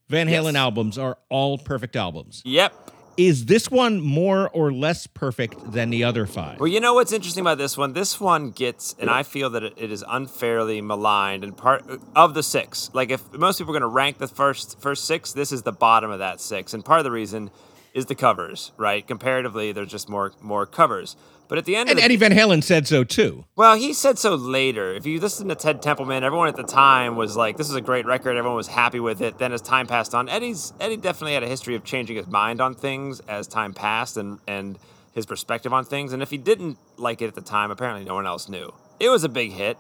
Van 0.09 0.29
Halen 0.29 0.55
albums 0.55 0.99
are 0.99 1.19
all 1.29 1.59
perfect 1.59 1.97
albums. 1.97 2.43
Yep. 2.45 2.93
Is 3.17 3.47
this 3.47 3.71
one 3.71 4.01
more 4.03 4.51
or 4.51 4.71
less 4.71 5.07
perfect 5.07 5.73
than 5.73 5.89
the 5.91 6.05
other 6.05 6.27
five? 6.27 6.61
Well, 6.61 6.69
you 6.69 6.81
know 6.81 6.95
what's 6.95 7.13
interesting 7.13 7.41
about 7.41 7.57
this 7.57 7.77
one? 7.77 7.95
This 7.95 8.21
one 8.21 8.51
gets, 8.51 8.95
and 8.99 9.09
I 9.09 9.23
feel 9.23 9.49
that 9.51 9.65
it, 9.65 9.73
it 9.77 9.91
is 9.91 10.05
unfairly 10.07 10.83
maligned. 10.83 11.43
And 11.43 11.57
part 11.57 11.85
of 12.15 12.35
the 12.35 12.43
six, 12.43 12.91
like 12.93 13.11
if 13.11 13.33
most 13.33 13.59
people 13.59 13.75
are 13.75 13.81
going 13.81 13.91
to 13.91 13.95
rank 13.95 14.19
the 14.19 14.29
first 14.29 14.79
first 14.81 15.07
six, 15.07 15.33
this 15.33 15.51
is 15.51 15.63
the 15.63 15.73
bottom 15.73 16.11
of 16.11 16.19
that 16.19 16.41
six. 16.41 16.75
And 16.75 16.85
part 16.85 17.01
of 17.01 17.05
the 17.05 17.11
reason 17.11 17.51
is 17.95 18.05
the 18.05 18.15
covers, 18.15 18.73
right? 18.77 19.07
Comparatively, 19.07 19.73
there's 19.73 19.91
just 19.91 20.11
more 20.11 20.33
more 20.43 20.67
covers. 20.67 21.17
But 21.49 21.59
at 21.59 21.65
the 21.65 21.77
end 21.77 21.89
And 21.89 21.99
of 21.99 22.01
the 22.01 22.05
Eddie 22.05 22.17
Van 22.17 22.33
Halen 22.33 22.63
said 22.63 22.87
so 22.89 23.05
too. 23.05 23.45
Well, 23.55 23.77
he 23.77 23.93
said 23.93 24.19
so 24.19 24.35
later. 24.35 24.93
If 24.95 25.07
you 25.07 25.21
listen 25.21 25.49
to 25.49 25.55
Ted 25.55 25.81
Templeman, 25.81 26.25
everyone 26.25 26.49
at 26.49 26.57
the 26.57 26.65
time 26.65 27.15
was 27.17 27.37
like, 27.37 27.57
"This 27.57 27.69
is 27.69 27.77
a 27.77 27.81
great 27.81 28.05
record." 28.07 28.37
Everyone 28.37 28.57
was 28.57 28.67
happy 28.69 28.99
with 29.01 29.21
it. 29.23 29.39
Then, 29.39 29.53
as 29.53 29.61
time 29.63 29.87
passed 29.87 30.15
on, 30.15 30.29
Eddie's 30.29 30.73
Eddie 30.81 30.97
definitely 30.97 31.35
had 31.35 31.43
a 31.43 31.49
history 31.49 31.75
of 31.77 31.85
changing 31.85 32.17
his 32.17 32.27
mind 32.27 32.61
on 32.61 32.75
things 32.75 33.21
as 33.29 33.47
time 33.47 33.73
passed 33.75 34.17
and 34.17 34.39
and 34.49 34.79
his 35.13 35.25
perspective 35.27 35.73
on 35.73 35.85
things. 35.85 36.13
And 36.13 36.23
if 36.23 36.31
he 36.31 36.37
didn't 36.37 36.79
like 36.97 37.23
it 37.23 37.27
at 37.29 37.35
the 37.35 37.41
time, 37.41 37.71
apparently 37.71 38.05
no 38.05 38.15
one 38.15 38.27
else 38.27 38.49
knew. 38.49 38.73
It 38.99 39.09
was 39.09 39.23
a 39.25 39.29
big 39.29 39.53
hit, 39.53 39.79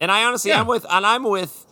and 0.00 0.10
I 0.12 0.24
honestly, 0.24 0.50
Yeah. 0.50 0.60
I'm 0.60 0.66
with 0.66 0.84
and 0.90 1.06
I'm 1.06 1.24
with 1.24 1.64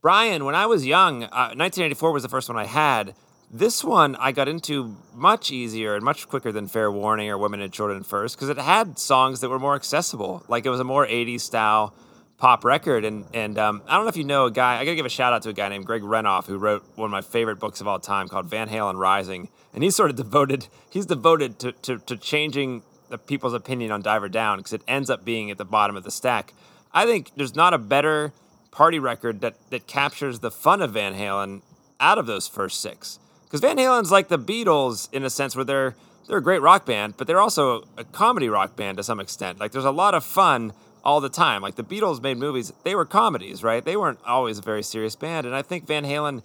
Brian. 0.00 0.44
When 0.44 0.54
I 0.54 0.66
was 0.66 0.86
young, 0.86 1.24
uh, 1.24 1.54
1984 1.56 2.12
was 2.12 2.22
the 2.22 2.28
first 2.28 2.48
one 2.48 2.56
I 2.58 2.66
had. 2.66 3.14
This 3.54 3.84
one 3.84 4.16
I 4.16 4.32
got 4.32 4.48
into 4.48 4.96
much 5.14 5.50
easier 5.50 5.94
and 5.94 6.02
much 6.02 6.26
quicker 6.26 6.52
than 6.52 6.68
Fair 6.68 6.90
Warning 6.90 7.28
or 7.28 7.36
Women 7.36 7.60
and 7.60 7.70
Children 7.70 8.02
First 8.02 8.34
because 8.34 8.48
it 8.48 8.56
had 8.56 8.98
songs 8.98 9.40
that 9.40 9.50
were 9.50 9.58
more 9.58 9.74
accessible. 9.74 10.42
Like 10.48 10.64
it 10.64 10.70
was 10.70 10.80
a 10.80 10.84
more 10.84 11.06
80s 11.06 11.42
style 11.42 11.94
pop 12.38 12.64
record. 12.64 13.04
And 13.04 13.26
and 13.34 13.58
um, 13.58 13.82
I 13.86 13.96
don't 13.96 14.06
know 14.06 14.08
if 14.08 14.16
you 14.16 14.24
know 14.24 14.46
a 14.46 14.50
guy. 14.50 14.78
I 14.80 14.86
got 14.86 14.92
to 14.92 14.96
give 14.96 15.04
a 15.04 15.10
shout 15.10 15.34
out 15.34 15.42
to 15.42 15.50
a 15.50 15.52
guy 15.52 15.68
named 15.68 15.84
Greg 15.84 16.00
Renoff 16.00 16.46
who 16.46 16.56
wrote 16.56 16.82
one 16.94 17.04
of 17.04 17.10
my 17.10 17.20
favorite 17.20 17.56
books 17.60 17.82
of 17.82 17.86
all 17.86 17.98
time 17.98 18.26
called 18.26 18.46
Van 18.46 18.70
Halen 18.70 18.96
Rising. 18.96 19.50
And 19.74 19.84
he's 19.84 19.94
sort 19.94 20.08
of 20.08 20.16
devoted. 20.16 20.68
He's 20.88 21.04
devoted 21.04 21.58
to 21.58 21.72
to, 21.72 21.98
to 21.98 22.16
changing 22.16 22.82
the 23.10 23.18
people's 23.18 23.52
opinion 23.52 23.92
on 23.92 24.00
Diver 24.00 24.30
Down 24.30 24.60
because 24.60 24.72
it 24.72 24.82
ends 24.88 25.10
up 25.10 25.26
being 25.26 25.50
at 25.50 25.58
the 25.58 25.66
bottom 25.66 25.94
of 25.94 26.04
the 26.04 26.10
stack. 26.10 26.54
I 26.94 27.04
think 27.04 27.32
there's 27.36 27.54
not 27.54 27.74
a 27.74 27.78
better 27.78 28.32
party 28.70 28.98
record 28.98 29.42
that 29.42 29.56
that 29.68 29.86
captures 29.86 30.40
the 30.40 30.50
fun 30.50 30.80
of 30.80 30.92
Van 30.92 31.12
Halen 31.12 31.60
out 32.00 32.16
of 32.16 32.24
those 32.24 32.48
first 32.48 32.80
six. 32.80 33.18
Because 33.52 33.60
Van 33.60 33.76
Halen's 33.76 34.10
like 34.10 34.28
the 34.28 34.38
Beatles 34.38 35.12
in 35.12 35.24
a 35.24 35.30
sense 35.30 35.54
where 35.54 35.64
they're 35.64 35.94
they're 36.26 36.38
a 36.38 36.42
great 36.42 36.62
rock 36.62 36.86
band, 36.86 37.18
but 37.18 37.26
they're 37.26 37.40
also 37.40 37.84
a 37.98 38.04
comedy 38.04 38.48
rock 38.48 38.76
band 38.76 38.96
to 38.96 39.02
some 39.02 39.20
extent. 39.20 39.60
Like 39.60 39.72
there's 39.72 39.84
a 39.84 39.90
lot 39.90 40.14
of 40.14 40.24
fun 40.24 40.72
all 41.04 41.20
the 41.20 41.28
time. 41.28 41.60
Like 41.60 41.74
the 41.74 41.84
Beatles 41.84 42.22
made 42.22 42.38
movies, 42.38 42.72
they 42.82 42.94
were 42.94 43.04
comedies, 43.04 43.62
right? 43.62 43.84
They 43.84 43.94
weren't 43.94 44.20
always 44.26 44.58
a 44.58 44.62
very 44.62 44.82
serious 44.82 45.16
band, 45.16 45.44
and 45.44 45.54
I 45.54 45.60
think 45.60 45.86
Van 45.86 46.04
Halen 46.04 46.42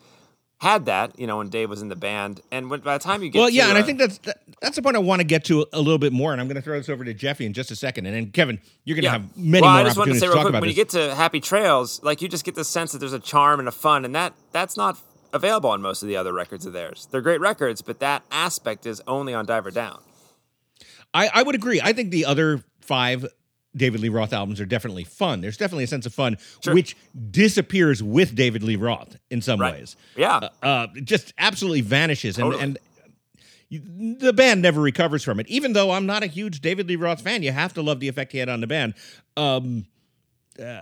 had 0.58 0.88
that, 0.88 1.18
you 1.18 1.28
know, 1.28 1.38
when 1.38 1.48
Dave 1.48 1.70
was 1.70 1.82
in 1.82 1.88
the 1.88 1.96
band. 1.96 2.42
And 2.52 2.70
when, 2.70 2.82
by 2.82 2.98
the 2.98 3.04
time 3.04 3.24
you 3.24 3.30
get 3.30 3.40
Well, 3.40 3.50
yeah, 3.50 3.66
to, 3.66 3.70
and 3.70 3.78
I 3.78 3.82
uh, 3.82 3.86
think 3.86 4.00
that's 4.00 4.18
that, 4.20 4.42
that's 4.60 4.76
the 4.76 4.82
point 4.82 4.98
I 4.98 5.00
want 5.00 5.22
to 5.22 5.26
get 5.26 5.46
to 5.46 5.66
a 5.72 5.80
little 5.80 6.00
bit 6.00 6.12
more, 6.12 6.34
and 6.34 6.42
I'm 6.42 6.48
going 6.48 6.56
to 6.56 6.62
throw 6.62 6.78
this 6.78 6.90
over 6.90 7.06
to 7.06 7.14
Jeffy 7.14 7.46
in 7.46 7.54
just 7.54 7.72
a 7.72 7.76
second, 7.78 8.06
and 8.06 8.14
then 8.14 8.32
Kevin, 8.32 8.60
you're 8.84 8.96
going 8.96 9.06
to 9.06 9.12
have 9.12 9.38
many 9.38 9.62
well, 9.62 9.72
more 9.72 9.82
I 9.82 9.84
just 9.86 9.98
wanted 9.98 10.16
to 10.16 10.20
say 10.20 10.26
to 10.26 10.32
real 10.32 10.36
talk 10.36 10.44
quick, 10.44 10.50
about 10.50 10.62
when 10.62 10.70
this. 10.70 10.78
you 10.78 10.84
get 10.84 10.90
to 10.90 11.16
Happy 11.16 11.40
Trails, 11.40 12.04
like 12.04 12.22
you 12.22 12.28
just 12.28 12.44
get 12.44 12.56
the 12.56 12.66
sense 12.66 12.92
that 12.92 12.98
there's 12.98 13.14
a 13.14 13.20
charm 13.20 13.60
and 13.60 13.70
a 13.70 13.72
fun, 13.72 14.04
and 14.04 14.14
that 14.16 14.34
that's 14.52 14.76
not 14.76 14.98
available 15.34 15.70
on 15.70 15.82
most 15.82 16.02
of 16.02 16.08
the 16.08 16.16
other 16.18 16.34
records 16.34 16.66
of 16.66 16.74
theirs. 16.74 17.08
They're 17.12 17.22
great 17.22 17.40
records, 17.42 17.82
but 17.82 18.00
that 18.00 18.24
aspect 18.32 18.86
is 18.86 19.02
only 19.08 19.34
on 19.34 19.46
Diver 19.46 19.72
Down. 19.72 20.00
I, 21.14 21.30
I 21.34 21.44
would 21.44 21.56
agree. 21.56 21.80
I 21.82 21.94
think 21.94 22.12
the 22.12 22.26
other 22.26 22.64
five 22.82 23.26
David 23.76 24.02
Lee 24.02 24.10
Roth 24.10 24.34
albums 24.34 24.60
are 24.60 24.66
definitely 24.66 25.04
fun. 25.04 25.42
There's 25.42 25.58
definitely 25.58 25.84
a 25.84 25.88
sense 25.88 26.06
of 26.06 26.14
fun, 26.14 26.38
which 26.66 26.98
disappears 27.32 28.02
with 28.02 28.34
David 28.36 28.64
Lee 28.64 28.76
Roth 28.76 29.18
in 29.30 29.42
some 29.42 29.60
Right. 29.60 29.74
ways. 29.76 29.96
Yeah. 30.16 30.38
Uh, 30.38 30.50
uh, 30.66 30.88
it 30.96 31.06
just 31.06 31.34
absolutely 31.38 31.82
vanishes. 31.82 32.38
And, 32.38 32.46
Totally. 32.46 32.64
and 32.64 32.78
you- 33.70 34.16
the 34.18 34.34
band 34.34 34.62
never 34.62 34.82
recovers 34.82 35.24
from 35.24 35.40
it. 35.40 35.48
Even 35.48 35.74
though 35.74 35.92
I'm 35.92 36.06
not 36.06 36.24
a 36.24 36.28
huge 36.28 36.60
David 36.62 36.88
Lee 36.88 36.96
Roth 36.96 37.22
fan, 37.22 37.44
you 37.44 37.52
have 37.52 37.74
to 37.76 37.82
love 37.82 38.00
the 38.00 38.08
effect 38.08 38.32
he 38.32 38.38
had 38.40 38.50
on 38.50 38.62
the 38.62 38.68
band. 38.68 38.96
Um, 39.36 39.86
uh, 40.60 40.82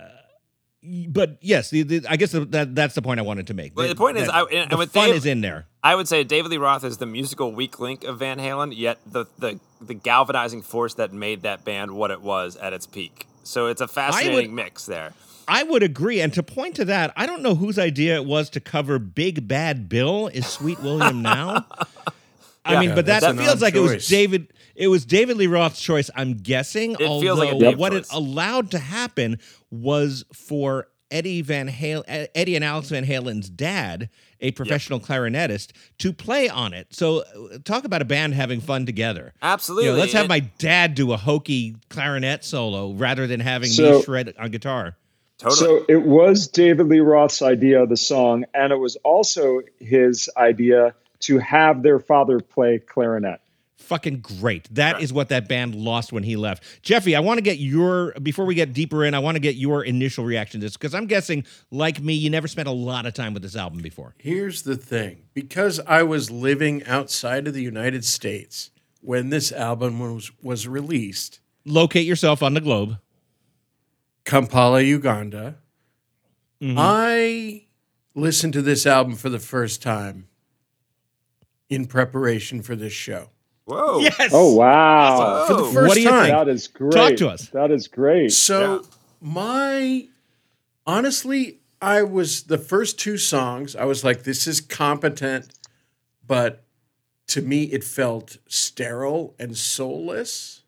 but 1.08 1.38
yes, 1.40 1.70
the, 1.70 1.82
the, 1.82 2.06
I 2.08 2.16
guess 2.16 2.32
that 2.32 2.74
that's 2.74 2.94
the 2.94 3.02
point 3.02 3.20
I 3.20 3.22
wanted 3.22 3.46
to 3.48 3.54
make. 3.54 3.76
Well, 3.76 3.86
That- 3.86 3.94
the 3.94 3.98
point 3.98 4.16
is, 4.18 4.26
that 4.26 4.34
I, 4.34 4.42
and 4.44 4.70
the 4.70 4.76
with 4.76 4.92
fun 4.92 5.08
Dave- 5.08 5.16
is 5.16 5.26
in 5.26 5.40
there. 5.40 5.66
I 5.82 5.94
would 5.94 6.08
say 6.08 6.24
David 6.24 6.50
Lee 6.50 6.56
Roth 6.58 6.84
is 6.84 6.98
the 6.98 7.06
musical 7.06 7.52
weak 7.52 7.78
link 7.78 8.04
of 8.04 8.18
Van 8.18 8.38
Halen, 8.38 8.72
yet 8.76 8.98
the 9.06 9.26
the 9.38 9.60
the 9.80 9.94
galvanizing 9.94 10.62
force 10.62 10.94
that 10.94 11.12
made 11.12 11.42
that 11.42 11.64
band 11.64 11.92
what 11.92 12.10
it 12.10 12.20
was 12.22 12.56
at 12.56 12.72
its 12.72 12.86
peak. 12.86 13.26
So 13.44 13.66
it's 13.66 13.80
a 13.80 13.88
fascinating 13.88 14.54
mix 14.54 14.86
there. 14.86 15.12
I 15.48 15.62
would 15.62 15.84
agree. 15.84 16.20
And 16.20 16.32
to 16.34 16.42
point 16.42 16.74
to 16.76 16.84
that, 16.86 17.12
I 17.16 17.24
don't 17.26 17.40
know 17.42 17.54
whose 17.54 17.78
idea 17.78 18.16
it 18.16 18.24
was 18.24 18.50
to 18.50 18.60
cover 18.60 18.98
Big 18.98 19.46
Bad 19.46 19.88
Bill 19.88 20.26
is 20.28 20.44
Sweet 20.46 20.80
William 20.80 21.22
now. 21.22 21.66
I 22.64 22.72
Yeah. 22.72 22.80
mean, 22.80 22.94
but 22.96 23.06
that 23.06 23.22
feels 23.22 23.48
odd 23.48 23.60
like 23.60 23.76
it 23.76 23.80
was. 23.80 24.08
David. 24.08 24.52
It 24.76 24.88
was 24.88 25.04
David 25.04 25.36
Lee 25.36 25.46
Roth's 25.46 25.80
choice. 25.80 26.10
I'm 26.14 26.34
guessing. 26.34 26.92
It 26.92 26.98
feels 26.98 27.38
like 27.38 27.48
a 27.48 27.52
although 27.52 27.72
what 27.72 27.92
choice. 27.92 28.06
it 28.08 28.14
allowed 28.14 28.70
to 28.72 28.78
happen 28.78 29.38
was 29.70 30.24
for 30.32 30.88
Eddie 31.10 31.42
Van 31.42 31.68
Halen, 31.68 32.28
Eddie 32.34 32.56
and 32.56 32.64
Alex 32.64 32.88
Van 32.90 33.04
Halen's 33.04 33.48
dad, 33.48 34.10
a 34.40 34.50
professional 34.50 34.98
clarinetist, 35.00 35.70
to 35.98 36.12
play 36.12 36.48
on 36.48 36.74
it. 36.74 36.88
So 36.92 37.20
uh, 37.20 37.58
talk 37.64 37.84
about 37.84 38.02
a 38.02 38.04
band 38.04 38.34
having 38.34 38.60
fun 38.60 38.86
together. 38.86 39.32
Absolutely. 39.40 39.86
You 39.86 39.92
know, 39.92 39.98
let's 39.98 40.12
have 40.12 40.22
And- 40.22 40.28
my 40.28 40.40
dad 40.58 40.94
do 40.94 41.12
a 41.12 41.16
hokey 41.16 41.76
clarinet 41.88 42.44
solo 42.44 42.92
rather 42.92 43.26
than 43.26 43.40
having 43.40 43.68
So- 43.70 43.98
me 43.98 44.02
shred 44.04 44.34
on 44.38 44.50
guitar. 44.50 44.96
Totally. 45.38 45.56
So 45.58 45.84
it 45.88 46.02
was 46.02 46.48
David 46.48 46.86
Lee 46.86 47.00
Roth's 47.00 47.42
idea 47.42 47.82
of 47.82 47.90
the 47.90 47.96
song, 47.98 48.46
and 48.54 48.72
it 48.72 48.76
was 48.78 48.96
also 49.04 49.60
his 49.78 50.30
idea 50.34 50.94
to 51.20 51.38
have 51.38 51.82
their 51.82 51.98
father 52.00 52.40
play 52.40 52.78
clarinet. 52.78 53.40
Fucking 53.86 54.20
great. 54.20 54.72
That 54.74 55.00
is 55.00 55.12
what 55.12 55.28
that 55.30 55.48
band 55.48 55.74
lost 55.74 56.12
when 56.12 56.22
he 56.22 56.36
left. 56.36 56.62
Jeffy, 56.82 57.16
I 57.16 57.20
want 57.20 57.38
to 57.38 57.42
get 57.42 57.58
your 57.58 58.12
before 58.22 58.44
we 58.44 58.54
get 58.54 58.72
deeper 58.72 59.04
in, 59.04 59.14
I 59.14 59.18
want 59.18 59.36
to 59.36 59.40
get 59.40 59.56
your 59.56 59.84
initial 59.84 60.24
reaction 60.24 60.60
to 60.60 60.66
this 60.66 60.76
because 60.76 60.94
I'm 60.94 61.06
guessing, 61.06 61.44
like 61.70 62.00
me, 62.00 62.14
you 62.14 62.30
never 62.30 62.48
spent 62.48 62.68
a 62.68 62.72
lot 62.72 63.06
of 63.06 63.14
time 63.14 63.32
with 63.34 63.42
this 63.42 63.56
album 63.56 63.80
before. 63.80 64.14
Here's 64.18 64.62
the 64.62 64.76
thing 64.76 65.22
because 65.34 65.80
I 65.80 66.02
was 66.02 66.30
living 66.30 66.84
outside 66.84 67.46
of 67.46 67.54
the 67.54 67.62
United 67.62 68.04
States 68.04 68.70
when 69.00 69.30
this 69.30 69.52
album 69.52 70.00
was, 70.00 70.32
was 70.42 70.66
released, 70.66 71.40
Locate 71.64 72.06
yourself 72.06 72.42
on 72.42 72.54
the 72.54 72.60
globe. 72.60 72.98
Kampala, 74.24 74.80
Uganda, 74.80 75.56
Mm-hmm. 76.60 76.76
I 76.78 77.66
listened 78.14 78.54
to 78.54 78.62
this 78.62 78.86
album 78.86 79.14
for 79.14 79.28
the 79.28 79.38
first 79.38 79.82
time 79.82 80.28
in 81.68 81.86
preparation 81.86 82.62
for 82.62 82.74
this 82.74 82.92
show. 82.92 83.30
Whoa. 83.66 83.98
Yes. 84.00 84.30
Oh 84.32 84.54
wow! 84.54 85.44
for 85.46 85.54
the 85.54 85.64
first 85.64 85.88
What 85.88 85.94
do 85.94 86.00
you 86.02 86.08
time. 86.08 86.24
think? 86.26 86.36
That 86.36 86.48
is 86.48 86.68
great. 86.68 86.92
Talk 86.92 87.16
to 87.16 87.28
us. 87.28 87.48
That 87.48 87.70
is 87.70 87.88
great. 87.88 88.32
So 88.32 88.84
my 89.20 90.06
honestly, 90.86 91.58
I 91.82 92.02
was 92.02 92.44
the 92.44 92.58
first 92.58 92.98
two 92.98 93.18
songs. 93.18 93.74
I 93.76 93.84
was 93.84 94.04
like, 94.04 94.22
this 94.22 94.46
is 94.46 94.60
competent, 94.60 95.48
but 96.26 96.62
to 97.28 97.42
me, 97.42 97.64
it 97.64 97.82
felt 97.82 98.36
sterile 98.46 99.34
and 99.38 99.56
soulless. 99.56 100.62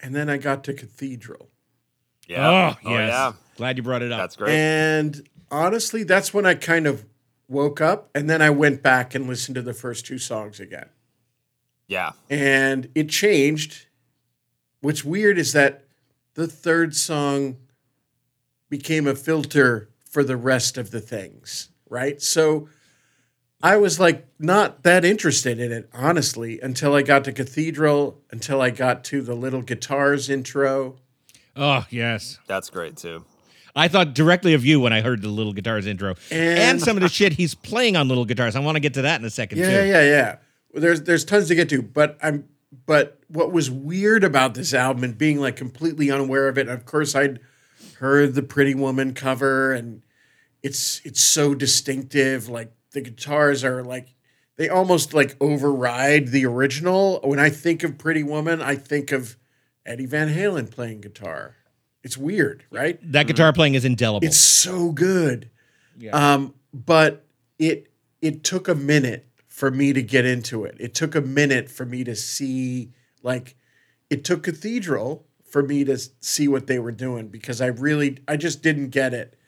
And 0.00 0.14
then 0.14 0.28
I 0.30 0.36
got 0.36 0.64
to 0.64 0.72
Cathedral, 0.74 1.48
Yeah. 2.26 2.46
Oh, 2.48 2.76
oh 2.84 2.90
yes. 2.90 3.00
Oh, 3.00 3.06
yeah. 3.06 3.32
Glad 3.56 3.76
you 3.78 3.82
brought 3.82 4.02
it 4.02 4.12
up. 4.12 4.18
That's 4.20 4.36
great. 4.36 4.52
and 4.54 5.26
honestly, 5.50 6.02
that's 6.04 6.32
when 6.32 6.46
I 6.46 6.54
kind 6.54 6.86
of 6.86 7.04
woke 7.48 7.80
up. 7.80 8.08
And 8.14 8.28
then 8.28 8.40
I 8.40 8.50
went 8.50 8.82
back 8.82 9.14
and 9.14 9.26
listened 9.26 9.54
to 9.56 9.62
the 9.62 9.74
first 9.74 10.06
two 10.06 10.18
songs 10.18 10.60
again. 10.60 10.88
Yeah. 11.90 12.12
and 12.30 12.88
it 12.94 13.10
changed. 13.10 13.86
What's 14.80 15.04
weird 15.04 15.36
is 15.36 15.52
that 15.52 15.84
the 16.34 16.46
third 16.46 16.96
song 16.96 17.56
became 18.70 19.06
a 19.06 19.14
filter 19.14 19.90
for 20.08 20.24
the 20.24 20.36
rest 20.36 20.78
of 20.78 20.90
the 20.90 21.00
things, 21.00 21.68
right? 21.88 22.22
So 22.22 22.68
I 23.62 23.76
was 23.76 24.00
like 24.00 24.26
not 24.38 24.84
that 24.84 25.04
interested 25.04 25.60
in 25.60 25.70
it, 25.72 25.90
honestly, 25.92 26.60
until 26.60 26.94
I 26.94 27.02
got 27.02 27.24
to 27.24 27.32
Cathedral, 27.32 28.20
until 28.30 28.62
I 28.62 28.70
got 28.70 29.04
to 29.04 29.20
the 29.22 29.34
little 29.34 29.62
guitars 29.62 30.30
intro. 30.30 30.96
oh, 31.56 31.84
yes. 31.90 32.38
That's 32.46 32.70
great 32.70 32.96
too. 32.96 33.24
I 33.76 33.86
thought 33.88 34.14
directly 34.14 34.54
of 34.54 34.64
you 34.64 34.80
when 34.80 34.92
I 34.92 35.00
heard 35.00 35.22
the 35.22 35.28
little 35.28 35.52
guitars 35.52 35.86
intro 35.86 36.14
and, 36.30 36.58
And- 36.58 36.80
some 36.80 36.96
of 36.96 37.02
the 37.02 37.08
shit 37.08 37.34
he's 37.34 37.54
playing 37.54 37.96
on 37.96 38.08
little 38.08 38.24
guitars. 38.24 38.56
I 38.56 38.60
want 38.60 38.76
to 38.76 38.80
get 38.80 38.94
to 38.94 39.02
that 39.02 39.20
in 39.20 39.26
a 39.26 39.30
second 39.30 39.58
Yeah, 39.58 39.82
too. 39.82 39.86
yeah, 39.88 40.02
yeah. 40.02 40.24
Well, 40.24 40.38
There's 40.74 41.02
there's 41.02 41.24
tons 41.24 41.48
to 41.48 41.54
get 41.54 41.68
to, 41.70 41.82
but 41.82 42.18
I'm 42.22 42.48
but 42.86 43.20
what 43.28 43.52
was 43.52 43.70
weird 43.70 44.24
about 44.24 44.54
this 44.54 44.72
album 44.74 45.04
and 45.04 45.18
being 45.18 45.38
like 45.38 45.56
completely 45.56 46.10
unaware 46.10 46.48
of 46.48 46.58
it, 46.58 46.68
of 46.68 46.84
course 46.84 47.14
I'd 47.14 47.40
heard 47.98 48.34
the 48.34 48.42
Pretty 48.42 48.74
Woman 48.74 49.14
cover 49.14 49.72
and 49.72 50.02
it's 50.62 51.00
it's 51.04 51.20
so 51.20 51.54
distinctive. 51.54 52.48
Like 52.48 52.72
the 52.92 53.00
guitars 53.00 53.64
are 53.64 53.82
like 53.82 54.14
they 54.56 54.68
almost 54.68 55.14
like 55.14 55.36
override 55.40 56.28
the 56.28 56.44
original. 56.46 57.20
When 57.24 57.38
I 57.38 57.50
think 57.50 57.82
of 57.82 57.98
Pretty 57.98 58.22
Woman, 58.22 58.60
I 58.60 58.74
think 58.76 59.12
of 59.12 59.36
Eddie 59.86 60.06
Van 60.06 60.28
Halen 60.28 60.70
playing 60.70 61.00
guitar. 61.00 61.56
It's 62.02 62.16
weird, 62.16 62.64
right? 62.70 62.98
That 63.12 63.26
guitar 63.26 63.52
playing 63.52 63.74
is 63.74 63.84
indelible. 63.84 64.26
It's 64.26 64.38
so 64.38 64.92
good. 64.92 65.50
Yeah. 65.98 66.10
Um, 66.12 66.54
but 66.72 67.26
it 67.58 67.90
it 68.20 68.44
took 68.44 68.68
a 68.68 68.74
minute 68.74 69.26
for 69.60 69.70
me 69.70 69.92
to 69.92 70.02
get 70.02 70.24
into 70.24 70.64
it. 70.64 70.74
It 70.80 70.94
took 70.94 71.14
a 71.14 71.20
minute 71.20 71.70
for 71.70 71.84
me 71.84 72.02
to 72.04 72.16
see 72.16 72.92
like 73.22 73.56
it 74.08 74.24
took 74.24 74.44
Cathedral 74.44 75.26
for 75.44 75.62
me 75.62 75.84
to 75.84 75.98
see 76.20 76.48
what 76.48 76.66
they 76.66 76.78
were 76.78 76.92
doing 76.92 77.28
because 77.28 77.60
I 77.60 77.66
really 77.66 78.16
I 78.26 78.38
just 78.38 78.62
didn't 78.62 78.88
get 78.88 79.12
it. 79.12 79.38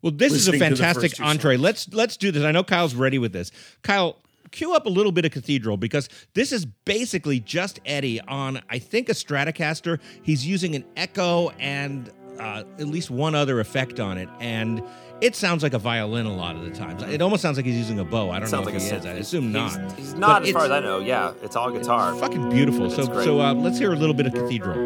Well, 0.00 0.12
this 0.12 0.32
is 0.32 0.48
a 0.48 0.52
listening 0.52 0.70
to 0.70 0.76
the 0.76 0.82
fantastic 0.82 1.20
entree. 1.20 1.56
songs. 1.56 1.62
Let's 1.62 1.92
let's 1.92 2.16
do 2.16 2.30
this. 2.30 2.42
I 2.42 2.52
know 2.52 2.64
Kyle's 2.64 2.94
ready 2.94 3.18
with 3.18 3.34
this. 3.34 3.52
Kyle, 3.82 4.16
cue 4.50 4.74
up 4.74 4.86
a 4.86 4.88
little 4.88 5.12
bit 5.12 5.26
of 5.26 5.32
Cathedral 5.32 5.76
because 5.76 6.08
this 6.32 6.50
is 6.50 6.64
basically 6.64 7.38
just 7.38 7.80
Eddie 7.84 8.22
on 8.22 8.62
I 8.70 8.78
think 8.78 9.10
a 9.10 9.12
Stratocaster. 9.12 10.00
He's 10.22 10.46
using 10.46 10.74
an 10.74 10.86
echo 10.96 11.50
and 11.58 12.10
uh, 12.40 12.64
at 12.78 12.86
least 12.86 13.10
one 13.10 13.34
other 13.34 13.60
effect 13.60 14.00
on 14.00 14.16
it, 14.16 14.30
and 14.40 14.82
it 15.20 15.34
sounds 15.36 15.62
like 15.62 15.72
a 15.72 15.78
violin 15.78 16.26
a 16.26 16.34
lot 16.34 16.56
of 16.56 16.62
the 16.64 16.70
times. 16.70 17.02
It 17.02 17.22
almost 17.22 17.42
sounds 17.42 17.56
like 17.56 17.64
he's 17.66 17.76
using 17.76 17.98
a 17.98 18.04
bow. 18.04 18.30
I 18.30 18.38
don't 18.40 18.48
Sounds 18.48 18.66
know 18.66 18.74
if 18.74 18.82
a 18.82 18.84
he 18.84 18.90
is. 18.90 19.04
synth. 19.04 19.06
I 19.08 19.12
assume 19.18 19.52
He's- 19.52 19.76
not. 19.76 19.92
He's, 19.92 20.14
not 20.14 20.42
But 20.42 20.48
as 20.48 20.54
far 20.54 20.64
as 20.66 20.70
I 20.70 20.80
know. 20.80 20.98
Yeah, 20.98 21.32
it's 21.42 21.56
all 21.56 21.70
guitar. 21.70 22.14
Fucking 22.16 22.50
beautiful. 22.50 22.90
So 22.90 23.06
great. 23.06 23.24
so 23.24 23.40
uh, 23.40 23.54
let's 23.54 23.78
hear 23.78 23.92
a 23.92 23.96
little 23.96 24.14
bit 24.14 24.26
of 24.26 24.34
Cathedral. 24.34 24.76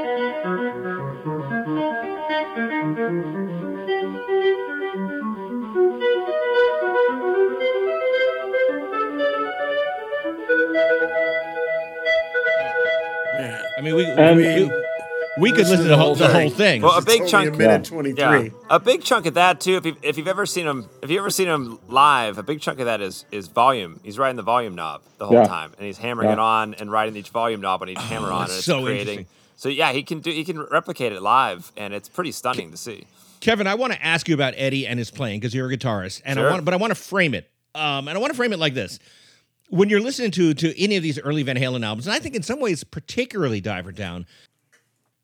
I 13.75 13.81
mean, 13.81 13.95
we 13.95 14.05
And- 14.05 14.37
we, 14.37 14.71
we 15.37 15.51
could 15.51 15.67
listen 15.67 15.79
to 15.79 15.83
the 15.85 15.97
whole, 15.97 16.15
the 16.15 16.27
whole 16.27 16.49
thing. 16.49 16.81
Well, 16.81 16.93
a 16.93 16.97
It's 16.97 17.05
big 17.05 17.21
only 17.21 17.31
chunk. 17.31 17.55
a 17.55 17.57
minute 17.57 17.71
Yeah. 17.71 17.77
twenty 17.89 18.11
Yeah, 18.11 18.49
a 18.69 18.79
big 18.79 19.03
chunk 19.03 19.25
of 19.25 19.33
that 19.33 19.59
too. 19.59 19.77
If 19.77 19.85
you 19.85 19.95
if 20.03 20.17
you've 20.17 20.27
ever 20.27 20.45
seen 20.45 20.67
him, 20.67 20.85
if 21.01 21.09
you 21.09 21.17
ever 21.17 21.31
seen 21.31 21.47
him 21.47 21.79
live, 21.87 22.37
a 22.37 22.43
big 22.43 22.61
chunk 22.61 22.79
of 22.79 22.85
that 22.85 23.01
is 23.01 23.25
is 23.31 23.47
volume. 23.47 23.99
He's 24.03 24.19
riding 24.19 24.35
the 24.35 24.43
volume 24.43 24.75
knob 24.75 25.01
the 25.17 25.25
whole 25.25 25.37
Yeah. 25.37 25.45
time, 25.47 25.71
and 25.77 25.87
he's 25.87 25.97
hammering 25.97 26.27
Yeah. 26.27 26.33
it 26.33 26.39
on 26.39 26.75
and 26.75 26.91
riding 26.91 27.15
each 27.15 27.29
volume 27.29 27.61
knob 27.61 27.81
on 27.81 27.89
each 27.89 27.97
oh, 27.97 28.01
hammer 28.01 28.31
on, 28.31 28.43
and 28.43 28.51
it's 28.51 28.63
so 28.65 28.83
creating. 28.83 29.25
So 29.63 29.69
yeah, 29.69 29.93
he 29.93 30.03
can 30.03 30.19
do 30.19 30.29
he 30.29 30.43
can 30.43 30.61
replicate 30.61 31.13
it 31.13 31.21
live, 31.21 31.71
and 31.77 31.93
it's 31.93 32.09
pretty 32.09 32.33
stunning 32.33 32.71
to 32.71 32.75
see. 32.75 33.07
Kevin, 33.39 33.65
I 33.65 33.75
want 33.75 33.93
to 33.93 34.05
ask 34.05 34.27
you 34.27 34.35
about 34.35 34.53
Eddie 34.57 34.85
and 34.85 34.99
his 34.99 35.09
playing 35.09 35.39
because 35.39 35.55
you're 35.55 35.71
a 35.71 35.77
guitarist, 35.77 36.21
and 36.25 36.37
I 36.37 36.51
want, 36.51 36.65
but 36.65 36.73
I 36.73 36.77
want 36.77 36.91
to 36.91 36.95
frame 36.95 37.33
it, 37.33 37.49
um, 37.73 38.09
and 38.09 38.17
I 38.17 38.19
want 38.19 38.31
to 38.31 38.35
frame 38.35 38.51
it 38.51 38.59
like 38.59 38.73
this: 38.73 38.99
when 39.69 39.87
you're 39.87 40.01
listening 40.01 40.31
to 40.31 40.53
to 40.53 40.77
any 40.77 40.97
of 40.97 41.03
these 41.03 41.17
early 41.17 41.43
Van 41.43 41.55
Halen 41.55 41.85
albums, 41.85 42.07
and 42.07 42.13
I 42.13 42.19
think 42.19 42.35
in 42.35 42.43
some 42.43 42.59
ways 42.59 42.83
particularly 42.83 43.61
Diver 43.61 43.93
Down, 43.93 44.25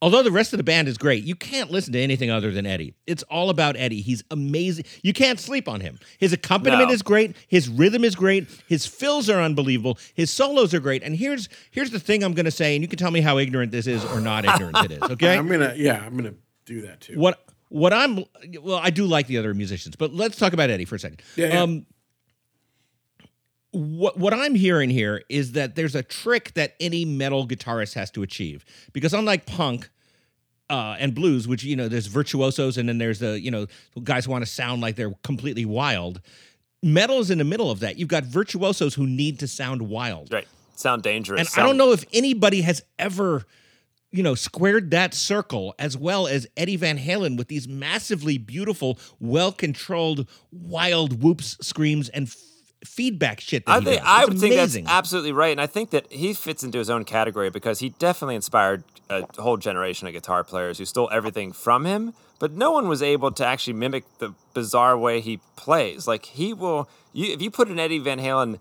although 0.02 0.24
the 0.24 0.32
rest 0.32 0.54
of 0.54 0.58
the 0.58 0.64
band 0.64 0.88
is 0.88 0.98
great, 0.98 1.24
you 1.24 1.36
can't 1.36 1.72
listen 1.72 1.94
to 1.94 2.00
anything 2.00 2.30
other 2.30 2.52
than 2.52 2.66
Eddie. 2.66 2.94
It's 3.08 3.24
all 3.24 3.50
about 3.50 3.76
Eddie. 3.78 4.02
He's 4.02 4.24
amazing. 4.32 4.86
You 5.04 5.14
can't 5.14 5.40
sleep 5.40 5.68
on 5.68 5.82
him. 5.82 6.00
His 6.18 6.34
accompaniment 6.34 6.90
No. 6.90 6.94
is 6.94 7.02
great. 7.02 7.36
His 7.48 7.68
rhythm 7.70 8.04
is 8.04 8.16
great. 8.16 8.48
His 8.68 8.86
fills 8.86 9.30
are 9.30 9.42
unbelievable. 9.42 9.98
His 10.14 10.32
solos 10.32 10.74
are 10.74 10.80
great. 10.80 11.04
And 11.04 11.16
here's 11.16 11.50
here's 11.72 11.92
the 11.92 12.00
thing 12.00 12.24
I'm 12.24 12.34
going 12.34 12.46
to 12.46 12.52
say, 12.52 12.76
and 12.76 12.82
you 12.84 12.88
can 12.88 12.98
tell 13.00 13.12
me 13.12 13.22
how 13.22 13.38
ignorant 13.38 13.72
this 13.72 13.88
is 13.88 14.04
or 14.06 14.22
not 14.22 14.46
ignorant 14.46 14.78
it 14.86 14.92
is. 14.92 15.02
Okay, 15.02 15.38
I'm 15.38 15.48
gonna 15.48 15.74
yeah, 15.76 16.04
I'm 16.06 16.16
gonna 16.16 16.36
do 16.66 16.82
that 16.84 17.02
too. 17.02 17.20
what 17.20 17.44
what 17.70 17.94
I'm 17.94 18.24
well, 18.62 18.78
I 18.82 18.90
do 18.90 19.06
like 19.06 19.28
the 19.28 19.38
other 19.38 19.54
musicians, 19.54 19.96
but 19.96 20.14
let's 20.14 20.38
talk 20.38 20.54
about 20.54 20.70
Eddie 20.70 20.86
for 20.86 20.96
a 20.96 21.00
second. 21.00 21.22
Yeah, 21.36 21.48
yeah. 21.48 21.62
Um, 21.62 21.86
what 23.72 24.18
what 24.18 24.34
I'm 24.34 24.56
hearing 24.56 24.90
here 24.90 25.24
is 25.30 25.52
that 25.54 25.76
there's 25.76 25.96
a 25.96 26.04
trick 26.04 26.54
that 26.56 26.76
any 26.80 27.06
metal 27.06 27.48
guitarist 27.48 27.94
has 27.94 28.10
to 28.12 28.24
achieve 28.24 28.66
because 28.94 29.14
unlike 29.14 29.46
punk. 29.46 29.90
Uh, 30.72 30.96
and 31.00 31.16
blues, 31.16 31.48
which 31.48 31.64
you 31.64 31.76
know, 31.76 31.88
there's 31.88 32.06
virtuosos, 32.06 32.78
and 32.78 32.88
then 32.88 33.00
there's 33.00 33.18
the 33.18 33.40
you 33.42 33.50
know 33.50 33.66
guys 34.04 34.26
who 34.26 34.32
want 34.32 34.46
to 34.46 34.52
sound 34.52 34.82
like 34.84 34.96
they're 34.96 35.16
completely 35.24 35.66
wild. 35.66 36.22
Metal 36.84 37.18
is 37.18 37.32
in 37.32 37.40
the 37.40 37.44
middle 37.44 37.72
of 37.72 37.80
that. 37.80 37.98
You've 37.98 38.08
got 38.08 38.24
virtuosos 38.24 38.94
who 38.94 39.08
need 39.08 39.40
to 39.40 39.48
sound 39.48 39.82
wild, 39.82 40.32
Right, 40.32 40.48
sound 40.76 41.02
dangerous. 41.02 41.40
and 41.40 41.50
I 41.60 41.66
don't 41.66 41.76
know 41.76 41.92
if 41.92 42.06
anybody 42.14 42.62
has 42.62 42.84
ever, 43.00 43.48
you 44.12 44.22
know, 44.22 44.36
squared 44.36 44.92
that 44.92 45.16
circle 45.16 45.74
as 45.80 45.98
well 45.98 46.28
as 46.28 46.46
Eddie 46.56 46.76
Van 46.76 47.00
Halen 47.00 47.36
with 47.36 47.48
these 47.48 47.68
massively 47.68 48.38
beautiful, 48.38 49.00
well 49.20 49.52
controlled, 49.52 50.30
wild 50.52 51.24
whoops, 51.24 51.58
screams, 51.62 52.10
and 52.10 52.30
feedback 52.86 53.42
shit. 53.42 53.66
That 53.66 53.72
I 53.72 53.80
he 53.80 53.86
think 53.86 54.02
does. 54.02 54.08
I 54.08 54.20
It's 54.22 54.30
would 54.30 54.40
think 54.40 54.56
that's 54.56 54.78
absolutely 54.88 55.32
right, 55.32 55.52
and 55.52 55.62
I 55.62 55.68
think 55.68 55.90
that 55.92 56.12
he 56.12 56.34
fits 56.34 56.64
into 56.64 56.78
his 56.78 56.90
own 56.90 57.06
category 57.06 57.50
because 57.50 57.80
he 57.80 57.90
definitely 57.90 58.36
inspired 58.36 58.84
a 59.10 59.26
whole 59.42 59.58
generation 59.58 60.08
of 60.08 60.14
guitar 60.14 60.44
players 60.44 60.78
who 60.78 60.86
stole 60.86 61.10
everything 61.12 61.52
from 61.52 61.86
him, 61.86 62.14
but 62.40 62.52
no 62.54 62.72
one 62.72 62.88
was 62.88 63.02
able 63.02 63.32
to 63.32 63.46
actually 63.46 63.74
mimic 63.74 64.06
the 64.20 64.34
bizarre 64.54 64.98
way 64.98 65.20
he 65.20 65.40
plays. 65.56 66.08
Like 66.08 66.26
he 66.26 66.54
will, 66.54 66.90
you, 67.12 67.34
if 67.34 67.42
you 67.42 67.50
put 67.52 67.68
an 67.70 67.80
Eddie 67.80 68.00
Van 68.00 68.20
Halen 68.20 68.60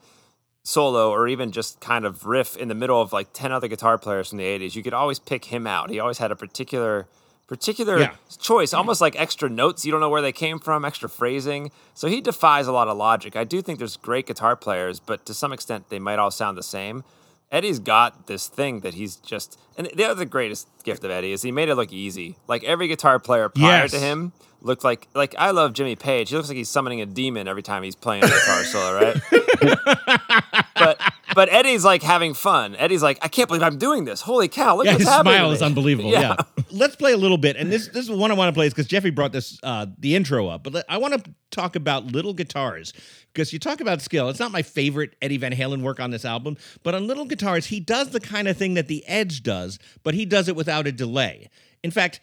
solo 0.65 1.11
or 1.11 1.29
even 1.29 1.51
just 1.51 1.81
kind 1.81 2.05
of 2.05 2.27
riff 2.27 2.57
in 2.57 2.69
the 2.69 2.75
middle 2.75 3.01
of 3.01 3.11
like 3.13 3.33
10 3.33 3.53
other 3.53 3.69
guitar 3.69 3.97
players 3.97 4.29
from 4.29 4.37
the 4.37 4.45
80s 4.45 4.75
you 4.75 4.83
could 4.83 4.93
always 4.93 5.19
pick 5.19 5.47
him 5.47 5.67
out 5.67 5.89
he 5.89 5.99
always 5.99 6.19
had 6.19 6.31
a 6.31 6.37
particular 6.37 7.07
particular 7.49 7.99
Yeah. 7.99 8.15
choice 8.41 8.73
almost 8.75 9.01
like 9.01 9.19
extra 9.19 9.49
notes 9.49 9.85
you 9.85 9.91
don't 9.91 10.01
know 10.01 10.11
where 10.11 10.23
they 10.23 10.33
came 10.33 10.59
from 10.59 10.85
extra 10.85 11.09
phrasing 11.09 11.71
so 11.95 12.07
he 12.07 12.21
defies 12.21 12.67
a 12.69 12.73
lot 12.73 12.87
of 12.89 12.97
logic 12.97 13.35
i 13.37 13.43
do 13.45 13.63
think 13.63 13.79
there's 13.79 13.97
great 13.97 14.27
guitar 14.27 14.55
players 14.55 15.01
but 15.01 15.25
to 15.27 15.35
some 15.35 15.53
extent 15.53 15.89
they 15.89 15.99
might 15.99 16.19
all 16.19 16.31
sound 16.31 16.57
the 16.59 16.63
same 16.63 17.03
eddie's 17.51 17.79
got 17.79 18.27
this 18.27 18.47
thing 18.49 18.81
that 18.81 18.95
he's 18.95 19.17
just 19.17 19.59
and 19.79 19.89
the 19.95 20.05
other 20.05 20.27
greatest 20.27 20.69
gift 20.85 21.03
of 21.05 21.11
eddie 21.11 21.33
is 21.33 21.41
he 21.43 21.51
made 21.51 21.69
it 21.71 21.75
look 21.75 21.91
easy 21.93 22.37
like 22.47 22.63
every 22.65 22.87
guitar 22.87 23.19
player 23.19 23.49
prior 23.49 23.83
Yes. 23.85 23.91
to 23.93 23.99
him 23.99 24.33
looked 24.61 24.85
like 24.85 25.07
like 25.15 25.35
i 25.39 25.51
love 25.51 25.73
jimmy 25.73 25.95
page 25.95 26.31
he 26.31 26.37
looks 26.37 26.49
like 26.49 26.57
he's 26.57 26.69
summoning 26.69 27.01
a 27.01 27.07
demon 27.07 27.47
every 27.47 27.63
time 27.63 27.83
he's 27.83 27.95
playing 27.95 28.25
a 28.25 28.27
guitar 28.27 28.65
solo 28.65 28.95
right 28.95 29.17
but 30.75 31.01
but 31.35 31.49
Eddie's 31.51 31.85
like 31.85 32.03
having 32.03 32.35
fun. 32.35 32.75
Eddie's 32.75 33.03
like, 33.03 33.19
I 33.23 33.29
can't 33.29 33.49
believe 33.49 33.63
I'm 33.63 33.79
doing 33.79 34.05
this. 34.05 34.21
Holy 34.21 34.49
cow! 34.49 34.77
Look 34.77 34.87
yeah, 34.87 34.93
what's 34.93 35.05
his 35.05 35.09
happening. 35.09 35.35
smile 35.35 35.53
is 35.53 35.63
unbelievable. 35.63 36.11
Yeah. 36.11 36.35
Let's 36.73 36.97
play 36.97 37.13
a 37.13 37.17
little 37.17 37.39
bit. 37.39 37.57
And 37.57 37.71
this 37.71 37.89
this 37.89 38.09
is 38.09 38.11
one 38.11 38.31
I 38.31 38.35
want 38.35 38.49
to 38.49 38.53
play 38.53 38.67
is 38.67 38.73
because 38.73 38.89
Jeffrey 38.89 39.11
brought 39.11 39.33
this 39.33 39.59
uh, 39.63 39.87
the 39.99 40.17
intro 40.17 40.49
up. 40.49 40.65
But 40.65 40.73
let- 40.73 40.85
I 40.89 40.99
want 40.99 41.15
to 41.15 41.31
talk 41.51 41.77
about 41.77 42.07
little 42.07 42.35
guitars 42.35 42.93
because 43.33 43.53
you 43.53 43.59
talk 43.59 43.81
about 43.81 44.03
skill. 44.03 44.29
It's 44.29 44.41
not 44.41 44.51
my 44.51 44.63
favorite 44.63 45.15
Eddie 45.23 45.37
Van 45.37 45.53
Halen 45.53 45.83
work 45.83 46.01
on 46.01 46.11
this 46.11 46.25
album, 46.25 46.57
but 46.83 46.95
on 46.95 47.07
little 47.07 47.25
guitars, 47.25 47.67
he 47.67 47.79
does 47.79 48.11
the 48.11 48.21
kind 48.21 48.49
of 48.49 48.57
thing 48.57 48.75
that 48.75 48.89
the 48.89 49.07
Edge 49.07 49.43
does, 49.43 49.79
but 50.03 50.15
he 50.15 50.25
does 50.25 50.49
it 50.49 50.57
without 50.57 50.87
a 50.87 50.93
delay. 50.93 51.49
In 51.83 51.91
fact. 51.91 52.21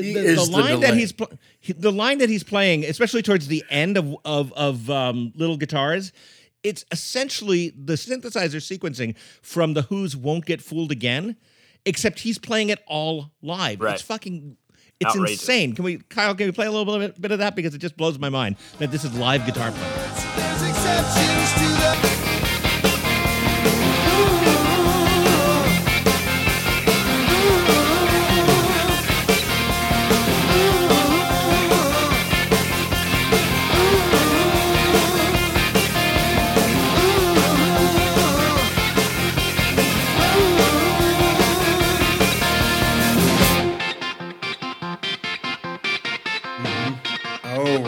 The, 0.00 0.14
the, 0.14 0.20
the 0.20 0.34
the 0.34 0.44
line 0.50 0.80
that 0.80 0.94
he's 0.94 1.12
pl- 1.12 1.30
he- 1.60 1.72
the 1.72 1.92
line 1.92 2.18
that 2.18 2.28
he's 2.28 2.44
playing, 2.44 2.84
especially 2.84 3.22
towards 3.22 3.48
the 3.48 3.64
end 3.70 3.96
of 3.96 4.16
of 4.24 4.52
of 4.54 4.90
um, 4.90 5.32
little 5.36 5.56
guitars, 5.56 6.12
it's 6.62 6.84
essentially 6.90 7.72
the 7.76 7.94
synthesizer 7.94 8.56
sequencing 8.60 9.16
from 9.42 9.74
the 9.74 9.82
Who's 9.82 10.16
"Won't 10.16 10.46
Get 10.46 10.60
Fooled 10.62 10.92
Again," 10.92 11.36
except 11.84 12.20
he's 12.20 12.38
playing 12.38 12.70
it 12.70 12.80
all 12.86 13.30
live. 13.42 13.80
Right. 13.80 13.94
It's 13.94 14.02
fucking. 14.02 14.56
It's 15.00 15.10
Outrageous. 15.10 15.40
insane. 15.40 15.74
Can 15.74 15.84
we, 15.84 15.98
Kyle? 15.98 16.34
Can 16.36 16.46
we 16.46 16.52
play 16.52 16.66
a 16.66 16.70
little 16.70 16.98
bit, 16.98 17.20
bit 17.20 17.32
of 17.32 17.40
that 17.40 17.56
because 17.56 17.74
it 17.74 17.78
just 17.78 17.96
blows 17.96 18.16
my 18.18 18.28
mind 18.28 18.54
that 18.78 18.92
this 18.92 19.04
is 19.04 19.12
live 19.18 19.44
guitar 19.44 19.72
playing. 19.72 22.13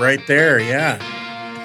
Right 0.07 0.25
there. 0.29 0.61
Yeah. 0.61 0.99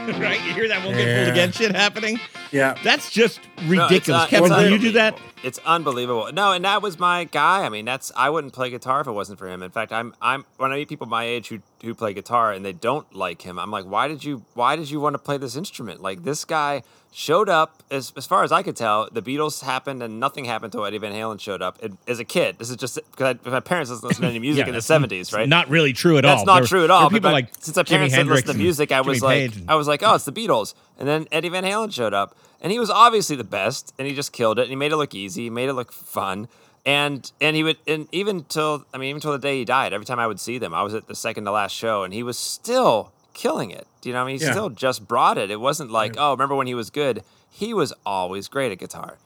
right? 0.19 0.43
You 0.43 0.53
hear 0.53 0.67
that 0.67 0.83
"Won't 0.83 0.97
Get 0.97 1.15
Fooled 1.15 1.29
Again" 1.29 1.51
shit 1.51 1.75
happening? 1.75 2.19
Yeah. 2.51 2.75
That's 2.83 3.11
just 3.11 3.39
No, 3.61 3.83
it's, 3.85 3.91
ridiculous. 3.91 4.23
uh, 4.23 4.27
Kevin, 4.27 4.71
you 4.71 4.79
do 4.79 4.91
that? 4.93 5.17
It's 5.43 5.59
unbelievable. 5.65 6.29
No, 6.33 6.51
and 6.51 6.63
that 6.65 6.81
was 6.81 6.99
my 6.99 7.23
guy. 7.25 7.65
I 7.65 7.69
mean, 7.69 7.85
that's 7.85 8.11
I 8.15 8.29
wouldn't 8.29 8.53
play 8.53 8.69
guitar 8.69 9.01
if 9.01 9.07
it 9.07 9.11
wasn't 9.11 9.39
for 9.39 9.47
him. 9.47 9.63
In 9.63 9.71
fact, 9.71 9.91
I'm 9.91 10.13
I'm 10.21 10.45
when 10.57 10.71
I 10.71 10.75
meet 10.75 10.89
people 10.89 11.07
my 11.07 11.23
age 11.23 11.47
who 11.47 11.59
who 11.83 11.93
play 11.95 12.13
guitar 12.13 12.51
and 12.51 12.63
they 12.65 12.73
don't 12.73 13.13
like 13.15 13.41
him, 13.41 13.57
I'm 13.57 13.71
like, 13.71 13.85
why 13.85 14.07
did 14.07 14.23
you 14.23 14.45
why 14.53 14.75
did 14.75 14.89
you 14.91 14.99
want 14.99 15.13
to 15.15 15.17
play 15.19 15.37
this 15.37 15.55
instrument? 15.55 16.01
Like 16.01 16.23
this 16.23 16.45
guy 16.45 16.83
showed 17.13 17.49
up 17.49 17.81
as 17.89 18.13
as 18.15 18.25
far 18.27 18.43
as 18.43 18.51
I 18.51 18.61
could 18.61 18.75
tell, 18.75 19.09
the 19.11 19.21
Beatles 19.21 19.63
happened 19.63 20.03
and 20.03 20.19
nothing 20.19 20.45
happened 20.45 20.73
until 20.75 20.85
Eddie 20.85 20.99
Van 20.99 21.11
Halen 21.11 21.39
showed 21.39 21.61
up. 21.63 21.81
And 21.81 21.97
as 22.07 22.19
a 22.19 22.23
kid, 22.25 22.59
this 22.59 22.69
is 22.69 22.75
just 22.77 22.99
because 23.11 23.37
my 23.43 23.59
parents 23.61 23.89
didn't 23.89 24.03
listen 24.03 24.21
to 24.21 24.29
any 24.29 24.39
music 24.47 24.65
Yeah, 24.67 24.69
in 24.69 24.75
the 24.75 24.79
'70s, 24.81 25.33
right? 25.33 25.49
Not 25.49 25.69
really 25.69 25.93
true 25.93 26.17
at 26.19 26.25
all. 26.25 26.35
That's 26.35 26.45
not 26.45 26.59
There- 26.59 26.67
true 26.67 26.83
at 26.83 26.91
all. 26.91 27.01
are 27.05 27.09
but 27.09 27.13
people 27.15 27.31
like 27.31 27.49
since 27.59 27.75
my 27.75 27.83
parents 27.83 28.13
didn't 28.13 28.29
listen 28.31 28.47
to 28.47 28.53
music, 28.57 28.91
I 28.91 28.99
Jimmy 28.99 29.09
was 29.09 29.21
like, 29.23 29.37
Page 29.51 29.57
and- 29.57 29.71
I 29.71 29.75
was 29.75 29.87
like, 29.87 30.03
oh, 30.03 30.13
it's 30.15 30.25
the 30.25 30.31
Beatles. 30.31 30.75
And 30.99 31.07
then 31.07 31.27
Eddie 31.31 31.49
Van 31.49 31.63
Halen 31.63 31.91
showed 31.91 32.13
up, 32.13 32.35
and 32.61 32.71
he 32.71 32.79
was 32.79 32.89
obviously 32.89 33.35
the 33.35 33.43
best, 33.43 33.93
and 33.97 34.07
he 34.07 34.13
just 34.13 34.31
killed 34.31 34.59
it. 34.59 34.63
And 34.63 34.69
he 34.69 34.75
made 34.75 34.91
it 34.91 34.97
look 34.97 35.13
easy, 35.15 35.43
he 35.43 35.49
made 35.49 35.69
it 35.69 35.73
look 35.73 35.91
fun, 35.91 36.47
and 36.85 37.31
and 37.41 37.55
he 37.55 37.63
would, 37.63 37.77
and 37.87 38.07
even 38.11 38.43
till 38.45 38.85
I 38.93 38.97
mean, 38.97 39.09
even 39.09 39.21
till 39.21 39.31
the 39.31 39.39
day 39.39 39.59
he 39.59 39.65
died, 39.65 39.93
every 39.93 40.05
time 40.05 40.19
I 40.19 40.27
would 40.27 40.39
see 40.39 40.57
them, 40.57 40.73
I 40.73 40.83
was 40.83 40.93
at 40.93 41.07
the 41.07 41.15
second 41.15 41.45
to 41.45 41.51
last 41.51 41.75
show, 41.75 42.03
and 42.03 42.13
he 42.13 42.23
was 42.23 42.37
still 42.37 43.11
killing 43.33 43.71
it. 43.71 43.87
Do 44.01 44.09
you 44.09 44.13
know? 44.13 44.19
what 44.19 44.25
I 44.29 44.31
mean, 44.33 44.39
he 44.39 44.45
Yeah. 44.45 44.51
still 44.51 44.69
just 44.69 45.07
brought 45.07 45.37
it. 45.37 45.51
It 45.51 45.59
wasn't 45.59 45.91
like, 45.91 46.15
oh, 46.17 46.31
remember 46.31 46.55
when 46.55 46.67
he 46.67 46.73
was 46.75 46.89
good? 46.89 47.23
He 47.49 47.73
was 47.73 47.93
always 48.05 48.47
great 48.47 48.71
at 48.71 48.77
guitar. 48.79 49.17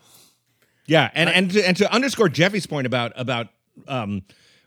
Yeah, 0.88 1.10
and 1.14 1.30
and 1.30 1.52
to, 1.52 1.68
and 1.68 1.78
to 1.78 1.92
underscore 1.94 2.30
Jeffy's 2.30 2.68
point 2.68 2.86
about 2.88 3.14
about 3.16 3.48
um, 3.88 4.24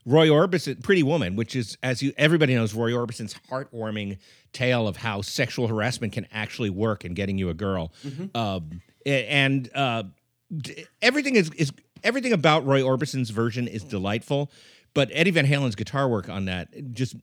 Roy 0.08 0.28
Orbison, 0.28 0.82
Pretty 0.82 1.02
Woman, 1.02 1.36
which 1.36 1.54
is 1.54 1.76
as 1.82 2.02
you 2.02 2.12
everybody 2.16 2.54
knows, 2.54 2.72
Roy 2.74 2.92
Orbison's 2.94 3.34
heartwarming 3.50 4.18
tale 4.52 4.88
of 4.88 4.96
how 4.96 5.20
sexual 5.20 5.68
harassment 5.68 6.14
can 6.14 6.26
actually 6.32 6.70
work 6.70 7.04
in 7.04 7.12
getting 7.14 7.36
you 7.36 7.50
a 7.50 7.54
girl, 7.54 7.92
um, 8.34 8.80
and 9.04 9.68
uh, 9.74 10.04
everything 11.02 11.36
is 11.36 11.50
is 11.50 11.72
everything 12.02 12.32
about 12.32 12.64
Roy 12.66 12.82
Orbison's 12.82 13.30
version 13.30 13.68
is 13.68 13.84
delightful, 13.84 14.50
but 14.94 15.10
Eddie 15.12 15.30
Van 15.32 15.46
Halen's 15.46 15.74
guitar 15.74 16.08
work 16.08 16.28
on 16.28 16.46
that 16.46 16.68
just 16.94 17.14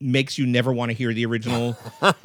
makes 0.00 0.38
you 0.38 0.46
never 0.46 0.72
want 0.72 0.90
to 0.90 0.96
hear 0.96 1.12
the 1.12 1.26
original. 1.26 1.76
uh, 2.00 2.12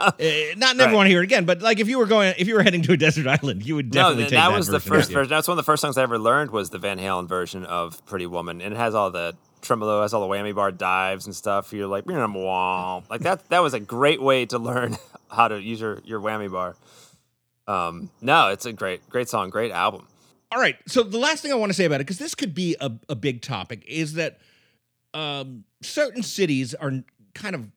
not 0.57 0.77
never 0.77 0.89
Right. 0.89 0.93
want 0.93 1.05
to 1.07 1.09
hear 1.09 1.21
it 1.21 1.23
again, 1.23 1.45
but 1.45 1.63
like 1.63 1.79
if 1.79 1.87
you 1.87 1.97
were 1.97 2.05
going, 2.05 2.35
if 2.37 2.47
you 2.47 2.53
were 2.53 2.61
heading 2.61 2.83
to 2.83 2.91
a 2.93 2.97
desert 2.97 3.25
island, 3.25 3.65
you 3.65 3.73
would 3.73 3.89
definitely 3.89 4.25
no, 4.25 4.29
take 4.29 4.37
that, 4.37 4.49
that 4.49 4.55
was 4.55 4.67
the 4.67 4.79
first 4.79 5.11
version. 5.11 5.29
That's 5.31 5.47
one 5.47 5.57
of 5.57 5.65
the 5.65 5.71
first 5.71 5.81
songs 5.81 5.97
I 5.97 6.03
ever 6.03 6.19
learned 6.19 6.51
was 6.51 6.69
the 6.69 6.77
Van 6.77 6.99
Halen 6.99 7.27
version 7.27 7.65
of 7.65 8.05
Pretty 8.05 8.27
Woman, 8.27 8.61
and 8.61 8.75
it 8.75 8.77
has 8.77 8.93
all 8.93 9.09
the 9.09 9.35
tremolo, 9.63 10.01
has 10.01 10.13
all 10.13 10.27
the 10.27 10.33
whammy 10.33 10.53
bar 10.53 10.71
dives 10.71 11.25
and 11.25 11.35
stuff. 11.35 11.73
You're 11.73 11.87
like, 11.87 12.05
like 12.05 13.21
that. 13.21 13.49
That 13.49 13.59
was 13.59 13.73
a 13.73 13.79
great 13.79 14.21
way 14.21 14.45
to 14.47 14.59
learn 14.59 14.97
how 15.31 15.47
to 15.47 15.59
use 15.59 15.81
your 15.81 15.99
your 16.05 16.19
whammy 16.19 16.51
bar. 16.51 16.75
Um, 17.67 18.11
no, 18.21 18.49
it's 18.49 18.65
a 18.65 18.73
great 18.73 19.09
great 19.09 19.29
song, 19.29 19.49
great 19.49 19.71
album. 19.71 20.07
All 20.51 20.59
right. 20.59 20.77
So 20.87 21.01
the 21.01 21.17
last 21.17 21.41
thing 21.41 21.51
I 21.51 21.55
want 21.55 21.71
to 21.71 21.73
say 21.73 21.85
about 21.85 21.95
it, 21.95 22.05
because 22.05 22.19
this 22.19 22.35
could 22.35 22.53
be 22.53 22.75
a, 22.79 22.91
a 23.09 23.15
big 23.15 23.41
topic, 23.41 23.83
is 23.87 24.13
that 24.13 24.39
um, 25.15 25.63
certain 25.81 26.21
cities 26.21 26.75
are 26.75 26.91
kind 27.33 27.55
of 27.55 27.71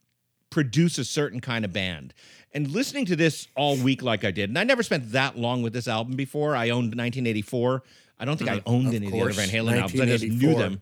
produce 0.51 0.99
a 0.99 1.05
certain 1.05 1.41
kind 1.41 1.65
of 1.65 1.73
band. 1.73 2.13
And 2.53 2.71
listening 2.71 3.07
to 3.07 3.17
this 3.17 3.49
all 3.57 3.77
week 3.77 4.03
like 4.03 4.25
I 4.25 4.31
did, 4.31 4.51
and 4.51 4.59
I 4.59 4.65
never 4.65 4.83
spent 4.83 5.13
that 5.13 5.39
long 5.39 5.63
with 5.63 5.73
this 5.73 5.89
album 5.89 6.17
before. 6.17 6.55
I 6.57 6.71
owned 6.71 6.95
1984. 6.95 7.83
I 8.19 8.25
don't 8.25 8.39
think 8.39 8.51
I 8.51 8.63
owned 8.65 8.89
Of 8.89 8.95
any 8.95 9.11
course, 9.11 9.31
of 9.31 9.37
the 9.37 9.43
other 9.43 9.51
Van 9.53 9.67
Halen 9.67 9.81
albums. 9.81 10.01
I 10.01 10.07
just 10.07 10.25
knew 10.25 10.55
them. 10.55 10.81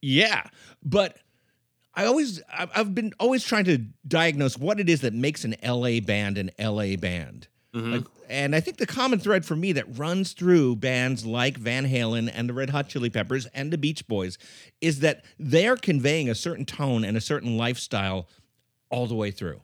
Yeah, 0.00 0.44
but 0.82 1.16
I 1.94 2.06
always 2.06 2.40
I've 2.52 2.94
been 2.94 3.12
always 3.18 3.44
trying 3.44 3.64
to 3.64 3.78
diagnose 4.06 4.56
what 4.56 4.78
it 4.78 4.88
is 4.88 5.00
that 5.00 5.14
makes 5.14 5.44
an 5.44 5.56
LA 5.64 6.00
band 6.00 6.38
an 6.38 6.50
LA 6.58 6.96
band. 6.96 7.48
Mm-hmm. 7.74 7.92
Like, 7.92 8.04
and 8.28 8.54
I 8.54 8.60
think 8.60 8.76
the 8.78 8.86
common 8.86 9.18
thread 9.18 9.44
for 9.44 9.56
me 9.56 9.72
that 9.72 9.98
runs 9.98 10.32
through 10.32 10.76
bands 10.76 11.26
like 11.26 11.56
Van 11.56 11.86
Halen 11.86 12.30
and 12.32 12.48
the 12.48 12.54
Red 12.54 12.70
Hot 12.70 12.88
Chili 12.88 13.10
Peppers 13.10 13.46
and 13.46 13.72
the 13.72 13.78
Beach 13.78 14.06
Boys 14.06 14.38
is 14.80 15.00
that 15.00 15.24
they're 15.38 15.76
conveying 15.76 16.28
a 16.28 16.34
certain 16.34 16.64
tone 16.64 17.04
and 17.04 17.16
a 17.16 17.20
certain 17.20 17.56
lifestyle 17.56 18.28
all 18.90 19.06
the 19.06 19.14
way 19.14 19.30
through. 19.30 19.60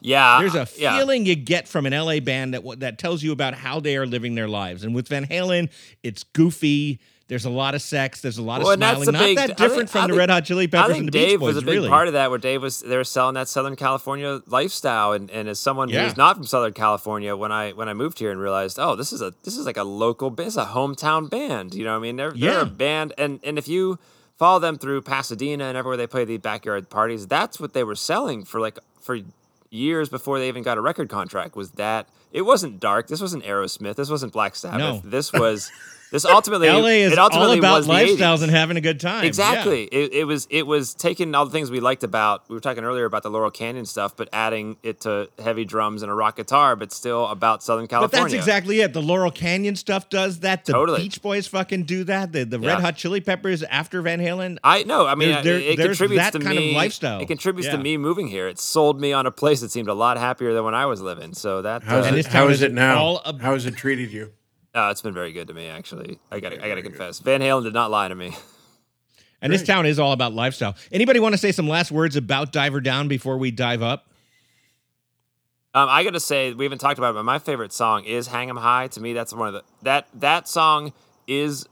Yeah, 0.00 0.38
There's 0.40 0.54
a 0.54 0.68
yeah. 0.80 0.96
feeling 0.96 1.26
you 1.26 1.34
get 1.34 1.66
from 1.66 1.84
an 1.86 1.92
LA 1.92 2.20
band 2.20 2.54
that 2.54 2.80
that 2.80 2.98
tells 2.98 3.22
you 3.22 3.32
about 3.32 3.54
how 3.54 3.80
they 3.80 3.96
are 3.96 4.06
living 4.06 4.34
their 4.34 4.46
lives. 4.46 4.84
And 4.84 4.94
with 4.94 5.08
Van 5.08 5.26
Halen, 5.26 5.70
it's 6.02 6.22
goofy. 6.22 7.00
There's 7.28 7.44
a 7.44 7.50
lot 7.50 7.74
of 7.74 7.82
sex. 7.82 8.22
There's 8.22 8.38
a 8.38 8.42
lot 8.42 8.62
Well, 8.62 8.70
of 8.72 8.78
smiling. 8.78 9.12
Not 9.12 9.18
big- 9.20 9.36
that 9.36 9.56
different 9.58 9.74
think- 9.74 9.90
from 9.90 10.00
I 10.00 10.06
the 10.06 10.12
think- 10.14 10.18
Red 10.18 10.30
Hot 10.30 10.44
Chili 10.46 10.64
I 10.64 10.66
Peppers 10.68 10.86
think 10.92 10.98
and 11.00 11.08
the 11.08 11.10
Dave 11.12 11.28
Beach 11.28 11.40
Boys. 11.40 11.54
was 11.54 11.62
a 11.62 11.66
big 11.66 11.74
really. 11.74 11.88
part 11.90 12.06
of 12.08 12.14
that, 12.14 12.30
where 12.30 12.38
Dave 12.38 12.62
was 12.62 12.80
they 12.80 12.96
were 12.96 13.04
selling 13.04 13.34
that 13.34 13.48
Southern 13.48 13.76
California 13.76 14.40
lifestyle, 14.46 15.12
and, 15.12 15.30
and 15.30 15.46
as 15.46 15.60
someone 15.60 15.90
Yeah. 15.90 16.04
who's 16.04 16.16
not 16.16 16.36
from 16.36 16.46
Southern 16.46 16.72
California, 16.72 17.36
when 17.36 17.52
I 17.52 17.72
when 17.72 17.86
I 17.88 17.92
moved 17.94 18.18
here 18.18 18.30
and 18.30 18.40
realized, 18.40 18.78
oh, 18.80 18.96
this 18.96 19.12
is 19.12 19.20
a 19.20 19.34
this 19.44 19.58
is 19.58 19.66
like 19.66 19.76
a 19.76 19.84
local, 19.84 20.30
this 20.30 20.48
is 20.48 20.56
a 20.56 20.64
hometown 20.66 21.28
band. 21.28 21.74
You 21.74 21.84
know, 21.84 21.90
what 21.92 21.98
I 21.98 22.00
mean, 22.00 22.16
they're 22.16 22.32
they're 22.32 22.60
a 22.62 22.66
band, 22.66 23.12
and 23.18 23.40
and 23.44 23.58
if 23.58 23.68
you 23.68 23.98
follow 24.38 24.58
them 24.58 24.78
through 24.78 25.02
Pasadena 25.02 25.64
and 25.64 25.76
everywhere 25.76 25.98
they 25.98 26.06
play 26.06 26.24
the 26.24 26.38
backyard 26.38 26.88
parties, 26.88 27.26
that's 27.26 27.60
what 27.60 27.74
they 27.74 27.84
were 27.84 27.94
selling 27.96 28.44
for 28.46 28.58
like 28.58 28.78
for 29.02 29.18
years 29.68 30.08
before 30.08 30.38
they 30.38 30.48
even 30.48 30.62
got 30.62 30.78
a 30.78 30.80
record 30.80 31.10
contract. 31.10 31.56
Was 31.56 31.72
that 31.72 32.08
it 32.32 32.42
wasn't 32.42 32.80
dark? 32.80 33.08
This 33.08 33.20
wasn't 33.20 33.44
Aerosmith. 33.44 33.96
This 33.96 34.08
wasn't 34.08 34.32
Black 34.32 34.56
Sabbath. 34.56 35.04
No. 35.04 35.10
This 35.10 35.30
was. 35.30 35.70
This 36.10 36.24
ultimately, 36.24 36.68
LA 36.68 36.86
is 37.04 37.12
it 37.12 37.18
all 37.18 37.52
about 37.52 37.78
was 37.78 37.86
lifestyles 37.86 38.42
and 38.42 38.50
having 38.50 38.76
a 38.76 38.80
good 38.80 38.98
time. 38.98 39.22
Yeah. 39.22 39.28
Exactly. 39.28 39.84
It, 39.84 40.12
it 40.14 40.24
was 40.24 40.46
it 40.50 40.66
was 40.66 40.94
taking 40.94 41.34
all 41.34 41.44
the 41.44 41.50
things 41.50 41.70
we 41.70 41.80
liked 41.80 42.02
about. 42.02 42.48
We 42.48 42.54
were 42.54 42.60
talking 42.60 42.82
earlier 42.82 43.04
about 43.04 43.22
the 43.22 43.30
Laurel 43.30 43.50
Canyon 43.50 43.84
stuff, 43.84 44.16
but 44.16 44.28
adding 44.32 44.76
it 44.82 45.02
to 45.02 45.28
heavy 45.38 45.66
drums 45.66 46.02
and 46.02 46.10
a 46.10 46.14
rock 46.14 46.36
guitar, 46.36 46.76
but 46.76 46.92
still 46.92 47.26
about 47.26 47.62
Southern 47.62 47.86
California. 47.88 48.08
But 48.10 48.16
California. 48.16 48.36
that's 48.38 48.46
exactly 48.48 48.80
it. 48.80 48.92
The 48.94 49.02
Laurel 49.02 49.30
Canyon 49.30 49.76
stuff 49.76 50.08
does 50.08 50.40
that. 50.40 50.64
The 50.64 50.72
Totally. 50.72 51.02
Beach 51.02 51.20
Boys 51.20 51.46
fucking 51.46 51.84
do 51.84 52.04
that. 52.04 52.32
The 52.32 52.44
the 52.44 52.58
Yeah. 52.58 52.68
Red 52.74 52.80
Hot 52.80 52.96
Chili 52.96 53.20
Peppers 53.20 53.62
after 53.64 54.00
Van 54.00 54.18
Halen. 54.20 54.56
I 54.64 54.84
know. 54.84 55.06
I 55.06 55.14
mean, 55.14 55.28
There- 55.30 55.42
there- 55.42 55.56
it, 55.58 55.62
it 55.62 55.76
there's 55.76 55.98
contributes 55.98 56.24
that 56.24 56.32
to 56.38 56.38
kind 56.44 56.56
of 56.58 56.64
me. 56.64 56.74
lifestyle. 56.74 57.20
It 57.20 57.26
contributes 57.28 57.66
Yeah. 57.66 57.72
to 57.76 57.82
me 57.82 57.98
moving 57.98 58.28
here. 58.28 58.48
It 58.48 58.58
sold 58.58 58.98
me 59.00 59.12
on 59.12 59.26
a 59.26 59.30
place 59.30 59.60
that 59.60 59.70
seemed 59.70 59.88
a 59.88 59.94
lot 59.94 60.16
happier 60.16 60.54
than 60.54 60.64
when 60.64 60.74
I 60.74 60.86
was 60.86 61.00
living. 61.02 61.34
So 61.34 61.60
that 61.62 61.82
How's 61.82 62.04
uh, 62.04 62.08
And 62.08 62.16
it, 62.16 62.18
this 62.24 62.26
how 62.28 62.40
town 62.44 62.50
is 62.52 62.56
is 62.58 62.62
it 62.62 62.72
now? 62.72 62.98
all 62.98 63.22
ab- 63.26 63.40
how 63.42 63.52
has 63.52 63.66
it 63.66 63.76
treated 63.76 64.10
you? 64.10 64.32
Uh, 64.74 64.88
it's 64.90 65.02
been 65.02 65.14
very 65.14 65.32
good 65.32 65.48
to 65.48 65.54
me. 65.54 65.66
Actually, 65.66 66.18
I 66.30 66.40
got 66.40 66.52
I 66.52 66.68
got 66.68 66.76
to 66.76 66.82
confess, 66.82 67.20
Van 67.20 67.40
Halen 67.40 67.64
did 67.64 67.74
not 67.74 67.90
lie 67.90 68.08
to 68.08 68.14
me. 68.14 68.36
And 69.40 69.52
this 69.52 69.62
town 69.62 69.86
is 69.86 70.00
all 70.00 70.10
about 70.10 70.32
lifestyle. 70.32 70.74
Anybody 70.90 71.20
want 71.20 71.32
to 71.32 71.38
say 71.38 71.52
some 71.52 71.68
last 71.68 71.92
words 71.92 72.16
about 72.16 72.50
Diver 72.52 72.80
Down 72.80 73.06
before 73.06 73.38
we 73.38 73.52
dive 73.52 73.82
up? 73.82 74.08
Um, 75.74 75.88
I 75.88 76.02
got 76.02 76.14
to 76.14 76.20
say, 76.20 76.52
we 76.54 76.64
haven't 76.64 76.78
talked 76.78 76.98
about 76.98 77.10
it, 77.10 77.14
but 77.14 77.24
my 77.24 77.38
favorite 77.38 77.72
song 77.72 78.04
is 78.04 78.26
"Hang 78.26 78.48
'Em 78.48 78.56
High." 78.56 78.88
To 78.88 79.00
me, 79.00 79.12
that's 79.12 79.32
one 79.32 79.46
of 79.46 79.54
the 79.54 79.62
that 79.82 80.08
that 80.14 80.48
song 80.48 80.92
is 81.28 81.66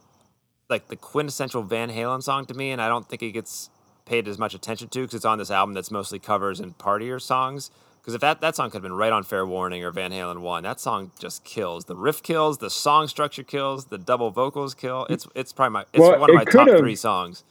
like 0.68 0.88
the 0.88 0.96
quintessential 0.96 1.62
Van 1.62 1.90
Halen 1.90 2.22
song 2.22 2.46
to 2.46 2.54
me, 2.54 2.70
and 2.70 2.80
I 2.80 2.88
don't 2.88 3.08
think 3.08 3.22
it 3.22 3.32
gets 3.32 3.70
paid 4.04 4.28
as 4.28 4.38
much 4.38 4.54
attention 4.54 4.88
to 4.90 5.00
because 5.00 5.14
it's 5.14 5.24
on 5.24 5.38
this 5.38 5.50
album 5.50 5.74
that's 5.74 5.90
mostly 5.90 6.18
covers 6.18 6.60
and 6.60 6.76
partier 6.78 7.20
songs. 7.20 7.70
Because 8.06 8.14
if 8.14 8.20
that, 8.20 8.40
that 8.40 8.54
song 8.54 8.70
could 8.70 8.76
have 8.76 8.82
been 8.84 8.92
right 8.92 9.10
on 9.10 9.24
Fair 9.24 9.44
Warning 9.44 9.82
or 9.82 9.90
Van 9.90 10.12
Halen 10.12 10.38
one, 10.38 10.62
that 10.62 10.78
song 10.78 11.10
just 11.18 11.42
kills. 11.42 11.86
The 11.86 11.96
riff 11.96 12.22
kills, 12.22 12.58
the 12.58 12.70
song 12.70 13.08
structure 13.08 13.42
kills, 13.42 13.86
the 13.86 13.98
double 13.98 14.30
vocals 14.30 14.74
kill. 14.74 15.08
It's 15.10 15.26
it's 15.34 15.52
probably 15.52 15.72
my 15.72 15.80
it's 15.92 15.98
Well, 15.98 16.20
one 16.20 16.30
of 16.30 16.34
it 16.34 16.36
my 16.36 16.44
top 16.44 16.68
could've- 16.68 16.78
three 16.78 16.94
songs. 16.94 17.42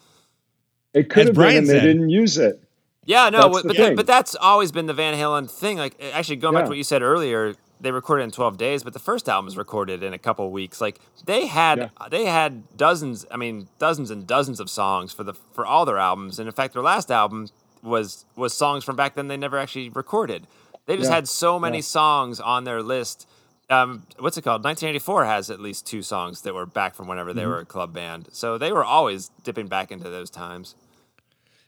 It 0.93 1.10
could 1.10 1.24
As 1.24 1.28
have 1.28 1.36
Brian 1.36 1.66
been, 1.66 1.76
and 1.76 1.84
they 1.84 1.86
didn't 1.86 2.10
use 2.10 2.38
it. 2.38 2.64
Yeah, 3.03 3.30
no, 3.30 3.49
That's 3.51 3.64
but 3.64 3.68
the 3.76 3.84
but, 3.84 3.95
but 3.97 4.08
that's 4.08 4.34
always 4.36 4.72
been 4.72 4.86
the 4.86 4.93
Van 4.93 5.14
Halen 5.14 5.51
thing. 5.51 5.78
Like 5.78 6.01
actually, 6.14 6.38
going 6.38 6.53
back 6.53 6.64
to 6.64 6.70
what 6.70 6.78
you 6.78 6.86
said 6.86 7.01
earlier, 7.01 7.53
they 7.82 7.91
recorded 7.91 8.24
in 8.24 8.32
twelve 8.32 8.58
days, 8.58 8.82
but 8.82 8.93
the 8.93 8.99
first 8.99 9.28
album 9.28 9.43
was 9.45 9.58
recorded 9.58 10.03
in 10.03 10.14
a 10.14 10.18
couple 10.18 10.49
weeks. 10.51 10.80
Like 10.80 11.01
they 11.26 11.47
had 11.47 11.91
they 12.10 12.28
had 12.28 12.64
dozens, 12.78 13.26
I 13.30 13.36
mean, 13.36 13.68
dozens 13.78 14.10
and 14.10 14.26
dozens 14.26 14.62
of 14.62 14.70
songs 14.70 15.12
for 15.12 15.26
the 15.26 15.34
for 15.34 15.66
all 15.66 15.84
their 15.84 15.97
albums, 15.97 16.39
and 16.39 16.47
in 16.47 16.53
fact, 16.53 16.72
their 16.74 16.82
last 16.82 17.12
album 17.12 17.49
was 17.86 18.25
was 18.36 18.53
songs 18.53 18.83
from 18.83 18.95
back 18.95 19.15
then 19.15 19.27
they 19.27 19.38
never 19.38 19.57
actually 19.57 19.89
recorded. 19.89 20.47
They 20.88 20.97
just 20.97 21.09
Yeah. 21.09 21.15
had 21.15 21.27
so 21.27 21.59
many 21.59 21.77
Yeah. 21.77 21.83
songs 21.83 22.39
on 22.39 22.63
their 22.65 22.81
list. 22.83 23.27
Um, 23.69 24.03
what's 24.19 24.38
it 24.38 24.43
called? 24.43 24.63
1984 24.63 25.25
has 25.25 25.49
at 25.49 25.59
least 25.59 25.88
two 25.88 26.01
songs 26.03 26.41
that 26.41 26.53
were 26.53 26.65
back 26.67 26.93
from 26.93 27.07
whenever 27.07 27.33
they 27.33 27.41
Mm-hmm. 27.41 27.49
were 27.49 27.59
a 27.59 27.65
club 27.65 27.93
band. 27.93 28.27
So 28.31 28.57
they 28.57 28.71
were 28.71 28.83
always 28.86 29.31
dipping 29.43 29.67
back 29.67 29.91
into 29.91 30.09
those 30.09 30.29
times. 30.29 30.75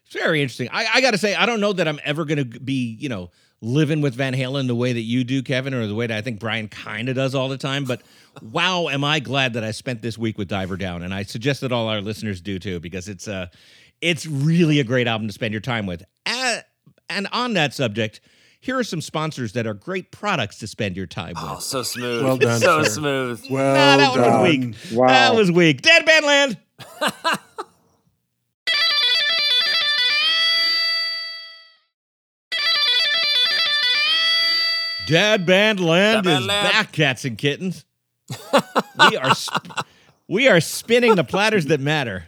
It's 0.05 0.13
very 0.15 0.41
interesting. 0.41 0.69
I, 0.71 0.85
I 0.95 1.01
got 1.01 1.11
to 1.11 1.17
say, 1.17 1.35
I 1.35 1.45
don't 1.45 1.59
know 1.59 1.73
that 1.73 1.87
I'm 1.87 1.99
ever 2.03 2.23
going 2.25 2.37
to 2.37 2.59
be, 2.59 2.95
you 2.99 3.09
know, 3.09 3.29
living 3.59 3.99
with 4.01 4.13
Van 4.13 4.33
Halen 4.35 4.67
the 4.67 4.75
way 4.75 4.93
that 4.93 5.01
you 5.01 5.23
do, 5.23 5.41
Kevin, 5.41 5.73
or 5.73 5.87
the 5.87 5.95
way 5.95 6.05
that 6.07 6.15
I 6.17 6.21
think 6.21 6.39
Brian 6.39 6.67
kind 6.67 7.09
of 7.09 7.15
does 7.15 7.33
all 7.33 7.49
the 7.49 7.57
time. 7.57 7.83
But 7.85 8.03
wow, 8.41 8.87
am 8.87 9.03
I 9.03 9.19
glad 9.19 9.53
that 9.53 9.63
I 9.63 9.71
spent 9.71 10.01
this 10.03 10.17
week 10.17 10.37
with 10.37 10.47
Diver 10.47 10.77
Down, 10.77 11.01
and 11.01 11.13
I 11.13 11.23
suggest 11.23 11.61
that 11.61 11.71
all 11.71 11.87
our 11.89 11.99
listeners 11.99 12.39
do 12.39 12.59
too, 12.59 12.79
because 12.79 13.09
it's 13.09 13.27
uh, 13.27 13.47
it's 14.01 14.25
really 14.25 14.79
a 14.79 14.83
great 14.83 15.07
album 15.07 15.27
to 15.27 15.33
spend 15.33 15.53
your 15.53 15.61
time 15.61 15.85
with. 15.85 16.03
Uh, 16.25 16.57
and 17.09 17.27
on 17.31 17.53
that 17.53 17.73
subject, 17.73 18.21
here 18.59 18.77
are 18.77 18.83
some 18.83 19.01
sponsors 19.01 19.53
that 19.53 19.65
are 19.67 19.73
great 19.73 20.11
products 20.11 20.59
to 20.59 20.67
spend 20.67 20.97
your 20.97 21.05
time 21.05 21.33
with. 21.35 21.43
Oh, 21.45 21.59
so 21.59 21.83
smooth. 21.83 22.23
Well 22.23 22.37
done, 22.37 22.59
so 22.59 22.83
sir. 22.83 22.89
smooth. 22.89 23.45
Well 23.49 23.75
Ah, 23.75 23.97
that 23.97 24.09
one 24.11 24.19
done. 24.19 24.41
was 24.41 24.49
weak. 24.49 24.75
Wow. 24.97 25.07
That 25.07 25.35
was 25.35 25.51
weak. 25.51 25.81
Dead 25.81 26.05
Band 26.05 26.25
Land. 26.25 26.57
Dad 35.07 35.45
Band 35.45 35.79
Land 35.79 36.23
Dad 36.25 36.29
Band 36.29 36.41
is 36.41 36.47
Land. 36.47 36.71
back, 36.73 36.91
cats 36.91 37.23
and 37.25 37.37
kittens. 37.37 37.85
we 39.09 39.15
are 39.15 39.33
sp- 39.39 39.85
we 40.27 40.49
are 40.49 40.59
spinning 40.59 41.15
the 41.15 41.23
platters 41.23 41.67
that 41.67 41.79
matter. 41.79 42.27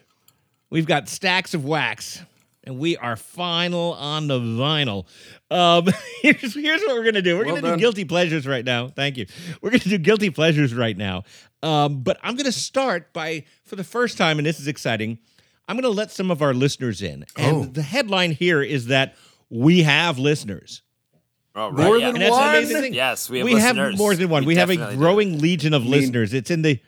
We've 0.69 0.85
got 0.85 1.09
stacks 1.09 1.53
of 1.53 1.65
wax, 1.65 2.21
and 2.63 2.77
we 2.77 2.95
are 2.97 3.15
final 3.15 3.93
on 3.93 4.27
the 4.27 4.39
vinyl. 4.39 5.05
Um, 5.49 5.87
here's, 6.21 6.53
here's 6.53 6.81
what 6.81 6.95
we're 6.95 7.03
gonna 7.05 7.21
do. 7.21 7.37
We're 7.37 7.45
Well 7.45 7.55
gonna 7.61 7.75
do 7.75 7.79
guilty 7.79 8.05
pleasures 8.05 8.45
right 8.45 8.63
now. 8.63 8.87
Thank 8.87 9.17
you. 9.17 9.25
We're 9.61 9.71
gonna 9.71 9.79
do 9.83 9.97
guilty 9.97 10.29
pleasures 10.29 10.73
right 10.73 10.95
now. 10.95 11.23
Um, 11.63 12.01
but 12.03 12.17
I'm 12.23 12.35
gonna 12.35 12.51
start 12.51 13.11
by, 13.13 13.45
for 13.65 13.75
the 13.75 13.83
first 13.83 14.17
time, 14.17 14.37
and 14.37 14.45
this 14.45 14.59
is 14.59 14.67
exciting. 14.67 15.19
I'm 15.67 15.75
gonna 15.75 15.89
let 15.89 16.11
some 16.11 16.31
of 16.31 16.41
our 16.41 16.53
listeners 16.53 17.01
in, 17.01 17.25
and 17.35 17.55
Oh. 17.57 17.63
the 17.65 17.81
headline 17.83 18.31
here 18.31 18.61
is 18.61 18.87
that 18.87 19.15
we 19.49 19.81
have 19.83 20.19
listeners. 20.19 20.83
Oh, 21.55 21.71
right. 21.71 21.85
More 21.85 21.97
yeah. 21.97 22.11
than 22.11 22.21
And 22.21 22.33
that's 22.33 22.71
an 22.71 22.81
one? 22.83 22.93
Yes, 22.93 23.29
we 23.29 23.39
have 23.39 23.45
we 23.45 23.53
have 23.59 23.97
more 23.97 24.15
than 24.15 24.29
one. 24.29 24.43
We, 24.43 24.53
We 24.53 24.55
have 24.57 24.69
a 24.69 24.73
definitely 24.75 24.95
do. 24.95 24.99
growing 24.99 25.39
legion 25.39 25.73
of 25.73 25.83
listeners. 25.85 26.33
It's 26.33 26.51
in 26.51 26.61
the, 26.61 26.79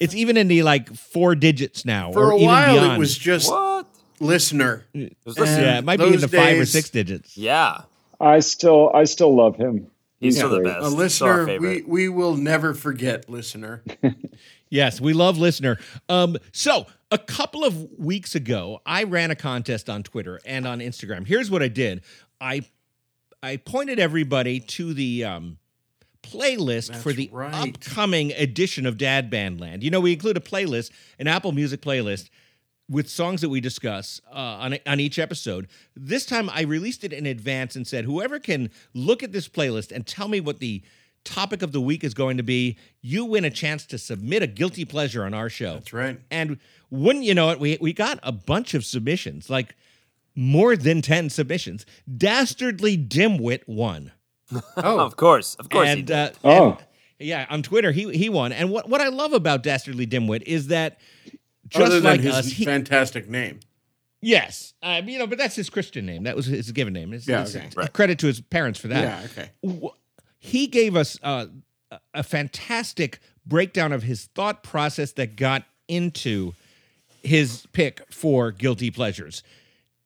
it's 0.00 0.14
even 0.14 0.36
in 0.36 0.48
the 0.48 0.62
like 0.62 0.94
four 0.94 1.34
digits 1.34 1.84
now, 1.84 2.12
For 2.12 2.26
or 2.26 2.30
a 2.32 2.36
even 2.36 2.46
while, 2.46 2.74
beyond. 2.74 2.92
it 2.94 2.98
was 2.98 3.16
just 3.16 3.50
What? 3.50 3.86
listener. 4.20 4.84
It 4.94 5.16
was 5.24 5.38
listening. 5.38 5.64
yeah, 5.64 5.78
it 5.78 5.84
might 5.84 5.98
be 5.98 6.06
in 6.06 6.12
those 6.12 6.20
the 6.22 6.28
five 6.28 6.58
or 6.58 6.66
six 6.66 6.90
digits. 6.90 7.36
Yeah. 7.36 7.82
I 8.20 8.40
still, 8.40 8.90
I 8.94 9.04
still 9.04 9.34
love 9.34 9.56
him. 9.56 9.88
He's 10.20 10.36
still 10.36 10.48
the 10.50 10.60
best. 10.60 10.84
A 10.84 10.88
listener, 10.88 11.58
we, 11.60 11.82
we 11.82 12.08
will 12.08 12.36
never 12.36 12.74
forget 12.74 13.28
listener. 13.30 13.82
Yes, 14.70 15.00
we 15.00 15.14
love 15.14 15.38
listener. 15.38 15.78
Um, 16.10 16.36
so 16.52 16.84
a 17.10 17.16
couple 17.16 17.64
of 17.64 17.98
weeks 17.98 18.34
ago, 18.34 18.80
I 18.84 19.04
ran 19.04 19.30
a 19.30 19.34
contest 19.34 19.88
on 19.88 20.02
Twitter 20.02 20.40
and 20.44 20.66
on 20.66 20.80
Instagram. 20.80 21.26
Here's 21.26 21.50
what 21.50 21.62
I 21.62 21.68
did: 21.68 22.02
I 22.38 22.60
I 23.42 23.56
pointed 23.56 23.98
everybody 23.98 24.60
to 24.60 24.92
the 24.92 25.24
um, 25.24 25.56
playlist 26.30 26.96
for 26.96 27.12
the 27.12 27.28
right. 27.32 27.54
upcoming 27.54 28.32
edition 28.32 28.86
of 28.86 28.96
Dad 28.96 29.30
Band 29.30 29.60
Land. 29.60 29.82
You 29.82 29.90
know, 29.90 30.00
we 30.00 30.12
include 30.12 30.36
a 30.36 30.40
playlist, 30.40 30.90
an 31.18 31.26
Apple 31.26 31.52
Music 31.52 31.80
playlist 31.80 32.30
with 32.90 33.08
songs 33.08 33.42
that 33.42 33.48
we 33.48 33.60
discuss 33.60 34.20
uh, 34.32 34.36
on 34.36 34.78
on 34.86 35.00
each 35.00 35.18
episode. 35.18 35.68
This 35.94 36.24
time, 36.24 36.48
I 36.50 36.62
released 36.62 37.04
it 37.04 37.12
in 37.12 37.26
advance 37.26 37.76
and 37.76 37.86
said, 37.86 38.04
whoever 38.04 38.38
can 38.38 38.70
look 38.94 39.22
at 39.22 39.32
this 39.32 39.48
playlist 39.48 39.92
and 39.92 40.06
tell 40.06 40.28
me 40.28 40.40
what 40.40 40.58
the 40.58 40.82
topic 41.24 41.62
of 41.62 41.72
the 41.72 41.80
week 41.80 42.04
is 42.04 42.14
going 42.14 42.36
to 42.38 42.42
be, 42.42 42.78
you 43.02 43.24
win 43.24 43.44
a 43.44 43.50
chance 43.50 43.84
to 43.86 43.98
submit 43.98 44.42
a 44.42 44.46
guilty 44.46 44.84
pleasure 44.84 45.24
on 45.24 45.34
our 45.34 45.50
show. 45.50 45.74
That's 45.74 45.92
right. 45.92 46.18
And 46.30 46.58
wouldn't 46.90 47.24
you 47.24 47.34
know 47.34 47.50
it, 47.50 47.60
we 47.60 47.76
we 47.80 47.92
got 47.92 48.18
a 48.22 48.32
bunch 48.32 48.74
of 48.74 48.84
submissions, 48.84 49.50
like 49.50 49.74
more 50.34 50.76
than 50.76 51.02
ten 51.02 51.28
submissions. 51.28 51.84
Dastardly 52.16 52.96
Dimwit 52.96 53.62
won. 53.66 54.12
Oh, 54.76 55.00
Of 55.00 55.16
course. 55.16 55.54
Of 55.56 55.68
course. 55.68 55.86
he 55.88 55.92
And, 55.92 56.06
did. 56.06 56.16
uh, 56.16 56.30
Oh. 56.44 56.70
and- 56.72 56.84
yeah, 57.20 57.46
on 57.50 57.62
Twitter 57.64 57.90
he 57.90 58.16
he 58.16 58.28
won. 58.28 58.52
And 58.52 58.70
what 58.70 58.88
what 58.88 59.00
I 59.00 59.08
love 59.08 59.32
about 59.32 59.62
Dastardly 59.64 60.06
Dimwit 60.06 60.42
is 60.42 60.68
that 60.68 61.00
just 61.68 61.84
other 61.86 61.96
than 62.00 62.04
like 62.12 62.20
his 62.20 62.32
us, 62.34 62.46
he, 62.46 62.64
fantastic 62.64 63.28
name. 63.28 63.58
yes, 64.22 64.72
you 65.04 65.18
know, 65.18 65.26
but 65.26 65.36
that's 65.36 65.56
his 65.56 65.68
Christian 65.68 66.06
name. 66.06 66.22
That 66.22 66.36
was 66.36 66.46
his 66.46 66.70
given 66.70 66.92
name. 66.92 67.12
It's, 67.12 67.26
Yeah, 67.26 67.40
it's- 67.42 67.56
okay. 67.56 67.66
it's 67.66 67.90
Credit 67.92 68.18
to 68.20 68.26
his 68.28 68.40
parents 68.40 68.78
for 68.78 68.86
that. 68.88 69.02
Yeah, 69.02 69.42
okay. 69.64 69.90
He 70.38 70.68
gave 70.68 70.94
us 70.94 71.18
uh, 71.24 71.46
a- 71.90 71.98
a 72.14 72.22
fantastic 72.22 73.18
breakdown 73.44 73.92
of 73.92 74.04
his 74.04 74.26
thought 74.36 74.62
process 74.62 75.10
that 75.12 75.34
got 75.34 75.64
into 75.88 76.52
his 77.22 77.66
pick 77.72 78.00
for 78.12 78.52
guilty 78.52 78.90
pleasures. 78.92 79.42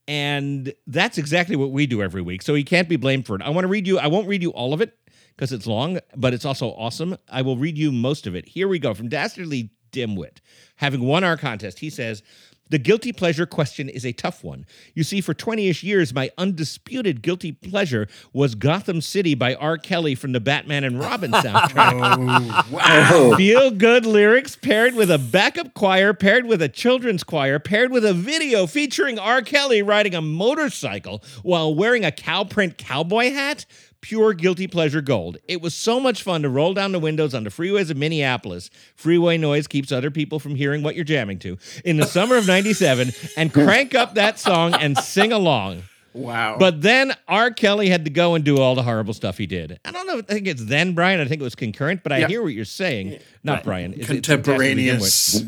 And 0.08 0.72
that's 0.86 1.18
exactly 1.18 1.56
what 1.56 1.70
we 1.70 1.86
do 1.86 2.02
every 2.02 2.22
week. 2.22 2.42
So 2.42 2.54
he 2.54 2.64
can't 2.64 2.88
be 2.88 2.96
blamed 2.96 3.26
for 3.26 3.36
it. 3.36 3.42
I 3.42 3.50
want 3.50 3.64
to 3.64 3.68
read 3.68 3.86
you, 3.86 3.98
I 3.98 4.08
won't 4.08 4.28
read 4.28 4.42
you 4.42 4.50
all 4.50 4.74
of 4.74 4.80
it 4.80 4.98
because 5.36 5.52
it's 5.52 5.66
long, 5.66 5.98
but 6.16 6.34
it's 6.34 6.44
also 6.44 6.68
awesome. 6.70 7.16
I 7.28 7.42
will 7.42 7.56
read 7.56 7.78
you 7.78 7.92
most 7.92 8.26
of 8.26 8.34
it. 8.34 8.48
Here 8.48 8.68
we 8.68 8.78
go 8.78 8.94
from 8.94 9.08
Dastardly 9.08 9.70
Dimwit. 9.92 10.38
Having 10.76 11.04
won 11.04 11.24
our 11.24 11.36
contest, 11.36 11.78
he 11.78 11.90
says, 11.90 12.22
the 12.70 12.78
guilty 12.78 13.12
pleasure 13.12 13.44
question 13.44 13.88
is 13.88 14.06
a 14.06 14.12
tough 14.12 14.42
one. 14.42 14.64
You 14.94 15.04
see, 15.04 15.20
for 15.20 15.34
20 15.34 15.68
ish 15.68 15.82
years, 15.82 16.14
my 16.14 16.30
undisputed 16.38 17.20
guilty 17.20 17.52
pleasure 17.52 18.08
was 18.32 18.54
Gotham 18.54 19.02
City 19.02 19.34
by 19.34 19.54
R. 19.56 19.76
Kelly 19.76 20.14
from 20.14 20.32
the 20.32 20.40
Batman 20.40 20.82
and 20.84 20.98
Robin 20.98 21.30
soundtrack. 21.32 21.92
Oh, 21.94 22.68
wow. 22.72 23.34
Feel 23.36 23.70
good 23.72 24.06
lyrics 24.06 24.56
paired 24.56 24.94
with 24.94 25.10
a 25.10 25.18
backup 25.18 25.74
choir, 25.74 26.14
paired 26.14 26.46
with 26.46 26.62
a 26.62 26.68
children's 26.68 27.22
choir, 27.24 27.58
paired 27.58 27.92
with 27.92 28.06
a 28.06 28.14
video 28.14 28.66
featuring 28.66 29.18
R. 29.18 29.42
Kelly 29.42 29.82
riding 29.82 30.14
a 30.14 30.22
motorcycle 30.22 31.22
while 31.42 31.74
wearing 31.74 32.04
a 32.06 32.12
cow 32.12 32.44
print 32.44 32.78
cowboy 32.78 33.32
hat. 33.32 33.66
Pure 34.02 34.34
guilty 34.34 34.66
pleasure 34.66 35.00
gold. 35.00 35.38
It 35.46 35.62
was 35.62 35.74
so 35.74 36.00
much 36.00 36.24
fun 36.24 36.42
to 36.42 36.48
roll 36.48 36.74
down 36.74 36.90
the 36.92 36.98
windows 36.98 37.34
on 37.34 37.44
the 37.44 37.50
freeways 37.50 37.88
of 37.88 37.96
Minneapolis. 37.96 38.68
Freeway 38.96 39.38
noise 39.38 39.68
keeps 39.68 39.92
other 39.92 40.10
people 40.10 40.40
from 40.40 40.56
hearing 40.56 40.82
what 40.82 40.96
you're 40.96 41.04
jamming 41.04 41.38
to. 41.38 41.56
In 41.84 41.98
the 41.98 42.06
summer 42.06 42.36
of 42.36 42.46
97, 42.46 43.12
and 43.36 43.52
crank 43.54 43.94
up 43.94 44.14
that 44.16 44.40
song 44.40 44.74
and 44.74 44.98
sing 44.98 45.30
along. 45.32 45.84
Wow. 46.14 46.56
But 46.58 46.82
then 46.82 47.12
R. 47.28 47.52
Kelly 47.52 47.88
had 47.88 48.04
to 48.04 48.10
go 48.10 48.34
and 48.34 48.44
do 48.44 48.58
all 48.58 48.74
the 48.74 48.82
horrible 48.82 49.14
stuff 49.14 49.38
he 49.38 49.46
did. 49.46 49.78
I 49.84 49.92
don't 49.92 50.06
know. 50.06 50.18
I 50.18 50.22
think 50.22 50.46
it's 50.48 50.64
then, 50.64 50.94
Brian. 50.94 51.20
I 51.20 51.24
think 51.26 51.40
it 51.40 51.44
was 51.44 51.54
concurrent, 51.54 52.02
but 52.02 52.10
I 52.12 52.18
Yeah. 52.18 52.28
hear 52.28 52.42
what 52.42 52.52
you're 52.52 52.64
saying. 52.64 53.18
Not 53.44 53.58
Right. 53.58 53.64
Brian. 53.64 53.92
It's- 53.94 54.10
it's 54.10 54.26
contemporaneous. 54.28 55.44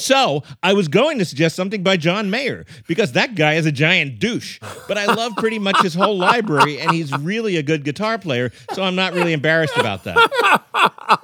So 0.00 0.42
I 0.62 0.72
was 0.72 0.88
going 0.88 1.18
to 1.18 1.24
suggest 1.24 1.56
something 1.56 1.82
by 1.82 1.96
John 1.96 2.30
Mayer 2.30 2.64
because 2.86 3.12
that 3.12 3.34
guy 3.34 3.54
is 3.54 3.66
a 3.66 3.72
giant 3.72 4.18
douche. 4.18 4.58
But 4.86 4.98
I 4.98 5.06
love 5.06 5.36
pretty 5.36 5.58
much 5.58 5.80
his 5.82 5.94
whole 5.94 6.16
library, 6.16 6.80
and 6.80 6.90
he's 6.92 7.12
really 7.18 7.56
a 7.56 7.62
good 7.62 7.84
guitar 7.84 8.18
player. 8.18 8.52
So 8.72 8.82
I'm 8.82 8.94
not 8.94 9.12
really 9.12 9.32
embarrassed 9.32 9.76
about 9.76 10.04
that. 10.04 10.62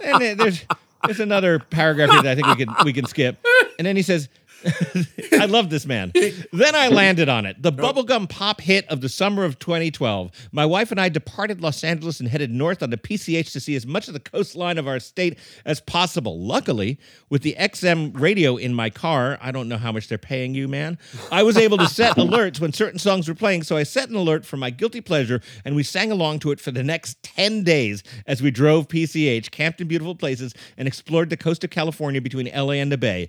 And 0.05 0.39
there's 0.39 0.65
there's 1.05 1.21
another 1.21 1.59
paragraph 1.59 2.11
here 2.11 2.23
that 2.23 2.31
I 2.31 2.35
think 2.35 2.47
we 2.47 2.65
can 2.65 2.75
we 2.85 2.93
can 2.93 3.07
skip. 3.07 3.45
And 3.79 3.87
then 3.87 3.97
he 3.97 4.03
says, 4.03 4.29
I 5.33 5.47
love 5.47 5.71
this 5.71 5.87
man. 5.87 6.13
Then 6.53 6.75
I 6.75 6.89
landed 6.89 7.29
on 7.29 7.47
it. 7.47 7.61
The 7.61 7.73
bubblegum 7.73 8.29
pop 8.29 8.61
hit 8.61 8.87
of 8.89 9.01
the 9.01 9.09
summer 9.09 9.45
of 9.45 9.59
2012. 9.59 10.31
My 10.53 10.65
wife 10.65 10.91
and 10.91 11.01
I 11.01 11.09
departed 11.09 11.61
Los 11.61 11.85
Angeles 11.85 12.21
and 12.21 12.29
headed 12.29 12.51
north 12.51 12.83
on 12.83 12.91
the 12.91 12.97
PCH 12.97 13.53
to 13.53 13.61
see 13.61 13.77
as 13.77 13.87
much 13.87 14.09
of 14.09 14.15
the 14.15 14.21
coastline 14.21 14.79
of 14.79 14.89
our 14.89 15.01
state 15.01 15.39
as 15.65 15.81
possible. 15.81 16.41
Luckily, 16.41 16.99
with 17.29 17.43
the 17.43 17.57
XM 17.59 18.19
radio 18.19 18.57
in 18.57 18.75
my 18.75 18.91
car, 18.91 19.39
I 19.41 19.51
don't 19.51 19.69
know 19.69 19.79
how 19.79 19.93
much 19.93 20.09
they're 20.09 20.19
paying 20.19 20.55
you, 20.55 20.69
man. 20.69 20.99
I 21.31 21.43
was 21.43 21.57
able 21.57 21.79
to 21.79 21.87
set 21.87 22.17
alerts 22.17 22.61
when 22.61 22.73
certain 22.73 22.99
songs 22.99 23.29
were 23.29 23.35
playing, 23.35 23.65
so 23.65 23.77
I 23.77 23.83
set 23.83 24.09
an 24.09 24.17
alert 24.17 24.45
for 24.47 24.57
my 24.57 24.71
guilty 24.71 25.01
pleasure 25.01 25.41
and 25.65 25.77
we 25.77 25.83
sang 25.83 26.11
along 26.11 26.41
to 26.41 26.51
it 26.51 26.61
for 26.61 26.71
the 26.71 26.83
next 26.83 27.23
10 27.23 27.65
days 27.65 28.03
as 28.27 28.43
we 28.43 28.51
drove 28.51 28.89
PCH, 28.89 29.51
camped 29.51 29.81
in 29.81 29.89
beautiful 29.89 30.15
places, 30.15 30.55
and 30.77 30.89
explored 30.89 31.31
the 31.31 31.37
coast 31.37 31.65
of 31.65 31.71
California 31.71 32.21
between 32.21 32.51
LA 32.55 32.75
and 32.75 32.91
the 32.91 32.99
Bay. 32.99 33.29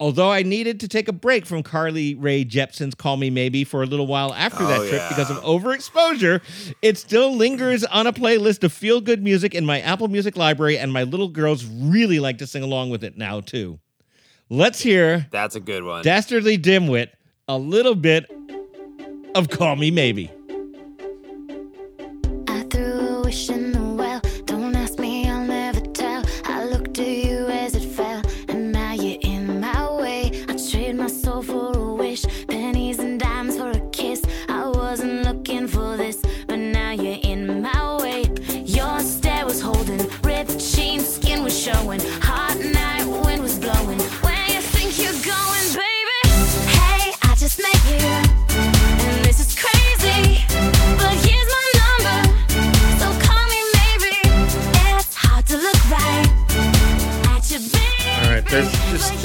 Although 0.00 0.32
I 0.32 0.42
needed 0.42 0.80
to 0.80 0.88
take 0.88 1.06
a 1.06 1.12
break 1.12 1.46
from 1.46 1.62
Carly 1.62 2.16
Rae 2.16 2.44
Jepsen's 2.44 2.94
Call 2.94 3.16
Me 3.16 3.30
Maybe 3.30 3.62
for 3.62 3.82
a 3.82 3.86
little 3.86 4.08
while 4.08 4.34
after 4.34 4.66
that 4.66 4.80
Oh, 4.80 4.88
trip 4.88 5.02
because 5.08 5.30
of 5.30 5.36
overexposure, 5.44 6.42
it 6.82 6.98
still 6.98 7.36
lingers 7.36 7.84
on 7.84 8.08
a 8.08 8.12
playlist 8.12 8.64
of 8.64 8.72
feel 8.72 9.00
good 9.00 9.22
music 9.22 9.54
in 9.54 9.64
my 9.64 9.80
Apple 9.80 10.08
Music 10.08 10.36
library, 10.36 10.76
and 10.76 10.92
my 10.92 11.04
little 11.04 11.28
girls 11.28 11.64
really 11.64 12.18
like 12.18 12.38
to 12.38 12.46
sing 12.48 12.64
along 12.64 12.90
with 12.90 13.04
it 13.04 13.16
now, 13.16 13.40
too. 13.40 13.78
Let's 14.50 14.80
hear 14.80 15.28
That's 15.30 15.54
a 15.54 15.60
good 15.60 15.84
one. 15.84 16.02
Dastardly 16.02 16.58
Dimwit, 16.58 17.10
a 17.46 17.56
little 17.56 17.94
bit 17.94 18.28
of 19.36 19.50
Call 19.50 19.76
Me 19.76 19.90
Maybe. 19.92 20.30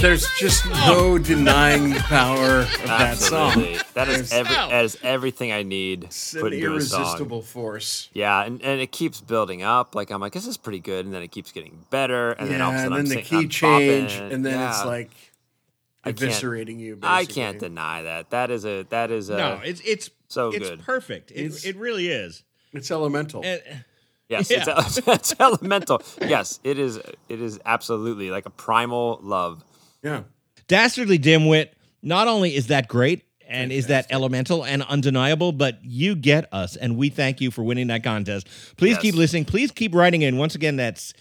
There's 0.01 0.27
just 0.37 0.65
no 0.65 1.13
oh. 1.13 1.17
denying 1.17 1.89
the 1.89 1.99
power 2.01 2.59
of 2.61 2.83
that 2.85 3.17
song. 3.17 3.77
That 3.93 4.07
is 4.09 4.31
every 4.31 4.55
oh. 4.55 4.69
that 4.69 4.85
is 4.85 4.97
everything 5.01 5.51
I 5.51 5.63
need 5.63 6.05
It's 6.05 6.33
put 6.33 6.53
an 6.53 6.59
into 6.59 6.75
a 6.75 6.81
song. 6.81 7.01
irresistible 7.01 7.41
force. 7.41 8.09
Yeah, 8.13 8.43
and, 8.43 8.61
and 8.61 8.79
it 8.79 8.91
keeps 8.91 9.21
building 9.21 9.63
up. 9.63 9.95
Like 9.95 10.11
I'm 10.11 10.21
like, 10.21 10.33
this 10.33 10.47
is 10.47 10.57
pretty 10.57 10.79
good, 10.79 11.05
and 11.05 11.13
then 11.13 11.23
it 11.23 11.31
keeps 11.31 11.51
getting 11.51 11.85
better, 11.89 12.31
and 12.31 12.49
then 12.49 12.61
all 12.61 12.69
of 12.71 12.75
a 12.75 12.79
sudden 12.79 12.93
and 12.93 12.99
I'm 12.99 13.05
the 13.05 13.15
sing- 13.15 13.23
key 13.23 13.37
I'm 13.37 13.49
change, 13.49 14.11
bopping, 14.13 14.33
and 14.33 14.45
then 14.45 14.69
it's 14.69 14.79
yeah. 14.79 14.85
like 14.85 15.11
I 16.03 16.11
can't- 16.11 16.31
eviscerating 16.31 16.79
you. 16.79 16.99
I 17.01 17.25
can't 17.25 17.59
deny 17.59 18.03
that. 18.03 18.29
That 18.29 18.51
is 18.51 18.65
a 18.65 18.83
that 18.89 19.11
is 19.11 19.29
a 19.29 19.37
no, 19.37 19.61
it's 19.63 19.81
it's 19.81 20.09
so 20.27 20.49
it's 20.49 20.69
good. 20.69 20.81
perfect. 20.81 21.31
It, 21.31 21.37
It's- 21.37 21.65
it 21.65 21.75
really 21.75 22.09
is. 22.09 22.43
It's 22.73 22.91
elemental. 22.91 23.43
And- 23.43 23.83
Yes, 24.29 24.51
Yeah. 24.51 24.65
it's, 24.67 24.97
it's 25.07 25.35
elemental. 25.39 26.01
Yes, 26.21 26.59
it 26.63 26.77
is. 26.77 26.97
It 27.29 27.41
is 27.41 27.59
absolutely 27.65 28.29
like 28.29 28.45
a 28.45 28.49
primal 28.49 29.19
love. 29.23 29.63
Yeah. 30.07 30.23
Dastardly 30.67 31.17
Dimwit, 31.19 31.69
not 32.01 32.27
only 32.27 32.55
is 32.55 32.67
that 32.67 32.87
great 32.87 33.23
and 33.47 33.71
is 33.71 33.87
that 33.87 34.05
elemental 34.09 34.65
and 34.65 34.83
undeniable, 34.83 35.51
but 35.53 35.79
you 35.83 36.15
get 36.15 36.51
us, 36.53 36.75
and 36.75 36.97
we 36.97 37.07
thank 37.09 37.39
you 37.39 37.49
for 37.51 37.63
winning 37.63 37.87
that 37.87 38.03
contest. 38.03 38.47
Please 38.75 38.91
Yes. 38.95 39.01
keep 39.01 39.15
listening. 39.15 39.45
Please 39.45 39.71
keep 39.71 39.95
writing 39.95 40.21
in. 40.23 40.37
Once 40.37 40.55
again, 40.55 40.75
that's 40.75 41.13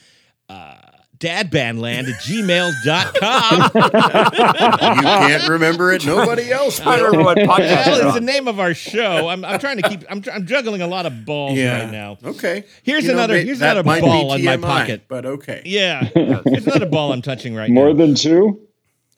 uh, 0.49 0.75
dadbandland 1.19 2.09
at 2.09 2.21
gmail.com. 2.21 3.71
You 4.97 5.03
can't 5.03 5.49
remember 5.49 5.93
it. 5.93 6.05
Nobody 6.05 6.51
else 6.51 6.81
I 6.81 6.97
don't 6.97 7.13
will. 7.17 7.19
remember 7.19 7.25
what 7.47 7.61
podcast. 7.61 7.87
well, 7.87 8.07
it's 8.07 8.15
the 8.15 8.21
name 8.21 8.49
of 8.49 8.59
our 8.61 8.75
show. 8.75 9.29
I'm, 9.29 9.45
I'm 9.45 9.59
trying 9.59 9.79
to 9.81 9.89
keep, 9.89 10.05
I'm, 10.11 10.23
I'm 10.33 10.47
juggling 10.47 10.83
a 10.83 10.87
lot 10.87 11.07
of 11.07 11.25
balls 11.25 11.57
Yeah. 11.59 11.83
right 11.85 11.93
now. 11.93 12.19
Okay. 12.25 12.65
Here's 12.83 13.05
You 13.05 13.13
another- 13.13 13.35
may- 13.35 13.45
here's 13.45 13.61
that 13.61 13.77
another 13.77 13.87
might 13.87 14.01
be 14.01 14.07
ball 14.07 14.35
in 14.35 14.45
my 14.45 14.57
pocket. 14.57 15.03
But 15.09 15.27
okay. 15.27 15.63
Yeah. 15.65 16.09
It's 16.15 16.67
not 16.67 16.83
a 16.83 16.87
ball 16.87 17.13
I'm 17.13 17.23
touching 17.23 17.55
right 17.55 17.71
More 17.71 17.85
now. 17.89 17.95
More 17.95 18.07
than 18.07 18.15
two? 18.17 18.66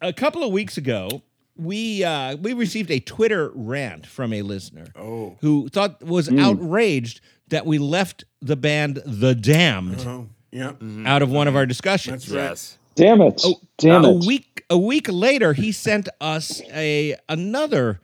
A 0.01 0.13
couple 0.13 0.43
of 0.43 0.51
weeks 0.51 0.77
ago, 0.77 1.21
we 1.55 2.03
uh, 2.03 2.35
we 2.37 2.53
received 2.53 2.89
a 2.91 2.99
Twitter 2.99 3.51
rant 3.53 4.05
from 4.05 4.33
a 4.33 4.41
listener 4.41 4.87
Oh. 4.95 5.37
who 5.41 5.69
thought 5.69 6.01
was 6.03 6.27
hmm. 6.27 6.39
outraged 6.39 7.21
that 7.49 7.65
we 7.65 7.77
left 7.77 8.23
the 8.41 8.55
band 8.55 9.01
The 9.05 9.35
Damned 9.35 10.01
Oh. 10.07 10.27
Yeah. 10.51 10.71
Mm-hmm. 10.71 11.05
out 11.05 11.21
of 11.21 11.29
one 11.29 11.47
of 11.47 11.55
our 11.55 11.65
discussions. 11.65 12.25
That's 12.25 12.33
right. 12.35 12.49
Yes. 12.49 12.77
Damn 12.95 13.21
it. 13.21 13.41
Oh, 13.45 13.59
Damn 13.77 14.03
a 14.03 14.15
it. 14.17 14.25
week 14.25 14.63
a 14.69 14.77
week 14.77 15.07
later, 15.09 15.53
he 15.53 15.71
sent 15.71 16.09
us 16.19 16.61
a 16.73 17.15
another 17.27 17.99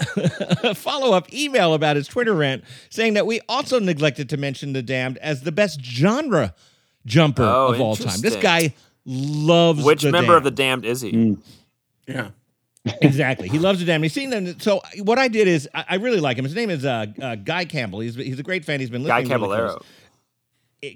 follow 0.74 1.12
up 1.16 1.32
email 1.32 1.74
about 1.74 1.96
his 1.96 2.08
Twitter 2.08 2.34
rant, 2.34 2.64
saying 2.90 3.14
that 3.14 3.26
we 3.26 3.40
also 3.48 3.78
neglected 3.78 4.28
to 4.30 4.36
mention 4.36 4.72
The 4.72 4.82
Damned 4.82 5.18
as 5.18 5.42
the 5.42 5.52
best 5.52 5.80
genre 5.84 6.54
jumper 7.06 7.42
Oh, 7.44 7.72
of 7.72 7.80
all 7.80 7.96
time. 7.96 8.20
This 8.20 8.36
guy 8.36 8.74
loves 9.06 9.84
Which 9.84 10.02
the 10.02 10.12
member 10.12 10.36
of 10.36 10.44
the 10.44 10.50
Damned. 10.50 10.82
damned 10.82 10.92
is 10.92 11.00
he? 11.00 11.12
Mm. 11.12 11.38
Yeah. 12.08 12.28
exactly. 13.00 13.48
He 13.48 13.58
loves 13.58 13.78
the 13.80 13.86
damned. 13.86 14.04
He's 14.04 14.12
seen 14.12 14.28
them. 14.30 14.58
So 14.60 14.82
what 15.02 15.18
I 15.18 15.28
did 15.28 15.48
is 15.48 15.68
I, 15.74 15.84
I 15.90 15.94
really 15.96 16.20
like 16.20 16.36
him. 16.36 16.44
His 16.44 16.54
name 16.54 16.68
is 16.70 16.84
uh, 16.84 17.06
uh, 17.20 17.34
Guy 17.36 17.64
Campbell. 17.64 18.00
He's 18.00 18.14
he's 18.14 18.38
a 18.38 18.42
great 18.42 18.64
fan. 18.64 18.78
He's 18.80 18.90
been 18.90 19.02
Guy 19.04 19.20
listening. 19.20 19.40
really 19.40 19.44
Caballero. 19.56 19.68
close. 19.78 19.86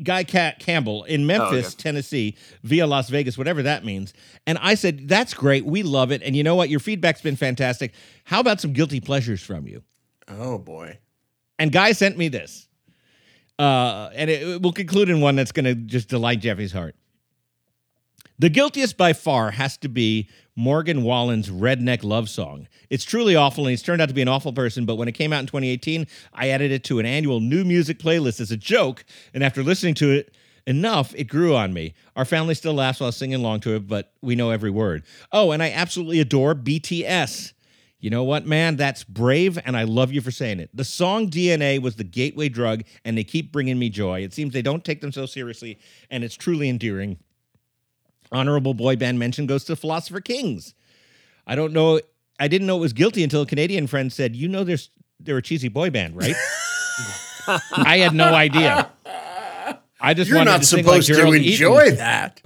Guy 0.02 0.22
Cat 0.24 0.58
Campbell 0.58 1.04
in 1.04 1.26
Memphis, 1.26 1.64
Oh, 1.64 1.68
okay. 1.68 1.76
Tennessee, 1.78 2.36
via 2.62 2.86
Las 2.86 3.08
Vegas, 3.08 3.38
whatever 3.38 3.62
that 3.62 3.86
means. 3.86 4.12
And 4.46 4.58
I 4.58 4.74
said, 4.74 5.08
"That's 5.08 5.32
great. 5.32 5.64
We 5.64 5.82
love 5.82 6.12
it. 6.12 6.22
And 6.22 6.36
you 6.36 6.42
know 6.44 6.54
what? 6.56 6.68
Your 6.68 6.78
feedback's 6.80 7.22
been 7.22 7.36
fantastic. 7.36 7.94
How 8.24 8.40
about 8.40 8.60
some 8.60 8.74
guilty 8.74 9.00
pleasures 9.00 9.40
from 9.42 9.66
you?" 9.66 9.82
Oh 10.28 10.58
boy. 10.58 10.98
And 11.58 11.72
Guy 11.72 11.92
sent 11.92 12.18
me 12.18 12.28
this, 12.28 12.68
uh, 13.58 14.10
and 14.14 14.28
it, 14.28 14.42
it 14.46 14.60
will 14.62 14.72
conclude 14.74 15.08
in 15.08 15.22
one 15.22 15.36
that's 15.36 15.52
going 15.52 15.64
to 15.64 15.74
just 15.74 16.08
delight 16.10 16.40
Jeffy's 16.40 16.70
heart. 16.72 16.94
The 18.40 18.48
guiltiest 18.48 18.96
by 18.96 19.14
far 19.14 19.50
has 19.50 19.76
to 19.78 19.88
be 19.88 20.28
Morgan 20.54 21.02
Wallen's 21.02 21.50
Redneck 21.50 22.04
Love 22.04 22.28
Song. 22.28 22.68
It's 22.88 23.02
truly 23.02 23.34
awful, 23.34 23.64
and 23.64 23.70
he's 23.70 23.82
turned 23.82 24.00
out 24.00 24.06
to 24.10 24.14
be 24.14 24.22
an 24.22 24.28
awful 24.28 24.52
person, 24.52 24.84
but 24.86 24.94
when 24.94 25.08
it 25.08 25.12
came 25.12 25.32
out 25.32 25.40
in 25.40 25.46
2018, 25.46 26.06
I 26.32 26.50
added 26.50 26.70
it 26.70 26.84
to 26.84 27.00
an 27.00 27.06
annual 27.06 27.40
new 27.40 27.64
music 27.64 27.98
playlist 27.98 28.40
as 28.40 28.52
a 28.52 28.56
joke, 28.56 29.04
and 29.34 29.42
after 29.42 29.64
listening 29.64 29.94
to 29.94 30.12
it 30.12 30.36
enough, 30.68 31.12
it 31.16 31.24
grew 31.24 31.56
on 31.56 31.72
me. 31.72 31.94
Our 32.14 32.24
family 32.24 32.54
still 32.54 32.74
laughs 32.74 33.00
while 33.00 33.10
singing 33.10 33.40
along 33.40 33.58
to 33.60 33.74
it, 33.74 33.88
but 33.88 34.12
we 34.22 34.36
know 34.36 34.50
every 34.50 34.70
word. 34.70 35.02
Oh, 35.32 35.50
and 35.50 35.60
I 35.60 35.72
absolutely 35.72 36.20
adore 36.20 36.54
BTS. 36.54 37.54
You 37.98 38.10
know 38.10 38.22
what, 38.22 38.46
man? 38.46 38.76
That's 38.76 39.02
brave, 39.02 39.58
and 39.64 39.76
I 39.76 39.82
love 39.82 40.12
you 40.12 40.20
for 40.20 40.30
saying 40.30 40.60
it. 40.60 40.70
The 40.72 40.84
song 40.84 41.28
DNA 41.28 41.82
was 41.82 41.96
the 41.96 42.04
gateway 42.04 42.48
drug, 42.48 42.84
and 43.04 43.18
they 43.18 43.24
keep 43.24 43.50
bringing 43.50 43.80
me 43.80 43.90
joy. 43.90 44.20
It 44.20 44.32
seems 44.32 44.52
they 44.52 44.62
don't 44.62 44.84
take 44.84 45.00
them 45.00 45.10
so 45.10 45.26
seriously, 45.26 45.80
and 46.08 46.22
it's 46.22 46.36
truly 46.36 46.68
endearing. 46.68 47.18
Honorable 48.30 48.74
boy 48.74 48.96
band 48.96 49.18
mention 49.18 49.46
goes 49.46 49.64
to 49.64 49.76
Philosopher 49.76 50.20
Kings. 50.20 50.74
I 51.46 51.54
don't 51.54 51.72
know. 51.72 52.00
I 52.38 52.48
didn't 52.48 52.66
know 52.66 52.76
it 52.76 52.80
was 52.80 52.92
guilty 52.92 53.24
until 53.24 53.42
a 53.42 53.46
Canadian 53.46 53.86
friend 53.86 54.12
said, 54.12 54.36
"You 54.36 54.48
know, 54.48 54.64
there's 54.64 54.90
they're 55.18 55.38
a 55.38 55.42
cheesy 55.42 55.68
boy 55.68 55.90
band, 55.90 56.16
right?" 56.16 56.34
I 57.72 57.98
had 57.98 58.14
no 58.14 58.34
idea. 58.34 58.90
I 60.00 60.14
just 60.14 60.30
You're 60.30 60.44
not 60.44 60.60
to 60.60 60.66
supposed 60.66 61.10
like 61.10 61.18
to 61.18 61.32
enjoy 61.32 61.84
Eaton. 61.84 61.96
that. 61.96 62.40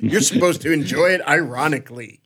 You're 0.00 0.20
supposed 0.20 0.62
to 0.62 0.72
enjoy 0.72 1.10
it 1.10 1.20
ironically. 1.26 2.20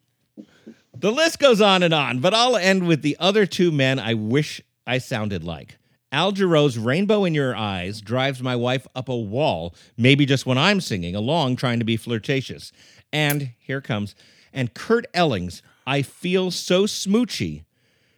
The 0.97 1.11
list 1.11 1.39
goes 1.41 1.61
on 1.61 1.83
and 1.83 1.93
on, 1.93 2.21
but 2.21 2.33
I'll 2.33 2.57
end 2.57 2.87
with 2.87 3.03
the 3.03 3.17
other 3.19 3.45
two 3.45 3.73
men 3.73 3.99
I 3.99 4.15
wish 4.15 4.63
I 4.87 4.99
sounded 4.99 5.43
like. 5.43 5.79
Al 6.13 6.33
Jarreau's 6.33 6.79
Rainbow 6.79 7.25
in 7.25 7.35
Your 7.35 7.57
Eyes 7.57 8.01
drives 8.03 8.43
my 8.43 8.55
wife 8.55 8.87
up 8.95 9.09
a 9.09 9.17
wall, 9.17 9.75
maybe 9.97 10.27
just 10.27 10.45
when 10.47 10.59
I'm 10.59 10.81
singing 10.81 11.15
along 11.15 11.57
trying 11.57 11.79
to 11.79 11.85
be 11.87 11.97
flirtatious. 11.97 12.71
And 13.13 13.51
here 13.59 13.81
comes, 13.81 14.15
and 14.53 14.73
Kurt 14.75 15.07
Elling's 15.13 15.63
I 15.87 16.03
Feel 16.03 16.51
So 16.51 16.85
Smoochy 16.85 17.65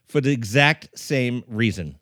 for 0.07 0.21
the 0.21 0.31
exact 0.31 0.99
same 0.99 1.43
reason. 1.49 1.97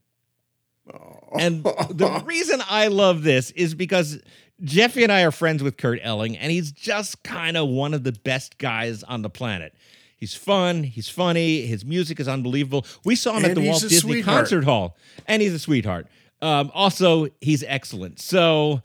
And 1.39 1.65
the 1.65 2.23
reason 2.27 2.63
I 2.69 2.89
love 2.89 3.23
this 3.23 3.51
is 3.53 3.75
because 3.75 4.21
Jeffy 4.63 5.03
and 5.03 5.13
I 5.13 5.23
are 5.23 5.31
friends 5.31 5.63
with 5.63 5.77
Kurt 5.77 6.01
Elling, 6.03 6.37
and 6.37 6.53
he's 6.53 6.73
just 6.73 7.23
kind 7.23 7.57
of 7.57 7.69
one 7.69 7.95
of 7.95 8.05
the 8.05 8.13
best 8.13 8.59
guys 8.59 9.03
on 9.03 9.23
the 9.23 9.31
planet. 9.31 9.75
He's 10.19 10.35
fun, 10.35 10.85
he's 10.85 11.09
funny, 11.09 11.63
his 11.67 11.85
music 11.85 12.21
is 12.21 12.29
unbelievable. 12.29 12.87
We 13.05 13.17
saw 13.17 13.39
him 13.39 13.45
at 13.45 13.55
the 13.55 13.67
Walt 13.67 13.83
Disney 13.83 13.99
sweetheart. 13.99 14.39
Concert 14.41 14.65
Hall, 14.65 14.97
and 15.27 15.43
he's 15.43 15.55
a 15.55 15.59
sweetheart. 15.59 16.07
Um, 16.41 16.71
also, 16.75 17.29
he's 17.41 17.65
excellent. 17.67 18.21
So 18.21 18.83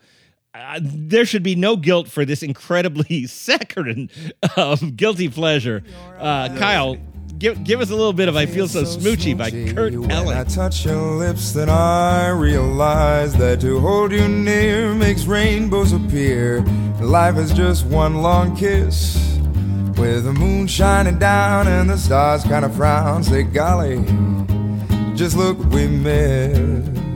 there 0.82 1.26
should 1.26 1.44
be 1.44 1.56
no 1.56 1.76
guilt 1.76 2.08
for 2.08 2.26
this 2.26 2.44
incredibly 2.44 3.26
saccharine 3.28 4.10
um, 4.56 4.94
guilty 4.96 5.30
pleasure. 5.30 5.84
Uh, 6.20 6.50
Kyle, 6.58 6.98
give, 7.38 7.64
give 7.64 7.82
us 7.82 7.90
a 7.90 7.96
little 7.96 8.14
bit 8.14 8.28
of 8.30 8.36
I 8.36 8.46
Feel 8.46 8.68
So 8.68 8.84
Smoochy 8.84 9.38
by 9.38 9.52
Kurt 9.74 9.94
When 9.94 10.12
I 10.12 10.44
touch 10.44 10.86
your 10.86 11.16
lips, 11.16 11.52
then 11.54 11.70
I 11.70 12.30
realize 12.30 13.34
that 13.38 13.62
to 13.62 13.80
hold 13.80 14.12
you 14.12 14.28
near 14.28 14.94
makes 14.94 15.26
rainbows 15.26 15.94
appear. 15.94 16.62
Life 17.02 17.38
is 17.38 17.54
just 17.54 17.86
one 17.86 18.22
long 18.22 18.56
kiss. 18.56 19.16
With 19.98 20.26
the 20.26 20.34
moon 20.34 20.68
shining 20.68 21.18
down 21.18 21.68
and 21.68 21.90
the 21.90 21.98
stars 21.98 22.44
kind 22.44 22.64
of 22.64 22.76
frown. 22.76 23.24
Say, 23.24 23.42
golly, 23.44 23.98
just 25.16 25.36
look 25.36 25.58
we 25.72 25.88
miss. 25.88 27.07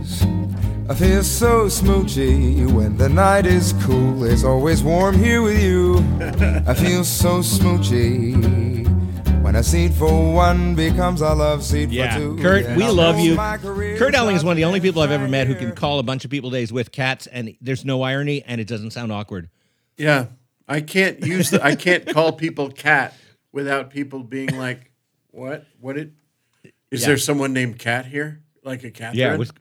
I 0.92 0.94
feel 0.94 1.24
so 1.24 1.68
smoochy 1.68 2.70
when 2.70 2.98
the 2.98 3.08
night 3.08 3.46
is 3.46 3.72
cool. 3.84 4.26
It's 4.26 4.44
always 4.44 4.84
warm 4.84 5.18
here 5.18 5.42
with 5.42 5.58
you. 5.64 6.00
I 6.68 6.74
feel 6.74 7.06
so 7.06 7.39
smoochy 7.39 8.36
When 9.42 9.56
a 9.56 9.64
seat 9.64 9.94
for 9.94 10.34
one 10.34 10.76
becomes 10.76 11.22
a 11.22 11.34
love 11.34 11.64
seat 11.64 11.92
Yeah, 11.92 12.14
for 12.14 12.20
two. 12.20 12.38
Kurt, 12.42 12.64
Yeah. 12.64 12.76
we 12.76 12.84
love 12.89 13.20
you. 13.20 13.38
Kurt 13.98 14.14
Elling 14.16 14.36
is 14.36 14.44
one 14.44 14.52
of 14.52 14.58
the 14.58 14.66
only 14.66 14.82
people 14.82 15.02
I've 15.02 15.12
ever 15.12 15.30
met 15.30 15.48
who 15.48 15.56
can 15.56 15.72
call 15.74 16.00
a 16.00 16.04
bunch 16.04 16.26
of 16.26 16.32
people 16.32 16.50
days 16.50 16.74
with 16.74 16.92
cats, 16.92 17.26
and 17.26 17.56
there's 17.62 17.86
no 17.86 18.02
irony, 18.02 18.44
and 18.46 18.60
it 18.60 18.68
doesn't 18.68 18.92
sound 18.92 19.14
awkward. 19.14 19.50
Yeah, 19.96 20.26
I 20.68 20.82
can't 20.82 21.26
use 21.26 21.52
the. 21.52 21.64
I 21.64 21.76
can't 21.76 22.06
call 22.06 22.34
people 22.34 22.70
cat 22.70 23.16
without 23.54 23.92
people 23.92 24.24
being 24.24 24.58
like, 24.58 24.92
"What? 25.30 25.66
What 25.80 25.96
did? 25.96 26.16
Is 26.92 27.02
Yeah. 27.02 27.08
there 27.08 27.18
someone 27.18 27.54
named 27.54 27.80
Cat 27.80 28.08
here? 28.08 28.42
Like 28.64 28.84
a 28.84 28.92
Catherine? 28.92 29.18
Yeah, 29.20 29.38
with 29.38 29.52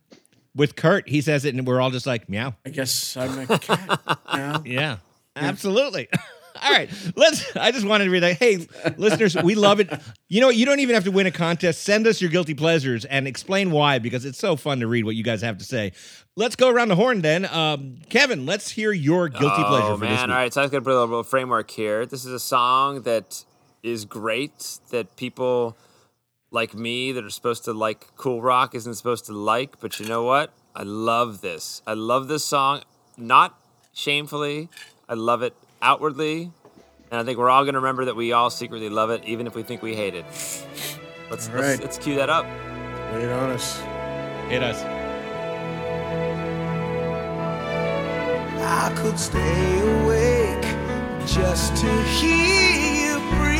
with 0.54 0.76
Kurt, 0.76 1.08
he 1.08 1.20
says 1.20 1.44
it, 1.44 1.54
and 1.54 1.66
we're 1.66 1.80
all 1.80 1.90
just 1.90 2.06
like 2.06 2.28
meow. 2.28 2.54
I 2.66 2.70
guess 2.70 3.16
I'm 3.16 3.38
a 3.38 3.58
cat 3.58 4.00
now. 4.32 4.62
Yeah, 4.66 4.98
absolutely. 5.36 6.08
All 6.62 6.72
right, 6.72 6.90
let's. 7.16 7.56
I 7.56 7.70
just 7.70 7.86
wanted 7.86 8.04
to 8.04 8.10
read 8.10 8.22
that. 8.22 8.36
Hey, 8.36 8.66
listeners, 8.98 9.34
we 9.42 9.54
love 9.54 9.80
it. 9.80 9.90
You 10.28 10.42
know, 10.42 10.48
what? 10.48 10.56
you 10.56 10.66
don't 10.66 10.80
even 10.80 10.94
have 10.94 11.04
to 11.04 11.10
win 11.10 11.26
a 11.26 11.30
contest. 11.30 11.82
Send 11.84 12.06
us 12.06 12.20
your 12.20 12.30
guilty 12.30 12.52
pleasures 12.52 13.06
and 13.06 13.26
explain 13.26 13.70
why, 13.70 13.98
because 13.98 14.26
it's 14.26 14.38
so 14.38 14.56
fun 14.56 14.80
to 14.80 14.86
read 14.86 15.04
what 15.04 15.14
you 15.14 15.24
guys 15.24 15.40
have 15.40 15.58
to 15.58 15.64
say. 15.64 15.92
Let's 16.36 16.56
go 16.56 16.68
around 16.68 16.88
the 16.88 16.96
horn 16.96 17.22
then. 17.22 17.46
Um, 17.46 17.96
Kevin, 18.10 18.44
let's 18.44 18.70
hear 18.70 18.92
your 18.92 19.28
guilty 19.28 19.62
oh, 19.62 19.68
pleasure 19.68 19.94
for 19.94 19.98
man. 19.98 20.10
this 20.10 20.20
week. 20.20 20.30
All 20.30 20.36
right, 20.36 20.52
so 20.52 20.60
I 20.60 20.64
was 20.64 20.70
going 20.70 20.82
to 20.82 20.84
put 20.84 20.96
a 20.96 21.00
little 21.00 21.22
framework 21.22 21.70
here. 21.70 22.04
This 22.04 22.26
is 22.26 22.32
a 22.32 22.40
song 22.40 23.02
that 23.02 23.44
is 23.82 24.04
great 24.04 24.78
that 24.90 25.16
people 25.16 25.76
like 26.50 26.74
me 26.74 27.12
that 27.12 27.24
are 27.24 27.30
supposed 27.30 27.64
to 27.64 27.72
like 27.72 28.06
cool 28.16 28.42
rock 28.42 28.74
isn't 28.74 28.94
supposed 28.94 29.26
to 29.26 29.32
like. 29.32 29.80
But 29.80 30.00
you 30.00 30.06
know 30.06 30.22
what? 30.24 30.52
I 30.74 30.82
love 30.82 31.40
this. 31.40 31.82
I 31.86 31.94
love 31.94 32.28
this 32.28 32.44
song, 32.44 32.82
not 33.16 33.58
shamefully. 33.92 34.68
I 35.08 35.14
love 35.14 35.42
it 35.42 35.54
outwardly. 35.82 36.52
And 37.10 37.20
I 37.20 37.24
think 37.24 37.38
we're 37.38 37.50
all 37.50 37.64
going 37.64 37.74
to 37.74 37.80
remember 37.80 38.04
that 38.04 38.14
we 38.14 38.32
all 38.32 38.50
secretly 38.50 38.88
love 38.88 39.10
it, 39.10 39.24
even 39.24 39.48
if 39.48 39.56
we 39.56 39.64
think 39.64 39.82
we 39.82 39.96
hate 39.96 40.14
it. 40.14 40.24
Let's, 41.28 41.48
All 41.48 41.56
let's, 41.56 41.80
let's 41.80 41.98
cue 41.98 42.14
that 42.16 42.30
up. 42.30 42.44
Lay 43.12 43.24
it 43.24 43.32
on 43.32 43.50
us. 43.50 43.80
Hit 44.48 44.62
us. 44.62 44.84
I 48.62 48.92
could 48.96 49.18
stay 49.18 49.80
awake 50.02 50.62
just 51.26 51.76
to 51.76 52.02
hear 52.02 53.16
you 53.16 53.18
breathing. 53.36 53.59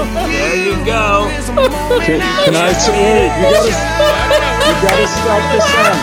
There 0.00 0.56
you 0.56 0.84
go. 0.84 1.28
is 1.36 1.48
a 1.48 1.52
moment 1.52 1.74
Can, 2.04 2.20
can 2.44 2.56
I 2.56 2.72
say, 2.72 2.96
wait, 2.96 3.28
you 3.36 3.52
gotta, 3.52 3.68
you 4.64 4.74
gotta 4.80 5.06
stop 5.12 5.42
the 5.52 5.60
song. 5.60 5.96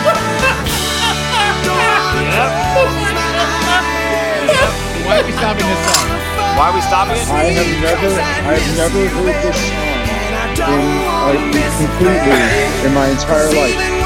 Why 5.01 5.17
are 5.17 5.25
we 5.25 5.31
stopping 5.31 5.65
this 5.65 5.81
song? 5.89 6.09
Why 6.57 6.69
are 6.69 6.75
we 6.75 6.81
stopping 6.81 7.17
it? 7.17 7.27
I 7.27 7.49
have 7.57 7.73
never, 7.81 8.21
I 8.21 8.53
have 8.53 8.77
never 8.77 9.01
heard 9.17 9.37
this 9.41 9.57
song 9.65 10.07
in, 10.57 10.85
uh, 11.05 11.33
completely 11.81 12.85
in 12.85 12.93
my 12.93 13.07
entire 13.09 13.49
life. 13.49 13.96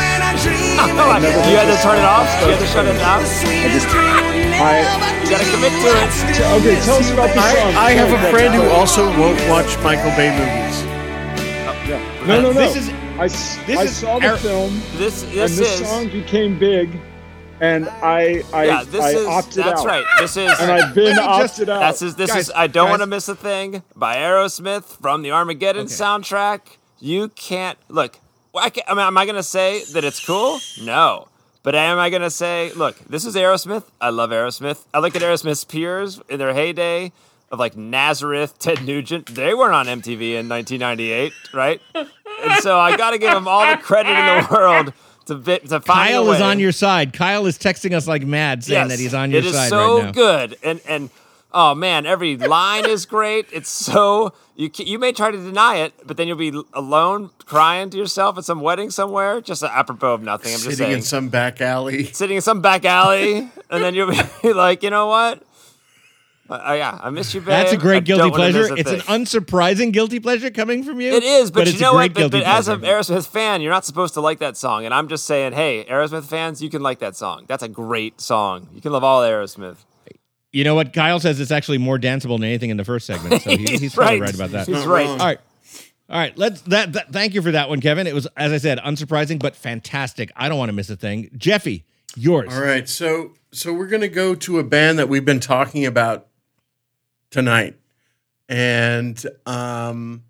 You 0.88 1.58
had 1.58 1.70
to 1.70 1.82
turn 1.84 1.98
it 2.00 2.06
off? 2.06 2.28
You 2.42 2.52
had 2.54 2.60
to 2.60 2.66
shut 2.68 2.86
it 2.86 2.98
down? 2.98 3.22
I 3.22 3.70
just, 3.72 3.88
I, 3.92 4.82
You 5.24 5.30
gotta 5.30 5.46
commit 5.52 5.72
to 5.72 5.90
it. 5.94 6.62
okay, 6.62 6.82
tell 6.86 6.98
us 6.98 7.12
about 7.12 7.30
the 7.34 7.42
song. 7.42 7.74
I, 7.76 7.86
I 7.88 7.92
have 7.92 8.12
a 8.12 8.32
friend 8.32 8.54
who 8.56 8.64
also 8.70 9.06
won't 9.20 9.40
watch 9.50 9.78
Michael 9.84 10.12
Bay 10.18 10.32
movies. 10.32 10.82
Yeah. 11.88 12.26
No, 12.28 12.38
uh, 12.38 12.42
no, 12.42 12.52
no. 12.52 12.54
This 12.54 12.76
is- 12.78 12.90
I, 13.20 13.26
s- 13.26 13.58
this 13.68 13.78
I 13.78 13.84
is 13.84 13.96
saw 13.98 14.20
the 14.20 14.30
our- 14.32 14.38
film, 14.38 14.82
This 14.96 15.24
and 15.24 15.32
this 15.34 15.58
this 15.58 15.82
is 15.82 15.88
song 15.88 16.08
became 16.10 16.58
big, 16.58 16.90
and 17.60 17.88
I, 17.88 18.42
I, 18.52 18.64
yeah. 18.66 18.84
This 18.84 19.02
I 19.04 19.10
is 19.12 19.28
opted 19.28 19.64
that's 19.64 19.82
out. 19.82 19.86
right. 19.86 20.06
This 20.20 20.38
is 20.38 20.60
And 20.60 20.72
I've 20.72 20.96
been 20.96 21.16
just- 21.18 21.28
opted 21.60 21.70
out. 21.70 21.80
That's 21.82 22.02
is, 22.02 22.16
this 22.16 22.32
Guys, 22.32 22.46
is 22.48 22.52
I 22.56 22.66
don't 22.68 22.90
want 22.90 23.02
to 23.04 23.08
miss 23.08 23.28
a 23.30 23.36
thing 23.36 23.84
by 23.96 24.16
Aerosmith 24.16 24.86
from 25.02 25.22
the 25.22 25.32
Armageddon 25.32 25.84
Okay. 25.86 25.94
soundtrack. 25.94 26.62
You 27.00 27.28
can't 27.30 27.78
look. 27.90 28.18
I, 28.56 28.70
can, 28.70 28.84
I 28.88 28.94
mean, 28.94 29.06
am 29.06 29.18
I 29.18 29.26
gonna 29.26 29.44
say 29.44 29.84
that 29.94 30.04
it's 30.04 30.24
cool? 30.26 30.60
No. 30.82 31.28
But 31.64 31.76
am 31.76 32.00
I 32.00 32.10
gonna 32.10 32.30
say, 32.32 32.72
look, 32.74 32.98
this 33.00 33.24
is 33.26 33.36
Aerosmith. 33.36 33.84
I 34.00 34.10
love 34.10 34.32
Aerosmith. 34.32 34.84
I 34.94 35.00
look 35.00 35.16
at 35.16 35.22
Aerosmith's 35.22 35.64
peers 35.64 36.20
in 36.28 36.40
their 36.40 36.54
heyday 36.54 37.12
of 37.52 37.60
like 37.60 37.76
Nazareth, 37.78 38.58
Ted 38.60 38.84
Nugent. 38.86 39.28
They 39.28 39.54
weren't 39.54 39.74
on 39.76 39.86
MTV 39.86 40.40
in 40.40 40.50
1998, 40.50 41.34
right? 41.54 41.82
and 41.96 42.10
so 42.62 42.80
I 42.80 42.98
got 42.98 43.12
to 43.12 43.18
give 43.18 43.32
them 43.32 43.48
all 43.48 43.70
the 43.70 43.82
credit 43.82 44.10
in 44.10 44.26
the 44.44 44.48
world 44.52 44.94
to 45.28 45.36
bit 45.36 45.70
to 45.70 45.80
find 45.82 46.10
a 46.10 46.14
Kyle 46.14 46.32
is 46.32 46.42
on 46.42 46.60
your 46.60 46.72
side. 46.72 47.14
Kyle 47.14 47.46
is 47.46 47.58
texting 47.58 47.94
us 47.94 48.08
like 48.08 48.26
mad, 48.26 48.64
saying 48.64 48.90
Yes, 48.90 48.90
that 48.90 49.00
he's 49.00 49.14
on 49.14 49.32
your 49.32 49.42
side. 49.44 49.48
It 49.48 49.50
is 49.50 49.56
side 49.56 49.70
so 49.70 49.96
right 49.98 50.06
now. 50.06 50.12
good, 50.12 50.58
and 50.64 50.82
and 50.88 51.10
oh 51.54 51.76
man, 51.76 52.06
every 52.08 52.38
line 52.38 52.90
is 52.90 53.06
great. 53.06 53.46
It's 53.52 53.70
so 53.70 54.34
you 54.62 54.70
you 54.78 55.00
may 55.00 55.12
try 55.12 55.32
to 55.32 55.38
deny 55.38 55.78
it, 55.78 55.94
but 56.06 56.18
then 56.18 56.28
you'll 56.28 56.38
be 56.38 56.54
alone 56.74 57.32
crying 57.46 57.90
to 57.90 57.98
yourself 57.98 58.38
at 58.38 58.46
some 58.46 58.62
wedding 58.62 58.92
somewhere, 58.92 59.42
just 59.42 59.64
apropos 59.64 60.14
of 60.14 60.22
nothing. 60.22 60.54
I'm 60.54 60.60
just 60.60 60.64
Sitting 60.64 60.78
saying, 60.78 60.94
in 60.98 61.02
some 61.02 61.30
back 61.30 61.62
alley. 61.62 62.06
sitting 62.14 62.36
in 62.36 62.42
some 62.44 62.62
back 62.62 62.86
alley, 62.86 63.50
and 63.72 63.84
then 63.84 63.96
you'll 63.96 64.12
be 64.12 64.54
like, 64.54 64.84
you 64.84 64.92
know 64.92 65.08
what? 65.08 65.42
Uh, 66.48 66.74
yeah, 66.78 67.00
I 67.02 67.10
miss 67.10 67.34
you, 67.34 67.40
babe. 67.40 67.48
That's 67.48 67.72
a 67.72 67.78
great 67.78 68.04
guilty 68.04 68.30
don't 68.30 68.32
wanna 68.32 68.52
miss 68.52 68.68
pleasure. 68.68 68.74
a 68.74 68.78
It's 68.78 68.92
an 68.92 69.00
unsurprising 69.00 69.94
guilty 69.94 70.20
pleasure 70.20 70.52
coming 70.52 70.84
from 70.84 71.00
you. 71.02 71.12
It 71.12 71.24
is, 71.24 71.50
but, 71.50 71.68
it's 71.68 71.80
you 71.80 71.80
a 71.80 71.82
know 71.82 71.94
great 71.94 72.14
what? 72.14 72.32
But, 72.32 72.40
but 72.40 72.44
as 72.44 72.68
an. 72.68 72.82
Aerosmith 72.82 73.28
fan, 73.28 73.62
you're 73.62 73.72
not 73.72 73.86
supposed 73.86 74.14
to 74.16 74.22
like 74.22 74.40
that 74.40 74.58
song. 74.58 74.84
And 74.86 74.94
I'm 74.94 75.08
just 75.08 75.26
saying, 75.26 75.54
hey, 75.54 75.86
Aerosmith 75.86 76.26
fans, 76.26 76.62
you 76.62 76.70
can 76.70 76.84
like 76.84 77.00
that 77.00 77.16
song. 77.16 77.46
That's 77.48 77.64
a 77.64 77.70
great 77.70 78.20
song. 78.20 78.68
You 78.76 78.82
can 78.82 78.92
love 78.92 79.04
all 79.04 79.22
Aerosmith. 79.22 79.78
You 80.52 80.64
know 80.64 80.76
what? 80.76 80.92
Kyle 80.94 81.20
says 81.20 81.40
it's 81.40 81.52
actually 81.52 81.78
more 81.78 81.98
danceable 81.98 82.38
than 82.38 82.46
anything 82.46 82.70
in 82.70 82.78
the 82.78 82.84
first 82.84 83.06
segment. 83.06 83.42
So 83.42 83.52
he, 83.52 83.58
He's 83.68 83.80
he's 83.82 83.96
probably 83.96 84.20
right. 84.20 84.28
right 84.28 84.36
about 84.36 84.52
that. 84.52 84.68
He's 84.68 84.86
right. 84.86 85.08
All 85.08 85.18
right. 85.18 85.40
All 86.10 86.18
right. 86.18 86.38
Let's 86.38 86.62
that, 86.64 86.94
that. 86.94 87.12
Thank 87.14 87.34
you 87.34 87.42
for 87.42 87.52
that 87.52 87.70
one, 87.70 87.80
Kevin. 87.80 88.06
It 88.06 88.14
was, 88.14 88.28
as 88.36 88.52
I 88.52 88.58
said, 88.58 88.80
unsurprising 88.80 89.40
but 89.40 89.56
fantastic. 89.56 90.32
I 90.36 90.50
don't 90.50 90.58
want 90.58 90.70
to 90.70 90.74
miss 90.74 90.90
a 90.90 90.98
thing. 90.98 91.30
Jeffy, 91.38 91.86
yours. 92.16 92.54
All 92.54 92.62
right, 92.62 92.88
so 92.88 93.32
so 93.52 93.74
we're 93.74 93.88
gonna 93.88 94.08
go 94.08 94.36
to 94.36 94.60
a 94.60 94.64
band 94.64 95.00
that 95.00 95.10
we've 95.10 95.26
been 95.26 95.40
talking 95.40 95.86
about 95.86 96.28
tonight, 97.30 97.78
and 98.50 99.26
um, 99.46 100.24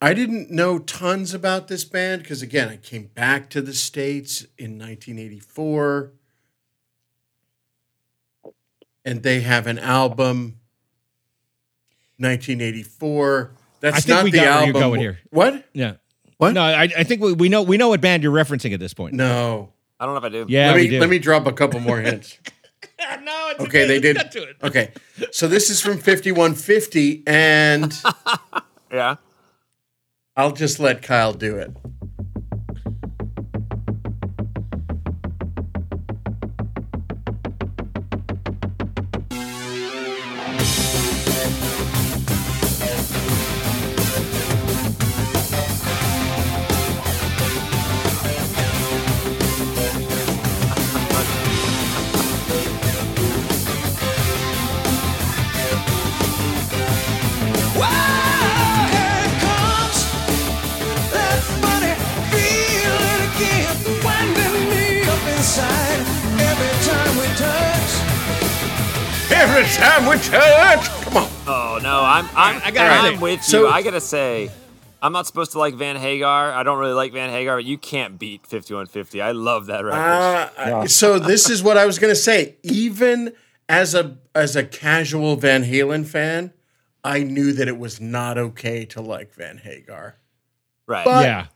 I 0.00 0.14
didn't 0.14 0.50
know 0.50 0.78
tons 0.78 1.34
about 1.34 1.68
this 1.68 1.84
band 1.84 2.22
because 2.22 2.42
again, 2.42 2.68
I 2.68 2.76
came 2.76 3.06
back 3.14 3.50
to 3.50 3.62
the 3.62 3.74
states 3.74 4.42
in 4.58 4.78
1984, 4.78 6.12
and 9.04 9.22
they 9.22 9.40
have 9.40 9.66
an 9.66 9.78
album, 9.78 10.58
1984. 12.18 13.52
That's 13.80 13.96
I 13.96 14.00
think 14.00 14.08
not 14.16 14.24
we 14.24 14.30
the 14.30 14.38
got 14.38 14.44
where 14.44 14.52
album. 14.52 14.66
you're 14.74 14.82
going 14.82 15.00
here. 15.00 15.18
What? 15.30 15.64
Yeah. 15.72 15.94
What? 16.38 16.54
No, 16.54 16.62
I, 16.62 16.82
I 16.96 17.04
think 17.04 17.20
we, 17.22 17.32
we 17.32 17.48
know 17.48 17.62
we 17.62 17.76
know 17.76 17.88
what 17.88 18.00
band 18.00 18.22
you're 18.22 18.32
referencing 18.32 18.72
at 18.72 18.80
this 18.80 18.94
point. 18.94 19.14
No. 19.14 19.70
I 20.00 20.06
don't 20.06 20.14
know 20.14 20.18
if 20.18 20.24
I 20.24 20.28
do. 20.30 20.46
Yeah, 20.48 20.68
let 20.68 20.76
we 20.76 20.82
me 20.82 20.88
do. 20.88 21.00
let 21.00 21.08
me 21.08 21.18
drop 21.18 21.46
a 21.46 21.52
couple 21.52 21.80
more 21.80 22.00
hints. 22.00 22.38
no, 23.22 23.50
it's 23.50 23.60
Okay, 23.60 23.86
they 23.86 24.00
did. 24.00 24.16
Let's 24.16 24.34
get 24.34 24.42
to 24.42 24.48
it. 24.50 24.56
Okay, 24.62 24.90
so 25.30 25.46
this 25.46 25.70
is 25.70 25.80
from 25.80 25.94
5150, 25.98 27.22
and 27.26 27.94
Yeah. 28.92 29.16
I'll 30.36 30.52
just 30.52 30.80
let 30.80 31.02
Kyle 31.02 31.32
do 31.32 31.56
it. 31.56 31.72
I'm 73.06 73.14
I'm 73.14 73.16
I 73.16 73.16
gotta 73.16 73.16
I'm 73.16 73.18
say- 73.18 73.22
with 73.22 73.42
so- 73.44 73.60
you. 73.62 73.68
I 73.68 73.82
gotta 73.82 74.00
say, 74.00 74.50
I'm 75.02 75.12
not 75.12 75.26
supposed 75.26 75.52
to 75.52 75.58
like 75.58 75.74
Van 75.74 75.96
Hagar. 75.96 76.52
I 76.52 76.62
don't 76.62 76.78
really 76.78 76.92
like 76.94 77.12
Van 77.12 77.30
Hagar, 77.30 77.56
but 77.58 77.64
you 77.64 77.76
can't 77.78 78.18
beat 78.18 78.46
5150. 78.46 79.20
I 79.20 79.32
love 79.32 79.66
that 79.66 79.84
record. 79.84 79.98
Uh, 79.98 80.48
I- 80.56 80.86
So 80.86 81.18
this 81.18 81.50
is 81.50 81.62
what 81.62 81.76
I 81.76 81.84
was 81.86 81.98
gonna 81.98 82.14
say. 82.14 82.56
Even 82.62 83.32
as 83.68 83.94
a 83.94 84.16
as 84.34 84.56
a 84.56 84.64
casual 84.64 85.36
Van 85.36 85.64
Halen 85.64 86.06
fan, 86.06 86.52
I 87.02 87.22
knew 87.22 87.52
that 87.52 87.68
it 87.68 87.78
was 87.78 88.00
not 88.00 88.38
okay 88.38 88.84
to 88.86 89.00
like 89.00 89.34
Van 89.34 89.58
Hagar. 89.58 90.16
right. 90.86 91.04
but- 91.04 91.24
yeah. 91.24 91.46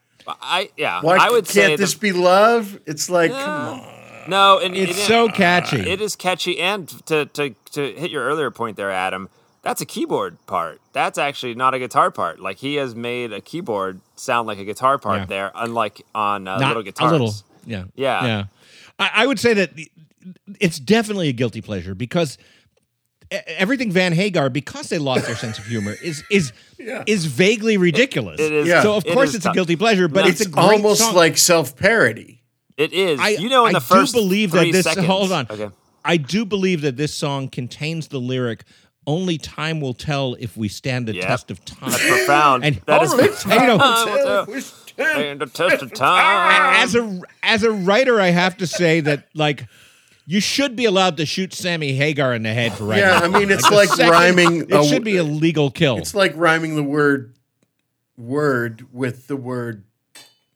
I 0.42 0.68
yeah. 0.76 1.01
Why 1.01 1.16
I 1.16 1.30
would 1.30 1.44
can't 1.46 1.49
say 1.70 1.76
this 1.76 1.94
the, 1.94 2.01
be 2.01 2.12
love? 2.12 2.78
It's 2.84 3.09
like, 3.09 3.30
come 3.30 3.80
on. 3.80 4.28
no, 4.28 4.59
and 4.59 4.76
It's 4.76 4.99
it- 4.99 5.07
so 5.07 5.28
catchy. 5.30 5.80
It 5.80 6.03
is 6.03 6.16
catchy, 6.16 6.59
and 6.61 6.86
to 7.07 7.24
to 7.26 7.55
to 7.72 7.92
hit 7.94 8.11
your 8.11 8.24
earlier 8.24 8.51
point 8.51 8.76
there, 8.76 8.90
Adam. 8.90 9.30
That's 9.69 9.81
a 9.83 9.87
keyboard 9.87 10.39
part. 10.47 10.81
That's 10.93 11.19
actually 11.19 11.55
not 11.55 11.75
a 11.75 11.79
guitar 11.79 12.11
part. 12.11 12.41
Like 12.41 12.57
he 12.59 12.77
has 12.77 12.95
made 12.95 13.33
a 13.33 13.41
keyboard 13.41 14.01
sound 14.16 14.47
like 14.47 14.59
a 14.59 14.64
guitar 14.64 14.99
part 14.99 15.21
Yeah. 15.21 15.27
there, 15.27 15.53
unlike 15.55 16.03
on 16.14 16.49
uh, 16.49 16.59
little 16.59 16.83
guitars. 16.83 17.09
a 17.09 17.12
little. 17.12 17.35
Yeah. 17.66 17.85
Yeah. 17.95 18.25
Yeah. 18.27 18.45
I, 18.99 19.11
I 19.14 19.27
would 19.27 19.39
say 19.39 19.55
that 19.55 19.71
it's 20.59 20.79
definitely 20.79 21.29
a 21.29 21.33
guilty 21.33 21.61
pleasure 21.61 21.95
because 21.95 22.39
everything 23.31 23.93
Van 23.93 24.12
Hagar, 24.12 24.49
because 24.51 24.89
they 24.89 24.99
lost 24.99 25.27
their 25.27 25.37
sense 25.37 25.59
of 25.59 25.66
humor, 25.66 25.95
is 26.03 26.25
is 26.31 26.53
Yeah. 26.79 27.05
is 27.07 27.27
vaguely 27.27 27.77
ridiculous. 27.77 28.41
It 28.41 28.53
is- 28.53 28.66
Yeah. 28.69 28.83
So 28.83 28.95
of 28.97 29.05
it 29.07 29.12
course 29.12 29.31
is 29.31 29.35
it's 29.37 29.47
a 29.47 29.53
guilty 29.53 29.77
pleasure, 29.77 30.09
but 30.09 30.23
No. 30.23 30.29
it's, 30.29 30.41
It's 30.41 30.49
a 30.49 30.53
great 30.53 30.64
almost 30.64 31.01
song. 31.03 31.14
like 31.14 31.37
self 31.37 31.77
parody. 31.77 32.41
It 32.77 32.93
is. 32.93 33.19
I, 33.21 33.31
you 33.31 33.49
know, 33.49 33.66
in 33.66 33.71
I 33.77 33.79
the 33.81 33.85
first 33.85 34.14
do 34.14 34.21
believe 34.21 34.53
that 34.53 34.71
this. 34.73 34.85
seconds. 34.85 35.07
Hold 35.07 35.33
on. 35.33 35.47
Okay. 35.51 35.69
I 36.05 36.16
do 36.16 36.45
believe 36.47 36.81
that 36.83 36.97
this 36.97 37.12
song 37.12 37.49
contains 37.49 38.09
the 38.09 38.21
lyric. 38.21 38.64
Only 39.09 39.38
time 39.38 39.80
will 39.80 39.94
tell 39.94 40.36
if 40.38 40.54
we 40.56 40.68
stand 40.68 41.09
a 41.09 41.14
Yep. 41.14 41.24
test 41.26 41.50
of 41.50 41.64
time. 41.64 41.90
That's 41.90 42.06
profound. 42.09 42.62
And- 42.64 42.80
that 42.84 43.02
is 43.02 43.12
Only 43.12 43.28
And, 43.28 43.36
you 43.62 43.66
know, 43.66 43.78
time 43.78 44.12
will 44.12 44.44
tell. 44.46 44.61
Stand 44.61 45.40
the 45.40 45.46
test 45.46 45.82
of 45.82 45.94
time. 45.94 46.74
as 46.84 46.94
a 46.94 47.20
as 47.42 47.62
a 47.62 47.70
writer, 47.70 48.20
I 48.20 48.28
have 48.30 48.56
to 48.59 48.66
say 48.66 49.00
that 49.00 49.24
like 49.34 49.66
you 50.26 50.40
should 50.40 50.76
be 50.76 50.84
allowed 50.84 51.16
to 51.16 51.24
shoot 51.24 51.54
Sammy 51.54 51.94
Hagar 51.94 52.34
in 52.34 52.42
the 52.42 52.52
head 52.52 52.74
for 52.74 52.84
writing. 52.84 53.04
Yeah, 53.04 53.18
it. 53.18 53.24
I 53.24 53.28
mean, 53.28 53.50
it's 53.50 53.66
the 53.66 53.74
like 53.74 53.88
second- 53.88 54.11
rhyming 54.12 54.61
It 54.68 54.72
a- 54.74 54.84
should 54.84 55.04
be 55.04 55.16
a 55.16 55.22
legal 55.24 55.70
kill. 55.70 55.96
It's 55.96 56.14
like 56.14 56.32
rhyming 56.36 56.76
the 56.76 56.82
word 56.82 57.34
word 58.18 58.86
with 58.92 59.26
the 59.28 59.36
word 59.36 59.84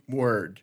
word. 0.09 0.61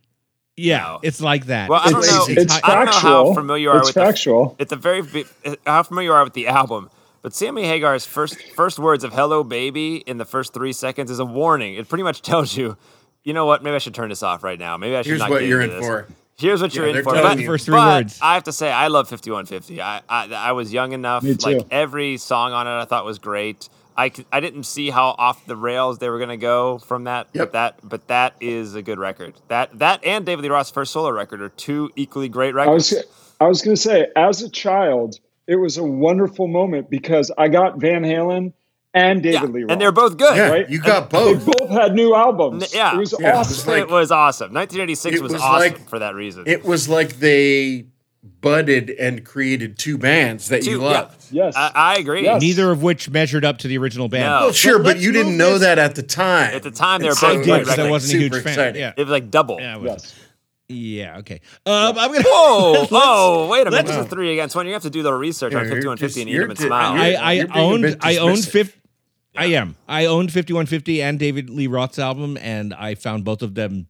yeah, 0.58 0.98
it's 1.02 1.22
like 1.22 1.46
that. 1.48 1.70
Well, 1.70 1.82
I 1.84 1.90
don't 1.90 2.04
It's- 2.04 2.28
know. 2.28 2.34
it's 2.38 2.60
I 2.64 2.76
don't 2.76 2.86
know 2.86 2.92
how 2.92 3.34
familiar 3.34 3.64
you 3.64 3.70
are 3.72 3.78
It's 3.80 3.88
with 3.88 3.96
factual. 3.96 4.56
The, 4.58 4.62
at 4.64 4.70
the 4.70 4.76
very 4.76 5.02
uh, 5.46 5.56
how 5.66 5.84
familiar 5.84 6.10
you 6.10 6.14
are 6.14 6.24
with 6.24 6.34
the 6.34 6.48
album. 6.48 6.90
But 7.30 7.36
Sammy 7.36 7.66
Hagar's 7.66 8.08
first 8.08 8.42
first 8.56 8.80
words 8.80 9.04
of 9.04 9.14
"Hello, 9.14 9.44
baby" 9.44 9.98
in 9.98 10.18
the 10.18 10.26
first 10.26 10.52
three 10.52 10.74
seconds 10.74 11.12
is 11.12 11.20
a 11.20 11.26
warning. 11.26 11.76
It 11.76 11.88
pretty 11.88 12.04
much 12.04 12.22
tells 12.24 12.58
you, 12.58 12.76
you 13.24 13.34
know 13.34 13.46
what? 13.46 13.62
Maybe 13.62 13.76
I 13.76 13.78
should 13.78 13.94
turn 13.94 14.10
this 14.10 14.24
off 14.24 14.44
right 14.44 14.58
now. 14.58 14.78
Maybe 14.78 14.96
I 14.96 15.04
should 15.04 15.10
Here's 15.10 15.20
not 15.20 15.30
what 15.30 15.42
get 15.42 15.48
you're 15.48 15.62
into 15.62 15.76
in 15.76 15.80
this. 15.82 15.88
for. 15.88 16.08
Here's 16.38 16.60
what 16.60 16.74
Yeah, 16.74 16.82
you're 16.88 16.98
in 16.98 17.04
for. 17.04 17.14
But, 17.14 17.38
you. 17.38 17.46
First 17.46 17.68
three 17.68 17.76
but 17.76 18.04
words. 18.06 18.20
I 18.20 18.34
have 18.34 18.46
to 18.46 18.52
say, 18.52 18.72
I 18.72 18.88
love 18.88 19.10
5150. 19.10 19.80
I, 19.80 20.02
I 20.10 20.34
I 20.34 20.52
was 20.54 20.74
young 20.74 20.92
enough. 20.94 21.22
Me 21.22 21.36
too. 21.36 21.58
Like 21.58 21.68
every 21.70 22.18
song 22.18 22.52
on 22.52 22.66
it, 22.66 22.72
I 22.72 22.86
thought 22.86 23.06
was 23.06 23.20
great. 23.20 23.70
I, 23.96 24.12
I 24.32 24.40
didn't 24.40 24.64
see 24.64 24.90
how 24.90 25.14
off 25.20 25.46
the 25.46 25.56
rails 25.56 26.00
they 26.00 26.10
were 26.10 26.18
gonna 26.18 26.36
go 26.36 26.80
from 26.80 27.04
that. 27.04 27.28
Yep. 27.34 27.44
But 27.44 27.52
that 27.52 27.80
but 27.84 28.08
that 28.08 28.34
is 28.42 28.74
a 28.74 28.82
good 28.82 28.98
record. 28.98 29.36
That 29.50 29.78
that 29.78 30.04
and 30.04 30.26
David 30.26 30.42
Lee 30.42 30.50
Roth's 30.50 30.72
first 30.72 30.94
solo 30.94 31.12
record 31.12 31.44
are 31.44 31.50
two 31.50 31.92
equally 31.96 32.28
great 32.28 32.56
I 32.56 32.64
records. 32.66 32.92
was 32.92 33.04
I 33.40 33.48
was 33.48 33.62
going 33.62 33.76
to 33.76 33.82
say, 33.82 34.08
as 34.18 34.42
a 34.42 34.50
child, 34.50 35.20
it 35.50 35.56
was 35.56 35.78
a 35.78 35.84
wonderful 35.84 36.48
moment 36.48 36.90
because 36.90 37.32
I 37.38 37.48
got 37.50 37.80
Van 37.80 38.04
Halen 38.04 38.54
and 38.94 39.22
David 39.22 39.42
yeah, 39.42 39.48
Lee 39.48 39.62
Roth. 39.64 39.72
and 39.72 39.82
they're 39.82 39.92
both 39.92 40.18
good. 40.18 40.36
Yeah, 40.36 40.50
Right? 40.50 40.70
you 40.70 40.80
got 40.80 41.10
they 41.10 41.18
both. 41.18 41.46
They 41.46 41.52
both 41.60 41.70
had 41.70 41.94
new 41.94 42.16
albums. 42.16 42.74
Yeah. 42.74 42.96
it 42.96 42.98
was 42.98 43.14
Yeah, 43.20 43.36
it 43.36 43.38
was 43.38 43.48
awesome. 43.60 43.72
like- 43.74 43.82
it 43.84 43.90
was 43.90 44.12
awesome. 44.12 44.54
1986 44.54 45.22
was, 45.22 45.34
was 45.34 45.42
awesome 45.42 45.60
like- 45.74 45.90
for 45.90 46.00
that 46.00 46.16
reason. 46.16 46.44
It 46.48 46.64
was 46.66 46.88
like 46.90 47.20
they 47.20 47.86
budded 48.42 48.90
and 48.92 49.24
created 49.26 49.78
two 49.78 49.98
bands 49.98 50.48
that 50.50 50.66
you 50.66 50.78
Two- 50.78 50.82
yeah. 50.84 50.92
loved. 51.02 51.26
yes, 51.32 51.54
I, 51.56 51.72
I 51.76 51.96
agree. 51.96 52.24
Yes. 52.24 52.42
Neither 52.42 52.72
of 52.72 52.82
which 52.84 53.10
measured 53.10 53.44
up 53.46 53.58
to 53.60 53.68
the 53.68 53.78
original 53.78 54.08
band. 54.08 54.24
No. 54.26 54.40
Well, 54.46 54.52
sure, 54.54 54.78
but 54.80 54.86
let's 54.96 55.04
you 55.04 55.12
didn't 55.12 55.38
know 55.38 55.54
this- 55.54 55.62
that 55.62 55.78
at 55.80 55.96
the 55.96 56.04
time. 56.04 56.54
At 56.54 56.64
the 56.64 56.72
time, 56.72 57.02
they 57.02 57.08
were 57.08 57.12
both 57.12 57.20
so 57.20 57.36
great 57.36 57.48
it 57.48 57.52
was, 57.60 57.68
records. 57.70 57.80
I 57.80 57.90
wasn't 57.90 58.14
a 58.14 58.18
huge 58.24 58.32
fan. 58.34 58.42
exciting. 58.42 58.82
Yeah. 58.82 58.94
It 58.98 59.02
was 59.02 59.10
like 59.12 59.30
double. 59.32 59.58
Yeah, 59.60 59.76
it 59.76 59.82
was- 59.82 59.92
yes. 59.92 60.16
Yeah, 60.70 61.18
okay. 61.20 61.42
Um, 61.66 61.98
I'm 61.98 62.12
gonna. 62.14 62.24
Whoa, 62.26 62.72
Let's- 62.80 62.90
oh, 62.92 63.48
wait 63.50 63.62
a 63.68 63.72
minute. 63.72 63.86
let's- 63.86 63.90
This 63.98 64.06
is 64.06 64.12
three 64.12 64.32
against 64.34 64.56
one. 64.56 64.68
You 64.68 64.74
have 64.74 64.84
to 64.84 64.90
do 64.90 65.04
the 65.04 65.14
research 65.14 65.52
Yeah, 65.54 65.60
on 65.60 65.66
5150 65.66 66.22
and 66.22 66.30
eat 66.30 66.34
you're 66.34 66.44
them 66.44 66.52
and 66.52 66.60
smile. 66.60 66.94
I, 66.94 67.14
I 67.14 67.32
you're 67.34 67.48
being 67.48 67.58
a 67.58 67.62
owned 67.74 67.82
bit 67.84 67.98
I 68.02 68.18
owned 68.18 68.38
dismissive. 68.38 68.52
50 68.52 68.80
I 69.38 69.46
am. 69.48 69.76
I 69.88 70.06
owned 70.06 70.30
5150 70.34 71.02
and 71.02 71.18
David 71.20 71.50
Lee 71.50 71.68
Roth's 71.68 72.00
album 72.00 72.38
and 72.42 72.74
I 72.74 72.96
found 72.96 73.24
both 73.24 73.42
of 73.42 73.56
them 73.56 73.88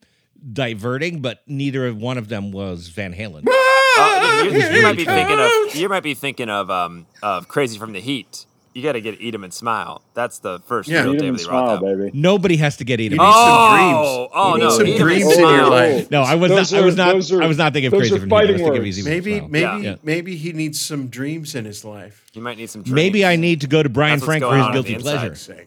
diverting, 0.54 1.22
but 1.22 1.42
neither 1.48 1.88
of 1.88 1.98
one 1.98 2.18
of 2.18 2.28
them 2.30 2.52
was 2.52 2.88
Van 2.90 3.14
Halen. 3.14 3.46
You, 3.46 4.52
you- 4.52 4.78
you 4.78 4.84
might 4.84 4.96
be 4.98 5.06
thinking 5.06 5.40
of 5.40 5.76
you 5.76 5.90
might 5.90 6.04
be 6.04 6.14
thinking 6.14 6.50
of 6.50 6.70
um 6.70 7.08
of 7.24 7.48
Crazy 7.48 7.78
from 7.78 7.92
the 7.94 8.00
Heat. 8.00 8.46
You 8.74 8.84
got 8.84 8.92
to 8.94 9.02
get 9.02 9.20
Eat 9.20 9.34
'em 9.34 9.44
and 9.44 9.54
Smile. 9.54 10.04
That's 10.14 10.40
the 10.40 10.60
first 10.60 10.88
Yeah. 10.90 11.02
real 11.04 11.14
Eat 11.16 11.16
'em 11.16 11.18
David 11.22 11.28
and 11.30 11.38
Lee 11.40 11.44
Roth 11.46 11.50
smile, 11.66 11.70
album. 11.76 12.00
baby. 12.06 12.12
Nobody 12.18 12.58
has 12.58 12.78
to 12.78 12.84
get 12.86 13.00
eaten. 13.02 13.18
You 13.20 13.26
need 13.26 13.34
some 13.34 13.44
Oh, 13.44 13.76
dreams. 13.76 14.30
oh, 14.34 14.48
you 14.48 14.54
need 14.60 14.64
no, 14.64 14.70
some 14.70 14.82
Eat 14.88 14.90
'em 14.90 14.92
and 14.96 15.02
dreams 15.10 15.34
in 15.34 15.40
your 15.40 15.70
life. 15.70 16.12
No, 16.12 16.22
I 16.22 16.36
was 16.36 16.52
Those 16.52 16.72
not. 16.72 16.82
I 16.82 16.86
was 16.86 16.96
not. 16.96 17.08
are- 17.40 17.44
I 17.44 17.48
was 17.48 17.58
not 17.58 17.74
thinking 17.74 17.88
of 17.92 17.98
crazy 17.98 18.16
are 18.16 18.20
from 18.20 18.30
the 18.30 18.36
Heat. 18.36 18.40
I 18.40 18.42
was 18.42 18.48
fighting 18.50 18.56
thinking 18.58 18.74
words. 18.84 18.88
Easy 19.00 19.02
with 19.02 19.08
a 19.08 19.16
Maybe, 19.16 19.42
maybe, 19.48 19.84
Yeah. 19.86 19.96
maybe 20.04 20.36
he 20.36 20.54
needs 20.54 20.80
some 20.80 21.08
dreams 21.08 21.56
in 21.56 21.66
his 21.66 21.84
life. 21.84 22.26
You 22.34 22.42
might 22.42 22.58
need 22.58 22.70
some 22.70 22.84
dreams. 22.84 22.96
Maybe 22.96 23.26
I 23.26 23.36
need 23.36 23.62
to 23.62 23.68
go 23.68 23.82
to 23.82 23.90
Brian 23.90 24.20
That's 24.20 24.26
Frank 24.26 24.44
for 24.44 24.54
his 24.56 24.62
on 24.62 24.68
on 24.68 24.74
guilty 24.74 24.96
pleasure. 24.96 25.36
Sake. 25.36 25.66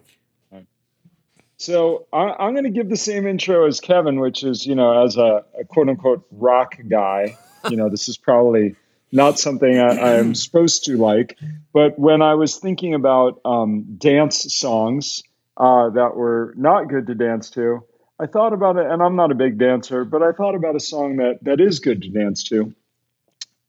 So 1.57 2.07
I, 2.13 2.35
I'm 2.41 2.55
going 2.55 2.65
to 2.65 2.71
give 2.71 2.89
the 2.89 2.97
same 2.97 3.27
intro 3.27 3.67
as 3.67 3.79
Kevin, 3.79 4.19
which 4.19 4.43
is, 4.43 4.67
you 4.67 4.75
know, 4.75 5.05
as 5.05 5.17
a, 5.17 5.45
a 5.59 5.65
quote 5.65 5.89
unquote 5.89 6.25
rock 6.33 6.77
guy, 6.89 7.37
you 7.71 7.77
know, 7.77 7.89
this 7.89 8.09
is 8.09 8.17
probably 8.17 8.75
not 9.13 9.39
something 9.39 9.79
I, 9.79 9.97
I 9.97 10.15
am 10.15 10.35
supposed 10.35 10.85
to 10.87 10.97
like. 10.97 11.39
But 11.73 11.99
when 11.99 12.23
I 12.23 12.35
was 12.35 12.57
thinking 12.57 12.95
about 12.95 13.41
um, 13.45 13.97
dance 13.99 14.53
songs 14.55 15.23
uh, 15.57 15.91
that 15.91 16.17
were 16.17 16.55
not 16.57 16.89
good 16.89 17.07
to 17.07 17.15
dance 17.15 17.51
to, 17.51 17.85
I 18.19 18.27
thought 18.27 18.53
about 18.53 18.77
it, 18.77 18.87
and 18.87 19.03
I'm 19.03 19.17
not 19.17 19.31
a 19.33 19.35
big 19.35 19.59
dancer, 19.59 20.05
but 20.05 20.23
I 20.23 20.33
thought 20.33 20.55
about 20.55 20.77
a 20.77 20.81
song 20.81 21.17
that 21.17 21.39
that 21.43 21.61
is 21.61 21.81
good 21.81 22.03
to 22.03 22.09
dance 22.09 22.45
to. 22.45 22.75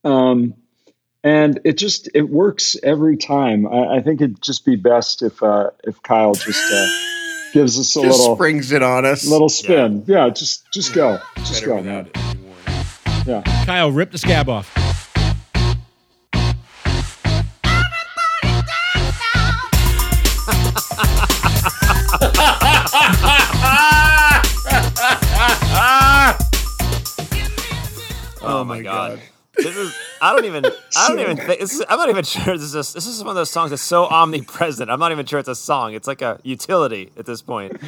Um, 0.03 0.55
and 1.23 1.59
it 1.63 1.77
just 1.77 2.09
it 2.13 2.29
works 2.29 2.75
every 2.83 3.17
time. 3.17 3.65
I, 3.65 3.97
I 3.97 4.01
think 4.01 4.21
it'd 4.21 4.41
just 4.41 4.65
be 4.65 4.75
best 4.75 5.21
if 5.23 5.41
uh, 5.41 5.71
if 5.83 6.01
Kyle 6.03 6.33
just 6.33 6.71
uh, 6.71 6.87
gives 7.53 7.79
us 7.79 7.95
a 7.95 8.01
Just 8.01 8.19
little 8.19 8.35
springs 8.35 8.71
it 8.73 8.83
on 8.83 9.05
us. 9.05 9.25
little 9.25 9.49
spin. 9.49 10.03
Yeah, 10.07 10.29
just 10.29 10.69
just 10.71 10.93
go, 10.93 11.19
just 11.37 11.53
Better 11.65 11.67
go, 11.67 11.81
man. 11.81 12.09
Yeah. 13.25 13.41
Kyle, 13.65 13.91
rip 13.91 14.11
the 14.11 14.17
scab 14.17 14.49
off. 14.49 14.82
My 28.77 28.81
god. 28.81 29.19
This 29.55 29.77
is 29.77 29.95
I 30.21 30.33
don't 30.33 30.45
even 30.45 30.65
I 30.97 31.07
don't 31.09 31.19
even 31.19 31.37
think 31.37 31.59
this 31.59 31.75
is, 31.75 31.85
I'm 31.87 31.97
not 31.97 32.09
even 32.09 32.23
sure 32.23 32.57
this 32.57 32.73
is 32.73 32.93
this 32.93 33.05
is 33.05 33.19
one 33.21 33.29
of 33.29 33.35
those 33.35 33.51
songs 33.51 33.69
that's 33.69 33.83
so 33.83 34.05
omnipresent. 34.05 34.89
I'm 34.89 34.99
not 34.99 35.11
even 35.11 35.25
sure 35.25 35.39
it's 35.39 35.49
a 35.49 35.55
song. 35.55 35.93
It's 35.93 36.07
like 36.07 36.21
a 36.21 36.39
utility 36.43 37.11
at 37.17 37.25
this 37.25 37.41
point. 37.41 37.79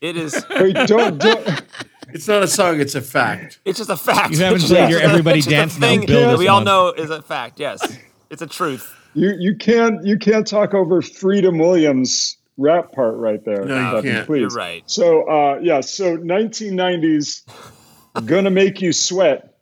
It 0.00 0.16
is 0.16 0.44
Wait, 0.50 0.74
don't 0.86 1.18
don't. 1.18 1.62
It's 2.08 2.28
not 2.28 2.42
a 2.42 2.48
song; 2.48 2.80
it's 2.80 2.94
a 2.94 3.00
fact. 3.00 3.60
it's 3.64 3.78
just 3.78 3.90
a 3.90 3.96
fact. 3.96 4.32
You 4.32 4.38
haven't 4.38 4.62
played 4.62 4.90
your 4.90 5.00
Everybody 5.00 5.38
it's 5.38 5.46
just 5.46 5.54
a 5.54 5.58
Dance 5.58 5.78
Now 5.78 5.86
thing 5.88 6.06
bill 6.06 6.30
that 6.30 6.38
we 6.38 6.48
all 6.48 6.60
know 6.60 6.92
is 6.92 7.10
a 7.10 7.22
fact. 7.22 7.58
Yes. 7.60 7.98
It's 8.30 8.42
a 8.42 8.46
truth. 8.46 8.92
You 9.14 9.34
you 9.38 9.56
can't 9.56 10.04
you 10.04 10.18
can't 10.18 10.46
talk 10.46 10.74
over 10.74 11.02
Freedom 11.02 11.58
Williams 11.58 12.36
rap 12.56 12.92
part 12.92 13.16
right 13.16 13.44
there. 13.44 13.64
No, 13.64 13.76
you 13.76 13.88
Stephanie, 13.88 14.12
can't. 14.12 14.26
Please. 14.26 14.40
You're 14.40 14.50
right. 14.50 14.82
So 14.86 15.28
uh, 15.28 15.58
yeah, 15.62 15.80
so 15.80 16.16
1990s, 16.16 17.42
gonna 18.26 18.50
make 18.50 18.80
you 18.80 18.92
sweat. 18.92 19.55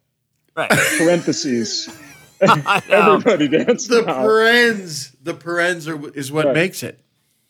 Right. 0.56 0.70
Parentheses. 0.98 1.88
Everybody 2.40 3.48
dance 3.48 3.86
The 3.86 4.02
now. 4.02 4.14
parens, 4.22 5.12
the 5.22 5.34
parens 5.34 5.88
are, 5.88 6.10
is 6.16 6.30
what 6.30 6.46
Right. 6.46 6.54
makes 6.54 6.82
it. 6.82 7.00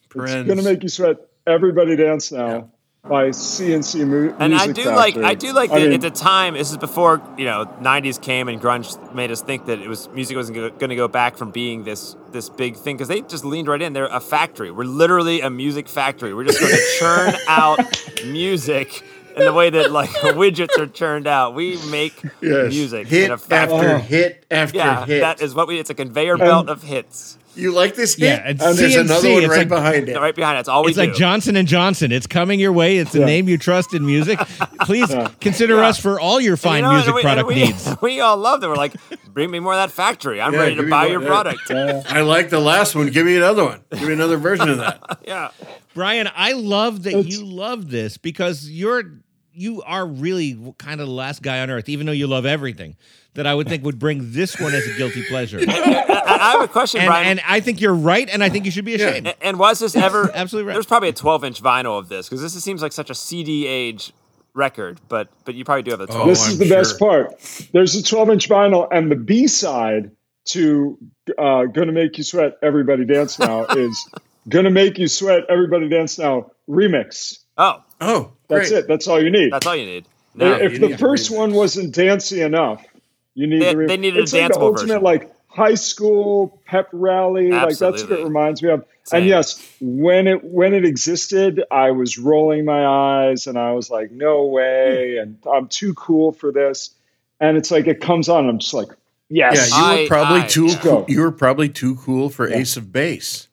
It's 0.05 0.15
Parens. 0.15 0.47
gonna 0.49 0.63
make 0.63 0.83
you 0.83 0.89
sweat. 0.89 1.17
Everybody 1.47 1.97
dance 1.97 2.31
now 2.33 2.71
by 3.03 3.29
CNC 3.31 4.07
Mu- 4.07 4.33
And 4.39 4.55
I 4.55 4.67
Music 4.67 4.85
do 4.85 4.91
like 4.91 5.17
I 5.17 5.35
do 5.35 5.53
like 5.53 5.71
I 5.71 5.81
that 5.81 5.85
mean, 5.87 5.93
at 5.95 6.01
the 6.01 6.11
time. 6.11 6.55
This 6.55 6.71
is 6.71 6.77
before 6.79 7.21
you 7.37 7.45
know 7.47 7.67
'90s 7.83 8.21
came 8.23 8.49
and 8.49 8.61
grunge 8.63 8.97
made 9.15 9.31
us 9.31 9.43
think 9.43 9.67
that 9.67 9.81
it 9.81 9.89
was 9.89 10.09
music 10.11 10.37
wasn't 10.37 10.57
going 10.79 10.91
to 10.91 10.97
go 10.97 11.09
back 11.09 11.37
from 11.37 11.51
being 11.51 11.83
this 11.85 12.15
this 12.31 12.49
big 12.49 12.77
thing 12.77 12.97
because 12.97 13.09
they 13.09 13.21
just 13.23 13.45
leaned 13.45 13.69
right 13.69 13.83
in. 13.83 13.93
They're 13.93 14.07
a 14.07 14.21
factory. 14.21 14.71
We're 14.71 14.85
literally 14.85 15.41
a 15.41 15.51
music 15.51 15.89
factory. 15.89 16.33
We're 16.33 16.45
just 16.45 16.61
going 16.61 16.73
to 16.77 16.97
churn 16.99 17.35
out 17.49 17.81
music 18.25 19.03
in 19.37 19.45
the 19.45 19.53
way 19.53 19.71
that 19.71 19.91
like 19.93 20.11
widgets 20.11 20.79
are 20.79 20.87
churned 20.87 21.27
out. 21.27 21.55
We 21.55 21.79
make 21.91 22.15
Yes. 22.41 22.73
music 22.73 23.07
hit 23.09 23.25
in 23.25 23.31
a 23.33 23.39
factory. 23.39 23.77
after 23.79 23.99
hit 23.99 24.47
after 24.51 24.77
yeah, 24.79 25.07
hit. 25.07 25.21
that 25.21 25.41
is 25.43 25.55
what 25.55 25.69
we. 25.69 25.79
It's 25.79 25.91
a 25.91 25.95
conveyor 25.95 26.37
belt 26.39 26.69
of 26.69 26.83
hits. 26.83 27.39
You 27.57 27.73
like 27.73 27.95
this 27.95 28.15
hit? 28.15 28.27
Yeah, 28.27 28.35
and 28.45 28.61
and 28.61 28.63
oh, 28.63 28.73
there's 28.73 28.97
another 28.97 29.33
one 29.33 29.43
right 29.49 29.59
like- 29.59 29.69
behind 29.69 30.09
it. 30.09 30.17
Right 30.19 30.35
behind 30.35 30.57
it. 30.57 30.61
It's 30.61 30.69
always 30.69 30.97
it's 30.97 31.05
do. 31.05 31.11
like 31.11 31.19
Johnson 31.19 31.57
and 31.57 31.69
Johnson. 31.69 32.13
It's 32.13 32.27
coming 32.27 32.59
your 32.59 32.73
way. 32.73 32.99
It's 32.99 33.15
a 33.15 33.21
Yeah. 33.21 33.27
name 33.27 33.49
you 33.49 33.59
trust 33.59 33.95
in 33.95 34.05
music. 34.05 34.39
Please 34.81 35.15
consider 35.41 35.83
us 35.83 35.99
for 35.99 36.19
all 36.19 36.41
your 36.41 36.57
fine 36.57 36.79
you 36.79 36.83
know, 36.83 36.93
music 36.95 37.15
we, 37.15 37.23
product 37.23 37.49
we, 37.49 37.55
needs. 37.55 37.97
We 38.03 38.21
all 38.21 38.37
love 38.37 38.61
them. 38.61 38.71
We're 38.71 38.77
like, 38.77 38.95
bring 39.33 39.51
me 39.51 39.61
more 39.61 39.73
of 39.75 39.79
that 39.79 39.91
factory. 39.95 40.41
I'm 40.41 40.53
Yeah, 40.53 40.61
ready 40.61 40.77
to 40.77 40.89
buy 40.89 41.03
more- 41.05 41.13
your 41.13 41.23
yeah. 41.23 41.29
product. 41.29 41.71
I 41.71 42.23
like 42.23 42.51
the 42.51 42.61
last 42.61 42.95
one. 42.95 43.09
Give 43.11 43.25
me 43.27 43.37
another 43.37 43.65
one. 43.65 43.81
Give 43.93 44.09
me 44.09 44.15
another 44.15 44.37
version 44.37 44.69
of 44.69 44.79
that. 44.79 45.21
yeah. 45.27 45.51
Brian, 45.95 46.29
I 46.35 46.53
love 46.53 47.05
that 47.05 47.27
you 47.27 47.45
love 47.45 47.91
this 47.91 48.17
because 48.19 48.69
you're 48.69 49.21
you 49.55 49.83
are 49.83 50.07
really 50.07 50.75
kind 50.79 51.01
of 51.01 51.07
the 51.07 51.13
last 51.13 51.43
guy 51.43 51.61
on 51.61 51.71
earth, 51.71 51.89
even 51.89 52.07
though 52.07 52.13
you 52.13 52.27
love 52.27 52.47
everything. 52.47 52.97
That 53.35 53.49
I 53.49 53.55
would 53.55 53.69
think 53.69 53.83
would 53.83 53.99
bring 53.99 54.31
this 54.33 54.61
one 54.61 54.75
as 54.75 54.87
a 54.87 54.95
guilty 54.97 55.25
pleasure. 55.25 55.59
I, 55.69 56.39
I 56.41 56.51
have 56.53 56.61
a 56.63 56.69
question, 56.69 57.01
and, 57.01 57.09
Brian. 57.09 57.27
and 57.27 57.41
I 57.45 57.59
think 57.59 57.81
you're 57.81 57.93
right, 57.93 58.29
and 58.31 58.45
I 58.45 58.49
think 58.49 58.65
you 58.65 58.71
should 58.71 58.85
be 58.85 58.95
ashamed. 58.95 59.27
And, 59.27 59.37
and 59.41 59.59
was 59.59 59.81
this 59.81 59.97
ever 59.97 60.31
Absolutely 60.35 60.69
right. 60.69 60.75
There's 60.75 60.87
probably 60.87 61.09
a 61.09 61.13
12 61.13 61.43
inch 61.45 61.61
vinyl 61.61 61.99
of 61.99 62.09
this 62.09 62.29
because 62.29 62.41
this 62.43 62.63
seems 62.63 62.81
like 62.81 62.93
such 62.93 63.11
a 63.11 63.15
CD 63.15 63.67
age 63.67 64.13
record, 64.55 65.01
but 65.09 65.29
but 65.45 65.57
you 65.57 65.65
probably 65.65 65.83
do 65.83 65.91
have 65.91 66.01
a 66.01 66.07
12. 66.07 66.29
this 66.29 66.47
is 66.47 66.59
the 66.59 66.69
best 66.69 66.97
part. 67.01 67.35
There's 67.73 67.97
a 67.97 68.05
12 68.05 68.31
inch 68.31 68.49
vinyl, 68.49 68.87
and 68.93 69.11
the 69.11 69.17
B 69.17 69.49
side 69.49 70.13
to 70.51 70.97
uh, 71.37 71.65
"Gonna 71.65 71.91
Make 71.91 72.17
You 72.17 72.23
Sweat, 72.23 72.57
Everybody 72.63 73.05
Dance 73.05 73.41
Now" 73.41 73.65
is 73.65 74.09
"Gonna 74.49 74.71
Make 74.71 74.97
You 74.97 75.09
Sweat, 75.09 75.43
Everybody 75.49 75.89
Dance 75.89 76.21
Now" 76.21 76.53
remix. 76.69 77.39
Oh, 77.57 77.83
Oh, 78.01 78.33
That's 78.49 78.71
great. 78.71 78.81
it. 78.81 78.89
That's 78.89 79.07
all 79.09 79.23
you 79.23 79.31
need. 79.31 79.53
that's 79.53 79.67
all 79.67 79.77
you 79.77 79.87
need. 79.87 80.05
No, 80.35 80.55
if 80.55 80.73
you 80.73 80.79
the 80.81 80.89
need 80.89 80.99
first 81.01 81.31
one 81.31 81.53
wasn't 81.55 81.95
dancey 81.95 82.41
enough, 82.43 82.85
you 83.35 83.47
need 83.47 83.63
They- 83.63 83.71
the 83.73 83.77
re- 83.77 83.87
they 83.87 83.97
needed 83.97 84.19
a 84.21 84.23
it's 84.23 84.33
like 84.33 84.53
the 84.53 84.59
ultimate 84.61 84.89
version. 84.89 85.03
like 85.03 85.31
high 85.47 85.75
school 85.75 86.61
pep 86.67 86.89
rally. 86.93 87.51
Like 87.51 87.79
that's 87.79 88.03
what 88.03 88.13
it 88.13 88.25
reminds 88.25 88.63
me 88.63 88.71
of. 88.71 88.85
Same. 89.05 89.21
And 89.21 89.29
yes, 89.29 89.63
when 89.81 90.27
it 90.27 90.43
when 90.43 90.73
it 90.75 90.85
existed, 90.85 91.63
I 91.71 91.91
was 91.93 92.19
rolling 92.19 92.65
my 92.65 92.87
eyes 92.87 93.47
and 93.47 93.59
I 93.59 93.73
was 93.73 93.91
like, 93.91 94.11
no 94.11 94.47
way, 94.47 95.17
hmm. 95.17 95.23
and 95.23 95.39
I'm 95.53 95.69
too 95.69 95.95
cool 95.95 96.33
for 96.33 96.51
this. 96.53 96.91
And 97.41 97.57
it's 97.57 97.71
like 97.71 97.87
it 97.87 98.01
comes 98.01 98.29
on, 98.29 98.49
I'm 98.49 98.59
just 98.59 98.73
like, 98.75 98.89
yes, 99.29 99.71
Yeah, 99.71 99.77
you 99.79 99.85
I- 99.85 100.01
were 100.03 100.09
probably 100.09 100.41
I- 100.41 100.47
too 100.47 100.67
yeah. 100.67 100.79
cool. 100.81 101.05
You 101.09 101.21
were 101.21 101.33
probably 101.33 101.69
too 101.69 101.97
cool 101.97 102.31
for 102.31 102.49
Ace 102.49 102.77
of 102.77 102.93
Base. 102.93 103.49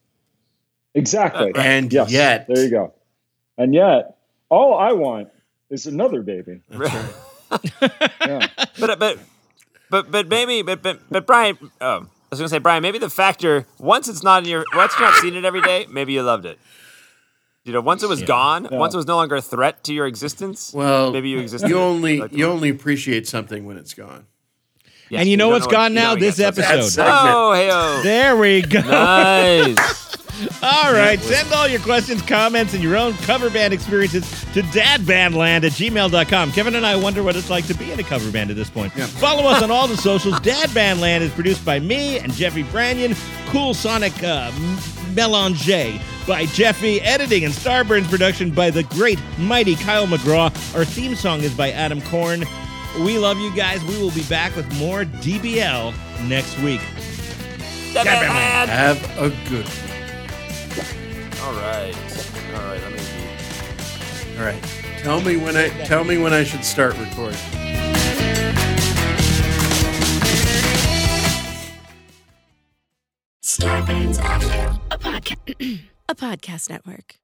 exactly. 0.94 1.52
Uh, 1.54 1.62
and 1.62 1.92
yes, 1.92 2.12
yet, 2.12 2.48
there 2.48 2.64
you 2.64 2.70
go. 2.72 2.94
And 3.58 3.74
yet, 3.74 4.18
all 4.52 4.78
I 4.78 4.92
want 4.92 5.30
is 5.72 5.88
another 5.88 6.22
baby. 6.22 6.62
Yeah. 8.26 8.48
but 8.80 8.98
but 9.00 9.18
but 9.90 10.10
but 10.12 10.28
maybe 10.30 10.62
but 10.62 10.82
but 10.82 11.00
but 11.10 11.26
Brian. 11.28 11.58
Oh, 11.82 11.98
I 11.98 12.00
was 12.30 12.40
gonna 12.40 12.48
say 12.48 12.60
Brian. 12.60 12.82
Maybe 12.82 12.98
the 12.98 13.10
factor 13.10 13.66
once 13.78 14.08
it's 14.08 14.24
not 14.24 14.44
in 14.44 14.50
your 14.50 14.64
once 14.74 14.94
you're 14.98 15.10
not 15.10 15.20
seeing 15.20 15.36
it 15.36 15.44
every 15.44 15.62
day, 15.62 15.86
maybe 15.90 16.14
you 16.14 16.22
loved 16.24 16.46
it. 16.46 16.58
You 17.66 17.74
know, 17.74 17.82
once 17.82 18.04
it 18.04 18.08
was 18.10 18.22
gone, 18.24 18.70
Yeah. 18.72 18.78
once 18.78 18.94
it 18.94 18.98
was 18.98 19.06
no 19.08 19.18
longer 19.18 19.36
a 19.36 19.42
threat 19.42 19.84
to 19.84 19.94
your 19.94 20.08
existence. 20.08 20.72
well, 20.74 21.12
maybe 21.12 21.28
you 21.30 21.40
existed. 21.40 21.70
You 21.70 21.78
only 21.80 22.22
like- 22.22 22.32
you 22.32 22.46
only 22.48 22.70
appreciate 22.70 23.28
something 23.28 23.66
when 23.66 23.76
it's 23.78 23.94
gone. 23.94 24.28
Yeah, 25.10 25.20
and 25.20 25.28
you 25.28 25.36
know 25.36 25.46
don't 25.48 25.54
what's 25.54 25.66
what- 25.66 25.72
gone 25.74 25.92
you 25.92 25.96
now? 26.00 26.10
don't 26.12 26.20
This 26.22 26.38
get 26.38 26.58
episode. 26.58 27.04
Oh, 27.06 27.52
hey, 27.54 27.70
oh. 27.70 28.02
There 28.02 28.38
we 28.38 28.62
go. 28.62 28.80
Nice. 28.80 29.76
All 30.62 30.94
right. 30.94 31.20
Send 31.20 31.52
all 31.54 31.68
your 31.68 31.80
questions, 31.82 32.22
comments, 32.22 32.74
and 32.74 32.84
your 32.84 32.96
own 32.98 33.14
cover 33.18 33.50
band 33.50 33.74
experiences 33.74 34.24
to 34.54 34.62
dadbandland 34.64 35.64
at 35.64 35.72
gmail.com. 35.74 36.52
Kevin 36.52 36.76
and 36.76 36.86
I 36.86 36.96
wonder 36.96 37.24
what 37.24 37.36
it's 37.36 37.50
like 37.50 37.66
to 37.68 37.74
be 37.74 37.92
in 37.92 38.00
a 38.00 38.04
cover 38.04 38.32
band 38.32 38.50
at 38.50 38.56
this 38.56 38.70
point. 38.70 38.94
Follow 38.94 39.48
us 39.50 39.62
on 39.64 39.72
all 39.72 39.88
the 39.88 39.98
socials. 39.98 40.36
Dadbandland 40.42 41.22
is 41.22 41.32
produced 41.32 41.64
by 41.66 41.80
me 41.80 42.20
and 42.20 42.32
Jeffy 42.34 42.64
Branyon. 42.64 43.16
Cool 43.52 43.74
Sonic 43.74 44.24
uh, 44.24 44.52
M- 44.56 44.78
Melange 45.16 46.00
by 46.28 46.46
Jeffy. 46.48 47.02
Editing 47.02 47.46
and 47.46 47.54
Starburns 47.54 48.10
production 48.10 48.52
by 48.52 48.70
the 48.70 48.84
great, 48.84 49.20
mighty 49.38 49.76
Kyle 49.76 50.08
McGraw. 50.08 50.76
Our 50.76 50.86
theme 50.86 51.16
song 51.16 51.42
is 51.42 51.54
by 51.54 51.72
Adam 51.72 52.02
Korn. 52.04 52.44
We 53.00 53.18
love 53.18 53.38
you 53.40 53.54
guys. 53.56 53.84
We 53.86 53.98
will 53.98 54.12
be 54.12 54.24
back 54.24 54.56
with 54.56 54.70
more 54.78 55.04
DBL 55.06 55.94
next 56.28 56.58
week. 56.60 56.82
Dadbandland. 57.94 58.68
Have 58.68 59.18
a 59.18 59.30
good. 59.50 59.66
All 61.44 61.54
right. 61.54 61.96
All 62.56 62.62
right. 62.66 62.82
Let 62.82 62.92
me. 62.94 64.38
All 64.38 64.46
right. 64.46 64.64
Tell 65.00 65.22
me 65.22 65.38
when 65.38 65.58
I 65.58 65.70
tell 65.86 66.04
me 66.04 66.18
when 66.18 66.34
I 66.34 66.44
should 66.44 66.64
start 66.64 66.98
recording. 66.98 67.40
Starburns 73.44 74.22
Audio, 74.24 74.80
a 74.92 74.98
podcast, 74.98 75.80
a 76.10 76.16
podcast 76.16 76.70
network. 76.70 77.16